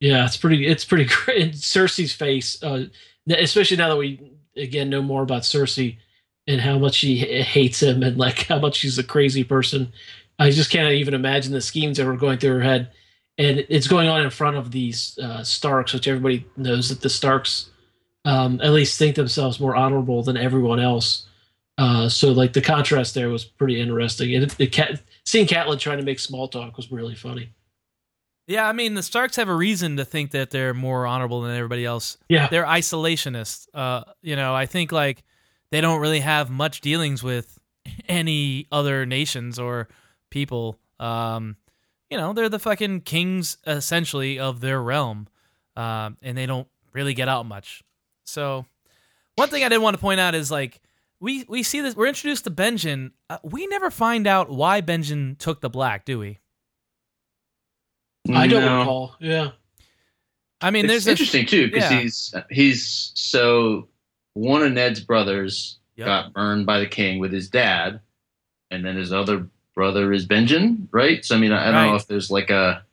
Yeah, 0.00 0.24
it's 0.24 0.36
pretty. 0.36 0.66
It's 0.66 0.84
pretty 0.84 1.04
great. 1.24 1.42
And 1.42 1.52
Cersei's 1.52 2.12
face, 2.12 2.62
uh, 2.62 2.84
especially 3.28 3.76
now 3.76 3.88
that 3.88 3.96
we 3.96 4.32
again 4.56 4.90
know 4.90 5.02
more 5.02 5.22
about 5.22 5.42
Cersei 5.42 5.98
and 6.46 6.60
how 6.60 6.78
much 6.78 6.94
she 6.94 7.16
hates 7.18 7.82
him 7.82 8.02
and 8.02 8.16
like 8.16 8.38
how 8.48 8.58
much 8.58 8.76
she's 8.76 8.98
a 8.98 9.04
crazy 9.04 9.44
person. 9.44 9.92
I 10.38 10.50
just 10.50 10.70
can't 10.70 10.92
even 10.94 11.14
imagine 11.14 11.52
the 11.52 11.60
schemes 11.60 11.96
that 11.98 12.06
were 12.06 12.16
going 12.16 12.38
through 12.38 12.54
her 12.54 12.62
head. 12.62 12.90
And 13.38 13.64
it's 13.68 13.86
going 13.86 14.08
on 14.08 14.22
in 14.22 14.30
front 14.30 14.56
of 14.56 14.72
these 14.72 15.16
uh, 15.22 15.44
Starks, 15.44 15.92
which 15.92 16.08
everybody 16.08 16.44
knows 16.56 16.88
that 16.88 17.00
the 17.00 17.08
Starks 17.08 17.70
um, 18.24 18.60
at 18.60 18.72
least 18.72 18.98
think 18.98 19.14
themselves 19.14 19.60
more 19.60 19.76
honorable 19.76 20.22
than 20.22 20.36
everyone 20.36 20.80
else. 20.80 21.26
Uh, 21.76 22.08
so 22.08 22.32
like 22.32 22.52
the 22.52 22.60
contrast 22.60 23.14
there 23.14 23.28
was 23.28 23.44
pretty 23.44 23.80
interesting, 23.80 24.34
and 24.34 24.50
the 24.50 24.66
cat 24.66 25.00
seeing 25.24 25.46
Catelyn 25.46 25.78
trying 25.78 25.98
to 25.98 26.04
make 26.04 26.18
small 26.18 26.48
talk 26.48 26.76
was 26.76 26.90
really 26.90 27.14
funny. 27.14 27.50
Yeah, 28.48 28.66
I 28.66 28.72
mean 28.72 28.94
the 28.94 29.02
Starks 29.02 29.36
have 29.36 29.50
a 29.50 29.54
reason 29.54 29.98
to 29.98 30.06
think 30.06 30.30
that 30.30 30.50
they're 30.50 30.72
more 30.72 31.06
honorable 31.06 31.42
than 31.42 31.54
everybody 31.54 31.84
else. 31.84 32.16
Yeah, 32.30 32.48
they're 32.48 32.64
isolationists. 32.64 33.68
Uh, 33.74 34.04
you 34.22 34.36
know, 34.36 34.54
I 34.54 34.64
think 34.64 34.90
like 34.90 35.22
they 35.70 35.82
don't 35.82 36.00
really 36.00 36.20
have 36.20 36.48
much 36.48 36.80
dealings 36.80 37.22
with 37.22 37.58
any 38.08 38.66
other 38.72 39.04
nations 39.04 39.58
or 39.58 39.88
people. 40.30 40.78
Um, 40.98 41.56
you 42.08 42.16
know, 42.16 42.32
they're 42.32 42.48
the 42.48 42.58
fucking 42.58 43.02
kings 43.02 43.58
essentially 43.66 44.38
of 44.38 44.60
their 44.60 44.80
realm, 44.80 45.28
um, 45.76 46.16
and 46.22 46.36
they 46.36 46.46
don't 46.46 46.68
really 46.94 47.12
get 47.12 47.28
out 47.28 47.44
much. 47.44 47.84
So, 48.24 48.64
one 49.36 49.50
thing 49.50 49.62
I 49.62 49.68
did 49.68 49.78
want 49.78 49.94
to 49.94 50.00
point 50.00 50.20
out 50.20 50.34
is 50.34 50.50
like 50.50 50.80
we 51.20 51.44
we 51.48 51.62
see 51.62 51.82
this. 51.82 51.94
We're 51.94 52.06
introduced 52.06 52.44
to 52.44 52.50
Benjen. 52.50 53.12
Uh, 53.28 53.38
we 53.42 53.66
never 53.66 53.90
find 53.90 54.26
out 54.26 54.48
why 54.48 54.80
Benjen 54.80 55.36
took 55.36 55.60
the 55.60 55.68
black, 55.68 56.06
do 56.06 56.18
we? 56.18 56.38
I 58.36 58.46
don't 58.46 58.64
no. 58.64 58.78
recall. 58.80 59.16
Yeah. 59.20 59.50
I 60.60 60.70
mean, 60.70 60.84
it's 60.84 60.92
there's 60.92 61.06
interesting 61.06 61.44
a, 61.44 61.46
too 61.46 61.70
because 61.70 61.90
yeah. 61.90 62.00
he's 62.00 62.34
he's 62.50 63.12
so 63.14 63.88
one 64.34 64.62
of 64.62 64.72
Ned's 64.72 65.00
brothers 65.00 65.78
yep. 65.96 66.06
got 66.06 66.32
burned 66.32 66.66
by 66.66 66.80
the 66.80 66.86
king 66.86 67.18
with 67.18 67.32
his 67.32 67.48
dad, 67.48 68.00
and 68.70 68.84
then 68.84 68.96
his 68.96 69.12
other 69.12 69.48
brother 69.74 70.12
is 70.12 70.26
Benjen, 70.26 70.88
right? 70.90 71.24
So 71.24 71.36
I 71.36 71.38
mean, 71.38 71.52
I, 71.52 71.62
I 71.62 71.64
don't 71.66 71.74
right. 71.74 71.86
know 71.90 71.96
if 71.96 72.06
there's 72.06 72.30
like 72.30 72.50
a, 72.50 72.84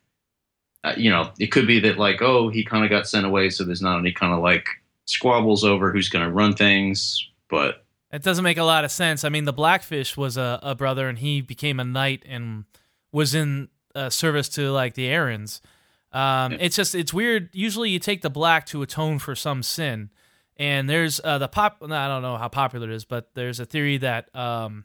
uh, 0.84 0.94
you 0.96 1.10
know, 1.10 1.30
it 1.38 1.48
could 1.48 1.66
be 1.66 1.80
that 1.80 1.98
like, 1.98 2.22
oh, 2.22 2.48
he 2.48 2.64
kind 2.64 2.84
of 2.84 2.90
got 2.90 3.08
sent 3.08 3.26
away, 3.26 3.50
so 3.50 3.64
there's 3.64 3.82
not 3.82 3.98
any 3.98 4.12
kind 4.12 4.32
of 4.32 4.40
like 4.40 4.66
squabbles 5.06 5.64
over 5.64 5.92
who's 5.92 6.08
going 6.08 6.24
to 6.24 6.30
run 6.30 6.54
things, 6.54 7.28
but 7.48 7.84
it 8.12 8.22
doesn't 8.22 8.44
make 8.44 8.58
a 8.58 8.64
lot 8.64 8.84
of 8.84 8.92
sense. 8.92 9.24
I 9.24 9.28
mean, 9.28 9.44
the 9.44 9.52
Blackfish 9.52 10.16
was 10.16 10.36
a, 10.36 10.60
a 10.62 10.74
brother, 10.76 11.08
and 11.08 11.18
he 11.18 11.40
became 11.40 11.80
a 11.80 11.84
knight 11.84 12.22
and 12.26 12.64
was 13.10 13.34
in 13.34 13.68
uh, 13.96 14.10
service 14.10 14.48
to 14.50 14.70
like 14.70 14.94
the 14.94 15.08
Arryns. 15.08 15.60
Um, 16.12 16.52
yeah. 16.52 16.58
It's 16.60 16.76
just 16.76 16.94
it's 16.94 17.12
weird. 17.12 17.48
Usually, 17.52 17.90
you 17.90 17.98
take 17.98 18.22
the 18.22 18.30
black 18.30 18.66
to 18.66 18.82
atone 18.82 19.18
for 19.18 19.34
some 19.34 19.62
sin, 19.62 20.10
and 20.56 20.88
there's 20.88 21.20
uh, 21.22 21.38
the 21.38 21.48
pop. 21.48 21.78
I 21.82 22.08
don't 22.08 22.22
know 22.22 22.36
how 22.36 22.48
popular 22.48 22.90
it 22.90 22.94
is, 22.94 23.04
but 23.04 23.34
there's 23.34 23.60
a 23.60 23.66
theory 23.66 23.98
that 23.98 24.34
um, 24.34 24.84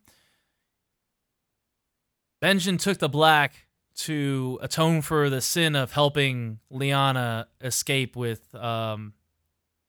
Benjen 2.42 2.80
took 2.80 2.98
the 2.98 3.10
black 3.10 3.68
to 3.94 4.58
atone 4.62 5.02
for 5.02 5.30
the 5.30 5.42
sin 5.42 5.76
of 5.76 5.92
helping 5.92 6.60
Lyanna 6.72 7.46
escape 7.62 8.16
with 8.16 8.54
um, 8.56 9.14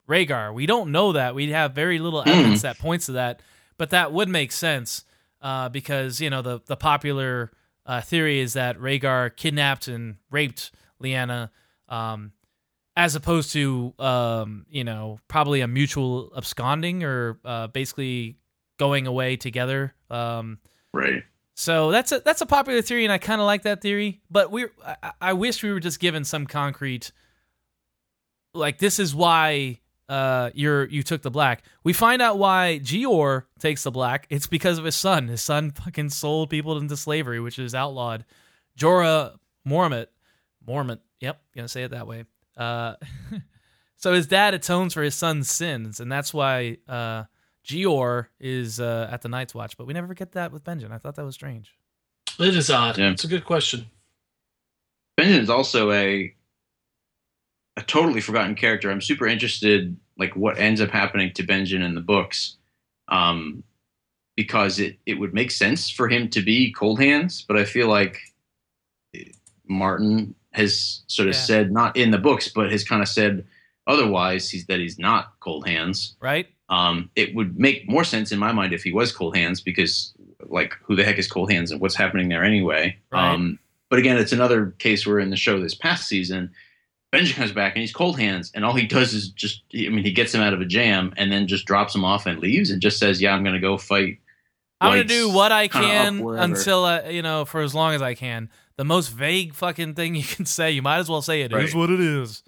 Rhaegar. 0.07 0.53
We 0.53 0.65
don't 0.65 0.91
know 0.91 1.13
that. 1.13 1.35
We 1.35 1.49
have 1.51 1.73
very 1.73 1.99
little 1.99 2.21
hmm. 2.21 2.29
evidence 2.29 2.61
that 2.61 2.77
points 2.77 3.07
to 3.07 3.13
that, 3.13 3.41
but 3.77 3.89
that 3.89 4.13
would 4.13 4.29
make 4.29 4.51
sense 4.51 5.03
uh, 5.41 5.69
because 5.69 6.21
you 6.21 6.29
know 6.29 6.41
the 6.41 6.61
the 6.67 6.77
popular 6.77 7.51
uh, 7.85 8.01
theory 8.01 8.39
is 8.39 8.53
that 8.53 8.77
Rhaegar 8.77 9.35
kidnapped 9.35 9.87
and 9.87 10.15
raped 10.31 10.71
Lyanna, 11.01 11.49
um, 11.89 12.31
as 12.95 13.15
opposed 13.15 13.51
to 13.53 13.93
um, 13.99 14.65
you 14.69 14.83
know 14.83 15.19
probably 15.27 15.61
a 15.61 15.67
mutual 15.67 16.31
absconding 16.35 17.03
or 17.03 17.39
uh, 17.43 17.67
basically 17.67 18.37
going 18.77 19.07
away 19.07 19.35
together. 19.35 19.93
Um, 20.09 20.59
right. 20.93 21.23
So 21.55 21.91
that's 21.91 22.11
a 22.11 22.19
that's 22.19 22.41
a 22.41 22.45
popular 22.45 22.81
theory, 22.81 23.03
and 23.03 23.13
I 23.13 23.17
kind 23.17 23.39
of 23.39 23.45
like 23.45 23.63
that 23.63 23.81
theory. 23.81 24.21
But 24.31 24.51
we, 24.51 24.65
I, 24.85 25.11
I 25.21 25.33
wish 25.33 25.61
we 25.61 25.71
were 25.71 25.79
just 25.79 25.99
given 25.99 26.23
some 26.23 26.47
concrete. 26.47 27.11
Like 28.55 28.79
this 28.79 28.99
is 28.99 29.13
why 29.13 29.79
uh, 30.09 30.51
you're 30.53 30.85
you 30.85 31.03
took 31.03 31.21
the 31.21 31.31
black. 31.31 31.63
We 31.83 31.93
find 31.93 32.21
out 32.21 32.37
why 32.37 32.79
Jeor 32.83 33.45
takes 33.59 33.83
the 33.83 33.91
black. 33.91 34.27
It's 34.29 34.47
because 34.47 34.77
of 34.77 34.85
his 34.85 34.95
son. 34.95 35.27
His 35.27 35.41
son 35.41 35.71
fucking 35.71 36.09
sold 36.09 36.49
people 36.49 36.77
into 36.77 36.97
slavery, 36.97 37.39
which 37.39 37.59
is 37.59 37.73
outlawed. 37.73 38.25
Jorah 38.77 39.37
Mormont, 39.67 40.07
Mormont. 40.67 40.99
Yep, 41.19 41.41
gonna 41.55 41.67
say 41.67 41.83
it 41.83 41.91
that 41.91 42.07
way. 42.07 42.25
Uh, 42.57 42.95
so 43.97 44.13
his 44.13 44.27
dad 44.27 44.53
atones 44.53 44.93
for 44.93 45.03
his 45.03 45.15
son's 45.15 45.49
sins, 45.49 45.99
and 45.99 46.11
that's 46.11 46.33
why 46.33 46.77
uh, 46.87 47.23
Jeor 47.65 48.27
is 48.39 48.79
uh, 48.79 49.09
at 49.11 49.21
the 49.21 49.29
Night's 49.29 49.55
Watch. 49.55 49.77
But 49.77 49.87
we 49.87 49.93
never 49.93 50.13
get 50.13 50.33
that 50.33 50.51
with 50.51 50.63
Benjen. 50.63 50.91
I 50.91 50.97
thought 50.97 51.15
that 51.15 51.25
was 51.25 51.35
strange. 51.35 51.75
It 52.39 52.55
is 52.55 52.69
odd. 52.69 52.97
Yeah. 52.97 53.11
It's 53.11 53.23
a 53.23 53.27
good 53.27 53.45
question. 53.45 53.85
Benjen 55.17 55.39
is 55.39 55.49
also 55.49 55.91
a 55.91 56.33
a 57.75 57.81
totally 57.81 58.21
forgotten 58.21 58.55
character. 58.55 58.91
I'm 58.91 59.01
super 59.01 59.25
interested, 59.27 59.95
like 60.17 60.35
what 60.35 60.57
ends 60.57 60.81
up 60.81 60.89
happening 60.89 61.33
to 61.33 61.43
Benjen 61.43 61.83
in 61.83 61.95
the 61.95 62.01
books, 62.01 62.57
um, 63.07 63.63
because 64.35 64.79
it 64.79 64.97
it 65.05 65.15
would 65.15 65.33
make 65.33 65.51
sense 65.51 65.89
for 65.89 66.07
him 66.07 66.29
to 66.29 66.41
be 66.41 66.71
Cold 66.71 66.99
Hands, 66.99 67.45
but 67.47 67.57
I 67.57 67.65
feel 67.65 67.87
like 67.87 68.19
Martin 69.67 70.35
has 70.51 71.01
sort 71.07 71.27
of 71.27 71.35
yeah. 71.35 71.41
said 71.41 71.71
not 71.71 71.97
in 71.97 72.11
the 72.11 72.17
books, 72.17 72.47
but 72.47 72.71
has 72.71 72.83
kind 72.83 73.01
of 73.01 73.07
said 73.07 73.45
otherwise. 73.87 74.49
He's 74.49 74.65
that 74.67 74.79
he's 74.79 74.99
not 74.99 75.33
Cold 75.39 75.67
Hands, 75.67 76.15
right? 76.19 76.47
Um, 76.69 77.09
it 77.15 77.35
would 77.35 77.59
make 77.59 77.89
more 77.89 78.03
sense 78.03 78.31
in 78.31 78.39
my 78.39 78.51
mind 78.51 78.73
if 78.73 78.83
he 78.83 78.91
was 78.91 79.11
Cold 79.11 79.35
Hands, 79.35 79.59
because 79.61 80.13
like 80.45 80.73
who 80.83 80.95
the 80.95 81.03
heck 81.03 81.17
is 81.17 81.27
Cold 81.27 81.51
Hands 81.51 81.71
and 81.71 81.81
what's 81.81 81.95
happening 81.95 82.29
there 82.29 82.43
anyway? 82.43 82.97
Right. 83.11 83.33
Um, 83.33 83.59
But 83.89 83.99
again, 83.99 84.17
it's 84.17 84.31
another 84.31 84.73
case 84.79 85.05
where 85.05 85.19
in 85.19 85.29
the 85.29 85.37
show 85.37 85.59
this 85.59 85.75
past 85.75 86.07
season, 86.07 86.51
Benjen 87.13 87.35
comes 87.35 87.51
back 87.51 87.75
and 87.75 87.81
he's 87.81 87.93
cold 87.93 88.19
hands, 88.19 88.51
and 88.55 88.65
all 88.65 88.73
he 88.73 88.87
does 88.87 89.13
is 89.13 89.29
just, 89.29 89.61
I 89.73 89.89
mean, 89.89 90.03
he 90.03 90.11
gets 90.11 90.33
him 90.33 90.41
out 90.41 90.53
of 90.53 90.61
a 90.61 90.65
jam 90.65 91.13
and 91.15 91.31
then 91.31 91.47
just 91.47 91.65
drops 91.65 91.93
him 91.93 92.03
off 92.03 92.25
and 92.25 92.39
leaves 92.39 92.71
and 92.71 92.81
just 92.81 92.97
says, 92.97 93.21
"Yeah, 93.21 93.33
I'm 93.35 93.43
going 93.43 93.53
to 93.53 93.61
go 93.61 93.77
fight." 93.77 94.17
I'm 94.81 94.91
gonna 94.91 95.03
do 95.05 95.29
what 95.29 95.51
I 95.53 95.69
can 95.69 96.19
until 96.27 96.83
uh, 96.83 97.03
you 97.09 97.21
know 97.21 97.45
for 97.45 97.61
as 97.61 97.73
long 97.73 97.93
as 97.93 98.01
I 98.01 98.15
can. 98.15 98.49
The 98.75 98.83
most 98.83 99.09
vague 99.09 99.53
fucking 99.53 99.93
thing 99.93 100.15
you 100.21 100.23
can 100.23 100.45
say, 100.45 100.71
you 100.71 100.81
might 100.81 100.97
as 100.97 101.07
well 101.09 101.21
say 101.21 101.41
it 101.43 101.53
is 101.53 101.73
Right. 101.73 101.75
what 101.75 101.89
it 101.89 102.01
is. 102.01 102.43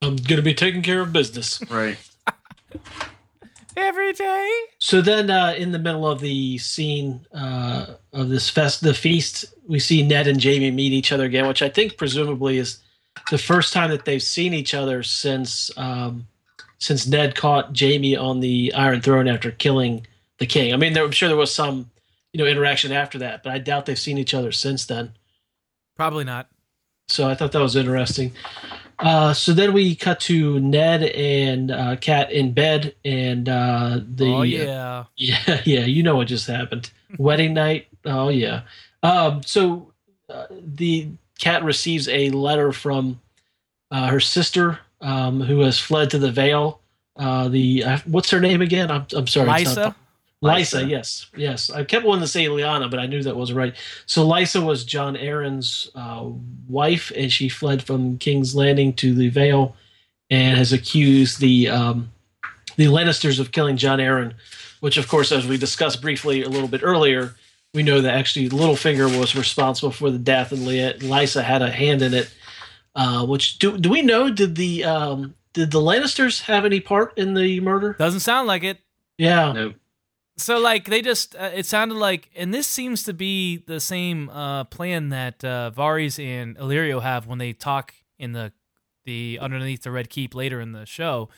I'm 0.00 0.16
gonna 0.16 0.40
be 0.42 0.54
taking 0.54 0.82
care 0.82 1.00
of 1.00 1.12
business. 1.12 1.60
right. 1.70 1.98
Every 3.76 4.14
day. 4.14 4.58
So 4.78 5.02
then, 5.02 5.28
uh, 5.28 5.54
in 5.58 5.72
the 5.72 5.78
middle 5.78 6.08
of 6.08 6.20
the 6.20 6.56
scene 6.56 7.26
uh, 7.34 7.86
of 8.14 8.30
this 8.30 8.48
fest, 8.48 8.80
the 8.80 8.94
feast, 8.94 9.44
we 9.68 9.78
see 9.78 10.02
Ned 10.02 10.26
and 10.28 10.42
Jaime 10.42 10.70
meet 10.70 10.94
each 10.94 11.12
other 11.12 11.24
again, 11.24 11.46
which 11.46 11.60
I 11.60 11.68
think 11.68 11.98
presumably 11.98 12.56
is 12.56 12.78
the 13.30 13.38
first 13.38 13.72
time 13.72 13.90
that 13.90 14.04
they've 14.04 14.22
seen 14.22 14.54
each 14.54 14.74
other 14.74 15.02
since 15.02 15.70
um, 15.76 16.26
since 16.78 17.06
Ned 17.06 17.34
caught 17.34 17.78
Jaime 17.78 18.16
on 18.16 18.40
the 18.40 18.72
Iron 18.74 19.00
Throne 19.00 19.28
after 19.28 19.50
killing 19.50 20.06
the 20.38 20.46
king. 20.46 20.72
I 20.72 20.76
mean, 20.76 20.92
there, 20.92 21.04
I'm 21.04 21.10
sure 21.10 21.28
there 21.28 21.36
was 21.36 21.54
some 21.54 21.90
you 22.32 22.38
know 22.38 22.46
interaction 22.46 22.92
after 22.92 23.18
that, 23.18 23.42
but 23.42 23.52
I 23.52 23.58
doubt 23.58 23.86
they've 23.86 23.98
seen 23.98 24.18
each 24.18 24.34
other 24.34 24.52
since 24.52 24.86
then. 24.86 25.12
Probably 25.96 26.24
not. 26.24 26.48
So 27.08 27.28
I 27.28 27.34
thought 27.34 27.52
that 27.52 27.62
was 27.62 27.76
interesting. 27.76 28.32
Uh, 28.98 29.32
so 29.34 29.52
then 29.52 29.72
we 29.72 29.94
cut 29.94 30.20
to 30.20 30.58
Ned 30.58 31.02
and 31.02 31.70
uh, 31.70 31.96
Cat 31.96 32.32
in 32.32 32.52
bed, 32.52 32.94
and 33.04 33.48
uh, 33.48 34.00
the 34.02 34.26
oh 34.26 34.42
yeah. 34.42 35.04
yeah, 35.16 35.60
yeah, 35.64 35.84
you 35.84 36.02
know 36.02 36.16
what 36.16 36.28
just 36.28 36.46
happened. 36.46 36.90
Wedding 37.18 37.54
night. 37.54 37.88
Oh 38.04 38.28
yeah. 38.28 38.62
Um, 39.02 39.42
so 39.42 39.92
uh, 40.28 40.46
the 40.50 41.08
cat 41.38 41.64
receives 41.64 42.08
a 42.08 42.30
letter 42.30 42.72
from 42.72 43.20
uh, 43.90 44.08
her 44.08 44.20
sister, 44.20 44.78
um, 45.00 45.40
who 45.40 45.60
has 45.60 45.78
fled 45.78 46.10
to 46.10 46.18
the 46.18 46.30
Vale. 46.30 46.80
Uh, 47.16 47.48
the 47.48 47.84
uh, 47.84 47.98
what's 48.06 48.30
her 48.30 48.40
name 48.40 48.62
again? 48.62 48.90
I'm 48.90 49.06
I'm 49.14 49.26
sorry. 49.26 49.48
Lysa. 49.48 49.94
Lysa, 50.44 50.82
Lysa. 50.82 50.90
yes, 50.90 51.26
yes. 51.34 51.70
I 51.70 51.82
kept 51.82 52.04
wanting 52.04 52.20
to 52.20 52.28
say 52.28 52.44
Lyanna, 52.44 52.90
but 52.90 53.00
I 53.00 53.06
knew 53.06 53.22
that 53.22 53.36
wasn't 53.36 53.56
right. 53.56 53.74
So 54.04 54.26
Lysa 54.26 54.64
was 54.64 54.84
Jon 54.84 55.16
Arryn's 55.16 55.90
uh, 55.94 56.28
wife, 56.68 57.10
and 57.16 57.32
she 57.32 57.48
fled 57.48 57.82
from 57.82 58.18
King's 58.18 58.54
Landing 58.54 58.92
to 58.94 59.14
the 59.14 59.30
Vale, 59.30 59.74
and 60.28 60.58
has 60.58 60.74
accused 60.74 61.40
the 61.40 61.70
um, 61.70 62.12
the 62.76 62.86
Lannisters 62.86 63.40
of 63.40 63.52
killing 63.52 63.78
Jon 63.78 63.98
Arryn. 63.98 64.34
Which, 64.80 64.98
of 64.98 65.08
course, 65.08 65.32
as 65.32 65.46
we 65.46 65.56
discussed 65.56 66.02
briefly 66.02 66.42
a 66.42 66.50
little 66.50 66.68
bit 66.68 66.82
earlier, 66.84 67.34
we 67.76 67.82
know 67.82 68.00
that 68.00 68.14
actually 68.14 68.48
Littlefinger 68.48 69.18
was 69.18 69.36
responsible 69.36 69.92
for 69.92 70.10
the 70.10 70.18
death, 70.18 70.50
and 70.50 70.66
Ly- 70.66 70.94
Lysa 70.98 71.44
had 71.44 71.62
a 71.62 71.70
hand 71.70 72.02
in 72.02 72.14
it. 72.14 72.32
Uh, 72.96 73.24
which 73.26 73.58
do 73.58 73.76
do 73.76 73.90
we 73.90 74.02
know? 74.02 74.30
Did 74.30 74.56
the 74.56 74.84
um, 74.84 75.34
did 75.52 75.70
the 75.70 75.80
Lannisters 75.80 76.40
have 76.42 76.64
any 76.64 76.80
part 76.80 77.16
in 77.16 77.34
the 77.34 77.60
murder? 77.60 77.94
Doesn't 77.98 78.20
sound 78.20 78.48
like 78.48 78.64
it. 78.64 78.78
Yeah. 79.18 79.52
Nope. 79.52 79.74
So 80.38 80.58
like 80.58 80.86
they 80.86 81.02
just 81.02 81.34
uh, 81.36 81.50
it 81.54 81.66
sounded 81.66 81.96
like 81.96 82.30
and 82.34 82.52
this 82.52 82.66
seems 82.66 83.04
to 83.04 83.14
be 83.14 83.58
the 83.66 83.80
same 83.80 84.28
uh 84.28 84.64
plan 84.64 85.08
that 85.10 85.42
uh 85.44 85.70
Varys 85.74 86.22
and 86.22 86.56
Illyrio 86.58 87.02
have 87.02 87.26
when 87.26 87.38
they 87.38 87.52
talk 87.52 87.94
in 88.18 88.32
the 88.32 88.52
the 89.04 89.38
underneath 89.40 89.82
the 89.82 89.90
red 89.90 90.10
keep 90.10 90.34
later 90.34 90.60
in 90.60 90.72
the 90.72 90.84
show. 90.84 91.28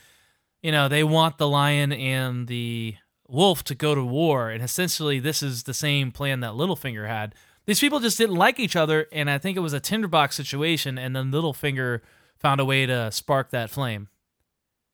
You 0.62 0.72
know, 0.72 0.88
they 0.88 1.04
want 1.04 1.38
the 1.38 1.46
lion 1.46 1.92
and 1.92 2.48
the 2.48 2.96
wolf 3.28 3.62
to 3.64 3.74
go 3.74 3.94
to 3.94 4.02
war 4.04 4.50
and 4.50 4.62
essentially 4.62 5.20
this 5.20 5.42
is 5.42 5.64
the 5.64 5.74
same 5.74 6.10
plan 6.10 6.40
that 6.40 6.52
Littlefinger 6.52 7.06
had. 7.06 7.34
These 7.66 7.80
people 7.80 8.00
just 8.00 8.16
didn't 8.18 8.36
like 8.36 8.58
each 8.58 8.74
other 8.76 9.06
and 9.12 9.28
I 9.30 9.38
think 9.38 9.56
it 9.56 9.60
was 9.60 9.72
a 9.74 9.80
tinderbox 9.80 10.34
situation 10.36 10.96
and 10.98 11.14
then 11.14 11.30
Littlefinger 11.30 12.00
found 12.38 12.60
a 12.60 12.64
way 12.64 12.86
to 12.86 13.12
spark 13.12 13.50
that 13.50 13.68
flame. 13.70 14.08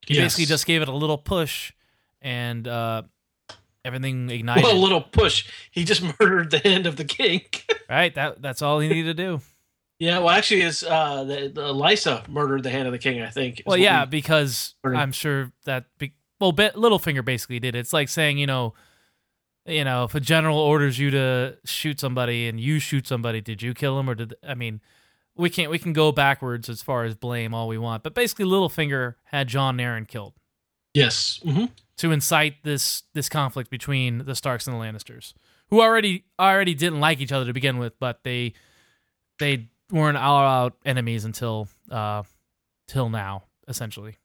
He 0.06 0.14
Yes. 0.14 0.24
basically 0.24 0.46
just 0.46 0.66
gave 0.66 0.82
it 0.82 0.88
a 0.88 0.92
little 0.92 1.18
push 1.18 1.72
and 2.20 2.66
uh 2.66 3.02
everything 3.84 4.30
ignited. 4.30 4.64
Well, 4.64 4.76
a 4.76 4.78
little 4.78 5.02
push. 5.02 5.46
He 5.70 5.84
just 5.84 6.02
murdered 6.20 6.50
the 6.50 6.58
hand 6.58 6.86
of 6.86 6.96
the 6.96 7.04
king. 7.04 7.42
Right. 7.88 8.14
That 8.14 8.40
that's 8.40 8.62
all 8.62 8.80
he 8.80 8.88
needed 8.88 9.14
to 9.18 9.22
do. 9.22 9.40
yeah, 9.98 10.18
well, 10.18 10.30
actually, 10.30 10.62
is 10.62 10.82
uh, 10.82 11.22
the, 11.24 11.50
the 11.54 11.72
Lysa 11.74 12.26
murdered 12.28 12.62
the 12.62 12.70
hand 12.70 12.86
of 12.88 12.92
the 12.92 12.98
king. 12.98 13.20
I 13.20 13.28
think. 13.28 13.62
Well, 13.66 13.76
yeah, 13.76 14.04
we- 14.04 14.10
because 14.10 14.74
I'm 14.82 15.12
sure 15.12 15.52
that 15.66 15.84
be, 15.98 16.14
well, 16.52 16.70
Littlefinger 16.72 17.24
basically 17.24 17.60
did. 17.60 17.74
it. 17.74 17.78
It's 17.78 17.92
like 17.92 18.08
saying, 18.08 18.38
you 18.38 18.46
know, 18.46 18.74
you 19.66 19.84
know, 19.84 20.04
if 20.04 20.14
a 20.14 20.20
general 20.20 20.58
orders 20.58 20.98
you 20.98 21.10
to 21.10 21.56
shoot 21.64 21.98
somebody 21.98 22.48
and 22.48 22.60
you 22.60 22.78
shoot 22.78 23.06
somebody, 23.06 23.40
did 23.40 23.62
you 23.62 23.72
kill 23.72 23.98
him 23.98 24.10
or 24.10 24.14
did 24.14 24.34
I 24.46 24.54
mean, 24.54 24.80
we 25.36 25.48
can't 25.48 25.70
we 25.70 25.78
can 25.78 25.92
go 25.92 26.12
backwards 26.12 26.68
as 26.68 26.82
far 26.82 27.04
as 27.04 27.14
blame 27.14 27.54
all 27.54 27.68
we 27.68 27.78
want, 27.78 28.02
but 28.02 28.14
basically 28.14 28.44
Littlefinger 28.44 29.14
had 29.24 29.48
Jon 29.48 29.78
Arryn 29.78 30.06
killed 30.06 30.34
yes. 30.92 31.40
hmm 31.42 31.66
to 31.96 32.10
incite 32.10 32.62
this 32.64 33.04
this 33.14 33.28
conflict 33.28 33.70
between 33.70 34.24
the 34.24 34.34
Starks 34.34 34.66
and 34.66 34.74
the 34.76 34.80
Lannisters, 34.80 35.32
who 35.70 35.80
already 35.80 36.24
already 36.38 36.74
didn't 36.74 37.00
like 37.00 37.20
each 37.20 37.32
other 37.32 37.46
to 37.46 37.52
begin 37.52 37.78
with, 37.78 37.98
but 37.98 38.20
they 38.24 38.52
they 39.38 39.68
weren't 39.90 40.18
all 40.18 40.44
out 40.44 40.76
enemies 40.84 41.24
until 41.24 41.68
uh 41.90 42.22
till 42.88 43.08
now, 43.08 43.44
essentially. 43.68 44.18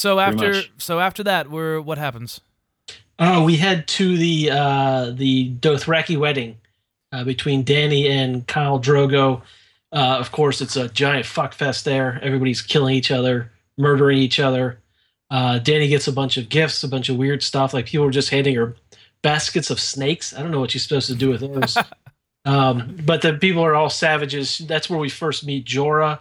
So 0.00 0.18
after 0.18 0.62
so 0.78 0.98
after 0.98 1.22
that, 1.24 1.50
we're 1.50 1.78
what 1.78 1.98
happens? 1.98 2.40
Oh, 3.18 3.44
we 3.44 3.56
head 3.56 3.86
to 3.88 4.16
the 4.16 4.50
uh, 4.50 5.10
the 5.10 5.52
Dothraki 5.56 6.16
wedding 6.16 6.56
uh, 7.12 7.22
between 7.24 7.66
Dany 7.66 8.08
and 8.08 8.46
Khal 8.46 8.82
Drogo. 8.82 9.42
Uh, 9.92 10.16
of 10.18 10.32
course, 10.32 10.62
it's 10.62 10.74
a 10.74 10.88
giant 10.88 11.26
fuck 11.26 11.52
fest 11.52 11.84
there. 11.84 12.18
Everybody's 12.22 12.62
killing 12.62 12.94
each 12.94 13.10
other, 13.10 13.52
murdering 13.76 14.16
each 14.16 14.40
other. 14.40 14.78
Uh, 15.30 15.60
Dany 15.62 15.90
gets 15.90 16.08
a 16.08 16.12
bunch 16.12 16.38
of 16.38 16.48
gifts, 16.48 16.82
a 16.82 16.88
bunch 16.88 17.10
of 17.10 17.18
weird 17.18 17.42
stuff. 17.42 17.74
Like 17.74 17.84
people 17.84 18.06
are 18.06 18.10
just 18.10 18.30
handing 18.30 18.54
her 18.54 18.76
baskets 19.20 19.68
of 19.68 19.78
snakes. 19.78 20.32
I 20.32 20.40
don't 20.40 20.50
know 20.50 20.60
what 20.60 20.70
she's 20.70 20.84
supposed 20.84 21.08
to 21.08 21.14
do 21.14 21.28
with 21.28 21.42
those. 21.42 21.76
um, 22.46 22.96
but 23.04 23.20
the 23.20 23.34
people 23.34 23.62
are 23.62 23.74
all 23.74 23.90
savages. 23.90 24.56
That's 24.66 24.88
where 24.88 24.98
we 24.98 25.10
first 25.10 25.44
meet 25.44 25.66
Jorah. 25.66 26.20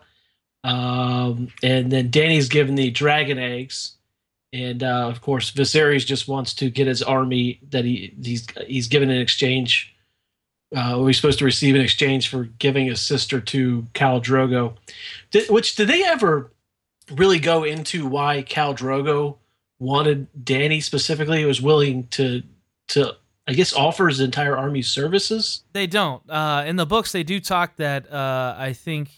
Um, 0.64 1.50
and 1.64 1.92
then 1.92 2.12
Dany's 2.12 2.50
given 2.50 2.76
the 2.76 2.92
dragon 2.92 3.40
eggs 3.40 3.94
and 4.52 4.84
uh, 4.84 5.08
of 5.08 5.22
course 5.22 5.52
Viserys 5.52 6.06
just 6.06 6.28
wants 6.28 6.54
to 6.56 6.70
get 6.70 6.88
his 6.88 7.04
army 7.04 7.60
that 7.70 7.86
he 7.86 8.14
he's 8.22 8.48
he's 8.68 8.88
given 8.88 9.10
in 9.10 9.22
exchange. 9.22 9.96
Uh, 10.76 11.04
he's 11.06 11.18
supposed 11.18 11.40
to 11.40 11.46
receive 11.46 11.76
in 11.76 11.82
exchange 11.82 12.30
for 12.30 12.44
giving 12.60 12.86
his 12.86 13.02
sister 13.02 13.42
to 13.42 13.88
Khal 13.94 14.24
Drogo. 14.24 14.76
Did, 15.32 15.50
which 15.50 15.76
did 15.76 15.88
they 15.88 16.04
ever 16.04 16.52
really 17.12 17.40
go 17.40 17.64
into 17.64 18.08
why 18.08 18.44
Khal 18.44 18.78
Drogo 18.78 19.38
wanted 19.80 20.28
Dany 20.44 20.82
specifically? 20.82 21.46
Was 21.46 21.62
willing 21.62 22.08
to 22.08 22.44
to 22.90 23.16
I 23.48 23.54
guess 23.54 23.74
offer 23.74 24.08
his 24.08 24.20
entire 24.20 24.58
army 24.58 24.82
services. 24.82 25.64
They 25.74 25.88
don't. 25.88 26.28
Uh, 26.30 26.64
in 26.66 26.76
the 26.76 26.86
books, 26.86 27.12
they 27.12 27.24
do 27.24 27.40
talk 27.40 27.76
that 27.78 28.12
uh, 28.12 28.56
I 28.58 28.74
think 28.74 29.10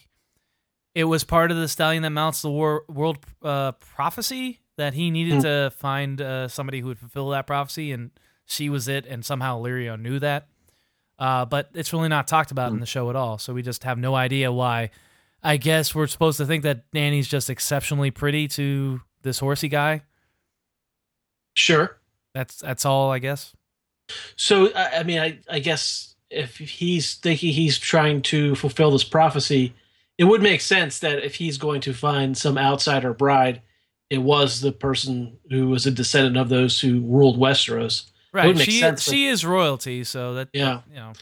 it 0.96 1.06
was 1.06 1.24
part 1.24 1.52
of 1.52 1.58
the 1.58 1.68
stallion 1.68 2.04
that 2.04 2.10
mounts 2.12 2.42
the 2.42 2.50
war, 2.50 2.84
world 2.90 3.18
uh, 3.42 3.72
prophecy 3.74 4.60
that 4.78 4.94
he 4.94 5.12
needed 5.12 5.36
Hmm. 5.36 5.42
to 5.42 5.72
find 5.78 6.22
uh, 6.22 6.48
somebody 6.48 6.80
who 6.82 6.88
would 6.88 7.00
fulfill 7.00 7.30
that 7.30 7.48
prophecy, 7.48 7.92
and 7.92 8.12
she 8.46 8.70
was 8.70 8.88
it. 8.88 9.06
And 9.06 9.24
somehow 9.24 9.62
Illyrio 9.62 10.00
knew 10.00 10.20
that. 10.20 10.48
Uh, 11.20 11.46
but 11.46 11.70
it's 11.76 11.94
really 11.94 12.10
not 12.10 12.28
talked 12.28 12.52
about 12.52 12.72
in 12.72 12.80
the 12.80 12.86
show 12.86 13.10
at 13.10 13.16
all, 13.16 13.38
so 13.38 13.54
we 13.54 13.62
just 13.62 13.84
have 13.84 13.98
no 14.00 14.16
idea 14.16 14.52
why. 14.52 14.90
I 15.44 15.58
guess 15.58 15.94
we're 15.94 16.08
supposed 16.08 16.38
to 16.38 16.46
think 16.46 16.64
that 16.64 16.90
Dany's 16.92 17.28
just 17.28 17.50
exceptionally 17.50 18.10
pretty 18.12 18.48
to 18.50 19.02
this 19.22 19.38
horsey 19.40 19.68
guy. 19.70 20.02
Sure. 21.56 21.98
That's 22.34 22.58
that's 22.58 22.86
all, 22.86 23.12
I 23.12 23.20
guess. 23.20 23.54
So 24.36 24.72
I, 24.74 25.00
I 25.00 25.04
mean, 25.04 25.20
I, 25.20 25.40
I 25.50 25.60
guess 25.60 26.16
if 26.30 26.58
he's 26.58 27.16
thinking 27.16 27.54
he's 27.54 27.78
trying 27.78 28.22
to 28.24 28.56
fulfill 28.56 28.92
this 28.92 29.04
prophecy, 29.04 29.74
it 30.18 30.26
would 30.26 30.42
make 30.42 30.62
sense 30.62 31.00
that 31.00 31.24
if 31.24 31.36
he's 31.36 31.58
going 31.58 31.82
to 31.82 31.94
find 31.94 32.38
some 32.38 32.58
outsider 32.58 33.14
bride, 33.14 33.62
it 34.10 34.20
was 34.20 34.62
the 34.62 34.72
person 34.72 35.38
who 35.50 35.70
was 35.70 35.86
a 35.86 35.92
descendant 35.92 36.38
of 36.38 36.50
those 36.50 36.80
who 36.80 37.02
ruled 37.02 37.40
Westeros. 37.40 38.10
Right? 38.34 38.58
She 38.58 38.80
sense, 38.80 39.04
she 39.04 39.28
is 39.28 39.46
royalty, 39.46 40.04
so 40.04 40.34
that 40.36 40.50
Yeah. 40.54 40.82
you 40.90 40.96
know. 40.96 41.14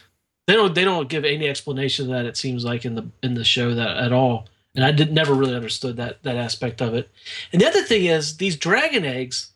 They 0.47 0.55
don't 0.55 0.73
they 0.73 0.83
don't 0.83 1.09
give 1.09 1.25
any 1.25 1.47
explanation 1.47 2.05
of 2.05 2.11
that. 2.11 2.25
It 2.25 2.35
seems 2.35 2.65
like 2.65 2.83
in 2.83 2.95
the 2.95 3.07
in 3.21 3.35
the 3.35 3.43
show 3.43 3.75
that 3.75 3.97
at 3.97 4.11
all, 4.11 4.47
and 4.75 4.83
I 4.83 4.91
did 4.91 5.13
never 5.13 5.35
really 5.35 5.55
understood 5.55 5.97
that 5.97 6.23
that 6.23 6.37
aspect 6.37 6.81
of 6.81 6.95
it. 6.95 7.09
And 7.53 7.61
the 7.61 7.67
other 7.67 7.83
thing 7.83 8.05
is 8.05 8.37
these 8.37 8.55
dragon 8.57 9.05
eggs. 9.05 9.51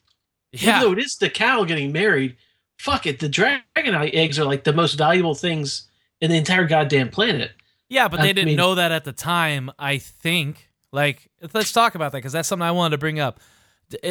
Yeah. 0.52 0.78
Even 0.78 0.82
though 0.82 0.92
it 0.94 1.04
is 1.04 1.16
the 1.16 1.32
cow 1.32 1.64
getting 1.64 1.92
married, 1.92 2.36
fuck 2.78 3.08
it, 3.08 3.20
the 3.20 3.28
dragon 3.30 3.64
eggs 3.76 4.38
are 4.38 4.46
like 4.46 4.66
the 4.66 4.74
most 4.74 4.94
valuable 4.94 5.34
things 5.34 5.88
in 6.22 6.30
the 6.30 6.38
entire 6.38 6.66
goddamn 6.66 7.10
planet. 7.10 7.52
Yeah, 7.94 8.08
but 8.08 8.22
they 8.22 8.34
didn't 8.34 8.48
mean- 8.48 8.58
know 8.58 8.76
that 8.76 8.92
at 8.92 9.04
the 9.04 9.14
time. 9.14 9.70
I 9.78 9.98
think. 10.00 10.70
Like, 10.92 11.30
let's 11.54 11.72
talk 11.72 11.96
about 11.96 12.12
that 12.12 12.20
because 12.20 12.34
that's 12.34 12.48
something 12.48 12.68
I 12.68 12.72
wanted 12.72 12.92
to 12.92 12.98
bring 13.00 13.20
up. 13.20 13.40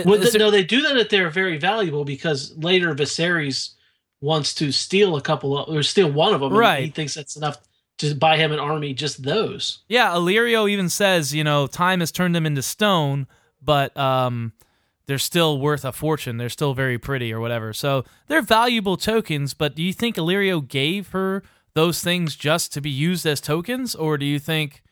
Well, 0.05 0.19
there- 0.19 0.39
no, 0.39 0.51
they 0.51 0.65
do 0.65 0.83
that 0.83 0.95
that 0.95 1.11
they're 1.11 1.31
very 1.31 1.57
valuable 1.59 2.05
because 2.05 2.57
later 2.57 2.95
Viserys 2.95 3.71
wants 4.21 4.55
to 4.55 4.71
steal 4.73 5.17
a 5.17 5.21
couple 5.21 5.57
of 5.59 5.69
or 5.75 5.83
steal 5.83 6.11
one 6.11 6.35
of 6.35 6.41
them. 6.41 6.51
and 6.53 6.59
Right. 6.59 6.85
He 6.85 6.91
thinks 6.91 7.15
that's 7.15 7.37
enough 7.37 7.57
to 7.99 8.15
buy 8.15 8.37
him 8.37 8.53
an 8.53 8.59
army. 8.59 8.95
Just 8.95 9.23
those. 9.23 9.81
Yeah, 9.89 10.11
Illyrio 10.11 10.69
even 10.71 10.89
says, 10.89 11.35
you 11.35 11.45
know, 11.45 11.67
time 11.67 12.01
has 12.01 12.11
turned 12.13 12.35
them 12.35 12.47
into 12.47 12.63
stone, 12.63 13.27
but 13.61 13.97
um, 13.97 14.53
they're 15.07 15.19
still 15.19 15.59
worth 15.61 15.85
a 15.85 15.93
fortune. 15.93 16.37
They're 16.37 16.49
still 16.49 16.75
very 16.75 16.99
pretty 16.99 17.33
or 17.33 17.41
whatever. 17.41 17.73
So 17.73 18.05
they're 18.29 18.43
valuable 18.43 18.97
tokens, 18.97 19.55
but 19.55 19.75
do 19.77 19.83
you 19.83 19.93
think 19.93 20.17
Illyrio 20.17 20.67
gave 20.67 21.09
her 21.11 21.43
those 21.74 22.03
things 22.03 22.36
just 22.36 22.73
to 22.74 22.81
be 22.81 22.90
used 22.90 23.24
as 23.27 23.40
tokens, 23.40 23.94
or 23.94 24.19
do 24.19 24.27
you 24.27 24.39
think, 24.39 24.82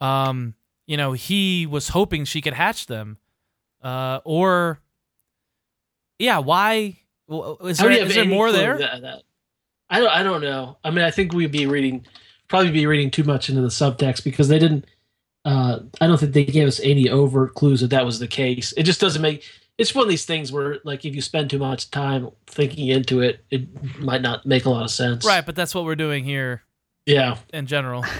um, 0.00 0.54
you 0.86 0.96
know, 0.96 1.12
he 1.12 1.66
was 1.66 1.88
hoping 1.88 2.24
she 2.24 2.40
could 2.40 2.54
hatch 2.54 2.86
them, 2.86 3.18
uh, 3.82 4.20
or, 4.24 4.80
yeah, 6.18 6.38
why? 6.38 6.98
Is 7.62 7.78
there, 7.78 7.88
do 7.88 7.94
you 7.94 8.00
have 8.00 8.08
is 8.08 8.14
there 8.14 8.24
more 8.24 8.50
there? 8.52 8.78
That, 8.78 9.02
that- 9.02 9.22
I 9.90 10.00
don't. 10.00 10.10
I 10.10 10.22
don't 10.22 10.42
know. 10.42 10.76
I 10.84 10.90
mean, 10.90 11.02
I 11.04 11.10
think 11.10 11.32
we'd 11.32 11.50
be 11.50 11.64
reading, 11.66 12.04
probably 12.48 12.70
be 12.70 12.84
reading 12.84 13.10
too 13.10 13.24
much 13.24 13.48
into 13.48 13.62
the 13.62 13.68
subtext 13.68 14.22
because 14.22 14.48
they 14.48 14.58
didn't. 14.58 14.84
Uh, 15.46 15.78
I 15.98 16.06
don't 16.06 16.18
think 16.20 16.34
they 16.34 16.44
gave 16.44 16.68
us 16.68 16.78
any 16.80 17.08
overt 17.08 17.54
clues 17.54 17.80
that 17.80 17.88
that 17.88 18.04
was 18.04 18.18
the 18.18 18.26
case. 18.28 18.74
It 18.76 18.82
just 18.82 19.00
doesn't 19.00 19.22
make. 19.22 19.44
It's 19.78 19.94
one 19.94 20.02
of 20.02 20.08
these 20.08 20.24
things 20.24 20.50
where, 20.50 20.78
like, 20.84 21.04
if 21.04 21.14
you 21.14 21.22
spend 21.22 21.50
too 21.50 21.58
much 21.58 21.90
time 21.90 22.30
thinking 22.48 22.88
into 22.88 23.20
it, 23.20 23.44
it 23.50 24.00
might 24.00 24.20
not 24.22 24.44
make 24.44 24.64
a 24.64 24.70
lot 24.70 24.82
of 24.82 24.90
sense. 24.90 25.24
Right, 25.24 25.46
but 25.46 25.54
that's 25.54 25.72
what 25.74 25.84
we're 25.84 25.94
doing 25.94 26.24
here 26.24 26.62
Yeah. 27.06 27.38
in 27.52 27.66
general. 27.66 28.04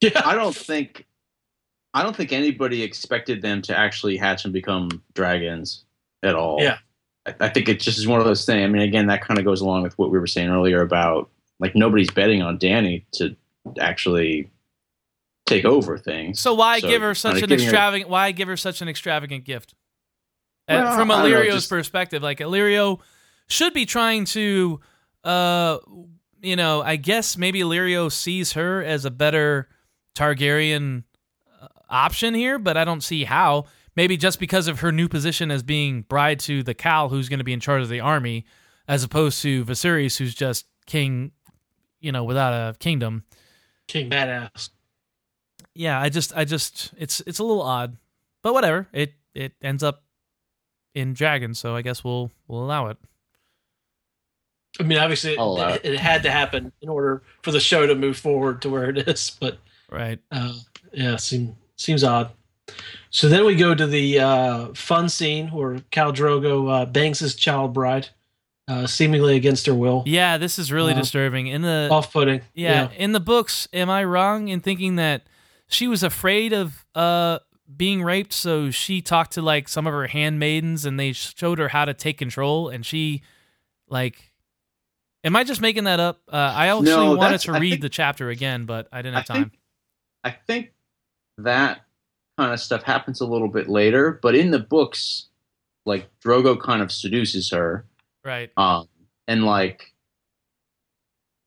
Yeah. 0.00 0.22
I 0.24 0.36
don't 0.36 0.54
think 0.54 1.06
I 1.92 2.04
don't 2.04 2.14
think 2.14 2.30
anybody 2.32 2.84
expected 2.84 3.42
them 3.42 3.62
to 3.62 3.76
actually 3.76 4.16
hatch 4.16 4.44
and 4.44 4.52
become 4.52 5.02
dragons 5.14 5.84
at 6.22 6.36
all. 6.36 6.58
Yeah. 6.62 6.78
I, 7.26 7.34
I 7.40 7.48
think 7.48 7.68
it 7.68 7.80
just 7.80 7.98
is 7.98 8.06
one 8.06 8.20
of 8.20 8.24
those 8.24 8.44
things. 8.44 8.62
I 8.62 8.68
mean, 8.68 8.82
again, 8.82 9.08
that 9.08 9.22
kind 9.22 9.40
of 9.40 9.44
goes 9.44 9.60
along 9.60 9.82
with 9.82 9.98
what 9.98 10.12
we 10.12 10.18
were 10.20 10.28
saying 10.28 10.50
earlier 10.50 10.82
about 10.82 11.30
like 11.58 11.74
nobody's 11.74 12.12
betting 12.12 12.42
on 12.42 12.60
Dany 12.60 13.02
to 13.14 13.34
actually 13.80 14.48
take 15.46 15.64
over 15.64 15.98
things. 15.98 16.38
So 16.38 16.54
why 16.54 16.78
So 16.78 16.86
give 16.88 17.02
her 17.02 17.16
such 17.16 17.34
an 17.42 17.48
giving 17.48 17.58
her- 17.58 17.64
extravagant? 17.64 18.08
Why 18.08 18.30
give 18.30 18.46
her 18.46 18.56
such 18.56 18.80
an 18.80 18.88
extravagant 18.88 19.42
gift? 19.44 19.74
Uh, 20.68 20.74
Well, 20.74 20.96
from 20.96 21.10
I 21.10 21.22
don't 21.22 21.30
know, 21.30 21.36
Illyrio's 21.38 21.54
just- 21.54 21.68
perspective, 21.70 22.22
like 22.22 22.38
Illyrio 22.40 23.00
should 23.48 23.72
be 23.72 23.86
trying 23.86 24.24
to, 24.26 24.80
uh, 25.24 25.78
you 26.42 26.56
know, 26.56 26.82
I 26.82 26.96
guess 26.96 27.36
maybe 27.38 27.60
Illyrio 27.60 28.12
sees 28.12 28.52
her 28.52 28.82
as 28.84 29.04
a 29.04 29.10
better 29.10 29.68
Targaryen 30.14 31.04
uh, 31.60 31.68
option 31.88 32.34
here, 32.34 32.58
but 32.58 32.76
I 32.76 32.84
don't 32.84 33.02
see 33.02 33.24
how. 33.24 33.64
Maybe 33.96 34.16
just 34.16 34.38
because 34.38 34.68
of 34.68 34.80
her 34.80 34.92
new 34.92 35.08
position 35.08 35.50
as 35.50 35.62
being 35.64 36.02
bride 36.02 36.38
to 36.40 36.62
the 36.62 36.74
Khal, 36.74 37.10
who's 37.10 37.28
going 37.28 37.38
to 37.38 37.44
be 37.44 37.52
in 37.52 37.58
charge 37.60 37.82
of 37.82 37.88
the 37.88 37.98
army, 38.00 38.44
as 38.86 39.02
opposed 39.02 39.42
to 39.42 39.64
Viserys, 39.64 40.18
who's 40.18 40.34
just 40.34 40.66
king, 40.86 41.32
you 42.00 42.12
know, 42.12 42.22
without 42.24 42.52
a 42.52 42.78
kingdom 42.78 43.24
King 43.88 44.08
badass. 44.10 44.70
yeah, 45.74 46.00
I 46.00 46.10
just, 46.10 46.32
I 46.36 46.44
just, 46.44 46.92
it's, 46.96 47.20
it's 47.26 47.38
a 47.40 47.42
little 47.44 47.62
odd, 47.62 47.96
but 48.42 48.52
whatever. 48.52 48.86
It, 48.92 49.14
it 49.34 49.54
ends 49.62 49.82
up 49.82 50.04
in 50.98 51.14
Dragon, 51.14 51.54
so 51.54 51.74
I 51.76 51.82
guess 51.82 52.02
we'll, 52.04 52.30
we'll 52.48 52.62
allow 52.62 52.88
it. 52.88 52.96
I 54.80 54.82
mean, 54.84 54.98
obviously, 54.98 55.36
I'll 55.36 55.56
it, 55.60 55.80
it 55.84 55.98
had 55.98 56.22
to 56.24 56.30
happen 56.30 56.72
in 56.80 56.88
order 56.88 57.22
for 57.42 57.50
the 57.50 57.60
show 57.60 57.86
to 57.86 57.94
move 57.94 58.16
forward 58.16 58.62
to 58.62 58.70
where 58.70 58.90
it 58.90 59.08
is. 59.08 59.30
But 59.40 59.58
Right. 59.90 60.18
uh, 60.30 60.52
yeah, 60.92 61.16
seem, 61.16 61.56
seems 61.76 62.04
odd. 62.04 62.30
So 63.10 63.28
then 63.28 63.46
we 63.46 63.54
go 63.54 63.74
to 63.74 63.86
the 63.86 64.20
uh, 64.20 64.66
fun 64.74 65.08
scene 65.08 65.48
where 65.48 65.76
Khal 65.90 66.14
Drogo 66.14 66.70
uh, 66.82 66.84
bangs 66.86 67.18
his 67.20 67.34
child 67.34 67.72
bride, 67.72 68.10
uh, 68.68 68.86
seemingly 68.86 69.34
against 69.36 69.64
her 69.66 69.74
will. 69.74 70.02
Yeah, 70.06 70.36
this 70.36 70.58
is 70.58 70.70
really 70.70 70.92
Uh, 70.92 70.96
disturbing. 70.98 71.46
In 71.46 71.62
the, 71.62 71.88
Off-putting. 71.90 72.42
yeah, 72.54 72.90
in 72.96 73.12
the 73.12 73.20
books, 73.20 73.66
am 73.72 73.88
I 73.88 74.04
wrong 74.04 74.48
in 74.48 74.60
thinking 74.60 74.96
that 74.96 75.22
she 75.68 75.88
was 75.88 76.02
afraid 76.02 76.52
of, 76.52 76.84
uh, 76.94 77.38
being 77.76 78.02
raped, 78.02 78.32
so 78.32 78.70
she 78.70 79.00
talked 79.02 79.32
to 79.32 79.42
like 79.42 79.68
some 79.68 79.86
of 79.86 79.92
her 79.92 80.06
handmaidens, 80.06 80.84
and 80.84 80.98
they 80.98 81.12
showed 81.12 81.58
her 81.58 81.68
how 81.68 81.84
to 81.84 81.94
take 81.94 82.18
control, 82.18 82.68
and 82.68 82.84
she, 82.84 83.22
like, 83.88 84.32
am 85.24 85.36
I 85.36 85.44
just 85.44 85.60
making 85.60 85.84
that 85.84 86.00
up? 86.00 86.20
Uh, 86.32 86.36
I 86.36 86.68
actually 86.68 86.86
No, 86.86 87.14
wanted 87.14 87.40
to 87.40 87.52
I 87.52 87.58
read 87.58 87.70
think- 87.70 87.82
the 87.82 87.88
chapter 87.88 88.30
again, 88.30 88.64
but 88.64 88.88
I 88.92 89.02
didn't 89.02 89.14
have 89.16 89.24
I 89.30 89.34
time. 89.34 89.42
think 89.50 89.52
I 90.24 90.30
think 90.30 90.72
that 91.38 91.80
kind 92.36 92.52
of 92.52 92.60
stuff 92.60 92.82
happens 92.82 93.20
a 93.20 93.26
little 93.26 93.48
bit 93.48 93.68
later, 93.68 94.18
but 94.22 94.34
in 94.34 94.50
the 94.50 94.58
books, 94.58 95.26
like 95.86 96.08
Drogo 96.24 96.60
kind 96.60 96.82
of 96.82 96.90
seduces 96.92 97.50
her, 97.50 97.84
right. 98.24 98.50
um, 98.56 98.88
and 99.26 99.44
like 99.44 99.92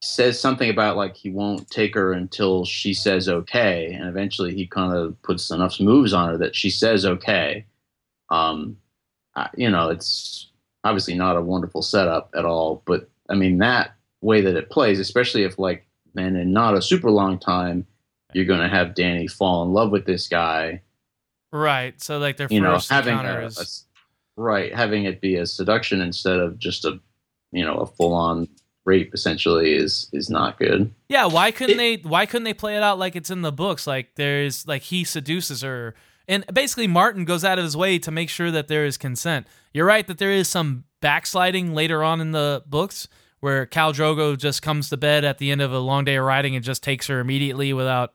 says 0.02 0.40
something 0.40 0.69
about 0.69 0.98
like 0.98 1.15
he 1.15 1.30
won't 1.30 1.69
take 1.69 1.94
her 1.94 2.11
until 2.11 2.65
she 2.65 2.94
says 2.94 3.30
okay, 3.30 3.94
and 3.94 4.07
eventually 4.07 4.53
he 4.53 4.65
kind 4.68 4.94
of 4.94 5.22
puts 5.22 5.52
enough 5.52 5.80
moves 5.80 6.11
on 6.14 6.30
her 6.30 6.38
that 6.38 6.56
she 6.56 6.69
says 6.69 7.06
okay. 7.06 7.65
Um, 8.30 8.78
I, 9.36 9.49
you 9.56 9.69
know, 9.69 9.90
it's 9.90 10.49
obviously 10.84 11.14
not 11.14 11.38
a 11.38 11.41
wonderful 11.41 11.82
setup 11.82 12.32
at 12.36 12.45
all, 12.45 12.82
but 12.86 13.10
I 13.30 13.36
mean 13.36 13.60
that 13.60 13.95
way 14.22 14.41
that 14.41 14.56
it 14.56 14.69
plays, 14.69 14.99
especially 14.99 15.44
if 15.44 15.60
like 15.60 15.86
then 16.14 16.36
in 16.36 16.52
not 16.52 16.76
a 16.76 16.82
super 16.82 17.11
long 17.11 17.40
time, 17.40 17.86
you're 18.34 18.45
going 18.45 18.61
to 18.61 18.69
have 18.69 18.90
Dany 18.90 19.32
fall 19.32 19.64
in 19.64 19.72
love 19.72 19.91
with 19.91 20.06
this 20.06 20.28
guy. 20.28 20.82
Right. 21.52 22.02
So 22.02 22.18
like 22.18 22.38
their 22.38 22.48
You 22.49 22.61
know, 22.61 22.76
first 22.76 22.90
having 22.90 23.18
a, 23.18 23.45
is 23.45 23.86
a 24.38 24.41
right, 24.41 24.73
having 24.73 25.06
it 25.06 25.22
be 25.22 25.36
a 25.36 25.45
seduction 25.45 26.02
instead 26.02 26.40
of 26.40 26.57
just 26.57 26.86
a 26.86 26.99
you 27.52 27.64
know 27.64 27.78
a 27.78 27.86
full 27.86 28.14
on 28.14 28.48
rape 28.86 29.14
essentially 29.14 29.74
is 29.74 30.10
is 30.12 30.30
not 30.30 30.58
good. 30.58 30.91
Yeah, 31.08 31.26
why 31.26 31.52
couldn't 31.52 31.78
they 31.78 31.95
why 31.98 32.26
couldn't 32.26 32.45
they 32.45 32.53
play 32.53 32.76
it 32.78 32.84
out 32.84 32.98
like 32.99 33.16
it's 33.16 33.30
in 33.30 33.41
the 33.41 33.52
books? 33.52 33.86
Like 33.88 34.16
there's 34.16 34.68
like 34.68 34.84
he 34.84 35.03
seduces 35.03 35.62
her. 35.62 35.95
And 36.28 36.45
basically 36.53 36.88
Martin 36.88 37.26
goes 37.26 37.44
out 37.44 37.58
of 37.60 37.64
his 37.66 37.76
way 37.76 37.99
to 37.99 38.12
make 38.12 38.30
sure 38.30 38.52
that 38.52 38.68
there 38.68 38.86
is 38.86 38.98
consent. 38.98 39.48
You're 39.74 39.86
right 39.86 40.06
that 40.08 40.18
there 40.18 40.32
is 40.32 40.48
some 40.48 40.86
backsliding 41.02 41.74
later 41.74 42.03
on 42.03 42.22
in 42.22 42.32
the 42.32 42.64
books 42.68 43.08
where 43.40 43.66
Khal 43.66 43.91
Drogo 43.94 44.38
just 44.38 44.62
comes 44.62 44.90
to 44.90 44.98
bed 44.98 45.26
at 45.26 45.40
the 45.40 45.52
end 45.52 45.62
of 45.62 45.74
a 45.74 45.80
long 45.80 46.06
day 46.06 46.16
of 46.16 46.26
riding 46.26 46.56
and 46.56 46.64
just 46.64 46.84
takes 46.84 47.08
her 47.08 47.20
immediately 47.20 47.74
without, 47.74 48.14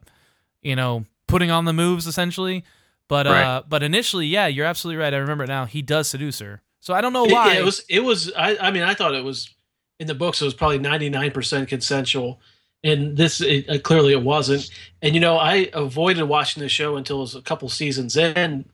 you 0.63 0.77
know, 0.77 1.05
putting 1.27 1.51
on 1.51 1.65
the 1.65 1.73
moves 1.73 2.07
essentially. 2.07 2.65
But 3.09 3.27
uh 3.27 3.63
but 3.69 3.83
initially, 3.83 4.27
yeah, 4.27 4.47
you're 4.47 4.67
absolutely 4.67 5.01
right. 5.03 5.13
I 5.15 5.19
remember 5.19 5.47
now. 5.47 5.65
He 5.67 5.83
does 5.83 6.09
seduce 6.09 6.39
her. 6.41 6.63
So 6.81 6.95
I 6.95 7.01
don't 7.01 7.13
know 7.13 7.25
It- 7.27 7.33
why. 7.33 7.55
It, 7.57 7.65
was. 7.65 7.85
It 7.89 8.01
was. 8.01 8.33
I, 8.37 8.57
I 8.59 8.71
mean, 8.71 8.83
I 8.85 8.95
thought 8.95 9.15
it 9.15 9.25
was 9.25 9.51
in 9.99 10.07
the 10.07 10.15
books. 10.15 10.41
It 10.41 10.45
was 10.45 10.55
probably 10.55 10.79
ninety 10.79 11.09
nine 11.09 11.31
percent 11.31 11.69
consensual, 11.69 12.41
and 12.85 13.17
this 13.17 13.41
it, 13.41 13.69
uh, 13.69 13.79
clearly 13.79 14.13
it 14.13 14.23
wasn't. 14.23 14.71
And 15.03 15.15
you 15.15 15.21
know, 15.21 15.37
I 15.37 15.71
avoided 15.73 16.25
watching 16.25 16.63
the 16.63 16.69
show 16.69 16.97
until 16.97 17.19
it 17.19 17.21
was 17.21 17.35
a 17.35 17.43
couple 17.43 17.69
seasons 17.69 18.17
in, 18.17 18.37
and 18.37 18.65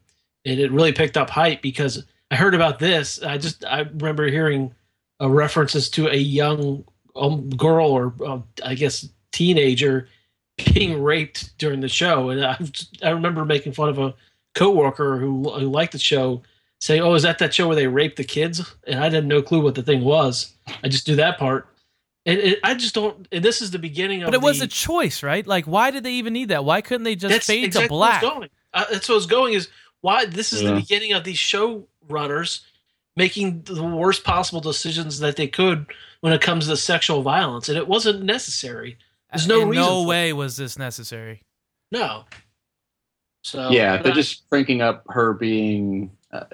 it 0.44 0.72
really 0.72 0.92
picked 0.92 1.16
up 1.16 1.30
hype 1.30 1.62
because 1.62 2.04
I 2.30 2.36
heard 2.36 2.54
about 2.54 2.78
this. 2.78 3.22
I 3.22 3.38
just 3.38 3.64
I 3.64 3.80
remember 3.80 4.26
hearing 4.28 4.74
uh, 5.20 5.28
references 5.28 5.88
to 5.90 6.08
a 6.08 6.16
young 6.16 6.84
um, 7.14 7.50
girl 7.50 7.86
or 7.86 8.14
uh, 8.26 8.40
I 8.64 8.74
guess 8.74 9.08
teenager 9.32 10.08
being 10.72 11.02
raped 11.02 11.56
during 11.58 11.80
the 11.80 11.88
show, 11.88 12.30
and 12.30 12.44
I 12.44 12.58
I 13.02 13.10
remember 13.10 13.44
making 13.44 13.72
fun 13.72 13.88
of 13.88 13.98
a 13.98 14.14
coworker 14.54 15.18
who 15.18 15.44
who 15.50 15.68
liked 15.68 15.92
the 15.92 15.98
show 15.98 16.42
saying, 16.82 17.00
"Oh, 17.00 17.14
is 17.14 17.22
that 17.22 17.38
that 17.38 17.54
show 17.54 17.68
where 17.68 17.76
they 17.76 17.86
rape 17.86 18.16
the 18.16 18.24
kids?" 18.24 18.60
And 18.86 18.98
I 18.98 19.08
had 19.08 19.24
no 19.24 19.40
clue 19.40 19.62
what 19.62 19.76
the 19.76 19.82
thing 19.82 20.02
was. 20.04 20.52
I 20.82 20.88
just 20.88 21.06
knew 21.06 21.16
that 21.16 21.38
part, 21.38 21.68
and 22.26 22.38
it, 22.38 22.58
I 22.64 22.74
just 22.74 22.94
don't. 22.94 23.28
And 23.30 23.44
this 23.44 23.62
is 23.62 23.70
the 23.70 23.78
beginning 23.78 24.22
of. 24.22 24.26
but 24.26 24.34
it 24.34 24.42
was 24.42 24.58
the, 24.58 24.64
a 24.64 24.68
choice, 24.68 25.22
right? 25.22 25.46
Like 25.46 25.66
why 25.66 25.90
did 25.90 26.02
they 26.04 26.14
even 26.14 26.32
need 26.32 26.48
that? 26.48 26.64
Why 26.64 26.80
couldn't 26.80 27.04
they 27.04 27.14
just 27.14 27.32
that's 27.32 27.46
fade 27.46 27.64
exactly 27.64 27.88
to 27.88 27.92
black? 27.92 28.22
it's 28.22 28.32
going. 28.32 28.48
Uh, 28.74 28.84
that's 28.90 29.08
what 29.08 29.16
it's 29.16 29.26
going. 29.26 29.54
Is 29.54 29.68
why 30.00 30.24
this 30.26 30.52
is 30.52 30.62
the 30.62 30.74
beginning 30.74 31.12
of 31.12 31.24
these 31.24 31.38
show 31.38 31.86
runners 32.08 32.66
making 33.16 33.62
the 33.64 33.84
worst 33.84 34.24
possible 34.24 34.60
decisions 34.60 35.18
that 35.20 35.36
they 35.36 35.46
could 35.46 35.86
when 36.22 36.32
it 36.32 36.40
comes 36.40 36.66
to 36.66 36.76
sexual 36.76 37.22
violence, 37.22 37.68
and 37.68 37.76
it 37.78 37.86
wasn't 37.86 38.22
necessary. 38.22 38.96
There's 39.30 39.46
no 39.46 39.60
In 39.62 39.68
reason 39.70 39.84
no 39.84 40.00
for 40.00 40.04
it. 40.04 40.08
way 40.08 40.32
was 40.32 40.56
this 40.56 40.78
necessary. 40.78 41.42
No. 41.90 42.24
So 43.44 43.70
yeah, 43.70 43.96
but 43.96 44.04
they're 44.04 44.12
I- 44.12 44.16
just 44.16 44.48
cranking 44.48 44.80
up 44.82 45.04
her 45.08 45.32
being, 45.34 46.10
uh, 46.32 46.44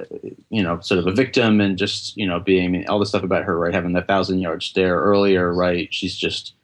you 0.50 0.62
know, 0.62 0.80
sort 0.80 0.98
of 0.98 1.06
a 1.06 1.12
victim 1.12 1.60
and 1.60 1.78
just, 1.78 2.16
you 2.16 2.26
know, 2.26 2.40
being 2.40 2.64
I 2.64 2.68
mean, 2.68 2.88
all 2.88 2.98
the 2.98 3.06
stuff 3.06 3.22
about 3.22 3.44
her, 3.44 3.59
right? 3.59 3.72
Having 3.74 3.92
that 3.92 4.09
thousand 4.09 4.40
yard 4.40 4.62
stare 4.62 4.96
earlier, 4.98 5.52
right? 5.55 5.92
She's 5.92 6.16
just 6.16 6.55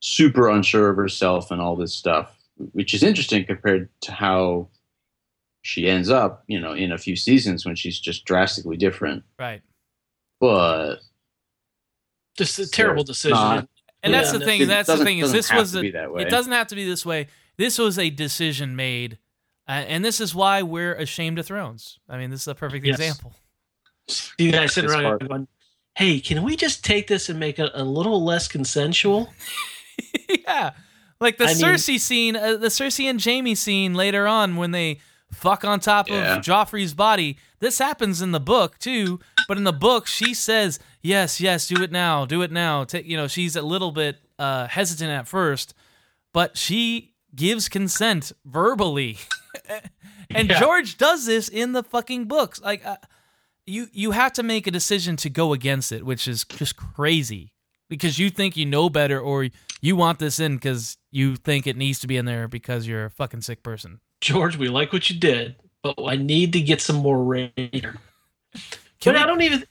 super 0.00 0.48
unsure 0.50 0.90
of 0.90 0.96
herself 0.96 1.50
and 1.50 1.60
all 1.60 1.76
this 1.76 1.94
stuff, 1.94 2.36
which 2.72 2.92
is 2.92 3.02
interesting 3.02 3.44
compared 3.44 3.88
to 4.02 4.12
how 4.12 4.68
she 5.62 5.88
ends 5.88 6.10
up, 6.10 6.44
you 6.46 6.60
know, 6.60 6.72
in 6.72 6.92
a 6.92 6.98
few 6.98 7.16
seasons 7.16 7.64
when 7.64 7.74
she's 7.76 7.98
just 7.98 8.24
drastically 8.24 8.76
different. 8.76 9.22
Right. 9.38 9.62
But 10.40 10.96
just 12.36 12.58
a 12.58 12.68
terrible 12.68 13.04
decision. 13.04 13.36
not- 13.38 13.68
And 14.02 14.12
Yeah, 14.12 14.20
that's 14.20 14.32
the 14.32 14.40
thing. 14.40 14.66
That's 14.66 14.88
the 14.88 15.04
thing. 15.04 15.18
Is 15.20 15.32
this 15.32 15.50
was 15.52 15.74
a, 15.74 15.90
that 15.92 16.12
way. 16.12 16.22
it 16.22 16.28
doesn't 16.28 16.52
have 16.52 16.66
to 16.68 16.74
be 16.74 16.84
this 16.84 17.06
way. 17.06 17.28
This 17.56 17.78
was 17.78 17.98
a 17.98 18.10
decision 18.10 18.76
made, 18.76 19.18
uh, 19.68 19.72
and 19.72 20.04
this 20.04 20.20
is 20.20 20.34
why 20.34 20.62
we're 20.62 20.94
ashamed 20.94 21.38
of 21.38 21.46
Thrones. 21.46 21.98
I 22.08 22.18
mean, 22.18 22.30
this 22.30 22.42
is 22.42 22.48
a 22.48 22.54
perfect 22.54 22.84
Yes. 22.86 22.98
example. 22.98 23.34
You 24.38 24.52
guys 24.52 24.74
sitting 24.74 24.90
around 24.90 25.26
going, 25.28 25.48
hey, 25.96 26.20
can 26.20 26.42
we 26.42 26.56
just 26.56 26.84
take 26.84 27.06
this 27.06 27.28
and 27.28 27.40
make 27.40 27.58
it 27.58 27.70
a 27.74 27.84
little 27.84 28.22
less 28.24 28.48
consensual? 28.48 29.32
yeah, 30.28 30.72
like 31.20 31.38
the 31.38 31.44
I 31.44 31.48
mean- 31.48 31.56
Cersei 31.56 31.98
scene, 32.00 32.36
uh, 32.36 32.56
the 32.56 32.68
Cersei 32.68 33.08
and 33.08 33.22
Jaime 33.22 33.54
scene 33.54 33.94
later 33.94 34.26
on 34.26 34.56
when 34.56 34.72
they 34.72 35.00
fuck 35.32 35.64
on 35.64 35.80
top 35.80 36.08
Yeah. 36.08 36.36
of 36.36 36.44
Joffrey's 36.44 36.94
body. 36.94 37.38
This 37.60 37.78
happens 37.78 38.20
in 38.20 38.32
the 38.32 38.40
book 38.40 38.78
too, 38.78 39.20
but 39.48 39.56
in 39.56 39.64
the 39.64 39.72
book 39.72 40.06
she 40.06 40.34
says, 40.34 40.78
"Yes, 41.00 41.40
yes, 41.40 41.66
do 41.66 41.82
it 41.82 41.90
now, 41.90 42.26
do 42.26 42.42
it 42.42 42.52
now." 42.52 42.84
Ta 42.84 42.98
you 42.98 43.16
know, 43.16 43.26
she's 43.26 43.56
a 43.56 43.62
little 43.62 43.90
bit 43.90 44.18
uh, 44.38 44.66
hesitant 44.66 45.10
at 45.10 45.26
first, 45.26 45.72
but 46.34 46.58
she 46.58 47.13
gives 47.34 47.68
consent 47.68 48.32
verbally, 48.44 49.18
and 50.30 50.48
Yeah. 50.48 50.60
George 50.60 50.96
does 50.98 51.26
this 51.26 51.48
in 51.48 51.72
the 51.72 51.82
fucking 51.82 52.26
books. 52.26 52.60
Like, 52.60 52.84
uh, 52.84 52.96
you 53.66 53.88
you 53.92 54.10
have 54.12 54.32
to 54.34 54.42
make 54.42 54.66
a 54.66 54.70
decision 54.70 55.16
to 55.16 55.30
go 55.30 55.52
against 55.52 55.92
it, 55.92 56.04
which 56.04 56.28
is 56.28 56.44
just 56.44 56.76
crazy 56.76 57.52
because 57.88 58.18
you 58.18 58.30
think 58.30 58.56
you 58.56 58.66
know 58.66 58.88
better 58.90 59.20
or 59.20 59.48
you 59.80 59.96
want 59.96 60.18
this 60.18 60.38
in 60.40 60.56
because 60.56 60.96
you 61.10 61.36
think 61.36 61.66
it 61.66 61.76
needs 61.76 62.00
to 62.00 62.06
be 62.06 62.16
in 62.16 62.24
there 62.24 62.48
because 62.48 62.86
you're 62.86 63.06
a 63.06 63.10
fucking 63.10 63.42
sick 63.42 63.62
person. 63.62 64.00
George, 64.20 64.56
we 64.56 64.68
like 64.68 64.92
what 64.92 65.08
you 65.10 65.18
did, 65.18 65.56
but 65.82 65.94
I 66.04 66.16
need 66.16 66.52
to 66.54 66.60
get 66.60 66.80
some 66.80 66.96
more 66.96 67.22
rain. 67.22 67.52
Can 67.56 67.92
but 69.04 69.16
I 69.16 69.26
don't 69.26 69.42
even. 69.42 69.64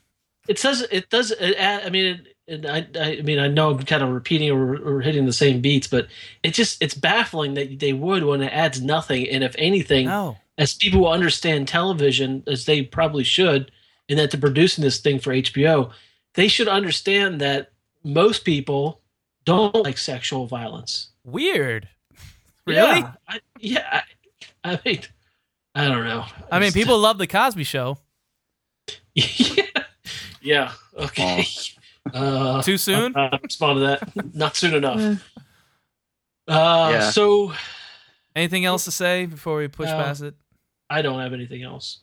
It 0.48 0.60
says 0.60 0.86
it 0.92 1.10
does. 1.10 1.32
It, 1.32 1.56
I 1.60 1.90
mean, 1.90 2.06
it, 2.06 2.33
it, 2.48 2.66
I, 2.66 2.88
I 3.00 3.22
mean, 3.22 3.40
I 3.40 3.48
know 3.48 3.72
I'm 3.72 3.80
kind 3.84 4.04
of 4.04 4.10
repeating 4.10 4.52
or, 4.52 4.76
or 4.78 5.02
hitting 5.02 5.26
the 5.26 5.34
same 5.34 5.62
beats, 5.62 5.88
but 5.88 6.08
it 6.44 6.54
just 6.54 6.82
it's 6.82 6.94
baffling 6.94 7.54
that 7.56 7.80
they 7.80 7.94
would 7.94 8.24
when 8.26 8.42
it 8.42 8.52
adds 8.54 8.82
nothing. 8.82 9.28
And 9.30 9.44
if 9.44 9.56
anything, 9.58 10.06
No. 10.08 10.38
as 10.58 10.74
people 10.74 11.00
who 11.00 11.08
understand 11.08 11.68
television 11.68 12.44
as 12.48 12.66
they 12.66 12.84
probably 12.84 13.24
should, 13.24 13.72
and 14.10 14.20
that 14.20 14.32
they're 14.32 14.40
producing 14.42 14.84
this 14.84 15.00
thing 15.00 15.20
for 15.20 15.32
HBO, 15.34 15.92
they 16.34 16.48
should 16.50 16.68
understand 16.68 17.40
that 17.42 17.72
most 18.04 18.44
people 18.44 19.00
don't 19.46 19.74
like 19.76 19.98
sexual 19.98 20.46
violence. 20.48 21.12
Weird. 21.24 21.88
Really? 22.68 23.00
Yeah, 23.00 23.14
I, 23.28 23.40
yeah. 23.60 24.02
I, 24.64 24.72
I 24.74 24.80
mean, 24.86 25.02
I 25.76 25.88
don't 25.88 26.04
know. 26.06 26.26
I 26.52 26.60
mean, 26.60 26.68
It's- 26.68 26.74
people 26.74 27.00
love 27.00 27.18
the 27.18 27.28
Cosby 27.28 27.64
Show. 27.64 27.98
yeah. 29.16 29.64
yeah. 30.42 30.72
Okay. 30.98 31.46
Uh, 32.14 32.62
Too 32.62 32.78
soon? 32.78 33.16
Uh, 33.16 33.38
respond 33.44 33.78
to 33.78 33.80
that. 33.86 34.36
Not 34.36 34.56
soon 34.56 34.74
enough. 34.74 35.00
Uh, 36.48 36.90
Yeah. 36.94 37.10
So 37.12 37.54
Anything 38.36 38.66
else 38.66 38.86
to 38.86 38.92
say 38.92 39.26
before 39.28 39.58
we 39.58 39.68
push 39.68 39.90
No. 39.90 39.98
past 39.98 40.22
it? 40.24 40.34
I 40.90 41.02
don't 41.04 41.20
have 41.20 41.34
anything 41.34 41.62
else. 41.64 42.00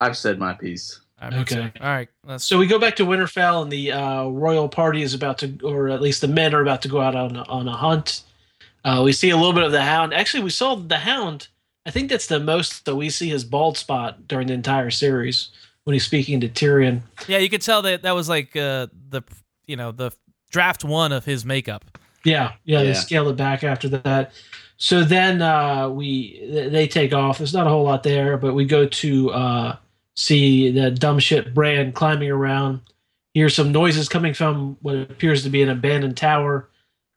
I've 0.00 0.16
said 0.16 0.38
my 0.38 0.52
piece. 0.54 1.00
All 1.20 1.30
right, 1.30 1.40
Okay. 1.40 1.54
too. 1.56 1.70
All 1.80 1.88
right. 1.88 2.08
Let's. 2.24 2.44
So 2.44 2.58
we 2.58 2.66
go 2.66 2.78
back 2.78 2.96
to 2.96 3.04
Winterfell, 3.06 3.62
and 3.62 3.70
the 3.72 3.92
uh, 3.92 4.24
royal 4.26 4.68
party 4.68 5.02
is 5.02 5.14
about 5.14 5.38
to, 5.38 5.58
or 5.64 5.88
at 5.88 6.00
least 6.00 6.20
the 6.20 6.28
men 6.28 6.54
are 6.54 6.60
about 6.62 6.82
to 6.82 6.88
go 6.88 7.00
out 7.00 7.14
on 7.16 7.36
a, 7.36 7.42
on 7.44 7.66
a 7.68 7.76
hunt. 7.76 8.22
Uh, 8.84 9.02
we 9.04 9.12
see 9.12 9.30
a 9.30 9.36
little 9.36 9.52
bit 9.52 9.62
of 9.64 9.72
the 9.72 9.82
Hound. 9.82 10.12
Actually, 10.14 10.42
we 10.44 10.50
saw 10.50 10.74
the 10.74 10.98
Hound. 10.98 11.48
I 11.86 11.90
think 11.90 12.08
that's 12.08 12.26
the 12.26 12.40
most 12.40 12.84
that 12.84 12.96
we 12.96 13.10
see 13.10 13.28
his 13.28 13.44
bald 13.44 13.76
spot 13.78 14.26
during 14.28 14.46
the 14.48 14.54
entire 14.54 14.90
series 14.90 15.48
when 15.84 15.92
he's 15.94 16.04
speaking 16.04 16.40
to 16.40 16.48
Tyrion. 16.48 17.00
yeah, 17.28 17.38
you 17.38 17.48
could 17.48 17.62
tell 17.62 17.82
that 17.82 18.02
that 18.02 18.14
was 18.14 18.28
like 18.28 18.56
uh, 18.56 18.88
the 19.10 19.22
you 19.66 19.76
know 19.76 19.92
the 19.92 20.10
draft 20.50 20.84
one 20.84 21.12
of 21.12 21.24
his 21.24 21.44
makeup. 21.44 21.84
Yeah, 22.24 22.52
yeah, 22.64 22.82
they 22.82 22.88
Yeah. 22.88 22.94
scaled 22.94 23.28
it 23.28 23.36
back 23.36 23.62
after 23.64 23.88
that. 23.90 24.32
So 24.76 25.04
then 25.04 25.40
uh, 25.42 25.88
we 25.88 26.68
they 26.70 26.88
take 26.88 27.12
off. 27.12 27.38
There's 27.38 27.54
not 27.54 27.66
a 27.66 27.70
whole 27.70 27.84
lot 27.84 28.02
there, 28.02 28.36
but 28.36 28.54
we 28.54 28.64
go 28.64 28.86
to 28.86 29.30
uh, 29.30 29.76
see 30.16 30.70
the 30.70 30.90
dumb 30.90 31.18
shit 31.18 31.54
Bran 31.54 31.92
climbing 31.92 32.30
around. 32.30 32.80
Hear 33.34 33.48
some 33.48 33.72
noises 33.72 34.08
coming 34.08 34.32
from 34.32 34.76
what 34.80 34.96
appears 34.96 35.42
to 35.42 35.50
be 35.50 35.62
an 35.62 35.68
abandoned 35.68 36.16
tower. 36.16 36.68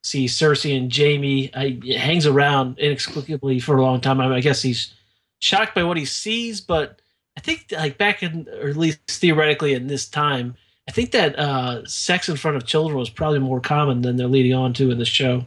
See 0.04 0.26
Cersei 0.26 0.78
and 0.78 0.96
Jaime. 0.96 1.52
I, 1.54 1.80
hangs 1.98 2.26
around 2.26 2.80
inexplicably 2.80 3.60
for 3.60 3.78
a 3.78 3.82
long 3.84 4.02
time. 4.02 4.20
I, 4.20 4.28
mean, 4.28 4.38
I 4.38 4.42
guess 4.42 4.62
he's 4.62 4.94
shocked 5.40 5.76
by 5.76 5.84
what 5.84 5.98
he 5.98 6.06
sees, 6.06 6.60
but 6.62 7.02
I 7.38 7.40
think 7.40 7.68
like 7.72 8.00
back 8.00 8.24
in, 8.24 8.48
or 8.62 8.68
at 8.68 8.76
least 8.76 9.00
theoretically 9.08 9.76
in 9.76 9.86
this 9.86 10.10
time, 10.10 10.56
I 10.90 10.92
think 10.92 11.12
that 11.12 11.38
uh, 11.38 11.86
sex 11.86 12.28
in 12.30 12.36
front 12.36 12.58
of 12.58 12.66
children 12.66 12.98
was 12.98 13.12
probably 13.12 13.40
more 13.40 13.62
common 13.62 14.02
than 14.02 14.18
they're 14.18 14.28
leading 14.28 14.56
on 14.56 14.74
to 14.74 14.90
in 14.90 14.98
the 14.98 15.06
show. 15.06 15.46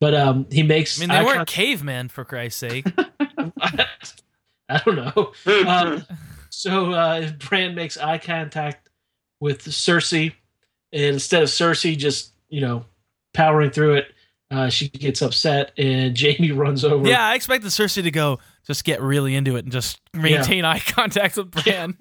But 0.00 0.14
um, 0.14 0.46
he 0.50 0.62
makes. 0.62 0.98
I 0.98 1.06
mean, 1.06 1.10
they 1.10 1.24
weren't 1.24 1.46
cavemen 1.46 2.08
for 2.08 2.24
Christ's 2.24 2.60
sake. 2.60 2.86
I 4.68 4.82
don't 4.84 4.96
know. 4.96 5.32
Um, 5.66 6.04
so 6.50 6.92
uh, 6.92 7.30
Bran 7.32 7.74
makes 7.74 7.98
eye 7.98 8.18
contact 8.18 8.88
with 9.40 9.64
Cersei, 9.64 10.32
and 10.92 11.14
instead 11.14 11.42
of 11.42 11.48
Cersei 11.48 11.96
just 11.96 12.32
you 12.48 12.60
know 12.60 12.84
powering 13.34 13.70
through 13.70 13.94
it, 13.94 14.06
uh, 14.50 14.68
she 14.68 14.88
gets 14.88 15.20
upset, 15.20 15.72
and 15.76 16.18
Jaime 16.20 16.52
runs 16.52 16.84
over. 16.84 17.06
yeah, 17.06 17.26
I 17.26 17.34
expected 17.34 17.68
Cersei 17.68 18.02
to 18.02 18.10
go 18.10 18.38
just 18.68 18.84
get 18.84 19.00
really 19.00 19.34
into 19.34 19.56
it 19.56 19.64
and 19.64 19.72
just 19.72 20.00
maintain 20.12 20.64
eye 20.64 20.78
contact 20.86 21.36
with 21.36 21.50
Bran. 21.50 21.96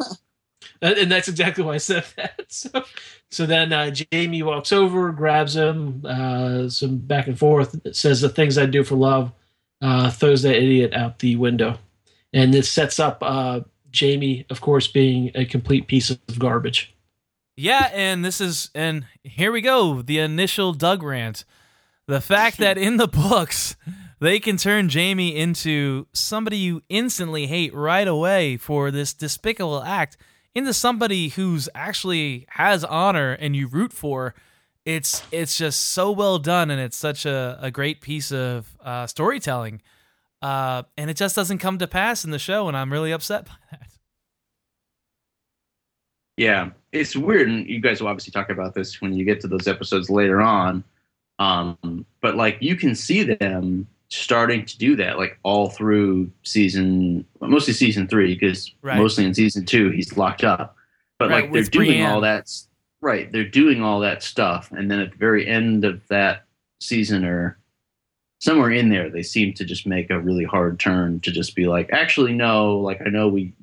And 0.81 0.97
and 0.97 1.11
that's 1.11 1.29
exactly 1.29 1.63
why 1.63 1.75
I 1.75 1.77
said 1.77 2.05
that. 2.17 2.45
So, 2.49 2.83
so 3.31 3.45
then 3.45 3.73
uh, 3.73 3.91
Jaime 4.11 4.43
walks 4.43 4.71
over, 4.71 5.11
grabs 5.11 5.55
him, 5.55 6.03
uh, 6.05 6.69
some 6.69 6.97
back 6.97 7.27
and 7.27 7.39
forth, 7.39 7.75
says 7.95 8.21
the 8.21 8.29
things 8.29 8.57
I 8.57 8.65
do 8.65 8.83
for 8.83 8.95
love, 8.95 9.31
uh, 9.81 10.11
throws 10.11 10.43
that 10.43 10.57
idiot 10.57 10.93
out 10.93 11.19
the 11.19 11.37
window. 11.37 11.79
And 12.33 12.53
this 12.53 12.69
sets 12.69 12.99
up 12.99 13.19
uh, 13.21 13.61
Jaime, 13.97 14.45
of 14.49 14.59
course, 14.59 14.87
being 14.87 15.31
a 15.35 15.45
complete 15.45 15.87
piece 15.87 16.09
of 16.09 16.19
garbage. 16.37 16.93
Yeah, 17.55 17.89
and 17.93 18.25
this 18.25 18.41
is 18.41 18.69
and 18.75 19.05
here 19.23 19.53
we 19.53 19.61
go, 19.61 20.01
the 20.01 20.19
initial 20.19 20.73
Doug 20.73 21.01
rant. 21.01 21.45
The 22.07 22.19
fact 22.21 22.57
that 22.59 22.77
in 22.77 22.97
the 22.97 23.07
books 23.07 23.77
they 24.19 24.39
can 24.39 24.57
turn 24.57 24.89
Jaime 24.89 25.35
into 25.35 26.07
somebody 26.11 26.57
you 26.57 26.81
instantly 26.89 27.47
hate 27.47 27.73
right 27.73 28.07
away 28.07 28.57
for 28.57 28.89
this 28.89 29.13
despicable 29.13 29.83
act 29.83 30.17
into 30.55 30.73
somebody 30.73 31.29
who's 31.29 31.69
actually 31.75 32.47
has 32.49 32.83
honor 32.83 33.33
and 33.33 33.55
you 33.55 33.67
root 33.67 33.93
for. 33.93 34.33
It's 34.85 35.21
it's 35.31 35.57
just 35.57 35.79
so 35.81 36.11
well 36.11 36.39
done 36.39 36.71
and 36.71 36.81
it's 36.81 36.97
such 36.97 37.25
a, 37.25 37.59
a 37.61 37.69
great 37.69 38.01
piece 38.01 38.31
of 38.31 38.75
uh, 38.83 39.05
storytelling. 39.05 39.81
Uh, 40.41 40.83
and 40.97 41.09
it 41.09 41.17
just 41.17 41.35
doesn't 41.35 41.57
come 41.59 41.77
to 41.79 41.87
pass 41.87 42.23
in 42.23 42.31
the 42.31 42.39
show, 42.39 42.67
and 42.67 42.77
I'm 42.77 42.91
really 42.91 43.11
upset 43.11 43.45
by 43.47 43.55
that. 43.71 43.87
Yeah, 46.37 46.69
it's 46.91 47.15
weird, 47.15 47.49
and 47.49 47.67
you 47.67 47.79
guys 47.79 47.99
will 47.99 48.07
obviously 48.07 48.31
talk 48.31 48.49
about 48.49 48.75
this 48.75 49.01
when 49.01 49.13
you 49.13 49.25
get 49.25 49.41
to 49.41 49.47
those 49.47 49.67
episodes 49.67 50.09
later 50.09 50.41
on. 50.41 50.83
Um, 51.39 52.05
but 52.21 52.35
like 52.35 52.57
you 52.61 52.75
can 52.75 52.95
see 52.95 53.23
them 53.23 53.87
starting 54.09 54.65
to 54.65 54.77
do 54.77 54.95
that, 54.95 55.17
like 55.17 55.37
all 55.43 55.69
through 55.69 56.31
season, 56.43 57.25
mostly 57.41 57.73
season 57.73 58.07
three, 58.07 58.33
because 58.35 58.71
Right. 58.81 58.97
mostly 58.97 59.25
in 59.25 59.33
season 59.33 59.65
two 59.65 59.89
he's 59.89 60.15
locked 60.17 60.43
up. 60.43 60.75
But 61.19 61.29
Right, 61.29 61.43
like 61.43 61.51
they're 61.53 61.63
doing 61.63 61.87
Brienne. 61.87 62.09
all 62.11 62.21
that, 62.21 62.49
right? 63.01 63.31
They're 63.31 63.43
doing 63.49 63.81
all 63.81 63.99
that 64.01 64.23
stuff, 64.23 64.71
and 64.71 64.89
then 64.89 64.99
at 64.99 65.11
the 65.11 65.17
very 65.17 65.47
end 65.47 65.83
of 65.83 66.07
that 66.09 66.45
season 66.79 67.25
or 67.25 67.57
somewhere 68.39 68.71
in 68.71 68.89
there, 68.89 69.09
they 69.09 69.23
seem 69.23 69.53
to 69.55 69.65
just 69.65 69.87
make 69.87 70.09
a 70.09 70.19
really 70.19 70.43
hard 70.45 70.79
turn 70.79 71.19
to 71.21 71.31
just 71.31 71.55
be 71.55 71.65
like, 71.67 71.89
actually, 71.91 72.33
no, 72.33 72.77
like 72.77 73.01
I 73.05 73.09
know 73.09 73.27
we 73.27 73.53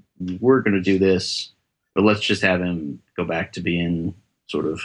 we're 0.40 0.60
going 0.60 0.74
to 0.74 0.80
do 0.80 0.98
this, 0.98 1.50
but 1.94 2.04
let's 2.04 2.20
just 2.20 2.42
have 2.42 2.60
him 2.60 3.00
go 3.16 3.24
back 3.24 3.52
to 3.52 3.60
being 3.60 4.14
sort 4.46 4.64
of 4.66 4.80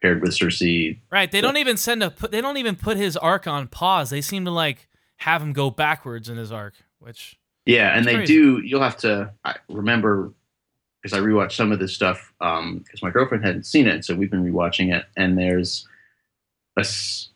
paired 0.00 0.20
with 0.22 0.30
Cersei. 0.32 0.98
Right. 1.10 1.30
They 1.30 1.40
don't 1.40 1.56
even 1.56 1.76
send 1.76 2.02
a. 2.02 2.10
put- 2.10 2.30
They 2.32 2.40
don't 2.40 2.56
even 2.56 2.76
put 2.76 2.96
his 2.96 3.16
arc 3.16 3.46
on 3.46 3.66
pause. 3.68 4.10
They 4.10 4.20
seem 4.20 4.44
to 4.44 4.50
like 4.50 4.88
have 5.22 5.42
him 5.42 5.52
go 5.52 5.70
backwards 5.70 6.28
in 6.28 6.36
his 6.36 6.52
arc, 6.52 6.74
which 6.98 7.38
Yeah, 7.66 7.96
and 7.96 8.04
they 8.04 8.14
crazy. 8.16 8.34
do. 8.34 8.58
You'll 8.58 8.82
have 8.82 8.96
to 8.98 9.32
I 9.44 9.56
remember 9.68 10.32
because 11.02 11.16
I 11.16 11.20
rewatched 11.20 11.52
some 11.52 11.72
of 11.72 11.78
this 11.78 11.94
stuff 11.94 12.32
because 12.38 13.02
my 13.02 13.10
girlfriend 13.10 13.44
hadn't 13.44 13.66
seen 13.66 13.86
it, 13.86 14.04
so 14.04 14.14
we've 14.14 14.30
been 14.30 14.44
rewatching 14.44 14.94
it. 14.94 15.04
And 15.16 15.36
there's 15.36 15.86
a, 16.76 16.86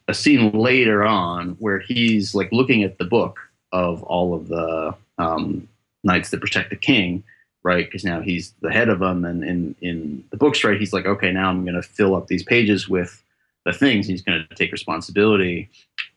a 0.09 0.15
scene 0.15 0.53
later 0.53 1.05
on 1.05 1.51
where 1.59 1.81
he's 1.81 2.35
like 2.35 2.51
looking 2.53 2.85
at 2.85 2.99
the 2.99 3.05
book 3.05 3.39
of 3.73 4.03
all 4.05 4.35
of 4.35 4.49
the 4.49 4.95
um, 5.19 5.69
knights 6.05 6.31
that 6.31 6.41
protect 6.41 6.71
the 6.71 6.77
king, 6.77 7.25
right? 7.65 7.87
Because 7.87 8.05
now 8.05 8.21
he's 8.21 8.55
the 8.63 8.73
head 8.73 8.89
of 8.89 9.01
them, 9.01 9.25
and 9.25 9.43
in 9.45 9.75
in 9.81 10.25
the 10.31 10.37
books, 10.37 10.63
right, 10.65 10.79
he's 10.79 10.93
like, 10.93 11.07
okay, 11.07 11.33
now 11.33 11.51
I'm 11.51 11.65
going 11.65 11.75
to 11.75 11.83
fill 11.83 12.15
up 12.15 12.29
these 12.29 12.45
pages 12.45 12.89
with 12.89 13.23
the 13.65 13.73
things. 13.73 14.07
He's 14.07 14.23
going 14.23 14.47
to 14.49 14.55
take 14.55 14.71
responsibility, 14.71 15.69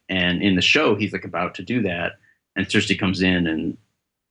and 0.10 0.42
in 0.42 0.56
the 0.56 0.62
show, 0.62 0.96
he's 0.96 1.14
like 1.14 1.24
about 1.24 1.56
to 1.56 1.64
do 1.64 1.82
that, 1.84 2.14
and 2.56 2.66
Cersei 2.68 2.98
comes 3.00 3.22
in 3.22 3.48
and 3.48 3.78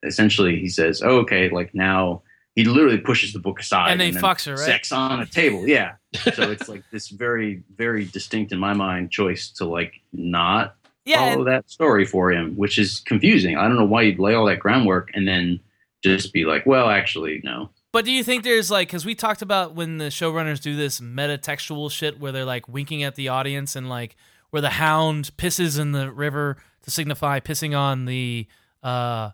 essentially 0.04 0.58
he 0.58 0.68
says, 0.68 1.02
oh, 1.02 1.18
okay, 1.18 1.48
like 1.50 1.74
now 1.74 2.22
he 2.54 2.64
literally 2.64 2.98
pushes 2.98 3.32
the 3.32 3.38
book 3.38 3.60
aside 3.60 3.90
and 3.92 4.00
they 4.00 4.10
then 4.10 4.22
fucks 4.22 4.46
her, 4.46 4.52
right? 4.52 4.58
sex 4.64 4.92
on 4.92 5.20
a 5.20 5.26
table. 5.26 5.66
Yeah. 5.66 5.92
so 6.34 6.50
it's 6.50 6.68
like 6.68 6.82
this 6.92 7.08
very, 7.08 7.62
very 7.76 8.04
distinct 8.04 8.52
in 8.52 8.58
my 8.58 8.74
mind 8.74 9.10
choice 9.10 9.50
to 9.50 9.64
like 9.64 9.94
not 10.12 10.76
Yeah. 11.04 11.18
follow 11.18 11.38
and- 11.42 11.46
that 11.48 11.70
story 11.70 12.04
for 12.04 12.30
him, 12.32 12.54
which 12.56 12.78
is 12.78 13.00
confusing. 13.00 13.56
I 13.56 13.66
don't 13.68 13.76
know 13.76 13.84
why 13.84 14.02
you'd 14.02 14.18
lay 14.18 14.34
all 14.34 14.46
that 14.46 14.58
groundwork 14.60 15.10
and 15.14 15.26
then 15.26 15.60
just 16.02 16.32
be 16.32 16.44
like, 16.44 16.64
well, 16.66 16.88
actually, 16.88 17.40
no. 17.42 17.70
But 17.92 18.04
do 18.04 18.12
you 18.12 18.22
think 18.22 18.44
there's 18.44 18.70
like, 18.70 18.88
because 18.88 19.04
we 19.06 19.14
talked 19.14 19.42
about 19.42 19.74
when 19.74 19.98
the 19.98 20.06
showrunners 20.06 20.60
do 20.60 20.76
this 20.76 21.00
meta 21.00 21.38
textual 21.38 21.88
shit 21.88 22.20
where 22.20 22.30
they're 22.32 22.44
like 22.44 22.68
winking 22.68 23.02
at 23.02 23.14
the 23.16 23.28
audience 23.28 23.74
and 23.74 23.88
like 23.88 24.14
where 24.50 24.62
the 24.62 24.70
hound 24.70 25.36
pisses 25.36 25.78
in 25.78 25.92
the 25.92 26.10
river 26.10 26.56
to 26.82 26.90
signify 26.90 27.40
pissing 27.40 27.78
on 27.78 28.06
the 28.06 28.46
uh, 28.82 29.30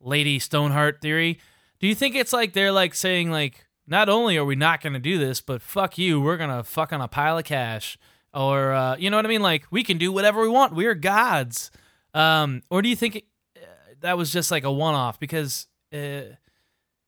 Lady 0.00 0.38
Stoneheart 0.38 1.00
theory. 1.00 1.38
Do 1.80 1.86
you 1.86 1.94
think 1.94 2.14
it's 2.14 2.32
like 2.32 2.52
they're 2.52 2.72
like 2.72 2.94
saying 2.94 3.30
like, 3.30 3.66
not 3.86 4.08
only 4.08 4.38
are 4.38 4.44
we 4.44 4.56
not 4.56 4.80
going 4.80 4.94
to 4.94 4.98
do 4.98 5.18
this, 5.18 5.40
but 5.42 5.60
fuck 5.60 5.98
you, 5.98 6.20
we're 6.20 6.38
gonna 6.38 6.64
fuck 6.64 6.92
on 6.92 7.02
a 7.02 7.08
pile 7.08 7.36
of 7.36 7.44
cash, 7.44 7.98
or 8.32 8.72
uh, 8.72 8.96
you 8.96 9.10
know 9.10 9.16
what 9.16 9.26
I 9.26 9.28
mean? 9.28 9.42
Like 9.42 9.66
we 9.70 9.82
can 9.82 9.98
do 9.98 10.10
whatever 10.10 10.40
we 10.40 10.48
want. 10.48 10.74
We're 10.74 10.94
gods. 10.94 11.70
Um, 12.14 12.62
or 12.70 12.80
do 12.80 12.88
you 12.88 12.96
think 12.96 13.16
it, 13.16 13.24
uh, 13.56 13.94
that 14.00 14.16
was 14.16 14.32
just 14.32 14.50
like 14.50 14.64
a 14.64 14.72
one-off? 14.72 15.20
Because 15.20 15.66
uh, 15.92 16.22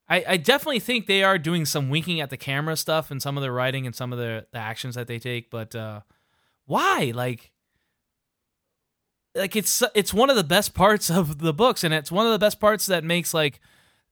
I, 0.09 0.25
I 0.29 0.37
definitely 0.37 0.81
think 0.81 1.07
they 1.07 1.23
are 1.23 1.39
doing 1.39 1.65
some 1.65 1.89
winking 1.89 2.21
at 2.21 2.29
the 2.29 2.37
camera 2.37 2.77
stuff 2.77 3.11
and 3.11 3.23
some 3.23 3.39
of 3.39 3.43
their 3.43 3.53
writing 3.53 3.87
and 3.87 3.95
some 3.95 4.13
of 4.13 4.19
the, 4.19 4.47
the 4.53 4.59
actions 4.59 4.97
that 4.97 5.07
they 5.07 5.19
take. 5.19 5.51
But 5.51 5.75
uh, 5.75 6.01
why? 6.67 7.13
Like, 7.15 7.51
like 9.35 9.57
it's 9.57 9.83
it's 9.95 10.13
one 10.13 10.31
of 10.31 10.37
the 10.37 10.45
best 10.45 10.75
parts 10.75 11.11
of 11.11 11.39
the 11.39 11.53
books, 11.53 11.85
and 11.85 11.95
it's 11.95 12.13
one 12.13 12.27
of 12.27 12.33
the 12.33 12.39
best 12.39 12.61
parts 12.61 12.87
that 12.87 13.05
makes 13.05 13.33
like 13.33 13.61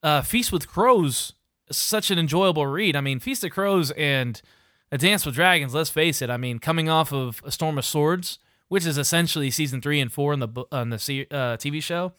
uh, 0.03 0.23
Feast 0.23 0.53
with 0.53 0.69
Crows 0.69 1.35
such 1.71 2.11
an 2.11 2.19
enjoyable 2.19 2.67
read. 2.67 2.97
I 2.97 3.01
mean, 3.01 3.21
Feast 3.21 3.45
of 3.45 3.51
Crows 3.51 3.91
and 3.93 4.41
A 4.93 4.99
Dance 4.99 5.25
with 5.27 5.35
Dragons. 5.35 5.75
Let's 5.75 5.91
face 5.91 6.23
it. 6.23 6.31
I 6.31 6.37
mean, 6.37 6.59
coming 6.59 6.89
off 6.89 7.13
of 7.13 7.43
A 7.45 7.51
Storm 7.51 7.79
of 7.79 7.85
Swords, 7.85 8.39
which 8.69 8.87
is 8.87 8.99
essentially 8.99 9.51
season 9.51 9.81
three 9.81 10.01
and 10.01 10.13
four 10.13 10.33
in 10.33 10.41
the 10.41 10.49
on 10.71 10.91
the 10.91 10.97
uh, 11.31 11.57
TV 11.57 11.83
show. 11.83 12.13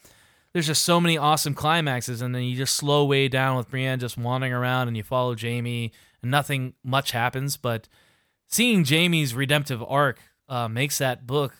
There's 0.52 0.66
just 0.66 0.82
so 0.82 1.00
many 1.00 1.18
awesome 1.18 1.54
climaxes, 1.54 2.22
and 2.22 2.34
then 2.34 2.42
you 2.42 2.56
just 2.56 2.76
slow 2.76 3.04
way 3.04 3.28
down 3.28 3.56
with 3.56 3.68
Brienne 3.68 3.98
just 3.98 4.16
wandering 4.16 4.52
around, 4.52 4.88
and 4.88 4.96
you 4.96 5.02
follow 5.02 5.36
Jaime, 5.36 5.92
and 6.22 6.30
nothing 6.30 6.74
much 6.82 7.10
happens. 7.10 7.56
But 7.56 7.88
seeing 8.48 8.84
Jaime's 8.84 9.34
redemptive 9.34 9.82
arc 9.82 10.18
uh, 10.48 10.68
makes 10.68 10.98
that 10.98 11.26
book 11.26 11.54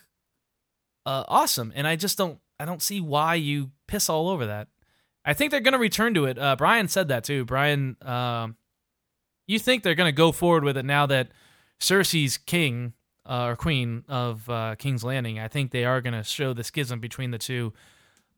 uh, 1.05 1.25
awesome, 1.29 1.73
and 1.75 1.87
I 1.87 1.97
just 1.97 2.19
don't 2.19 2.39
I 2.59 2.65
don't 2.65 2.83
see 2.83 3.01
why 3.01 3.35
you 3.35 3.71
piss 3.87 4.09
all 4.09 4.29
over 4.29 4.47
that. 4.47 4.69
I 5.25 5.35
think 5.35 5.51
they're 5.51 5.61
going 5.61 5.73
to 5.73 5.79
return 5.79 6.15
to 6.15 6.25
it. 6.25 6.39
Uh, 6.39 6.57
Brian 6.57 6.89
said 6.89 7.09
that 7.09 7.25
too. 7.25 7.45
Brian, 7.45 7.97
uh, 8.01 8.49
you 9.47 9.59
think 9.59 9.83
they're 9.83 9.95
going 9.95 10.09
to 10.09 10.17
go 10.17 10.33
forward 10.33 10.65
with 10.65 10.77
it 10.77 10.85
now 10.85 11.07
that 11.07 11.29
Cersei's 11.81 12.39
king 12.39 12.93
uh, 13.29 13.47
or 13.47 13.57
queen 13.57 14.05
of 14.09 14.49
uh, 14.49 14.77
King's 14.77 15.05
Landing? 15.05 15.39
I 15.39 15.49
think 15.49 15.71
they 15.71 15.85
are 15.85 16.01
going 16.01 16.15
to 16.15 16.23
show 16.23 16.53
the 16.53 16.65
schism 16.65 17.01
between 17.01 17.33
the 17.33 17.39
two. 17.39 17.73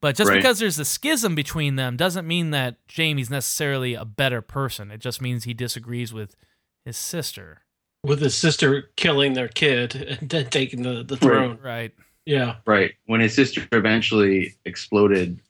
But 0.00 0.16
just 0.16 0.30
right. 0.30 0.36
because 0.36 0.60
there's 0.60 0.78
a 0.78 0.84
schism 0.84 1.34
between 1.34 1.76
them 1.76 1.96
doesn't 1.96 2.26
mean 2.26 2.50
that 2.50 2.76
Jaime's 2.94 3.30
necessarily 3.30 3.94
a 3.94 4.04
better 4.04 4.40
person. 4.40 4.90
It 4.90 5.00
just 5.00 5.20
means 5.20 5.44
he 5.44 5.54
disagrees 5.54 6.12
with 6.12 6.36
his 6.84 6.96
sister. 6.96 7.62
With 8.04 8.20
his 8.20 8.34
sister 8.34 8.90
killing 8.96 9.34
their 9.34 9.48
kid 9.48 9.94
and 9.94 10.30
then 10.30 10.46
taking 10.46 10.82
the, 10.82 11.02
the 11.02 11.16
throne. 11.16 11.58
Right. 11.62 11.62
right. 11.62 11.94
Yeah. 12.24 12.56
Right. 12.66 12.92
When 13.06 13.20
his 13.20 13.34
sister 13.34 13.66
eventually 13.72 14.54
exploded 14.64 15.40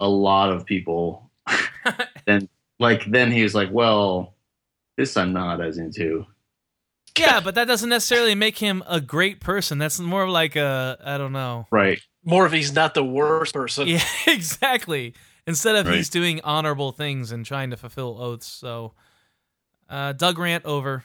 a 0.00 0.08
lot 0.08 0.50
of 0.50 0.66
people. 0.66 1.30
then 2.26 2.48
like 2.78 3.04
then 3.04 3.30
he 3.30 3.42
was 3.42 3.54
like, 3.54 3.70
well, 3.70 4.34
this 4.96 5.16
I'm 5.16 5.32
not 5.32 5.60
as 5.60 5.78
into. 5.78 6.26
Yeah, 7.18 7.40
but 7.40 7.54
that 7.54 7.66
doesn't 7.66 7.88
necessarily 7.88 8.34
make 8.34 8.58
him 8.58 8.82
a 8.86 9.00
great 9.00 9.40
person. 9.40 9.78
That's 9.78 10.00
more 10.00 10.24
of 10.24 10.30
like 10.30 10.56
a 10.56 10.98
I 11.04 11.18
don't 11.18 11.32
know. 11.32 11.66
Right. 11.70 12.00
More 12.24 12.46
of 12.46 12.52
he's 12.52 12.72
not 12.72 12.94
the 12.94 13.04
worst 13.04 13.54
person. 13.54 13.88
Yeah, 13.88 14.02
exactly. 14.26 15.14
Instead 15.46 15.76
of 15.76 15.86
right. 15.86 15.96
he's 15.96 16.08
doing 16.08 16.40
honorable 16.42 16.92
things 16.92 17.30
and 17.32 17.44
trying 17.44 17.70
to 17.70 17.76
fulfill 17.76 18.20
oaths. 18.20 18.46
So 18.46 18.94
uh 19.88 20.12
Doug 20.12 20.38
rant 20.38 20.64
over. 20.64 21.04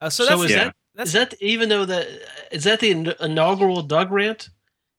Uh, 0.00 0.10
so, 0.10 0.24
so 0.24 0.42
is 0.42 0.50
yeah. 0.50 0.64
that 0.64 0.76
that's, 0.94 1.10
is 1.10 1.14
that 1.14 1.34
even 1.40 1.68
though 1.68 1.84
that 1.84 2.06
is 2.50 2.64
that 2.64 2.80
the 2.80 3.14
inaugural 3.20 3.82
Doug 3.82 4.10
rant? 4.10 4.50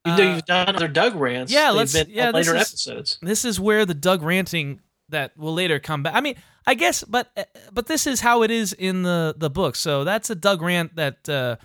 Even 0.06 0.18
though 0.18 0.34
you've 0.36 0.46
done 0.46 0.76
other 0.76 0.88
Doug 0.88 1.16
rants, 1.16 1.52
yeah, 1.52 1.72
let's 1.72 1.94
yeah, 2.08 2.32
later 2.32 2.56
is, 2.56 2.70
episodes. 2.70 3.18
This 3.22 3.44
is 3.44 3.60
where 3.60 3.86
the 3.86 3.94
Doug 3.94 4.24
ranting 4.24 4.80
that 5.10 5.38
will 5.38 5.54
later 5.54 5.80
come 5.80 6.04
back. 6.04 6.16
I 6.16 6.22
mean, 6.22 6.36
I 6.66 6.74
guess, 6.74 7.04
but 7.04 7.30
uh, 7.36 7.44
but 7.74 7.88
this 7.88 8.08
is 8.08 8.22
how 8.22 8.44
it 8.44 8.52
is 8.52 8.74
in 8.74 9.04
the 9.04 9.36
the 9.38 9.50
book. 9.50 9.76
So 9.76 10.04
that's 10.04 10.30
a 10.30 10.36
Doug 10.36 10.62
rant 10.62 10.96
that 10.96 11.28
uh, 11.28 11.58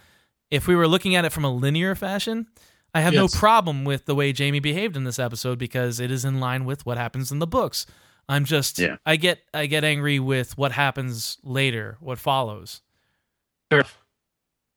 if 0.51 0.67
we 0.67 0.75
were 0.75 0.89
looking 0.89 1.15
at 1.15 1.25
it 1.25 1.31
from 1.31 1.45
a 1.45 1.55
linear 1.55 1.95
fashion, 1.95 2.47
I 2.93 3.01
have 3.01 3.15
yes. 3.15 3.21
no 3.21 3.39
problem 3.39 3.85
with 3.85 4.07
the 4.07 4.15
way 4.15 4.33
Jaime 4.33 4.61
behaved 4.61 4.97
in 4.97 5.05
this 5.05 5.19
episode 5.19 5.59
because 5.59 6.01
it 6.01 6.11
is 6.11 6.25
in 6.25 6.41
line 6.41 6.65
with 6.65 6.85
what 6.87 6.97
happens 6.97 7.31
in 7.31 7.39
the 7.39 7.47
books. 7.47 7.87
I'm 8.29 8.45
just 8.45 8.79
yeah. 8.79 8.97
I 9.05 9.17
get 9.17 9.41
I 9.53 9.67
get 9.67 9.85
angry 9.85 10.19
with 10.19 10.57
what 10.57 10.73
happens 10.73 11.39
later, 11.43 11.99
what 12.01 12.19
follows. 12.19 12.81
Sure. 13.83 13.85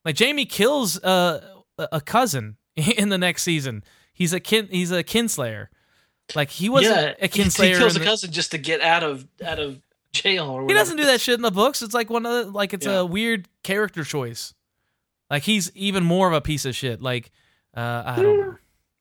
Like 0.04 0.18
Jaime 0.18 0.46
kills 0.46 1.02
uh, 1.02 1.40
a 1.78 2.00
cousin 2.00 2.56
in 2.76 3.08
the 3.08 3.18
next 3.18 3.42
season. 3.42 3.84
He's 4.12 4.32
a 4.32 4.40
kin. 4.40 4.68
He's 4.70 4.90
a 4.90 5.04
kinslayer. 5.04 5.68
Like 6.34 6.50
he 6.50 6.68
wasn't 6.68 6.96
yeah, 6.96 7.24
a 7.24 7.28
kinslayer. 7.28 7.74
He 7.74 7.78
kills 7.78 7.96
a 7.96 8.00
cousin 8.00 8.32
just 8.32 8.50
to 8.50 8.58
get 8.58 8.80
out 8.80 9.02
of 9.02 9.26
out 9.44 9.58
of 9.58 9.80
jail. 10.12 10.46
Or 10.46 10.66
he 10.66 10.74
doesn't 10.74 10.96
do 10.96 11.06
that 11.06 11.20
shit 11.20 11.34
in 11.34 11.42
the 11.42 11.50
books. 11.50 11.82
It's 11.82 11.94
like 11.94 12.10
one 12.10 12.26
of 12.26 12.32
the, 12.32 12.50
like 12.50 12.74
it's 12.74 12.86
yeah. 12.86 12.98
a 12.98 13.04
weird 13.04 13.48
character 13.62 14.04
choice. 14.04 14.54
Like 15.30 15.42
he's 15.42 15.70
even 15.74 16.04
more 16.04 16.28
of 16.28 16.34
a 16.34 16.40
piece 16.40 16.64
of 16.64 16.74
shit. 16.74 17.00
Like 17.00 17.30
uh, 17.76 18.02
I 18.06 18.16
don't 18.16 18.40
know. 18.40 18.56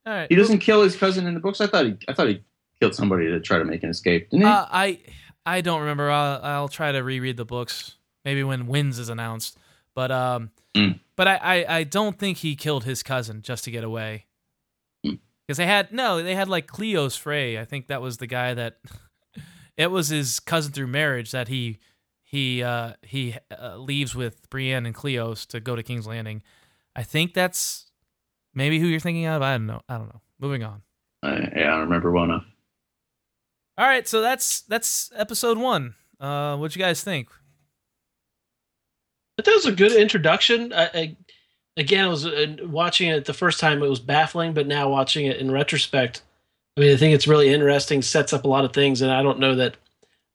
All 0.06 0.14
right. 0.14 0.28
He 0.30 0.36
doesn't 0.36 0.60
kill 0.60 0.84
his 0.84 0.95
cousin 0.95 1.28
in 1.28 1.34
the 1.34 1.40
books. 1.40 1.60
I 1.60 1.68
thought 1.68 1.86
he 1.86 1.98
I 2.07 2.14
thought 2.14 2.28
he 2.28 2.41
killed 2.80 2.95
somebody 2.95 3.28
to 3.28 3.40
try 3.40 3.57
to 3.57 3.65
make 3.65 3.84
an 3.84 3.90
escape. 3.90 4.30
Didn't 4.30 4.45
he? 4.45 4.52
Uh, 4.52 4.65
I 4.69 4.99
I 5.45 5.61
don't 5.61 5.82
remember. 5.82 6.10
I'll, 6.10 6.41
I'll 6.44 6.69
try 6.69 6.91
to 6.91 6.99
reread 6.99 7.38
the 7.38 7.45
books. 7.45 7.95
Maybe 8.24 8.44
when 8.44 8.68
Winds 8.68 8.99
is 8.99 9.10
announced. 9.10 9.57
But 9.98 10.11
um, 10.11 10.52
mm. 10.76 10.99
but 11.15 11.28
I, 11.28 11.36
I, 11.38 11.78
I 11.78 11.84
don't 11.84 12.19
think 12.19 12.38
he 12.38 12.56
killed 12.56 12.84
his 12.84 13.02
cousin 13.02 13.41
just 13.41 13.64
to 13.64 13.72
get 13.72 13.84
away. 13.84 14.28
Because 15.02 15.18
mm. 15.53 15.56
they 15.56 15.65
had 15.65 15.91
no, 15.91 16.22
they 16.22 16.36
had 16.36 16.48
like 16.48 16.68
Cleos 16.68 17.18
Frey. 17.18 17.57
I 17.57 17.65
think 17.65 17.88
that 17.88 17.99
was 17.99 18.18
the 18.18 18.28
guy 18.28 18.53
that 18.53 18.78
it 19.76 19.90
was 19.90 20.10
his 20.10 20.40
cousin 20.40 20.72
through 20.72 20.86
marriage 20.86 21.32
that 21.32 21.48
he 21.48 21.80
he 22.24 22.61
uh, 22.61 22.94
he 23.02 23.38
uh, 23.60 23.78
leaves 23.78 24.14
with 24.14 24.48
Brienne 24.52 24.86
and 24.86 24.94
Cleos 24.94 25.48
to 25.48 25.60
go 25.60 25.76
to 25.76 25.82
King's 25.82 26.06
Landing. 26.06 26.44
I 26.95 27.02
think 27.02 27.34
that's 27.34 27.90
maybe 28.53 28.80
who 28.80 28.86
you're 28.86 28.99
thinking 28.99 29.26
of. 29.26 29.41
I 29.41 29.53
don't 29.53 29.65
know. 29.65 29.82
I 29.90 29.98
don't 29.98 30.10
know. 30.10 30.22
Moving 30.40 30.61
on. 30.61 30.84
Uh, 31.24 31.40
yeah, 31.56 31.74
I 31.74 31.80
remember 31.80 32.11
one 32.11 32.30
of. 32.30 32.41
All 33.80 33.88
right, 33.88 34.07
so 34.07 34.22
that's 34.22 34.61
that's 34.61 35.11
episode 35.15 35.57
one. 35.57 35.95
Uh, 36.19 36.56
what 36.57 36.76
you 36.76 36.80
guys 36.80 37.03
think? 37.03 37.30
But 39.38 39.45
that 39.45 39.55
was 39.55 39.65
a 39.65 39.72
good 39.72 39.93
introduction. 39.93 40.73
I, 40.73 40.89
I, 40.93 41.18
again, 41.77 42.05
I 42.05 42.09
was 42.09 42.26
uh, 42.26 42.57
watching 42.64 43.09
it 43.09 43.26
the 43.26 43.34
first 43.34 43.59
time; 43.59 43.81
it 43.81 43.89
was 43.89 43.99
baffling, 43.99 44.53
but 44.53 44.68
now 44.68 44.89
watching 44.89 45.27
it 45.27 45.38
in 45.38 45.51
retrospect, 45.51 46.23
I 46.76 46.81
mean, 46.81 46.93
I 46.93 46.97
think 46.97 47.14
it's 47.14 47.27
really 47.27 47.53
interesting. 47.53 48.01
Sets 48.01 48.34
up 48.34 48.43
a 48.43 48.49
lot 48.49 48.65
of 48.65 48.73
things, 48.73 49.01
and 49.01 49.11
I 49.11 49.23
don't 49.23 49.39
know 49.39 49.55
that 49.55 49.77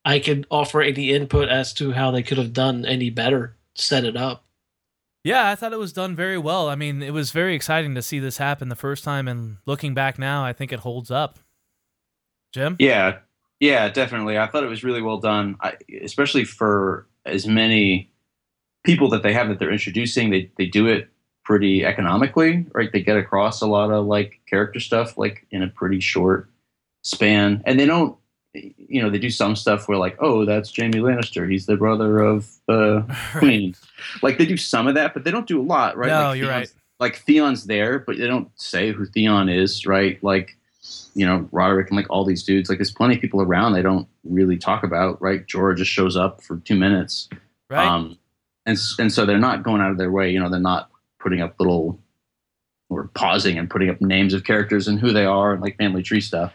I 0.04 0.20
could 0.20 0.46
offer 0.50 0.80
any 0.80 1.10
input 1.10 1.48
as 1.48 1.72
to 1.74 1.92
how 1.92 2.10
they 2.10 2.22
could 2.22 2.38
have 2.38 2.52
done 2.52 2.86
any 2.86 3.10
better. 3.10 3.56
Set 3.74 4.04
it 4.04 4.16
up. 4.16 4.44
Yeah, 5.24 5.48
I 5.48 5.54
thought 5.54 5.72
it 5.72 5.78
was 5.78 5.92
done 5.92 6.16
very 6.16 6.38
well. 6.38 6.68
I 6.68 6.74
mean, 6.74 7.02
it 7.02 7.12
was 7.12 7.30
very 7.30 7.54
exciting 7.54 7.94
to 7.94 8.02
see 8.02 8.18
this 8.18 8.38
happen 8.38 8.68
the 8.68 8.76
first 8.76 9.04
time, 9.04 9.28
and 9.28 9.58
looking 9.66 9.94
back 9.94 10.18
now, 10.18 10.44
I 10.44 10.52
think 10.52 10.72
it 10.72 10.80
holds 10.80 11.10
up. 11.10 11.38
Jim? 12.52 12.76
Yeah, 12.78 13.18
yeah, 13.60 13.88
definitely. 13.88 14.38
I 14.38 14.46
thought 14.46 14.64
it 14.64 14.68
was 14.68 14.84
really 14.84 15.02
well 15.02 15.18
done, 15.18 15.56
I, 15.60 15.74
especially 16.02 16.44
for 16.44 17.06
as 17.24 17.46
many 17.46 18.11
people 18.84 19.08
that 19.10 19.22
they 19.22 19.32
have 19.32 19.48
that 19.48 19.58
they're 19.58 19.72
introducing, 19.72 20.30
they 20.30 20.50
they 20.56 20.66
do 20.66 20.86
it 20.86 21.08
pretty 21.44 21.84
economically, 21.84 22.66
right? 22.72 22.90
They 22.92 23.02
get 23.02 23.16
across 23.16 23.60
a 23.60 23.66
lot 23.66 23.90
of 23.90 24.06
like 24.06 24.40
character 24.48 24.80
stuff 24.80 25.18
like 25.18 25.46
in 25.50 25.62
a 25.62 25.68
pretty 25.68 26.00
short 26.00 26.48
span, 27.02 27.62
and 27.66 27.78
they 27.78 27.86
don't. 27.86 28.16
You 28.54 29.00
know, 29.00 29.08
they 29.08 29.18
do 29.18 29.30
some 29.30 29.56
stuff 29.56 29.88
where 29.88 29.96
like, 29.96 30.18
oh, 30.20 30.44
that's 30.44 30.76
Jaime 30.76 30.98
Lannister. 30.98 31.50
He's 31.50 31.64
the 31.64 31.78
brother 31.78 32.18
of 32.18 32.50
the 32.68 33.02
right. 33.08 33.18
queen. 33.38 33.74
Like 34.20 34.36
they 34.36 34.44
do 34.44 34.58
some 34.58 34.86
of 34.86 34.94
that, 34.94 35.14
but 35.14 35.24
they 35.24 35.30
don't 35.30 35.46
do 35.46 35.58
a 35.58 35.64
lot, 35.64 35.96
right? 35.96 36.08
No, 36.08 36.28
like, 36.28 36.38
you're 36.38 36.48
Theon's, 36.48 36.74
right. 36.74 36.74
Like 37.00 37.16
Theon's 37.16 37.64
there, 37.64 38.00
but 38.00 38.18
they 38.18 38.26
don't 38.26 38.50
say 38.56 38.92
who 38.92 39.06
Theon 39.06 39.48
is, 39.48 39.86
right? 39.86 40.22
Like, 40.22 40.58
you 41.14 41.24
know, 41.24 41.48
Rodrik 41.50 41.88
and 41.88 41.96
like 41.96 42.10
all 42.10 42.26
these 42.26 42.42
dudes. 42.42 42.68
Like, 42.68 42.76
there's 42.76 42.92
plenty 42.92 43.14
of 43.14 43.22
people 43.22 43.40
around 43.40 43.72
they 43.72 43.80
don't 43.80 44.06
really 44.22 44.58
talk 44.58 44.84
about, 44.84 45.20
right? 45.22 45.46
Jorah 45.46 45.74
just 45.74 45.90
shows 45.90 46.14
up 46.14 46.42
for 46.42 46.58
two 46.58 46.76
minutes, 46.76 47.30
right? 47.70 47.88
Um, 47.88 48.18
and 48.66 48.78
and 48.98 49.12
so 49.12 49.26
they're 49.26 49.38
not 49.38 49.62
going 49.62 49.80
out 49.80 49.90
of 49.90 49.98
their 49.98 50.10
way. 50.10 50.30
You 50.30 50.40
know, 50.40 50.48
they're 50.48 50.60
not 50.60 50.90
putting 51.20 51.40
up 51.40 51.54
little 51.58 51.98
or 52.88 53.08
pausing 53.14 53.58
and 53.58 53.70
putting 53.70 53.88
up 53.88 54.00
names 54.00 54.34
of 54.34 54.44
characters 54.44 54.86
and 54.86 55.00
who 55.00 55.12
they 55.12 55.24
are 55.24 55.52
and 55.52 55.62
like 55.62 55.76
family 55.78 56.02
tree 56.02 56.20
stuff. 56.20 56.52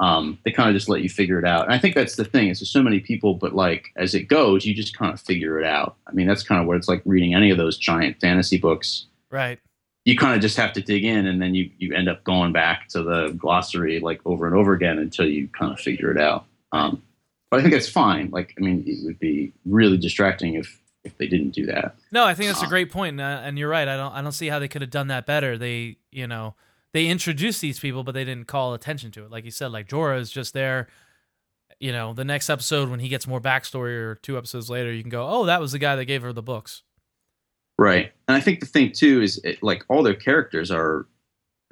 Um, 0.00 0.38
they 0.44 0.50
kind 0.50 0.68
of 0.68 0.74
just 0.74 0.88
let 0.88 1.02
you 1.02 1.08
figure 1.08 1.38
it 1.38 1.44
out. 1.44 1.64
And 1.64 1.72
I 1.72 1.78
think 1.78 1.94
that's 1.94 2.16
the 2.16 2.24
thing. 2.24 2.48
Is 2.48 2.58
there's 2.58 2.70
so 2.70 2.82
many 2.82 2.98
people, 2.98 3.34
but 3.34 3.54
like 3.54 3.90
as 3.96 4.14
it 4.14 4.24
goes, 4.24 4.64
you 4.64 4.74
just 4.74 4.96
kind 4.96 5.12
of 5.12 5.20
figure 5.20 5.60
it 5.60 5.66
out. 5.66 5.96
I 6.06 6.12
mean, 6.12 6.26
that's 6.26 6.42
kind 6.42 6.60
of 6.60 6.66
what 6.66 6.76
it's 6.76 6.88
like 6.88 7.02
reading 7.04 7.34
any 7.34 7.50
of 7.50 7.58
those 7.58 7.78
giant 7.78 8.20
fantasy 8.20 8.58
books. 8.58 9.06
Right. 9.30 9.60
You 10.04 10.16
kind 10.16 10.34
of 10.34 10.40
just 10.40 10.56
have 10.56 10.72
to 10.72 10.80
dig 10.82 11.04
in, 11.04 11.26
and 11.28 11.40
then 11.40 11.54
you 11.54 11.70
you 11.78 11.94
end 11.94 12.08
up 12.08 12.24
going 12.24 12.52
back 12.52 12.88
to 12.88 13.04
the 13.04 13.28
glossary 13.38 14.00
like 14.00 14.20
over 14.24 14.48
and 14.48 14.56
over 14.56 14.72
again 14.72 14.98
until 14.98 15.28
you 15.28 15.46
kind 15.56 15.72
of 15.72 15.78
figure 15.78 16.10
it 16.10 16.18
out. 16.18 16.46
Um, 16.72 17.00
but 17.52 17.60
I 17.60 17.62
think 17.62 17.74
that's 17.74 17.88
fine. 17.88 18.30
Like, 18.30 18.54
I 18.58 18.62
mean, 18.62 18.82
it 18.86 19.04
would 19.04 19.20
be 19.20 19.52
really 19.66 19.98
distracting 19.98 20.54
if 20.54 20.80
if 21.04 21.16
they 21.18 21.26
didn't 21.26 21.50
do 21.50 21.66
that. 21.66 21.96
No, 22.10 22.24
I 22.24 22.34
think 22.34 22.48
that's 22.48 22.62
a 22.62 22.68
great 22.68 22.90
point, 22.90 23.20
uh, 23.20 23.40
and 23.42 23.58
you're 23.58 23.68
right. 23.68 23.88
I 23.88 23.96
don't 23.96 24.12
I 24.12 24.22
don't 24.22 24.32
see 24.32 24.48
how 24.48 24.58
they 24.58 24.68
could 24.68 24.82
have 24.82 24.90
done 24.90 25.08
that 25.08 25.26
better. 25.26 25.58
They 25.58 25.96
you 26.10 26.26
know 26.26 26.54
they 26.92 27.06
introduced 27.06 27.60
these 27.60 27.80
people, 27.80 28.04
but 28.04 28.12
they 28.12 28.24
didn't 28.24 28.46
call 28.46 28.74
attention 28.74 29.10
to 29.12 29.24
it. 29.24 29.30
Like 29.30 29.44
you 29.44 29.50
said, 29.50 29.72
like 29.72 29.88
Jorah 29.88 30.18
is 30.18 30.30
just 30.30 30.54
there. 30.54 30.88
You 31.80 31.90
know, 31.90 32.14
the 32.14 32.24
next 32.24 32.48
episode 32.48 32.88
when 32.88 33.00
he 33.00 33.08
gets 33.08 33.26
more 33.26 33.40
backstory, 33.40 33.96
or 33.96 34.14
two 34.16 34.38
episodes 34.38 34.70
later, 34.70 34.92
you 34.92 35.02
can 35.02 35.10
go, 35.10 35.26
"Oh, 35.28 35.46
that 35.46 35.60
was 35.60 35.72
the 35.72 35.78
guy 35.78 35.96
that 35.96 36.04
gave 36.04 36.22
her 36.22 36.32
the 36.32 36.42
books." 36.42 36.82
Right, 37.78 38.12
and 38.28 38.36
I 38.36 38.40
think 38.40 38.60
the 38.60 38.66
thing 38.66 38.92
too 38.92 39.22
is 39.22 39.38
it, 39.44 39.62
like 39.62 39.84
all 39.88 40.02
their 40.02 40.14
characters 40.14 40.70
are 40.70 41.06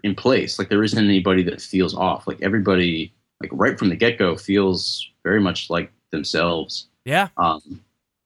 in 0.03 0.15
place. 0.15 0.59
Like 0.59 0.69
there 0.69 0.83
isn't 0.83 0.99
anybody 0.99 1.43
that 1.45 1.61
feels 1.61 1.95
off. 1.95 2.27
Like 2.27 2.41
everybody, 2.43 3.15
like 3.41 3.51
right 3.53 3.79
from 3.79 3.91
the 3.91 3.97
get 3.97 4.19
go, 4.19 4.37
feels 4.37 5.09
very 5.23 5.41
much 5.41 5.71
like 5.71 5.93
themselves. 6.11 6.89
Yeah. 7.05 7.29
Um, 7.37 7.81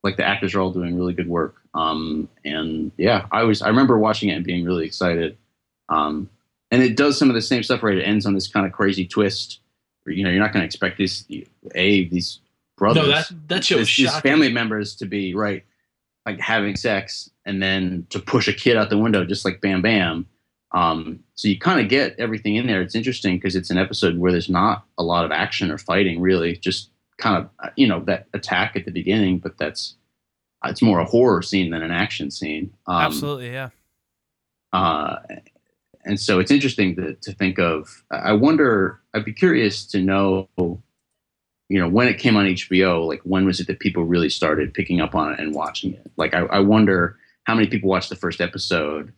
like 0.04 0.18
the 0.18 0.24
actors 0.24 0.54
are 0.54 0.60
all 0.60 0.70
doing 0.70 0.96
really 0.96 1.14
good 1.14 1.28
work. 1.28 1.56
Um, 1.72 2.28
and 2.44 2.92
yeah, 2.98 3.26
I 3.32 3.42
was 3.42 3.62
I 3.62 3.68
remember 3.68 3.98
watching 3.98 4.28
it 4.28 4.34
and 4.34 4.44
being 4.44 4.64
really 4.64 4.84
excited. 4.84 5.36
Um, 5.88 6.28
and 6.70 6.82
it 6.82 6.96
does 6.96 7.18
some 7.18 7.30
of 7.30 7.34
the 7.34 7.42
same 7.42 7.62
stuff. 7.62 7.82
Right, 7.82 7.98
it 7.98 8.02
ends 8.02 8.26
on 8.26 8.34
this 8.34 8.46
kind 8.46 8.66
of 8.66 8.72
crazy 8.72 9.06
twist. 9.06 9.60
Where, 10.04 10.14
you 10.14 10.22
know, 10.22 10.30
you're 10.30 10.42
not 10.42 10.52
going 10.52 10.60
to 10.60 10.66
expect 10.66 10.98
this 10.98 11.24
a 11.74 12.04
these 12.08 12.40
brothers, 12.76 13.06
No, 13.06 13.08
that 13.08 13.30
that 13.48 13.64
show 13.64 13.78
was 13.78 13.96
these, 13.96 14.14
family 14.20 14.52
members 14.52 14.94
to 14.96 15.06
be 15.06 15.34
right, 15.34 15.64
like 16.26 16.38
having 16.38 16.76
sex, 16.76 17.30
and 17.46 17.62
then 17.62 18.06
to 18.10 18.18
push 18.20 18.46
a 18.46 18.52
kid 18.52 18.76
out 18.76 18.90
the 18.90 18.98
window, 18.98 19.24
just 19.24 19.44
like 19.44 19.60
Bam 19.62 19.80
Bam. 19.82 20.26
Um, 20.72 21.20
so 21.36 21.48
you 21.48 21.58
kind 21.58 21.80
of 21.80 21.88
get 21.88 22.16
everything 22.18 22.56
in 22.56 22.66
there. 22.66 22.82
It's 22.82 22.96
interesting 22.96 23.36
because 23.36 23.54
it's 23.56 23.70
an 23.70 23.78
episode 23.78 24.18
where 24.18 24.32
there's 24.32 24.50
not 24.50 24.84
a 24.98 25.02
lot 25.02 25.24
of 25.24 25.30
action 25.30 25.70
or 25.70 25.78
fighting, 25.78 26.20
really. 26.20 26.56
Just 26.56 26.90
kind 27.18 27.36
of 27.44 27.50
uh, 27.62 27.70
you 27.76 27.86
know 27.86 28.00
that 28.04 28.26
attack 28.34 28.76
at 28.76 28.84
the 28.84 28.90
beginning, 28.90 29.38
but 29.38 29.56
that's 29.58 29.94
it's 30.64 30.82
more 30.82 30.98
a 30.98 31.04
horror 31.04 31.42
scene 31.42 31.70
than 31.70 31.82
an 31.82 31.90
action 31.90 32.30
scene. 32.30 32.72
Um, 32.86 33.02
Absolutely, 33.02 33.52
yeah. 33.52 33.70
uh, 34.72 35.16
and 36.04 36.20
so 36.20 36.38
it's 36.38 36.50
interesting 36.50 36.96
to, 36.96 37.14
to 37.14 37.32
think 37.32 37.58
of. 37.58 38.02
I 38.10 38.32
wonder. 38.32 39.00
I'd 39.14 39.24
be 39.24 39.32
curious 39.32 39.84
to 39.86 40.00
know, 40.00 40.48
you 40.56 41.78
know, 41.80 41.88
when 41.88 42.08
it 42.08 42.18
came 42.18 42.36
on 42.36 42.46
HBO. 42.46 43.06
Like, 43.06 43.20
when 43.24 43.46
was 43.46 43.60
it 43.60 43.66
that 43.68 43.78
people 43.78 44.04
really 44.04 44.28
started 44.28 44.74
picking 44.74 45.00
up 45.00 45.14
on 45.14 45.32
it 45.32 45.40
and 45.40 45.54
watching 45.54 45.94
it? 45.94 46.10
Like, 46.16 46.34
I, 46.34 46.40
I 46.40 46.60
wonder 46.60 47.18
how 47.44 47.54
many 47.54 47.68
people 47.68 47.88
watched 47.88 48.10
the 48.10 48.16
first 48.16 48.40
episode 48.40 49.12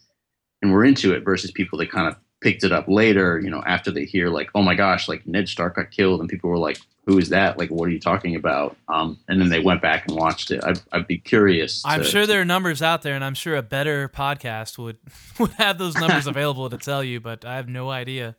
and 0.62 0.72
were 0.72 0.84
into 0.84 1.12
it 1.12 1.24
versus 1.24 1.50
people 1.50 1.78
that 1.78 1.90
kind 1.90 2.08
of 2.08 2.16
picked 2.40 2.64
it 2.64 2.72
up 2.72 2.86
later. 2.88 3.40
You 3.40 3.50
know, 3.50 3.62
after 3.66 3.90
they 3.90 4.04
hear 4.04 4.28
like, 4.28 4.50
oh 4.54 4.62
my 4.62 4.74
gosh, 4.74 5.08
like 5.08 5.26
Ned 5.26 5.48
Stark 5.48 5.76
got 5.76 5.90
killed, 5.90 6.20
and 6.20 6.28
people 6.28 6.50
were 6.50 6.58
like, 6.58 6.78
who 7.06 7.18
is 7.18 7.28
that? 7.28 7.56
Like, 7.56 7.70
what 7.70 7.86
are 7.88 7.92
you 7.92 8.00
talking 8.00 8.34
about? 8.34 8.76
Um, 8.88 9.18
and 9.28 9.40
then 9.40 9.48
they 9.48 9.60
went 9.60 9.80
back 9.80 10.08
and 10.08 10.16
watched 10.16 10.50
it. 10.50 10.62
I'd, 10.64 10.80
I'd 10.92 11.06
be 11.06 11.18
curious. 11.18 11.82
I'm 11.86 12.02
sure 12.02 12.26
there 12.26 12.40
are 12.40 12.44
numbers 12.44 12.82
out 12.82 13.02
there, 13.02 13.14
and 13.14 13.24
I'm 13.24 13.34
sure 13.34 13.54
a 13.54 13.62
better 13.62 14.08
podcast 14.08 14.76
would 14.78 14.98
would 15.38 15.52
have 15.52 15.78
those 15.78 15.94
numbers 15.96 16.26
available 16.34 16.68
to 16.70 16.78
tell 16.78 17.04
you, 17.04 17.20
but 17.20 17.44
I 17.44 17.56
have 17.56 17.68
no 17.68 17.90
idea. 17.90 18.36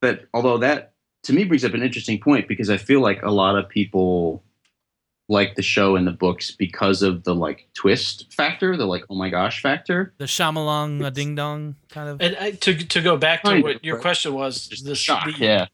but 0.00 0.26
although 0.32 0.58
that 0.58 0.94
to 1.24 1.32
me 1.32 1.44
brings 1.44 1.64
up 1.64 1.74
an 1.74 1.82
interesting 1.82 2.18
point 2.20 2.48
because 2.48 2.70
I 2.70 2.76
feel 2.78 3.00
like 3.00 3.22
a 3.22 3.30
lot 3.30 3.58
of 3.58 3.68
people 3.68 4.42
like 5.30 5.54
the 5.56 5.62
show 5.62 5.96
and 5.96 6.06
the 6.06 6.10
books 6.12 6.50
because 6.50 7.02
of 7.02 7.22
the 7.24 7.34
like 7.34 7.68
twist 7.74 8.32
factor, 8.32 8.76
the 8.76 8.86
like 8.86 9.04
oh 9.10 9.14
my 9.14 9.28
gosh 9.28 9.60
factor. 9.62 10.12
The 10.18 10.24
Shyamalan 10.24 11.04
uh, 11.04 11.10
ding 11.10 11.34
dong 11.34 11.76
kind 11.90 12.08
of. 12.08 12.20
And 12.22 12.36
I, 12.36 12.52
to 12.52 12.74
to 12.74 13.00
go 13.02 13.16
back 13.16 13.42
to 13.42 13.50
Kind 13.50 13.62
what 13.62 13.76
of, 13.76 13.84
your 13.84 13.98
question 13.98 14.32
was, 14.34 14.68
the, 14.68 14.90
the 14.90 14.94
shock. 14.94 15.26
the 15.26 15.32
Yeah. 15.38 15.66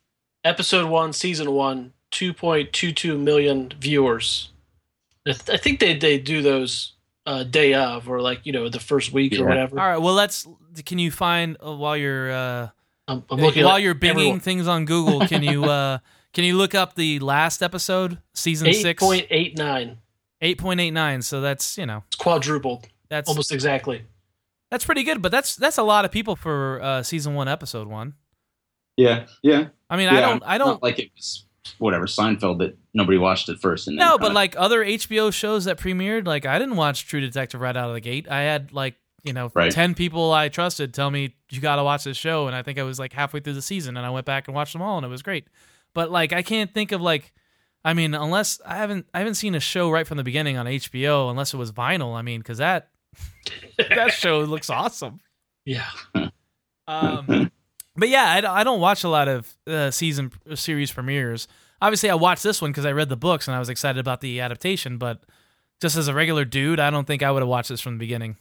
episode 0.44 0.90
one, 0.90 1.12
season 1.12 1.52
one, 1.52 1.92
two 2.10 2.32
point 2.34 2.72
two 2.72 2.92
two 2.92 3.16
million 3.16 3.72
viewers. 3.80 4.50
I 5.26 5.32
th- 5.32 5.50
I 5.50 5.56
think 5.62 5.80
they 5.80 5.96
they 5.96 6.18
do 6.18 6.42
those 6.42 6.92
uh, 7.26 7.44
day 7.44 7.72
of 7.74 8.08
or 8.10 8.20
like 8.20 8.40
you 8.44 8.52
know 8.52 8.68
the 8.68 8.80
first 8.80 9.12
week 9.12 9.32
Yeah. 9.32 9.40
or 9.42 9.46
whatever. 9.48 9.80
All 9.80 9.86
right, 9.86 9.98
well, 9.98 10.14
let's. 10.14 10.46
Can 10.84 10.98
you 10.98 11.10
find 11.12 11.56
uh, 11.64 11.72
while 11.74 11.96
you're 11.96 12.32
uh, 12.32 12.68
I'm, 13.06 13.22
I'm 13.30 13.38
looking 13.40 13.64
while 13.64 13.78
you're 13.78 13.94
binging 13.94 14.10
everyone. 14.10 14.40
things 14.40 14.66
on 14.66 14.84
Google? 14.84 15.26
Can 15.28 15.42
you 15.44 15.64
uh, 15.64 15.98
can 16.34 16.44
you 16.44 16.56
look 16.56 16.74
up 16.74 16.94
the 16.94 17.18
last 17.20 17.62
episode, 17.62 18.18
season 18.34 18.66
eight 18.68 18.74
six, 18.82 19.02
point 19.02 19.26
eight 19.30 19.56
nine. 19.56 19.98
eight 20.42 20.58
point 20.58 20.80
eight 20.80 20.90
nine? 20.90 21.22
So 21.22 21.40
that's 21.40 21.78
you 21.78 21.86
know 21.86 22.02
It's 22.08 22.16
quadrupled, 22.16 22.86
that's 23.08 23.28
almost 23.28 23.50
exactly. 23.52 24.02
that's 24.70 24.84
pretty 24.84 25.02
good, 25.04 25.22
but 25.22 25.32
that's 25.32 25.56
that's 25.56 25.78
a 25.78 25.82
lot 25.82 26.04
of 26.04 26.10
people 26.12 26.36
for 26.36 26.80
uh, 26.82 27.02
season 27.02 27.34
one, 27.34 27.48
episode 27.48 27.88
one. 27.88 28.14
Yeah, 28.96 29.26
yeah. 29.42 29.68
I 29.90 29.96
mean, 29.96 30.08
I 30.08 30.20
don't, 30.20 30.42
I 30.46 30.58
don't. 30.58 30.82
like 30.82 30.98
it 30.98 31.10
was 31.16 31.46
whatever 31.78 32.06
Seinfeld 32.06 32.58
that 32.58 32.76
nobody 32.92 33.18
watched 33.18 33.48
at 33.48 33.58
first 33.58 33.88
and 33.88 33.98
then 33.98 34.06
No, 34.06 34.18
but 34.18 34.26
kinda- 34.26 34.34
like 34.34 34.54
other 34.56 34.84
HBO 34.84 35.32
shows 35.32 35.64
that 35.64 35.78
premiered, 35.78 36.26
like 36.26 36.46
I 36.46 36.58
didn't 36.58 36.76
watch 36.76 37.06
True 37.06 37.20
Detective 37.20 37.60
right 37.60 37.76
out 37.76 37.88
of 37.88 37.94
the 37.94 38.00
gate. 38.00 38.28
I 38.30 38.42
had 38.42 38.72
like 38.72 38.94
you 39.24 39.32
know 39.32 39.50
Right. 39.54 39.72
ten 39.72 39.94
people 39.94 40.30
I 40.32 40.48
trusted 40.48 40.92
tell 40.94 41.10
me 41.10 41.34
you 41.50 41.60
got 41.60 41.76
to 41.76 41.84
watch 41.84 42.04
this 42.04 42.16
show, 42.16 42.46
and 42.46 42.54
I 42.54 42.62
think 42.62 42.78
I 42.78 42.82
was 42.82 42.98
like 42.98 43.12
halfway 43.12 43.40
through 43.40 43.54
the 43.54 43.62
season, 43.62 43.96
and 43.96 44.04
I 44.06 44.10
went 44.10 44.26
back 44.26 44.46
and 44.48 44.54
watched 44.54 44.72
them 44.74 44.82
all, 44.82 44.96
and 44.98 45.04
it 45.06 45.08
was 45.08 45.22
great. 45.22 45.46
But 45.94 46.10
like 46.10 46.32
I 46.32 46.42
can't 46.42 46.72
think 46.74 46.92
of 46.92 47.00
like, 47.00 47.32
I 47.84 47.94
mean, 47.94 48.14
unless 48.14 48.60
I 48.66 48.76
haven't 48.76 49.06
I 49.14 49.18
haven't 49.18 49.34
seen 49.36 49.54
a 49.54 49.60
show 49.60 49.90
right 49.90 50.06
from 50.06 50.16
the 50.16 50.24
beginning 50.24 50.56
on 50.56 50.66
HBO, 50.66 51.30
unless 51.30 51.54
it 51.54 51.56
was 51.56 51.72
Vinyl. 51.72 52.14
I 52.14 52.22
mean, 52.22 52.40
because 52.40 52.58
that 52.58 52.88
that 53.78 54.12
show 54.12 54.40
looks 54.40 54.70
awesome. 54.70 55.20
Yeah. 55.64 55.86
Um, 56.86 57.50
but 57.96 58.08
yeah, 58.08 58.24
I, 58.30 58.40
don't- 58.40 58.50
I 58.50 58.64
don't 58.64 58.80
watch 58.80 59.04
a 59.04 59.08
lot 59.08 59.28
of 59.28 59.54
uh, 59.66 59.90
season 59.90 60.32
series 60.54 60.92
premieres. 60.92 61.48
Obviously, 61.80 62.10
I 62.10 62.14
watched 62.14 62.42
this 62.42 62.60
one 62.62 62.70
because 62.70 62.86
I 62.86 62.92
read 62.92 63.08
the 63.08 63.16
books 63.16 63.46
and 63.48 63.54
I 63.54 63.58
was 63.58 63.68
excited 63.68 63.98
about 63.98 64.20
the 64.20 64.40
adaptation. 64.40 64.98
But 64.98 65.22
just 65.80 65.96
as 65.96 66.08
a 66.08 66.14
regular 66.14 66.44
dude, 66.44 66.80
I 66.80 66.90
don't 66.90 67.06
think 67.06 67.22
I 67.22 67.30
would 67.30 67.42
have 67.42 67.48
watched 67.48 67.68
this 67.68 67.80
from 67.80 67.94
the 67.94 67.98
beginning. 67.98 68.36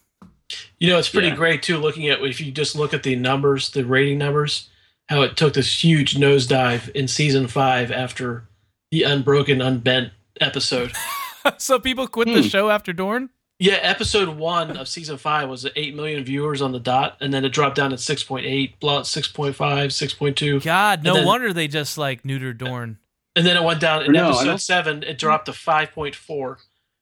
You 0.80 0.90
know, 0.90 0.98
it's 1.00 1.10
pretty 1.10 1.30
Yeah. 1.30 1.36
great 1.36 1.64
too. 1.64 1.78
Looking 1.78 2.08
at 2.10 2.22
if 2.22 2.40
you 2.42 2.52
just 2.52 2.76
look 2.76 2.94
at 2.94 3.04
the 3.04 3.16
numbers, 3.16 3.70
the 3.72 3.86
rating 3.86 4.18
numbers, 4.18 4.70
how 5.10 5.22
it 5.22 5.36
took 5.38 5.54
this 5.54 5.84
huge 5.84 6.16
nosedive 6.16 6.90
in 6.90 7.08
season 7.08 7.48
five 7.48 7.92
after 7.92 8.46
the 8.92 9.04
unbroken, 9.04 9.62
unbent 9.62 10.12
episode. 10.42 10.92
so 11.58 11.80
people 11.80 12.08
quit 12.08 12.28
the 12.28 12.42
Hmm. 12.42 12.48
show 12.48 12.70
after 12.70 12.94
Dorne. 12.94 13.30
Yeah, 13.60 13.76
episode 13.76 14.30
one 14.30 14.76
of 14.78 14.88
season 14.88 15.18
five 15.18 15.48
was 15.48 15.66
8 15.76 15.96
million 15.96 16.24
viewers 16.24 16.62
on 16.62 16.72
the 16.72 16.80
dot, 16.80 17.18
and 17.22 17.34
then 17.34 17.46
it 17.46 17.50
dropped 17.50 17.76
down 17.76 17.92
to 17.92 17.96
6.8, 17.98 18.80
blah, 18.80 19.02
6.5, 19.04 19.56
6.2. 19.56 20.64
God, 20.64 21.04
no 21.04 21.14
then- 21.14 21.26
wonder 21.26 21.54
they 21.54 21.68
just 21.68 21.98
like 21.98 22.24
neutered 22.24 22.58
Dorne. 22.58 22.98
And 23.36 23.46
then 23.46 23.56
it 23.58 23.64
went 23.64 23.80
down 23.80 24.04
in 24.04 24.12
No, 24.12 24.30
episode 24.30 24.58
seven, 24.62 25.02
it 25.04 25.18
dropped 25.18 25.46
to 25.48 25.54
5.4, 25.54 26.58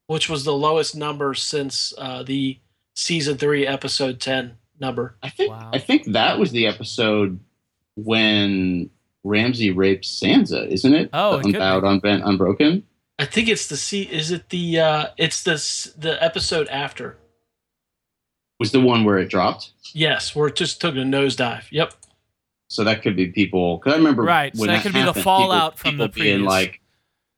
which 0.08 0.30
was 0.30 0.44
the 0.44 0.54
lowest 0.54 0.96
number 0.96 1.34
since 1.34 1.94
uh, 1.98 2.24
the 2.24 2.58
season 2.96 3.38
three, 3.38 3.66
episode 3.68 4.20
10 4.20 4.58
number. 4.80 5.16
I 5.22 5.30
think 5.30 5.52
Wow. 5.52 5.72
I 5.74 5.80
think 5.80 6.06
that 6.14 6.40
was 6.40 6.52
the 6.52 6.68
episode 6.68 7.40
when 7.96 8.90
Ramsay 9.24 9.72
rapes 9.72 10.08
Sansa, 10.20 10.68
isn't 10.68 10.94
it? 10.94 11.10
Oh, 11.14 11.38
it. 11.40 11.46
Unbowed, 11.46 11.84
unbent, 11.84 12.24
unbroken. 12.26 12.84
I 13.20 13.26
think 13.26 13.48
it's 13.48 13.68
the 13.68 13.78
C. 13.78 14.04
Is 14.04 14.32
it 14.32 14.50
the? 14.50 14.80
uh 14.80 15.06
It's 15.18 15.44
the 15.44 15.54
the 15.98 16.22
episode 16.24 16.68
after. 16.70 17.18
Was 18.60 18.72
the 18.72 18.82
one 18.82 19.04
where 19.06 19.18
it 19.18 19.30
dropped. 19.30 19.72
Yes, 19.94 20.36
where 20.36 20.48
it 20.48 20.56
just 20.56 20.80
took 20.82 20.96
a 20.96 21.00
nosedive. 21.00 21.66
Yep. 21.72 21.94
So 22.70 22.84
that 22.84 23.02
could 23.02 23.16
be 23.16 23.28
people. 23.28 23.78
Because 23.78 23.94
I 23.94 23.98
remember 23.98 24.24
Right, 24.24 24.56
so 24.56 24.62
when 24.62 24.68
that 24.70 24.82
could 24.84 24.94
be 24.94 25.04
the 25.04 25.14
fallout 25.14 25.76
people, 25.78 25.90
from 25.92 25.98
the 25.98 26.08
people 26.10 26.24
being 26.24 26.44
like, 26.44 26.80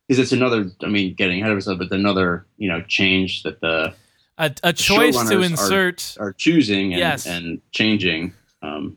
because 0.06 0.18
it's 0.20 0.32
another. 0.32 0.70
I 0.82 0.86
mean, 0.88 1.14
getting 1.14 1.40
ahead 1.40 1.50
of 1.50 1.56
ourselves, 1.56 1.80
but 1.86 1.92
another 1.96 2.46
you 2.56 2.68
know 2.68 2.82
change 2.82 3.42
that 3.42 3.60
the 3.60 3.94
A, 4.38 4.54
a 4.62 4.72
choice 4.72 5.16
to 5.16 5.24
showrunners 5.24 5.40
are- 5.40 5.44
insert. 5.44 6.16
are 6.20 6.32
choosing 6.32 6.92
and, 6.92 7.00
Yes. 7.00 7.26
and 7.26 7.60
changing 7.72 8.32
um, 8.62 8.96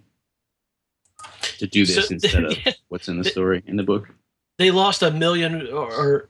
to 1.42 1.68
do 1.68 1.86
this 1.86 2.08
So- 2.08 2.08
instead 2.14 2.44
of 2.46 2.58
what's 2.90 3.08
in 3.08 3.18
the 3.18 3.24
story 3.24 3.64
in 3.68 3.76
the 3.78 3.84
book. 3.84 4.10
They 4.58 4.72
lost 4.72 5.04
a 5.04 5.12
million, 5.12 5.68
or, 5.68 5.92
or 5.94 6.30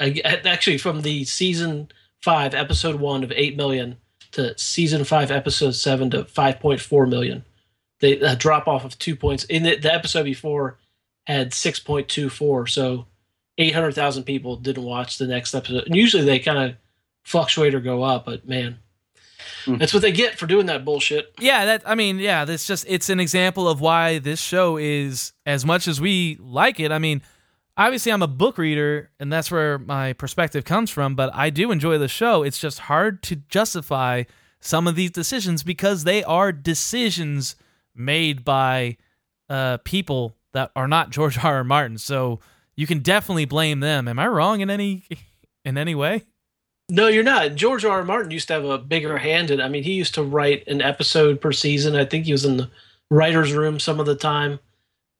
actually 0.00 0.78
from 0.78 1.02
the 1.02 1.24
season 1.24 1.90
five, 2.22 2.54
episode 2.54 2.96
one 3.00 3.22
of 3.22 3.32
eight 3.32 3.56
million 3.56 3.98
to 4.32 4.56
season 4.58 5.04
five, 5.04 5.30
episode 5.30 5.74
seven 5.74 6.10
to 6.10 6.24
five 6.24 6.60
point 6.60 6.80
four 6.80 7.06
million. 7.06 7.44
They 8.00 8.18
a 8.20 8.36
drop 8.36 8.68
off 8.68 8.84
of 8.84 8.98
two 8.98 9.16
points. 9.16 9.44
In 9.44 9.64
the, 9.64 9.76
the 9.76 9.92
episode 9.92 10.24
before 10.24 10.78
had 11.26 11.52
six 11.52 11.78
point 11.78 12.08
two 12.08 12.30
four, 12.30 12.66
so 12.66 13.06
eight 13.58 13.74
hundred 13.74 13.94
thousand 13.94 14.22
people 14.24 14.56
didn't 14.56 14.84
watch 14.84 15.18
the 15.18 15.26
next 15.26 15.54
episode. 15.54 15.84
And 15.86 15.94
usually 15.96 16.24
they 16.24 16.38
kind 16.38 16.58
of 16.58 16.76
fluctuate 17.24 17.74
or 17.74 17.80
go 17.80 18.02
up, 18.02 18.24
but 18.24 18.48
man. 18.48 18.78
That's 19.76 19.92
what 19.92 20.02
they 20.02 20.12
get 20.12 20.38
for 20.38 20.46
doing 20.46 20.66
that 20.66 20.84
bullshit. 20.84 21.32
Yeah, 21.38 21.64
that 21.66 21.82
I 21.86 21.94
mean, 21.94 22.18
yeah, 22.18 22.44
that's 22.44 22.66
just 22.66 22.86
it's 22.88 23.10
an 23.10 23.20
example 23.20 23.68
of 23.68 23.80
why 23.80 24.18
this 24.18 24.40
show 24.40 24.76
is 24.76 25.32
as 25.44 25.64
much 25.64 25.86
as 25.88 26.00
we 26.00 26.38
like 26.40 26.80
it. 26.80 26.92
I 26.92 26.98
mean, 26.98 27.22
obviously 27.76 28.12
I'm 28.12 28.22
a 28.22 28.28
book 28.28 28.58
reader 28.58 29.10
and 29.20 29.32
that's 29.32 29.50
where 29.50 29.78
my 29.78 30.12
perspective 30.14 30.64
comes 30.64 30.90
from, 30.90 31.14
but 31.14 31.30
I 31.34 31.50
do 31.50 31.70
enjoy 31.70 31.98
the 31.98 32.08
show. 32.08 32.42
It's 32.42 32.58
just 32.58 32.80
hard 32.80 33.22
to 33.24 33.36
justify 33.36 34.24
some 34.60 34.86
of 34.88 34.96
these 34.96 35.10
decisions 35.10 35.62
because 35.62 36.04
they 36.04 36.24
are 36.24 36.52
decisions 36.52 37.56
made 37.94 38.44
by 38.44 38.96
uh 39.48 39.78
people 39.84 40.36
that 40.52 40.70
are 40.74 40.88
not 40.88 41.10
George 41.10 41.38
R. 41.44 41.56
R. 41.56 41.64
Martin. 41.64 41.98
So 41.98 42.40
you 42.76 42.86
can 42.86 43.00
definitely 43.00 43.44
blame 43.44 43.80
them. 43.80 44.08
Am 44.08 44.18
I 44.18 44.26
wrong 44.28 44.60
in 44.60 44.70
any 44.70 45.04
in 45.64 45.76
any 45.76 45.94
way? 45.94 46.24
No, 46.90 47.06
you're 47.08 47.22
not. 47.22 47.54
George 47.54 47.84
R. 47.84 47.98
R. 47.98 48.04
Martin 48.04 48.30
used 48.30 48.48
to 48.48 48.54
have 48.54 48.64
a 48.64 48.78
bigger 48.78 49.18
hand 49.18 49.50
in. 49.50 49.60
I 49.60 49.68
mean, 49.68 49.82
he 49.82 49.92
used 49.92 50.14
to 50.14 50.22
write 50.22 50.66
an 50.66 50.80
episode 50.80 51.40
per 51.40 51.52
season. 51.52 51.96
I 51.96 52.04
think 52.04 52.24
he 52.24 52.32
was 52.32 52.44
in 52.44 52.56
the 52.56 52.70
writers' 53.10 53.52
room 53.52 53.78
some 53.78 54.00
of 54.00 54.06
the 54.06 54.14
time, 54.14 54.58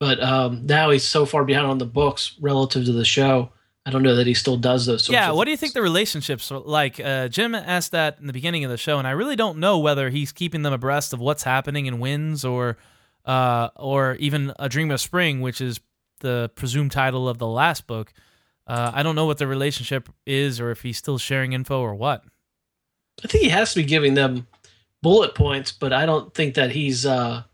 but 0.01 0.23
um, 0.23 0.66
now 0.66 0.90
he's 0.90 1.05
so 1.05 1.27
far 1.27 1.45
behind 1.45 1.66
on 1.66 1.78
the 1.78 1.86
books 1.86 2.36
relative 2.40 2.86
to 2.86 2.93
the 2.93 3.05
show. 3.05 3.51
I 3.85 3.90
don't 3.90 4.03
know 4.03 4.16
that 4.16 4.27
he 4.27 4.35
still 4.35 4.59
does 4.59 4.85
those. 4.85 5.09
yeah, 5.09 5.31
what 5.31 5.47
do 5.47 5.51
you 5.51 5.57
think 5.57 5.73
the 5.73 5.81
relationships 5.81 6.53
are 6.53 6.59
like? 6.59 7.01
Uh, 7.01 7.28
Jim 7.28 7.55
asked 7.55 7.93
that 7.93 8.19
in 8.20 8.27
the 8.27 8.35
beginning 8.35 8.65
of 8.65 8.70
the 8.70 8.77
show, 8.77 8.99
and 8.99 9.09
I 9.09 9.12
really 9.12 9.36
don't 9.36 9.59
know 9.59 9.78
whether 9.78 10.11
he's 10.11 10.31
keeping 10.31 10.62
them 10.62 10.74
abreast 10.74 11.15
of 11.15 11.20
what's 11.20 11.43
happening 11.43 11.86
in 11.86 11.99
Winds 11.99 12.45
or, 12.45 12.77
uh, 13.24 13.69
or 13.77 14.16
even 14.16 14.53
A 14.59 14.69
Dream 14.69 14.90
of 14.90 15.01
Spring, 15.01 15.40
which 15.40 15.62
is 15.62 15.81
the 16.20 16.51
presumed 16.55 16.93
title 16.93 17.28
of 17.28 17.39
the 17.39 17.47
last 17.47 17.86
book. 17.86 18.12
Uh, 18.69 18.93
I 18.95 19.03
don't 19.03 19.16
know 19.16 19.24
what 19.24 19.39
the 19.39 19.47
relationship 19.47 20.11
is, 20.27 20.61
or 20.61 20.70
if 20.70 20.82
he's 20.82 20.99
still 20.99 21.16
sharing 21.16 21.55
info, 21.55 21.81
or 21.81 21.95
what. 21.95 22.23
I 23.24 23.27
think 23.27 23.43
he 23.43 23.51
has 23.51 23.73
to 23.73 23.81
be 23.81 23.86
giving 23.86 24.15
them 24.15 24.47
bullet 25.03 25.35
points, 25.35 25.73
but 25.73 25.93
I 25.93 26.07
don't 26.07 26.32
think 26.35 26.55
that 26.55 26.70
he's 26.70 27.07
uh, 27.07 27.45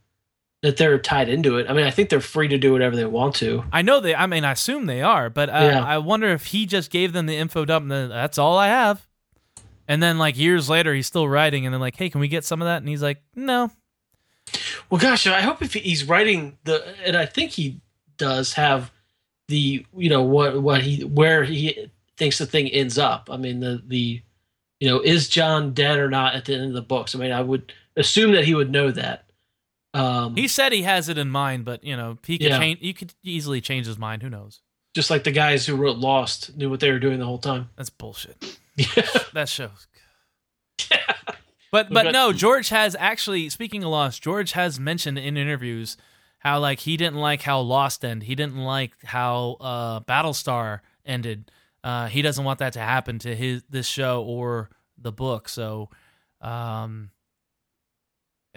that 0.62 0.76
they're 0.76 0.98
tied 0.98 1.28
into 1.28 1.58
it. 1.58 1.70
I 1.70 1.72
mean, 1.72 1.86
I 1.86 1.90
think 1.90 2.08
they're 2.08 2.20
free 2.20 2.48
to 2.48 2.58
do 2.58 2.72
whatever 2.72 2.96
they 2.96 3.04
want 3.04 3.36
to. 3.36 3.64
I 3.72 3.82
know 3.82 4.00
they. 4.00 4.14
I 4.14 4.26
mean, 4.26 4.44
I 4.44 4.52
assume 4.52 4.86
they 4.86 5.02
are, 5.02 5.30
but 5.30 5.48
uh, 5.48 5.52
yeah. 5.52 5.84
I 5.84 5.98
wonder 5.98 6.28
if 6.28 6.46
he 6.46 6.66
just 6.66 6.90
gave 6.90 7.12
them 7.12 7.26
the 7.26 7.36
info 7.36 7.64
dump. 7.64 7.90
And 7.90 8.10
that's 8.10 8.38
all 8.38 8.58
I 8.58 8.68
have. 8.68 9.06
And 9.86 10.02
then, 10.02 10.18
like 10.18 10.36
years 10.36 10.68
later, 10.68 10.94
he's 10.94 11.06
still 11.06 11.28
writing, 11.28 11.64
and 11.64 11.72
then 11.72 11.80
like, 11.80 11.96
hey, 11.96 12.10
can 12.10 12.20
we 12.20 12.28
get 12.28 12.44
some 12.44 12.60
of 12.60 12.66
that? 12.66 12.78
And 12.78 12.88
he's 12.88 13.02
like, 13.02 13.22
no. 13.36 13.70
Well, 14.90 15.00
gosh, 15.00 15.26
I 15.26 15.40
hope 15.42 15.62
if 15.62 15.74
he's 15.74 16.04
writing 16.04 16.58
the, 16.64 16.84
and 17.04 17.16
I 17.16 17.26
think 17.26 17.52
he 17.52 17.80
does 18.16 18.54
have 18.54 18.90
the 19.48 19.84
you 19.96 20.08
know 20.08 20.22
what 20.22 20.60
what 20.62 20.82
he 20.82 21.04
where 21.04 21.44
he 21.44 21.90
thinks 22.16 22.38
the 22.38 22.46
thing 22.46 22.68
ends 22.68 22.98
up. 22.98 23.28
I 23.30 23.36
mean 23.36 23.60
the 23.60 23.82
the 23.86 24.22
you 24.80 24.88
know 24.88 25.00
is 25.00 25.28
Jon 25.28 25.72
dead 25.74 25.98
or 25.98 26.10
not 26.10 26.34
at 26.34 26.44
the 26.44 26.54
end 26.54 26.66
of 26.66 26.72
the 26.72 26.82
books. 26.82 27.14
I 27.14 27.18
mean 27.18 27.32
I 27.32 27.40
would 27.40 27.72
assume 27.96 28.32
that 28.32 28.44
he 28.44 28.54
would 28.54 28.70
know 28.70 28.90
that. 28.90 29.26
Um, 29.92 30.34
he 30.34 30.48
said 30.48 30.72
he 30.72 30.82
has 30.82 31.08
it 31.08 31.18
in 31.18 31.30
mind, 31.30 31.64
but 31.64 31.84
you 31.84 31.96
know 31.96 32.18
he 32.26 32.38
could 32.38 32.48
yeah. 32.48 32.58
change. 32.58 32.80
You 32.82 32.94
could 32.94 33.14
easily 33.22 33.60
change 33.60 33.86
his 33.86 33.98
mind. 33.98 34.22
Who 34.22 34.30
knows? 34.30 34.60
Just 34.94 35.10
like 35.10 35.24
the 35.24 35.32
guys 35.32 35.66
who 35.66 35.76
wrote 35.76 35.98
Lost 35.98 36.56
knew 36.56 36.70
what 36.70 36.80
they 36.80 36.90
were 36.90 36.98
doing 36.98 37.18
the 37.18 37.26
whole 37.26 37.38
time. 37.38 37.70
That's 37.76 37.90
bullshit. 37.90 38.58
Yeah. 38.76 39.06
that 39.34 39.48
shows. 39.48 39.86
But 41.74 41.90
but 41.90 42.12
no, 42.12 42.32
George 42.32 42.68
has 42.68 42.94
actually 43.00 43.48
speaking 43.48 43.82
of 43.82 43.90
Lost, 43.90 44.22
George 44.22 44.52
has 44.52 44.78
mentioned 44.78 45.18
in 45.18 45.36
interviews 45.36 45.96
how 46.44 46.58
like 46.58 46.80
he 46.80 46.96
didn't 46.96 47.18
like 47.18 47.42
how 47.42 47.60
Lost 47.60 48.04
ended. 48.04 48.26
He 48.28 48.34
didn't 48.34 48.58
like 48.58 48.92
how 49.02 49.56
uh, 49.60 50.00
Battlestar 50.00 50.80
ended. 51.06 51.50
Uh, 51.82 52.06
he 52.06 52.22
doesn't 52.22 52.44
want 52.44 52.58
that 52.58 52.74
to 52.74 52.80
happen 52.80 53.18
to 53.20 53.34
his 53.34 53.62
this 53.70 53.86
show 53.86 54.22
or 54.22 54.70
the 54.98 55.12
book. 55.12 55.48
So, 55.48 55.88
um, 56.40 57.10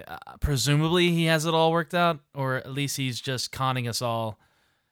uh, 0.06 0.18
presumably 0.42 1.12
he 1.12 1.26
has 1.26 1.46
it 1.46 1.54
all 1.54 1.72
worked 1.72 1.94
out, 1.94 2.20
or 2.36 2.56
at 2.56 2.72
least 2.72 2.98
he's 2.98 3.22
just 3.22 3.52
conning 3.52 3.88
us 3.88 4.02
all. 4.02 4.38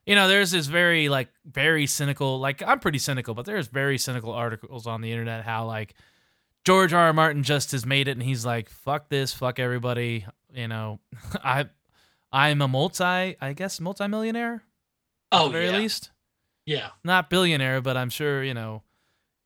You 0.05 0.15
know, 0.15 0.27
there's 0.27 0.51
this 0.51 0.67
very 0.67 1.09
like 1.09 1.29
very 1.45 1.87
cynical. 1.87 2.39
Like 2.39 2.63
I'm 2.65 2.79
pretty 2.79 2.99
cynical, 2.99 3.33
but 3.33 3.45
there's 3.45 3.67
very 3.67 3.97
cynical 3.97 4.31
articles 4.31 4.87
on 4.87 5.01
the 5.01 5.11
internet 5.11 5.43
how 5.43 5.65
like 5.65 5.95
George 6.63 6.93
R. 6.93 7.07
R. 7.07 7.13
Martin 7.13 7.43
just 7.43 7.73
has 7.73 7.85
made 7.85 8.07
it, 8.07 8.11
and 8.11 8.23
he's 8.23 8.45
like, 8.45 8.69
"Fuck 8.69 9.09
this, 9.09 9.33
fuck 9.33 9.59
everybody." 9.59 10.25
You 10.53 10.67
know, 10.69 10.99
I 11.43 11.65
I'm 12.35 12.61
a 12.61 12.67
multi, 12.67 13.03
I 13.39 13.53
guess, 13.55 13.79
multimillionaire. 13.79 14.61
Oh, 15.31 15.47
very 15.47 15.67
yeah. 15.67 15.77
least. 15.77 16.11
Yeah, 16.65 16.89
not 17.03 17.29
billionaire, 17.29 17.79
but 17.79 17.95
I'm 17.95 18.09
sure 18.09 18.43
you 18.43 18.53
know 18.53 18.83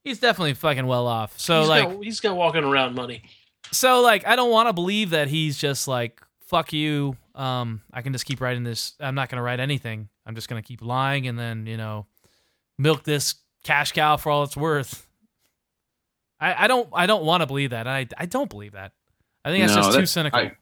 he's 0.04 0.20
definitely 0.20 0.56
fucking 0.56 0.88
well 0.88 1.06
off. 1.06 1.38
So 1.38 1.60
he's 1.60 1.70
like, 1.70 1.84
got, 1.84 2.04
he's 2.04 2.20
got 2.20 2.36
walking 2.36 2.64
around 2.64 2.96
money. 2.96 3.22
So 3.72 4.02
like, 4.02 4.26
I 4.26 4.36
don't 4.36 4.50
want 4.50 4.70
to 4.70 4.74
believe 4.74 5.12
that 5.12 5.28
he's 5.28 5.58
just 5.58 5.88
like, 5.88 6.20
fuck 6.48 6.74
you. 6.74 7.16
Um, 7.36 7.82
I 7.94 8.02
can 8.02 8.12
just 8.12 8.26
keep 8.26 8.42
writing 8.42 8.64
this. 8.64 8.94
I'm 9.00 9.14
not 9.14 9.30
gonna 9.30 9.44
write 9.44 9.60
anything. 9.60 10.10
I'm 10.26 10.34
just 10.34 10.50
gonna 10.50 10.64
keep 10.64 10.82
lying 10.82 11.28
and 11.28 11.38
then 11.38 11.68
you 11.68 11.78
know, 11.78 12.08
milk 12.80 13.04
this 13.04 13.36
cash 13.64 13.92
cow 13.92 14.18
for 14.18 14.32
all 14.32 14.44
it's 14.44 14.58
worth. 14.58 15.08
I, 16.40 16.66
I 16.66 16.68
don't 16.68 16.90
I 16.92 17.06
don't 17.06 17.24
want 17.24 17.42
to 17.42 17.48
believe 17.48 17.70
that. 17.70 17.88
I 17.88 18.08
I 18.18 18.26
don't 18.26 18.50
believe 18.50 18.72
that. 18.72 18.94
I 19.46 19.52
think 19.52 19.68
that's 19.68 19.76
no, 19.76 19.84
just 19.84 20.00
too 20.00 20.06
cynical. 20.08 20.40
I, 20.40 20.54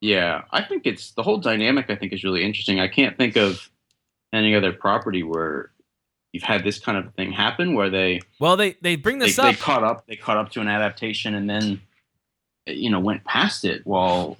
yeah, 0.00 0.42
I 0.50 0.62
think 0.62 0.86
it's 0.86 1.12
the 1.12 1.22
whole 1.22 1.38
dynamic. 1.38 1.86
I 1.90 1.96
think 1.96 2.12
is 2.12 2.24
really 2.24 2.44
interesting. 2.44 2.80
I 2.80 2.88
can't 2.88 3.16
think 3.16 3.36
of 3.36 3.70
any 4.32 4.54
other 4.54 4.72
property 4.72 5.22
where 5.22 5.70
you've 6.32 6.42
had 6.42 6.64
this 6.64 6.78
kind 6.78 6.96
of 6.96 7.12
thing 7.14 7.32
happen 7.32 7.74
where 7.74 7.90
they 7.90 8.20
well 8.38 8.56
they 8.56 8.76
they 8.80 8.96
bring 8.96 9.18
this 9.18 9.36
they, 9.36 9.42
up 9.42 9.54
they 9.54 9.60
caught 9.60 9.84
up 9.84 10.06
they 10.06 10.16
caught 10.16 10.36
up 10.36 10.50
to 10.50 10.60
an 10.60 10.68
adaptation 10.68 11.34
and 11.34 11.50
then 11.50 11.80
you 12.66 12.90
know 12.90 13.00
went 13.00 13.24
past 13.24 13.64
it 13.64 13.84
while 13.84 14.38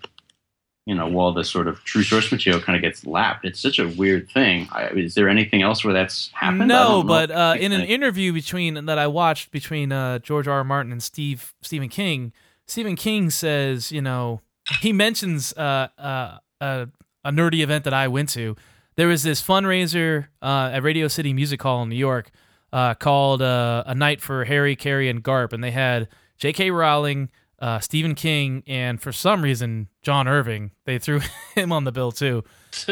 you 0.87 0.95
know 0.95 1.09
while 1.09 1.33
the 1.33 1.45
sort 1.45 1.67
of 1.67 1.83
true 1.85 2.03
source 2.03 2.31
material 2.31 2.63
kind 2.63 2.77
of 2.77 2.83
gets 2.83 3.05
lapped 3.05 3.45
it's 3.45 3.61
such 3.61 3.79
a 3.79 3.89
weird 3.89 4.31
thing 4.31 4.69
I, 4.71 4.89
is 4.91 5.15
there 5.15 5.29
anything 5.29 5.63
else 5.63 5.85
where 5.85 5.93
that's 5.93 6.31
happened 6.33 6.69
no 6.69 7.03
but 7.03 7.31
uh, 7.31 7.57
in 7.59 7.73
an 7.73 7.83
interview 7.83 8.33
between 8.33 8.87
that 8.87 8.99
i 8.99 9.07
watched 9.07 9.51
between 9.51 9.93
uh, 9.93 10.21
george 10.21 10.47
r. 10.47 10.59
r 10.59 10.65
martin 10.65 10.93
and 10.93 11.03
steve 11.03 11.55
stephen 11.61 11.89
king 11.89 12.33
stephen 12.67 12.97
king 12.97 13.31
says 13.31 13.91
you 13.91 14.01
know 14.01 14.41
he 14.81 14.93
mentions 14.93 15.53
uh, 15.55 15.89
uh, 15.99 16.39
a, 16.61 16.89
a 17.25 17.31
nerdy 17.33 17.63
event 17.63 17.85
that 17.85 17.95
I 17.95 18.09
went 18.09 18.29
to. 18.31 18.57
There 18.97 19.09
was 19.09 19.23
this 19.23 19.43
fundraiser 19.43 20.29
uh, 20.43 20.71
at 20.73 20.83
Radio 20.83 21.09
City 21.09 21.33
Music 21.33 21.63
Hall 21.63 21.83
in 21.83 21.89
New 21.89 21.97
York 21.97 22.31
uh, 22.73 22.95
called 22.95 23.43
uh, 23.43 23.85
A 23.87 23.95
Night 23.95 24.21
for 24.21 24.45
Harry, 24.45 24.77
Carrie, 24.77 25.09
and 25.09 25.23
Garp, 25.23 25.53
and 25.53 25.63
they 25.63 25.71
had 25.71 26.09
J.K. 26.39 26.71
Rowling, 26.71 27.31
uh, 27.59 27.81
Stephen 27.81 28.15
King, 28.15 28.63
and 28.67 29.01
for 29.01 29.13
some 29.13 29.43
reason 29.43 29.89
John 30.03 30.29
Irving. 30.29 30.71
They 30.85 30.99
threw 30.99 31.21
him 31.55 31.73
on 31.73 31.85
the 31.85 31.93
bill 31.93 32.13
too, 32.13 32.45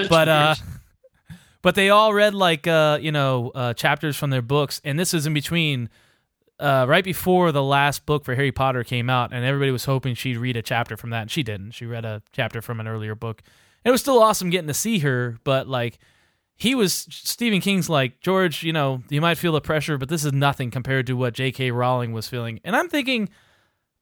but 0.09 0.29
uh, 0.29 0.55
but 1.63 1.75
they 1.75 1.91
all 1.91 2.13
read 2.13 2.35
like 2.35 2.67
uh, 2.67 2.99
you 3.01 3.13
know 3.13 3.51
uh, 3.55 3.75
chapters 3.75 4.17
from 4.17 4.31
their 4.31 4.43
books, 4.43 4.81
and 4.85 4.99
this 4.99 5.15
is 5.15 5.27
in 5.27 5.35
between 5.35 5.89
uh, 6.61 6.87
right 6.89 7.05
before 7.05 7.53
the 7.53 7.63
last 7.63 8.05
book 8.07 8.25
for 8.25 8.35
Harry 8.35 8.53
Potter 8.53 8.85
came 8.85 9.09
out, 9.09 9.33
and 9.33 9.45
everybody 9.45 9.71
was 9.71 9.85
hoping 9.85 10.15
she'd 10.15 10.37
read 10.37 10.57
a 10.57 10.63
chapter 10.63 10.97
from 10.97 11.11
that, 11.11 11.23
and 11.23 11.31
she 11.31 11.43
didn't. 11.43 11.73
She 11.73 11.87
read 11.87 12.05
a 12.05 12.23
chapter 12.33 12.61
from 12.61 12.81
an 12.81 12.89
earlier 12.89 13.15
book. 13.15 13.43
And 13.85 13.91
it 13.91 13.93
was 13.93 14.01
still 14.01 14.21
awesome 14.21 14.51
getting 14.51 14.69
to 14.69 14.75
see 14.75 14.99
her, 15.01 15.39
but 15.45 15.69
like 15.69 15.99
he 16.57 16.75
was 16.75 17.07
Stephen 17.11 17.61
King's 17.61 17.89
like 17.89 18.21
George, 18.21 18.65
you 18.65 18.73
know, 18.73 19.03
you 19.09 19.21
might 19.21 19.39
feel 19.39 19.53
the 19.53 19.61
pressure, 19.61 19.97
but 19.97 20.09
this 20.09 20.25
is 20.25 20.33
nothing 20.33 20.71
compared 20.71 21.07
to 21.07 21.15
what 21.15 21.35
J.K. 21.35 21.71
Rowling 21.71 22.13
was 22.13 22.29
feeling. 22.29 22.61
And 22.65 22.75
I'm 22.75 22.89
thinking, 22.89 23.29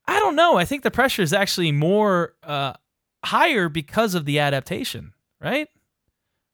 I 0.09 0.19
don't 0.19 0.37
know. 0.37 0.57
I 0.57 0.65
think 0.65 0.83
the 0.83 0.91
pressure 0.91 1.21
is 1.21 1.35
actually 1.35 1.73
more 1.73 2.35
uh, 2.43 2.73
higher 3.25 3.69
because 3.69 4.15
of 4.15 4.25
the 4.25 4.39
adaptation, 4.39 5.13
right? 5.41 5.69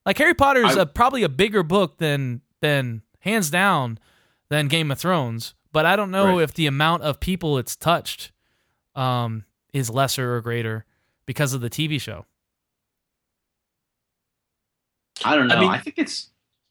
Like 0.05 0.19
Harry 0.19 0.35
Potter 0.35 0.65
is 0.65 0.77
probably 0.95 1.23
a 1.23 1.29
bigger 1.29 1.63
book 1.63 1.99
than 1.99 2.41
than 2.61 3.03
hands 3.21 3.51
down 3.51 4.01
than 4.49 4.67
Game 4.67 4.91
of 4.91 4.99
Thrones 4.99 5.55
but 5.73 5.87
I 5.87 5.97
don't 5.97 6.11
know 6.11 6.37
right. 6.37 6.43
if 6.43 6.55
the 6.55 6.67
amount 6.67 7.03
of 7.03 7.19
people 7.19 7.59
it's 7.59 7.75
touched 7.75 8.31
um, 8.95 9.45
is 9.73 9.91
lesser 9.91 10.37
or 10.37 10.41
greater 10.41 10.85
because 11.27 11.55
of 11.55 11.61
the 11.61 11.71
TV 11.71 12.01
show. 12.01 12.27
I 15.25 15.37
don't 15.37 15.49
know. 15.49 15.57
I, 15.57 15.61
mean, 15.61 15.71
I 15.71 15.79
think 15.79 15.99
it's 15.99 16.31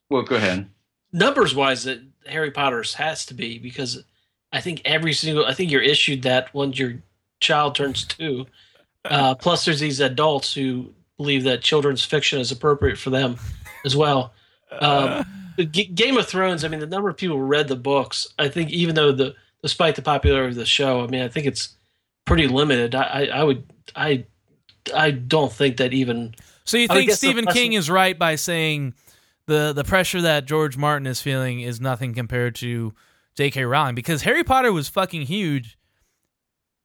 well. 0.10 0.24
Go 0.24 0.36
ahead. 0.36 0.70
Numbers 1.14 1.56
wise, 1.56 1.84
that 1.84 2.00
Harry 2.28 2.52
Potter's 2.52 2.94
has 2.96 3.26
to 3.28 3.34
be 3.34 3.60
because 3.60 4.04
I 4.52 4.62
think 4.62 4.82
every 4.86 5.14
single. 5.14 5.46
I 5.46 5.54
think 5.54 5.72
you're 5.72 5.82
issued 5.82 6.24
that 6.24 6.54
once 6.54 6.78
your 6.78 7.02
child 7.40 7.76
turns 7.76 8.06
two. 8.06 8.46
Uh, 9.06 9.36
plus, 9.36 9.66
there's 9.66 9.80
these 9.80 10.00
adults 10.00 10.54
who 10.54 10.94
believe 11.18 11.44
that 11.44 11.62
children's 11.62 12.04
fiction 12.04 12.40
is 12.40 12.52
appropriate 12.52 12.98
for 12.98 13.10
them 13.10 13.38
as 13.86 13.96
well. 13.96 14.34
Um, 14.80 15.26
G- 15.58 15.86
Game 15.86 16.18
of 16.18 16.28
Thrones. 16.28 16.64
I 16.64 16.68
mean, 16.68 16.80
the 16.80 16.88
number 16.88 17.10
of 17.10 17.18
people 17.18 17.38
who 17.38 17.44
read 17.44 17.68
the 17.68 17.76
books. 17.76 18.28
I 18.40 18.48
think 18.50 18.70
even 18.72 18.96
though 18.96 19.12
the 19.12 19.36
despite 19.62 19.96
the 19.96 20.02
popularity 20.02 20.52
of 20.52 20.56
the 20.56 20.66
show, 20.66 21.04
I 21.04 21.08
mean, 21.08 21.22
I 21.22 21.28
think 21.28 21.46
it's 21.46 21.76
pretty 22.26 22.48
limited. 22.48 22.96
I, 22.96 23.04
I, 23.04 23.26
I 23.26 23.44
would 23.44 23.64
I 23.96 24.26
I 24.96 25.12
don't 25.12 25.52
think 25.52 25.78
that 25.78 25.94
even. 25.94 26.36
So 26.64 26.78
you 26.78 26.88
think 26.88 27.12
Stephen 27.12 27.46
King 27.46 27.74
is 27.74 27.90
right 27.90 28.18
by 28.18 28.36
saying 28.36 28.94
the 29.48 29.74
the 29.74 29.84
pressure 29.84 30.22
that 30.22 30.46
George 30.46 30.78
Martin 30.78 31.08
is 31.08 31.22
feeling 31.22 31.62
is 31.62 31.82
nothing 31.82 32.14
compared 32.14 32.56
to 32.56 32.94
J.K. 33.36 33.66
Rowling 33.66 33.96
because 33.96 34.22
Harry 34.24 34.44
Potter 34.44 34.72
was 34.72 34.88
fucking 34.88 35.24
huge 35.24 35.78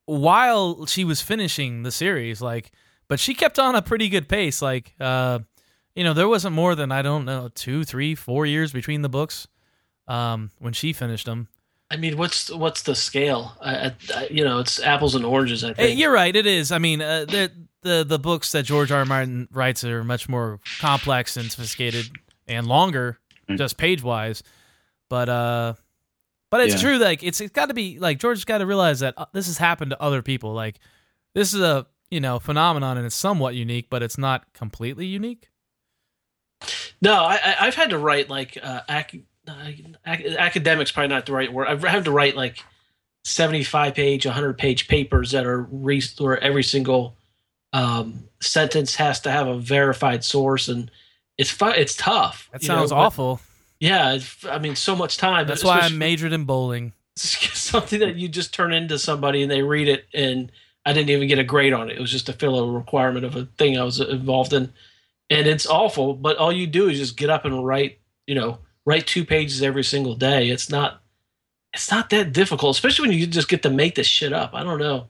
while 0.06 0.86
she 0.86 1.04
was 1.04 1.20
finishing 1.20 1.82
the 1.82 1.90
series, 1.90 2.40
like, 2.40 2.70
but 3.08 3.18
she 3.18 3.34
kept 3.34 3.58
on 3.58 3.74
a 3.74 3.82
pretty 3.82 4.08
good 4.08 4.28
pace, 4.28 4.60
like. 4.62 4.94
uh 5.00 5.40
you 5.96 6.04
know, 6.04 6.12
there 6.14 6.28
wasn't 6.28 6.54
more 6.54 6.74
than 6.76 6.92
I 6.92 7.02
don't 7.02 7.24
know 7.24 7.48
two, 7.54 7.82
three, 7.84 8.14
four 8.14 8.46
years 8.46 8.72
between 8.72 9.02
the 9.02 9.08
books 9.08 9.48
um, 10.06 10.50
when 10.58 10.72
she 10.72 10.92
finished 10.92 11.26
them. 11.26 11.48
I 11.90 11.96
mean, 11.96 12.16
what's 12.16 12.50
what's 12.50 12.82
the 12.82 12.94
scale? 12.94 13.56
I, 13.60 13.92
I, 14.14 14.28
you 14.30 14.44
know, 14.44 14.58
it's 14.58 14.80
apples 14.80 15.14
and 15.14 15.24
oranges. 15.24 15.64
I 15.64 15.72
think 15.72 15.98
you're 15.98 16.12
right. 16.12 16.34
It 16.34 16.46
is. 16.46 16.70
I 16.72 16.78
mean, 16.78 17.00
uh, 17.00 17.24
the 17.24 17.50
the 17.82 18.04
the 18.04 18.18
books 18.18 18.52
that 18.52 18.64
George 18.64 18.90
R. 18.92 18.98
R. 19.00 19.04
Martin 19.04 19.48
writes 19.52 19.84
are 19.84 20.02
much 20.04 20.28
more 20.28 20.60
complex 20.80 21.36
and 21.36 21.50
sophisticated 21.50 22.06
and 22.46 22.66
longer. 22.66 23.18
Mm. 23.48 23.58
just 23.58 23.76
page 23.76 24.02
wise. 24.02 24.42
But 25.08 25.28
uh, 25.28 25.74
but 26.50 26.62
it's 26.62 26.74
Yeah. 26.74 26.80
true. 26.80 26.98
Like 26.98 27.22
it's 27.22 27.40
it's 27.40 27.52
got 27.52 27.66
to 27.66 27.74
be 27.74 28.00
like 28.00 28.18
George's 28.18 28.44
got 28.44 28.58
to 28.58 28.66
realize 28.66 29.00
that 29.00 29.14
uh, 29.16 29.26
this 29.32 29.46
has 29.46 29.58
happened 29.58 29.92
to 29.92 30.02
other 30.02 30.20
people. 30.22 30.52
Like 30.52 30.80
this 31.34 31.54
is 31.54 31.60
a 31.60 31.86
you 32.10 32.18
know 32.18 32.40
phenomenon 32.40 32.96
and 32.96 33.06
it's 33.06 33.14
somewhat 33.14 33.54
unique, 33.54 33.86
but 33.88 34.02
it's 34.02 34.18
not 34.18 34.52
completely 34.52 35.06
unique. 35.06 35.48
No, 37.02 37.14
I, 37.14 37.34
I 37.44 37.56
I've 37.60 37.74
had 37.74 37.90
to 37.90 37.98
write 37.98 38.28
like 38.28 38.58
uh, 38.62 38.80
ac- 38.88 39.24
uh, 39.46 39.54
ac- 40.06 40.36
academics 40.38 40.90
probably 40.90 41.08
not 41.08 41.26
the 41.26 41.32
right 41.32 41.52
word. 41.52 41.68
I've 41.68 41.82
had 41.82 42.04
to 42.06 42.10
write 42.10 42.36
like 42.36 42.64
seventy 43.24 43.62
five 43.64 43.94
page, 43.94 44.24
hundred 44.24 44.58
page 44.58 44.88
papers 44.88 45.32
that 45.32 45.46
are 45.46 45.62
re- 45.62 46.02
where 46.18 46.38
every 46.42 46.62
single 46.62 47.16
um, 47.72 48.24
sentence 48.40 48.96
has 48.96 49.20
to 49.20 49.30
have 49.30 49.46
a 49.46 49.58
verified 49.58 50.24
source, 50.24 50.68
and 50.68 50.90
it's 51.38 51.50
fu- 51.50 51.66
it's 51.66 51.94
tough. 51.96 52.48
That 52.52 52.62
you 52.62 52.68
know, 52.68 52.76
sounds 52.76 52.90
but- 52.90 52.96
awful. 52.96 53.40
Yeah, 53.78 54.14
it's, 54.14 54.42
I 54.46 54.58
mean, 54.58 54.74
so 54.74 54.96
much 54.96 55.18
time. 55.18 55.46
That's 55.46 55.62
why 55.62 55.80
I 55.80 55.90
majored 55.90 56.32
in 56.32 56.44
bowling. 56.44 56.94
something 57.16 58.00
that 58.00 58.16
you 58.16 58.26
just 58.26 58.54
turn 58.54 58.72
into 58.72 58.98
somebody 58.98 59.42
and 59.42 59.50
they 59.50 59.60
read 59.62 59.86
it 59.86 60.06
and 60.14 60.50
I 60.86 60.94
didn't 60.94 61.10
even 61.10 61.28
get 61.28 61.38
a 61.38 61.44
grade 61.44 61.74
on 61.74 61.90
it. 61.90 61.98
It 61.98 62.00
was 62.00 62.10
just 62.10 62.30
a 62.30 62.32
fill 62.32 62.70
requirement 62.72 63.26
of 63.26 63.36
a 63.36 63.44
thing 63.58 63.78
I 63.78 63.82
was 63.82 64.00
involved 64.00 64.54
in. 64.54 64.72
And 65.28 65.46
it's 65.46 65.66
awful, 65.66 66.14
but 66.14 66.36
all 66.36 66.52
you 66.52 66.66
do 66.66 66.88
is 66.88 66.98
just 66.98 67.16
get 67.16 67.30
up 67.30 67.44
and 67.44 67.66
write, 67.66 67.98
you 68.26 68.34
know, 68.34 68.58
write 68.84 69.06
two 69.06 69.24
pages 69.24 69.62
every 69.62 69.82
single 69.82 70.14
day. 70.14 70.48
It's 70.48 70.70
not 70.70 71.02
it's 71.74 71.90
not 71.90 72.10
that 72.10 72.32
difficult, 72.32 72.76
especially 72.76 73.08
when 73.08 73.18
you 73.18 73.26
just 73.26 73.48
get 73.48 73.62
to 73.62 73.70
make 73.70 73.96
this 73.96 74.06
shit 74.06 74.32
up. 74.32 74.54
I 74.54 74.62
don't 74.62 74.78
know. 74.78 75.08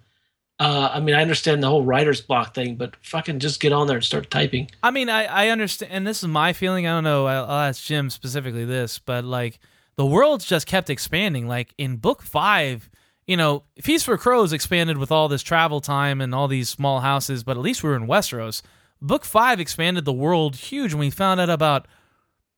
Uh, 0.59 0.91
I 0.93 1.01
mean, 1.01 1.15
I 1.15 1.21
understand 1.21 1.63
the 1.63 1.69
whole 1.69 1.85
writer's 1.85 2.23
block 2.23 2.55
thing, 2.55 2.77
but 2.77 2.97
fucking 3.05 3.41
just 3.41 3.61
get 3.61 3.73
on 3.73 3.87
there 3.87 3.97
and 3.97 4.05
start 4.05 4.31
typing. 4.31 4.71
I 4.83 4.91
mean, 4.91 5.11
I, 5.11 5.25
I 5.27 5.49
understand, 5.51 5.93
and 5.93 6.07
this 6.07 6.23
is 6.23 6.29
my 6.29 6.55
feeling. 6.55 6.87
I 6.87 6.91
don't 6.91 7.05
know. 7.05 7.27
I'll, 7.27 7.45
I'll 7.45 7.69
ask 7.69 7.85
Jim 7.85 8.09
specifically 8.09 8.65
this, 8.65 8.99
but 8.99 9.25
like 9.25 9.61
the 9.97 10.07
world's 10.07 10.47
just 10.47 10.67
kept 10.67 10.89
expanding. 10.89 11.47
Like 11.47 11.75
in 11.77 11.97
book 11.97 12.23
five, 12.23 12.89
you 13.27 13.37
know, 13.37 13.65
Feast 13.81 14.07
for 14.07 14.17
Crows 14.17 14.53
expanded 14.53 14.97
with 14.97 15.13
all 15.13 15.29
this 15.29 15.43
travel 15.43 15.81
time 15.81 16.21
and 16.21 16.35
all 16.35 16.49
these 16.49 16.71
small 16.71 17.01
houses, 17.01 17.45
but 17.45 17.57
at 17.57 17.63
least 17.63 17.83
we 17.83 17.91
were 17.91 17.97
in 17.97 18.07
Westeros. 18.07 18.63
Book 19.01 19.25
five 19.25 19.61
expanded 19.61 20.05
the 20.05 20.13
world 20.13 20.57
huge 20.57 20.93
when 20.95 21.01
we 21.01 21.11
found 21.11 21.41
out 21.41 21.51
about, 21.51 21.87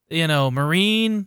you 0.09 0.27
know, 0.27 0.51
Meereen, 0.51 1.27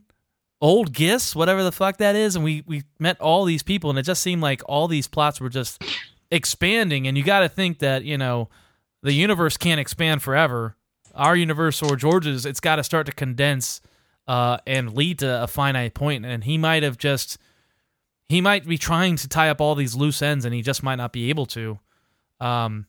Old 0.61 0.93
Ghis, 0.93 1.35
whatever 1.35 1.63
the 1.63 1.71
fuck 1.71 1.97
that 1.97 2.15
is, 2.15 2.35
and 2.35 2.45
we 2.45 2.63
we 2.65 2.83
met 2.99 3.19
all 3.19 3.45
these 3.45 3.63
people, 3.63 3.89
and 3.89 3.99
it 3.99 4.03
just 4.03 4.21
seemed 4.21 4.41
like 4.41 4.61
all 4.65 4.87
these 4.87 5.07
plots 5.07 5.41
were 5.41 5.49
just 5.49 5.83
expanding. 6.29 7.07
And 7.07 7.17
you 7.17 7.23
got 7.23 7.41
to 7.41 7.49
think 7.49 7.79
that 7.79 8.03
you 8.03 8.17
know 8.17 8.49
the 9.01 9.13
universe 9.13 9.57
can't 9.57 9.79
expand 9.79 10.21
forever. 10.21 10.75
Our 11.13 11.35
universe 11.35 11.81
or 11.81 11.95
George's, 11.95 12.45
it's 12.45 12.61
got 12.61 12.77
to 12.77 12.83
start 12.83 13.05
to 13.07 13.11
condense 13.11 13.81
uh, 14.27 14.57
and 14.65 14.93
lead 14.93 15.19
to 15.19 15.43
a 15.43 15.47
finite. 15.47 15.99
And 15.99 16.43
he 16.43 16.57
might 16.57 16.83
have 16.83 16.97
just, 16.97 17.37
he 18.29 18.39
might 18.39 18.65
be 18.65 18.77
trying 18.77 19.17
to 19.17 19.27
tie 19.27 19.49
up 19.49 19.59
all 19.59 19.75
these 19.75 19.95
loose 19.95 20.21
ends, 20.21 20.45
and 20.45 20.53
he 20.53 20.61
just 20.61 20.83
might 20.83 20.95
not 20.95 21.11
be 21.11 21.29
able 21.29 21.45
to. 21.47 21.79
Um, 22.39 22.85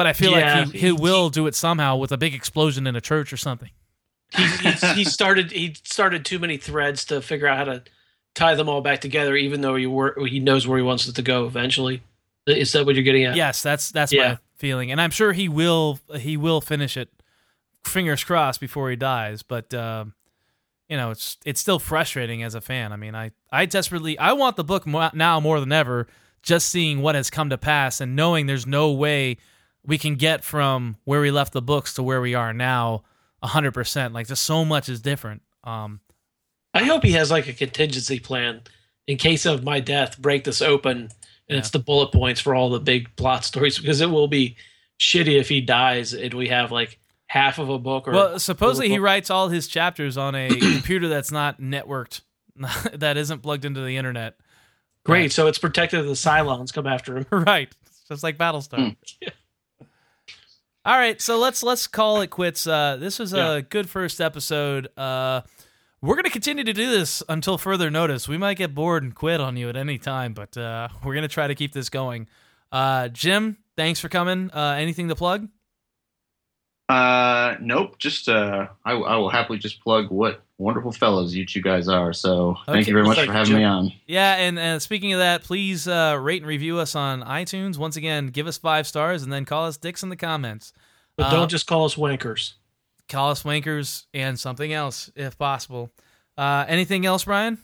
but 0.00 0.06
I 0.06 0.14
feel 0.14 0.30
Yeah, 0.30 0.60
like 0.60 0.72
he, 0.72 0.78
he 0.78 0.92
will 0.92 1.28
do 1.28 1.46
it 1.46 1.54
somehow 1.54 1.94
with 1.96 2.10
a 2.10 2.16
big 2.16 2.32
explosion 2.34 2.86
in 2.86 2.96
a 2.96 3.02
church 3.02 3.34
or 3.34 3.36
something. 3.36 3.68
he, 4.34 4.44
he, 4.46 4.70
he 4.94 5.04
started 5.04 5.50
he 5.52 5.74
started 5.84 6.24
too 6.24 6.38
many 6.38 6.56
threads 6.56 7.04
to 7.04 7.20
figure 7.20 7.46
out 7.46 7.58
how 7.58 7.64
to 7.64 7.82
tie 8.34 8.54
them 8.54 8.66
all 8.66 8.80
back 8.80 9.02
together 9.02 9.36
even 9.36 9.60
though 9.60 9.76
he 9.76 9.86
were, 9.86 10.16
he 10.26 10.40
knows 10.40 10.66
where 10.66 10.78
he 10.78 10.82
wants 10.82 11.06
it 11.06 11.16
to 11.16 11.20
go 11.22 11.44
eventually 11.44 12.02
is 12.46 12.72
that 12.72 12.86
what 12.86 12.94
you're 12.94 13.04
getting 13.04 13.24
at 13.24 13.36
Yes, 13.36 13.62
that's 13.62 13.90
that's 13.90 14.10
Yeah. 14.10 14.28
my 14.28 14.38
feeling, 14.56 14.90
and 14.90 15.02
I'm 15.02 15.10
sure 15.10 15.34
he 15.34 15.50
will 15.50 15.98
he 16.16 16.38
will 16.38 16.62
finish 16.62 16.96
it. 16.96 17.10
Fingers 17.84 18.24
crossed 18.24 18.58
before 18.58 18.88
he 18.88 18.96
dies, 18.96 19.42
but 19.42 19.74
um, 19.74 20.14
you 20.88 20.96
know 20.96 21.10
it's 21.10 21.36
it's 21.44 21.60
still 21.60 21.78
frustrating 21.78 22.42
as 22.42 22.54
a 22.54 22.62
fan. 22.62 22.90
I 22.90 22.96
mean, 22.96 23.14
I 23.14 23.32
I 23.52 23.66
desperately 23.66 24.18
I 24.18 24.32
want 24.32 24.56
the 24.56 24.64
book 24.64 24.86
mo- 24.86 25.10
now 25.12 25.40
more 25.40 25.60
than 25.60 25.72
ever. 25.72 26.06
Just 26.42 26.68
seeing 26.70 27.02
what 27.02 27.14
has 27.16 27.28
come 27.28 27.50
to 27.50 27.58
pass 27.58 28.00
and 28.00 28.16
knowing 28.16 28.46
there's 28.46 28.66
no 28.66 28.92
way 28.92 29.36
we 29.84 29.98
can 29.98 30.16
get 30.16 30.44
from 30.44 30.96
where 31.04 31.20
we 31.20 31.30
left 31.30 31.52
the 31.52 31.62
books 31.62 31.94
to 31.94 32.02
where 32.02 32.20
we 32.20 32.34
are 32.34 32.52
now, 32.52 33.02
hundred 33.42 33.72
percent. 33.72 34.14
Like 34.14 34.28
just 34.28 34.42
so 34.42 34.64
much 34.64 34.88
is 34.88 35.00
different. 35.00 35.42
Um, 35.64 36.00
i 36.74 36.84
hope 36.84 37.02
he 37.02 37.12
has 37.12 37.30
like 37.30 37.48
a 37.48 37.52
contingency 37.52 38.18
plan 38.20 38.62
in 39.06 39.16
case 39.16 39.44
of 39.46 39.64
my 39.64 39.80
death 39.80 40.20
break 40.20 40.44
this 40.44 40.62
open 40.62 41.08
and 41.48 41.58
it's 41.58 41.70
the 41.70 41.78
bullet 41.78 42.12
points 42.12 42.40
for 42.40 42.54
all 42.54 42.70
the 42.70 42.80
big 42.80 43.14
plot 43.16 43.44
stories 43.44 43.78
because 43.78 44.00
it 44.00 44.10
will 44.10 44.28
be 44.28 44.56
shitty 45.00 45.38
if 45.38 45.48
he 45.48 45.60
dies 45.60 46.12
and 46.12 46.32
we 46.32 46.48
have 46.48 46.70
like 46.70 46.98
half 47.26 47.58
of 47.58 47.68
a 47.68 47.78
book 47.78 48.06
or 48.06 48.12
well, 48.12 48.38
supposedly 48.38 48.88
he 48.88 48.98
writes 48.98 49.30
all 49.30 49.48
his 49.48 49.66
chapters 49.66 50.16
on 50.16 50.34
a 50.34 50.48
computer 50.60 51.08
that's 51.08 51.30
not 51.30 51.60
networked, 51.60 52.22
that 52.92 53.16
isn't 53.16 53.40
plugged 53.40 53.64
into 53.64 53.80
the 53.80 53.96
internet. 53.96 54.36
great 55.04 55.32
so 55.32 55.46
it's 55.46 55.58
protected 55.58 56.04
the 56.04 56.12
cylons 56.12 56.72
come 56.72 56.86
after 56.86 57.16
him 57.18 57.26
right 57.30 57.74
just 58.08 58.22
like 58.22 58.38
battlestar 58.38 58.96
all 60.84 60.96
right 60.96 61.20
so 61.20 61.38
let's 61.38 61.62
let's 61.62 61.86
call 61.86 62.20
it 62.20 62.28
quits. 62.30 62.66
Uh 62.66 62.96
this 62.96 63.18
was 63.18 63.32
a 63.32 63.36
Yeah. 63.36 63.60
good 63.60 63.88
first 63.88 64.20
episode. 64.20 64.88
Uh 64.96 65.42
we're 66.02 66.16
gonna 66.16 66.30
continue 66.30 66.64
to 66.64 66.72
do 66.72 66.90
this 66.90 67.22
until 67.28 67.58
further 67.58 67.90
notice. 67.90 68.26
We 68.28 68.38
might 68.38 68.56
get 68.56 68.74
bored 68.74 69.02
and 69.02 69.14
quit 69.14 69.40
on 69.40 69.56
you 69.56 69.68
at 69.68 69.76
any 69.76 69.98
time 69.98 70.32
but 70.34 70.56
uh 70.56 70.88
we're 71.04 71.14
gonna 71.14 71.28
try 71.28 71.46
to 71.46 71.54
keep 71.54 71.72
this 71.72 71.88
going. 71.90 72.28
Uh 72.72 73.08
jim 73.08 73.58
thanks 73.76 74.00
for 74.00 74.08
coming. 74.08 74.50
Uh 74.52 74.76
anything 74.78 75.08
to 75.08 75.14
plug? 75.14 75.48
Uh, 76.88 77.54
nope. 77.60 77.98
Just 77.98 78.28
uh, 78.28 78.66
I, 78.84 78.92
I 78.94 79.16
will 79.16 79.30
happily 79.30 79.58
just 79.60 79.80
plug 79.80 80.10
what 80.10 80.42
wonderful 80.60 80.92
fellows 80.92 81.34
you 81.34 81.44
two 81.46 81.60
guys 81.62 81.88
are. 81.88 82.12
So 82.12 82.50
Okay. 82.50 82.72
thank 82.72 82.86
you 82.86 82.92
very 82.94 83.06
much 83.06 83.18
for 83.18 83.32
having 83.32 83.46
Jim. 83.52 83.58
me 83.58 83.64
on. 83.64 83.92
yeah 84.06 84.34
and, 84.36 84.58
and 84.58 84.80
speaking 84.82 85.12
of 85.12 85.18
that 85.18 85.42
please 85.42 85.88
uh 85.88 86.16
rate 86.20 86.42
and 86.42 86.48
review 86.48 86.78
us 86.78 86.94
on 86.94 87.22
itunes 87.22 87.78
once 87.78 87.96
again 87.96 88.28
give 88.28 88.46
us 88.46 88.58
five 88.58 88.86
stars 88.86 89.22
and 89.22 89.32
then 89.32 89.44
call 89.44 89.64
us 89.66 89.76
dicks 89.76 90.02
in 90.02 90.08
the 90.10 90.16
comments 90.16 90.72
but 91.16 91.26
Uh, 91.26 91.30
don't 91.32 91.48
just 91.50 91.66
call 91.66 91.84
us 91.84 91.94
wankers 91.96 92.52
call 93.08 93.30
us 93.30 93.42
wankers 93.42 94.04
and 94.14 94.38
something 94.38 94.72
else 94.72 95.10
if 95.16 95.36
possible. 95.36 95.90
Uh, 96.38 96.64
anything 96.68 97.04
else, 97.04 97.24
Brian? 97.24 97.58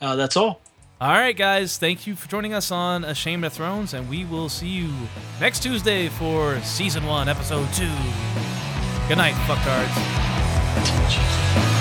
uh, 0.00 0.16
that's 0.16 0.36
all 0.36 0.60
All 1.00 1.10
right, 1.12 1.36
guys. 1.36 1.78
Thank 1.78 2.06
you 2.08 2.16
for 2.16 2.26
joining 2.28 2.54
us 2.54 2.72
on 2.72 3.04
Ashamed 3.04 3.44
of 3.44 3.52
Thrones, 3.52 3.94
and 3.94 4.08
we 4.08 4.24
will 4.24 4.48
see 4.48 4.66
you 4.66 4.88
next 5.40 5.62
Tuesday 5.62 6.08
for 6.08 6.58
season 6.62 7.04
one, 7.06 7.28
episode 7.28 7.68
two. 7.74 7.92
Good 9.08 9.18
night, 9.18 9.34
fucktards. 9.46 9.94
Jesus. 11.08 11.77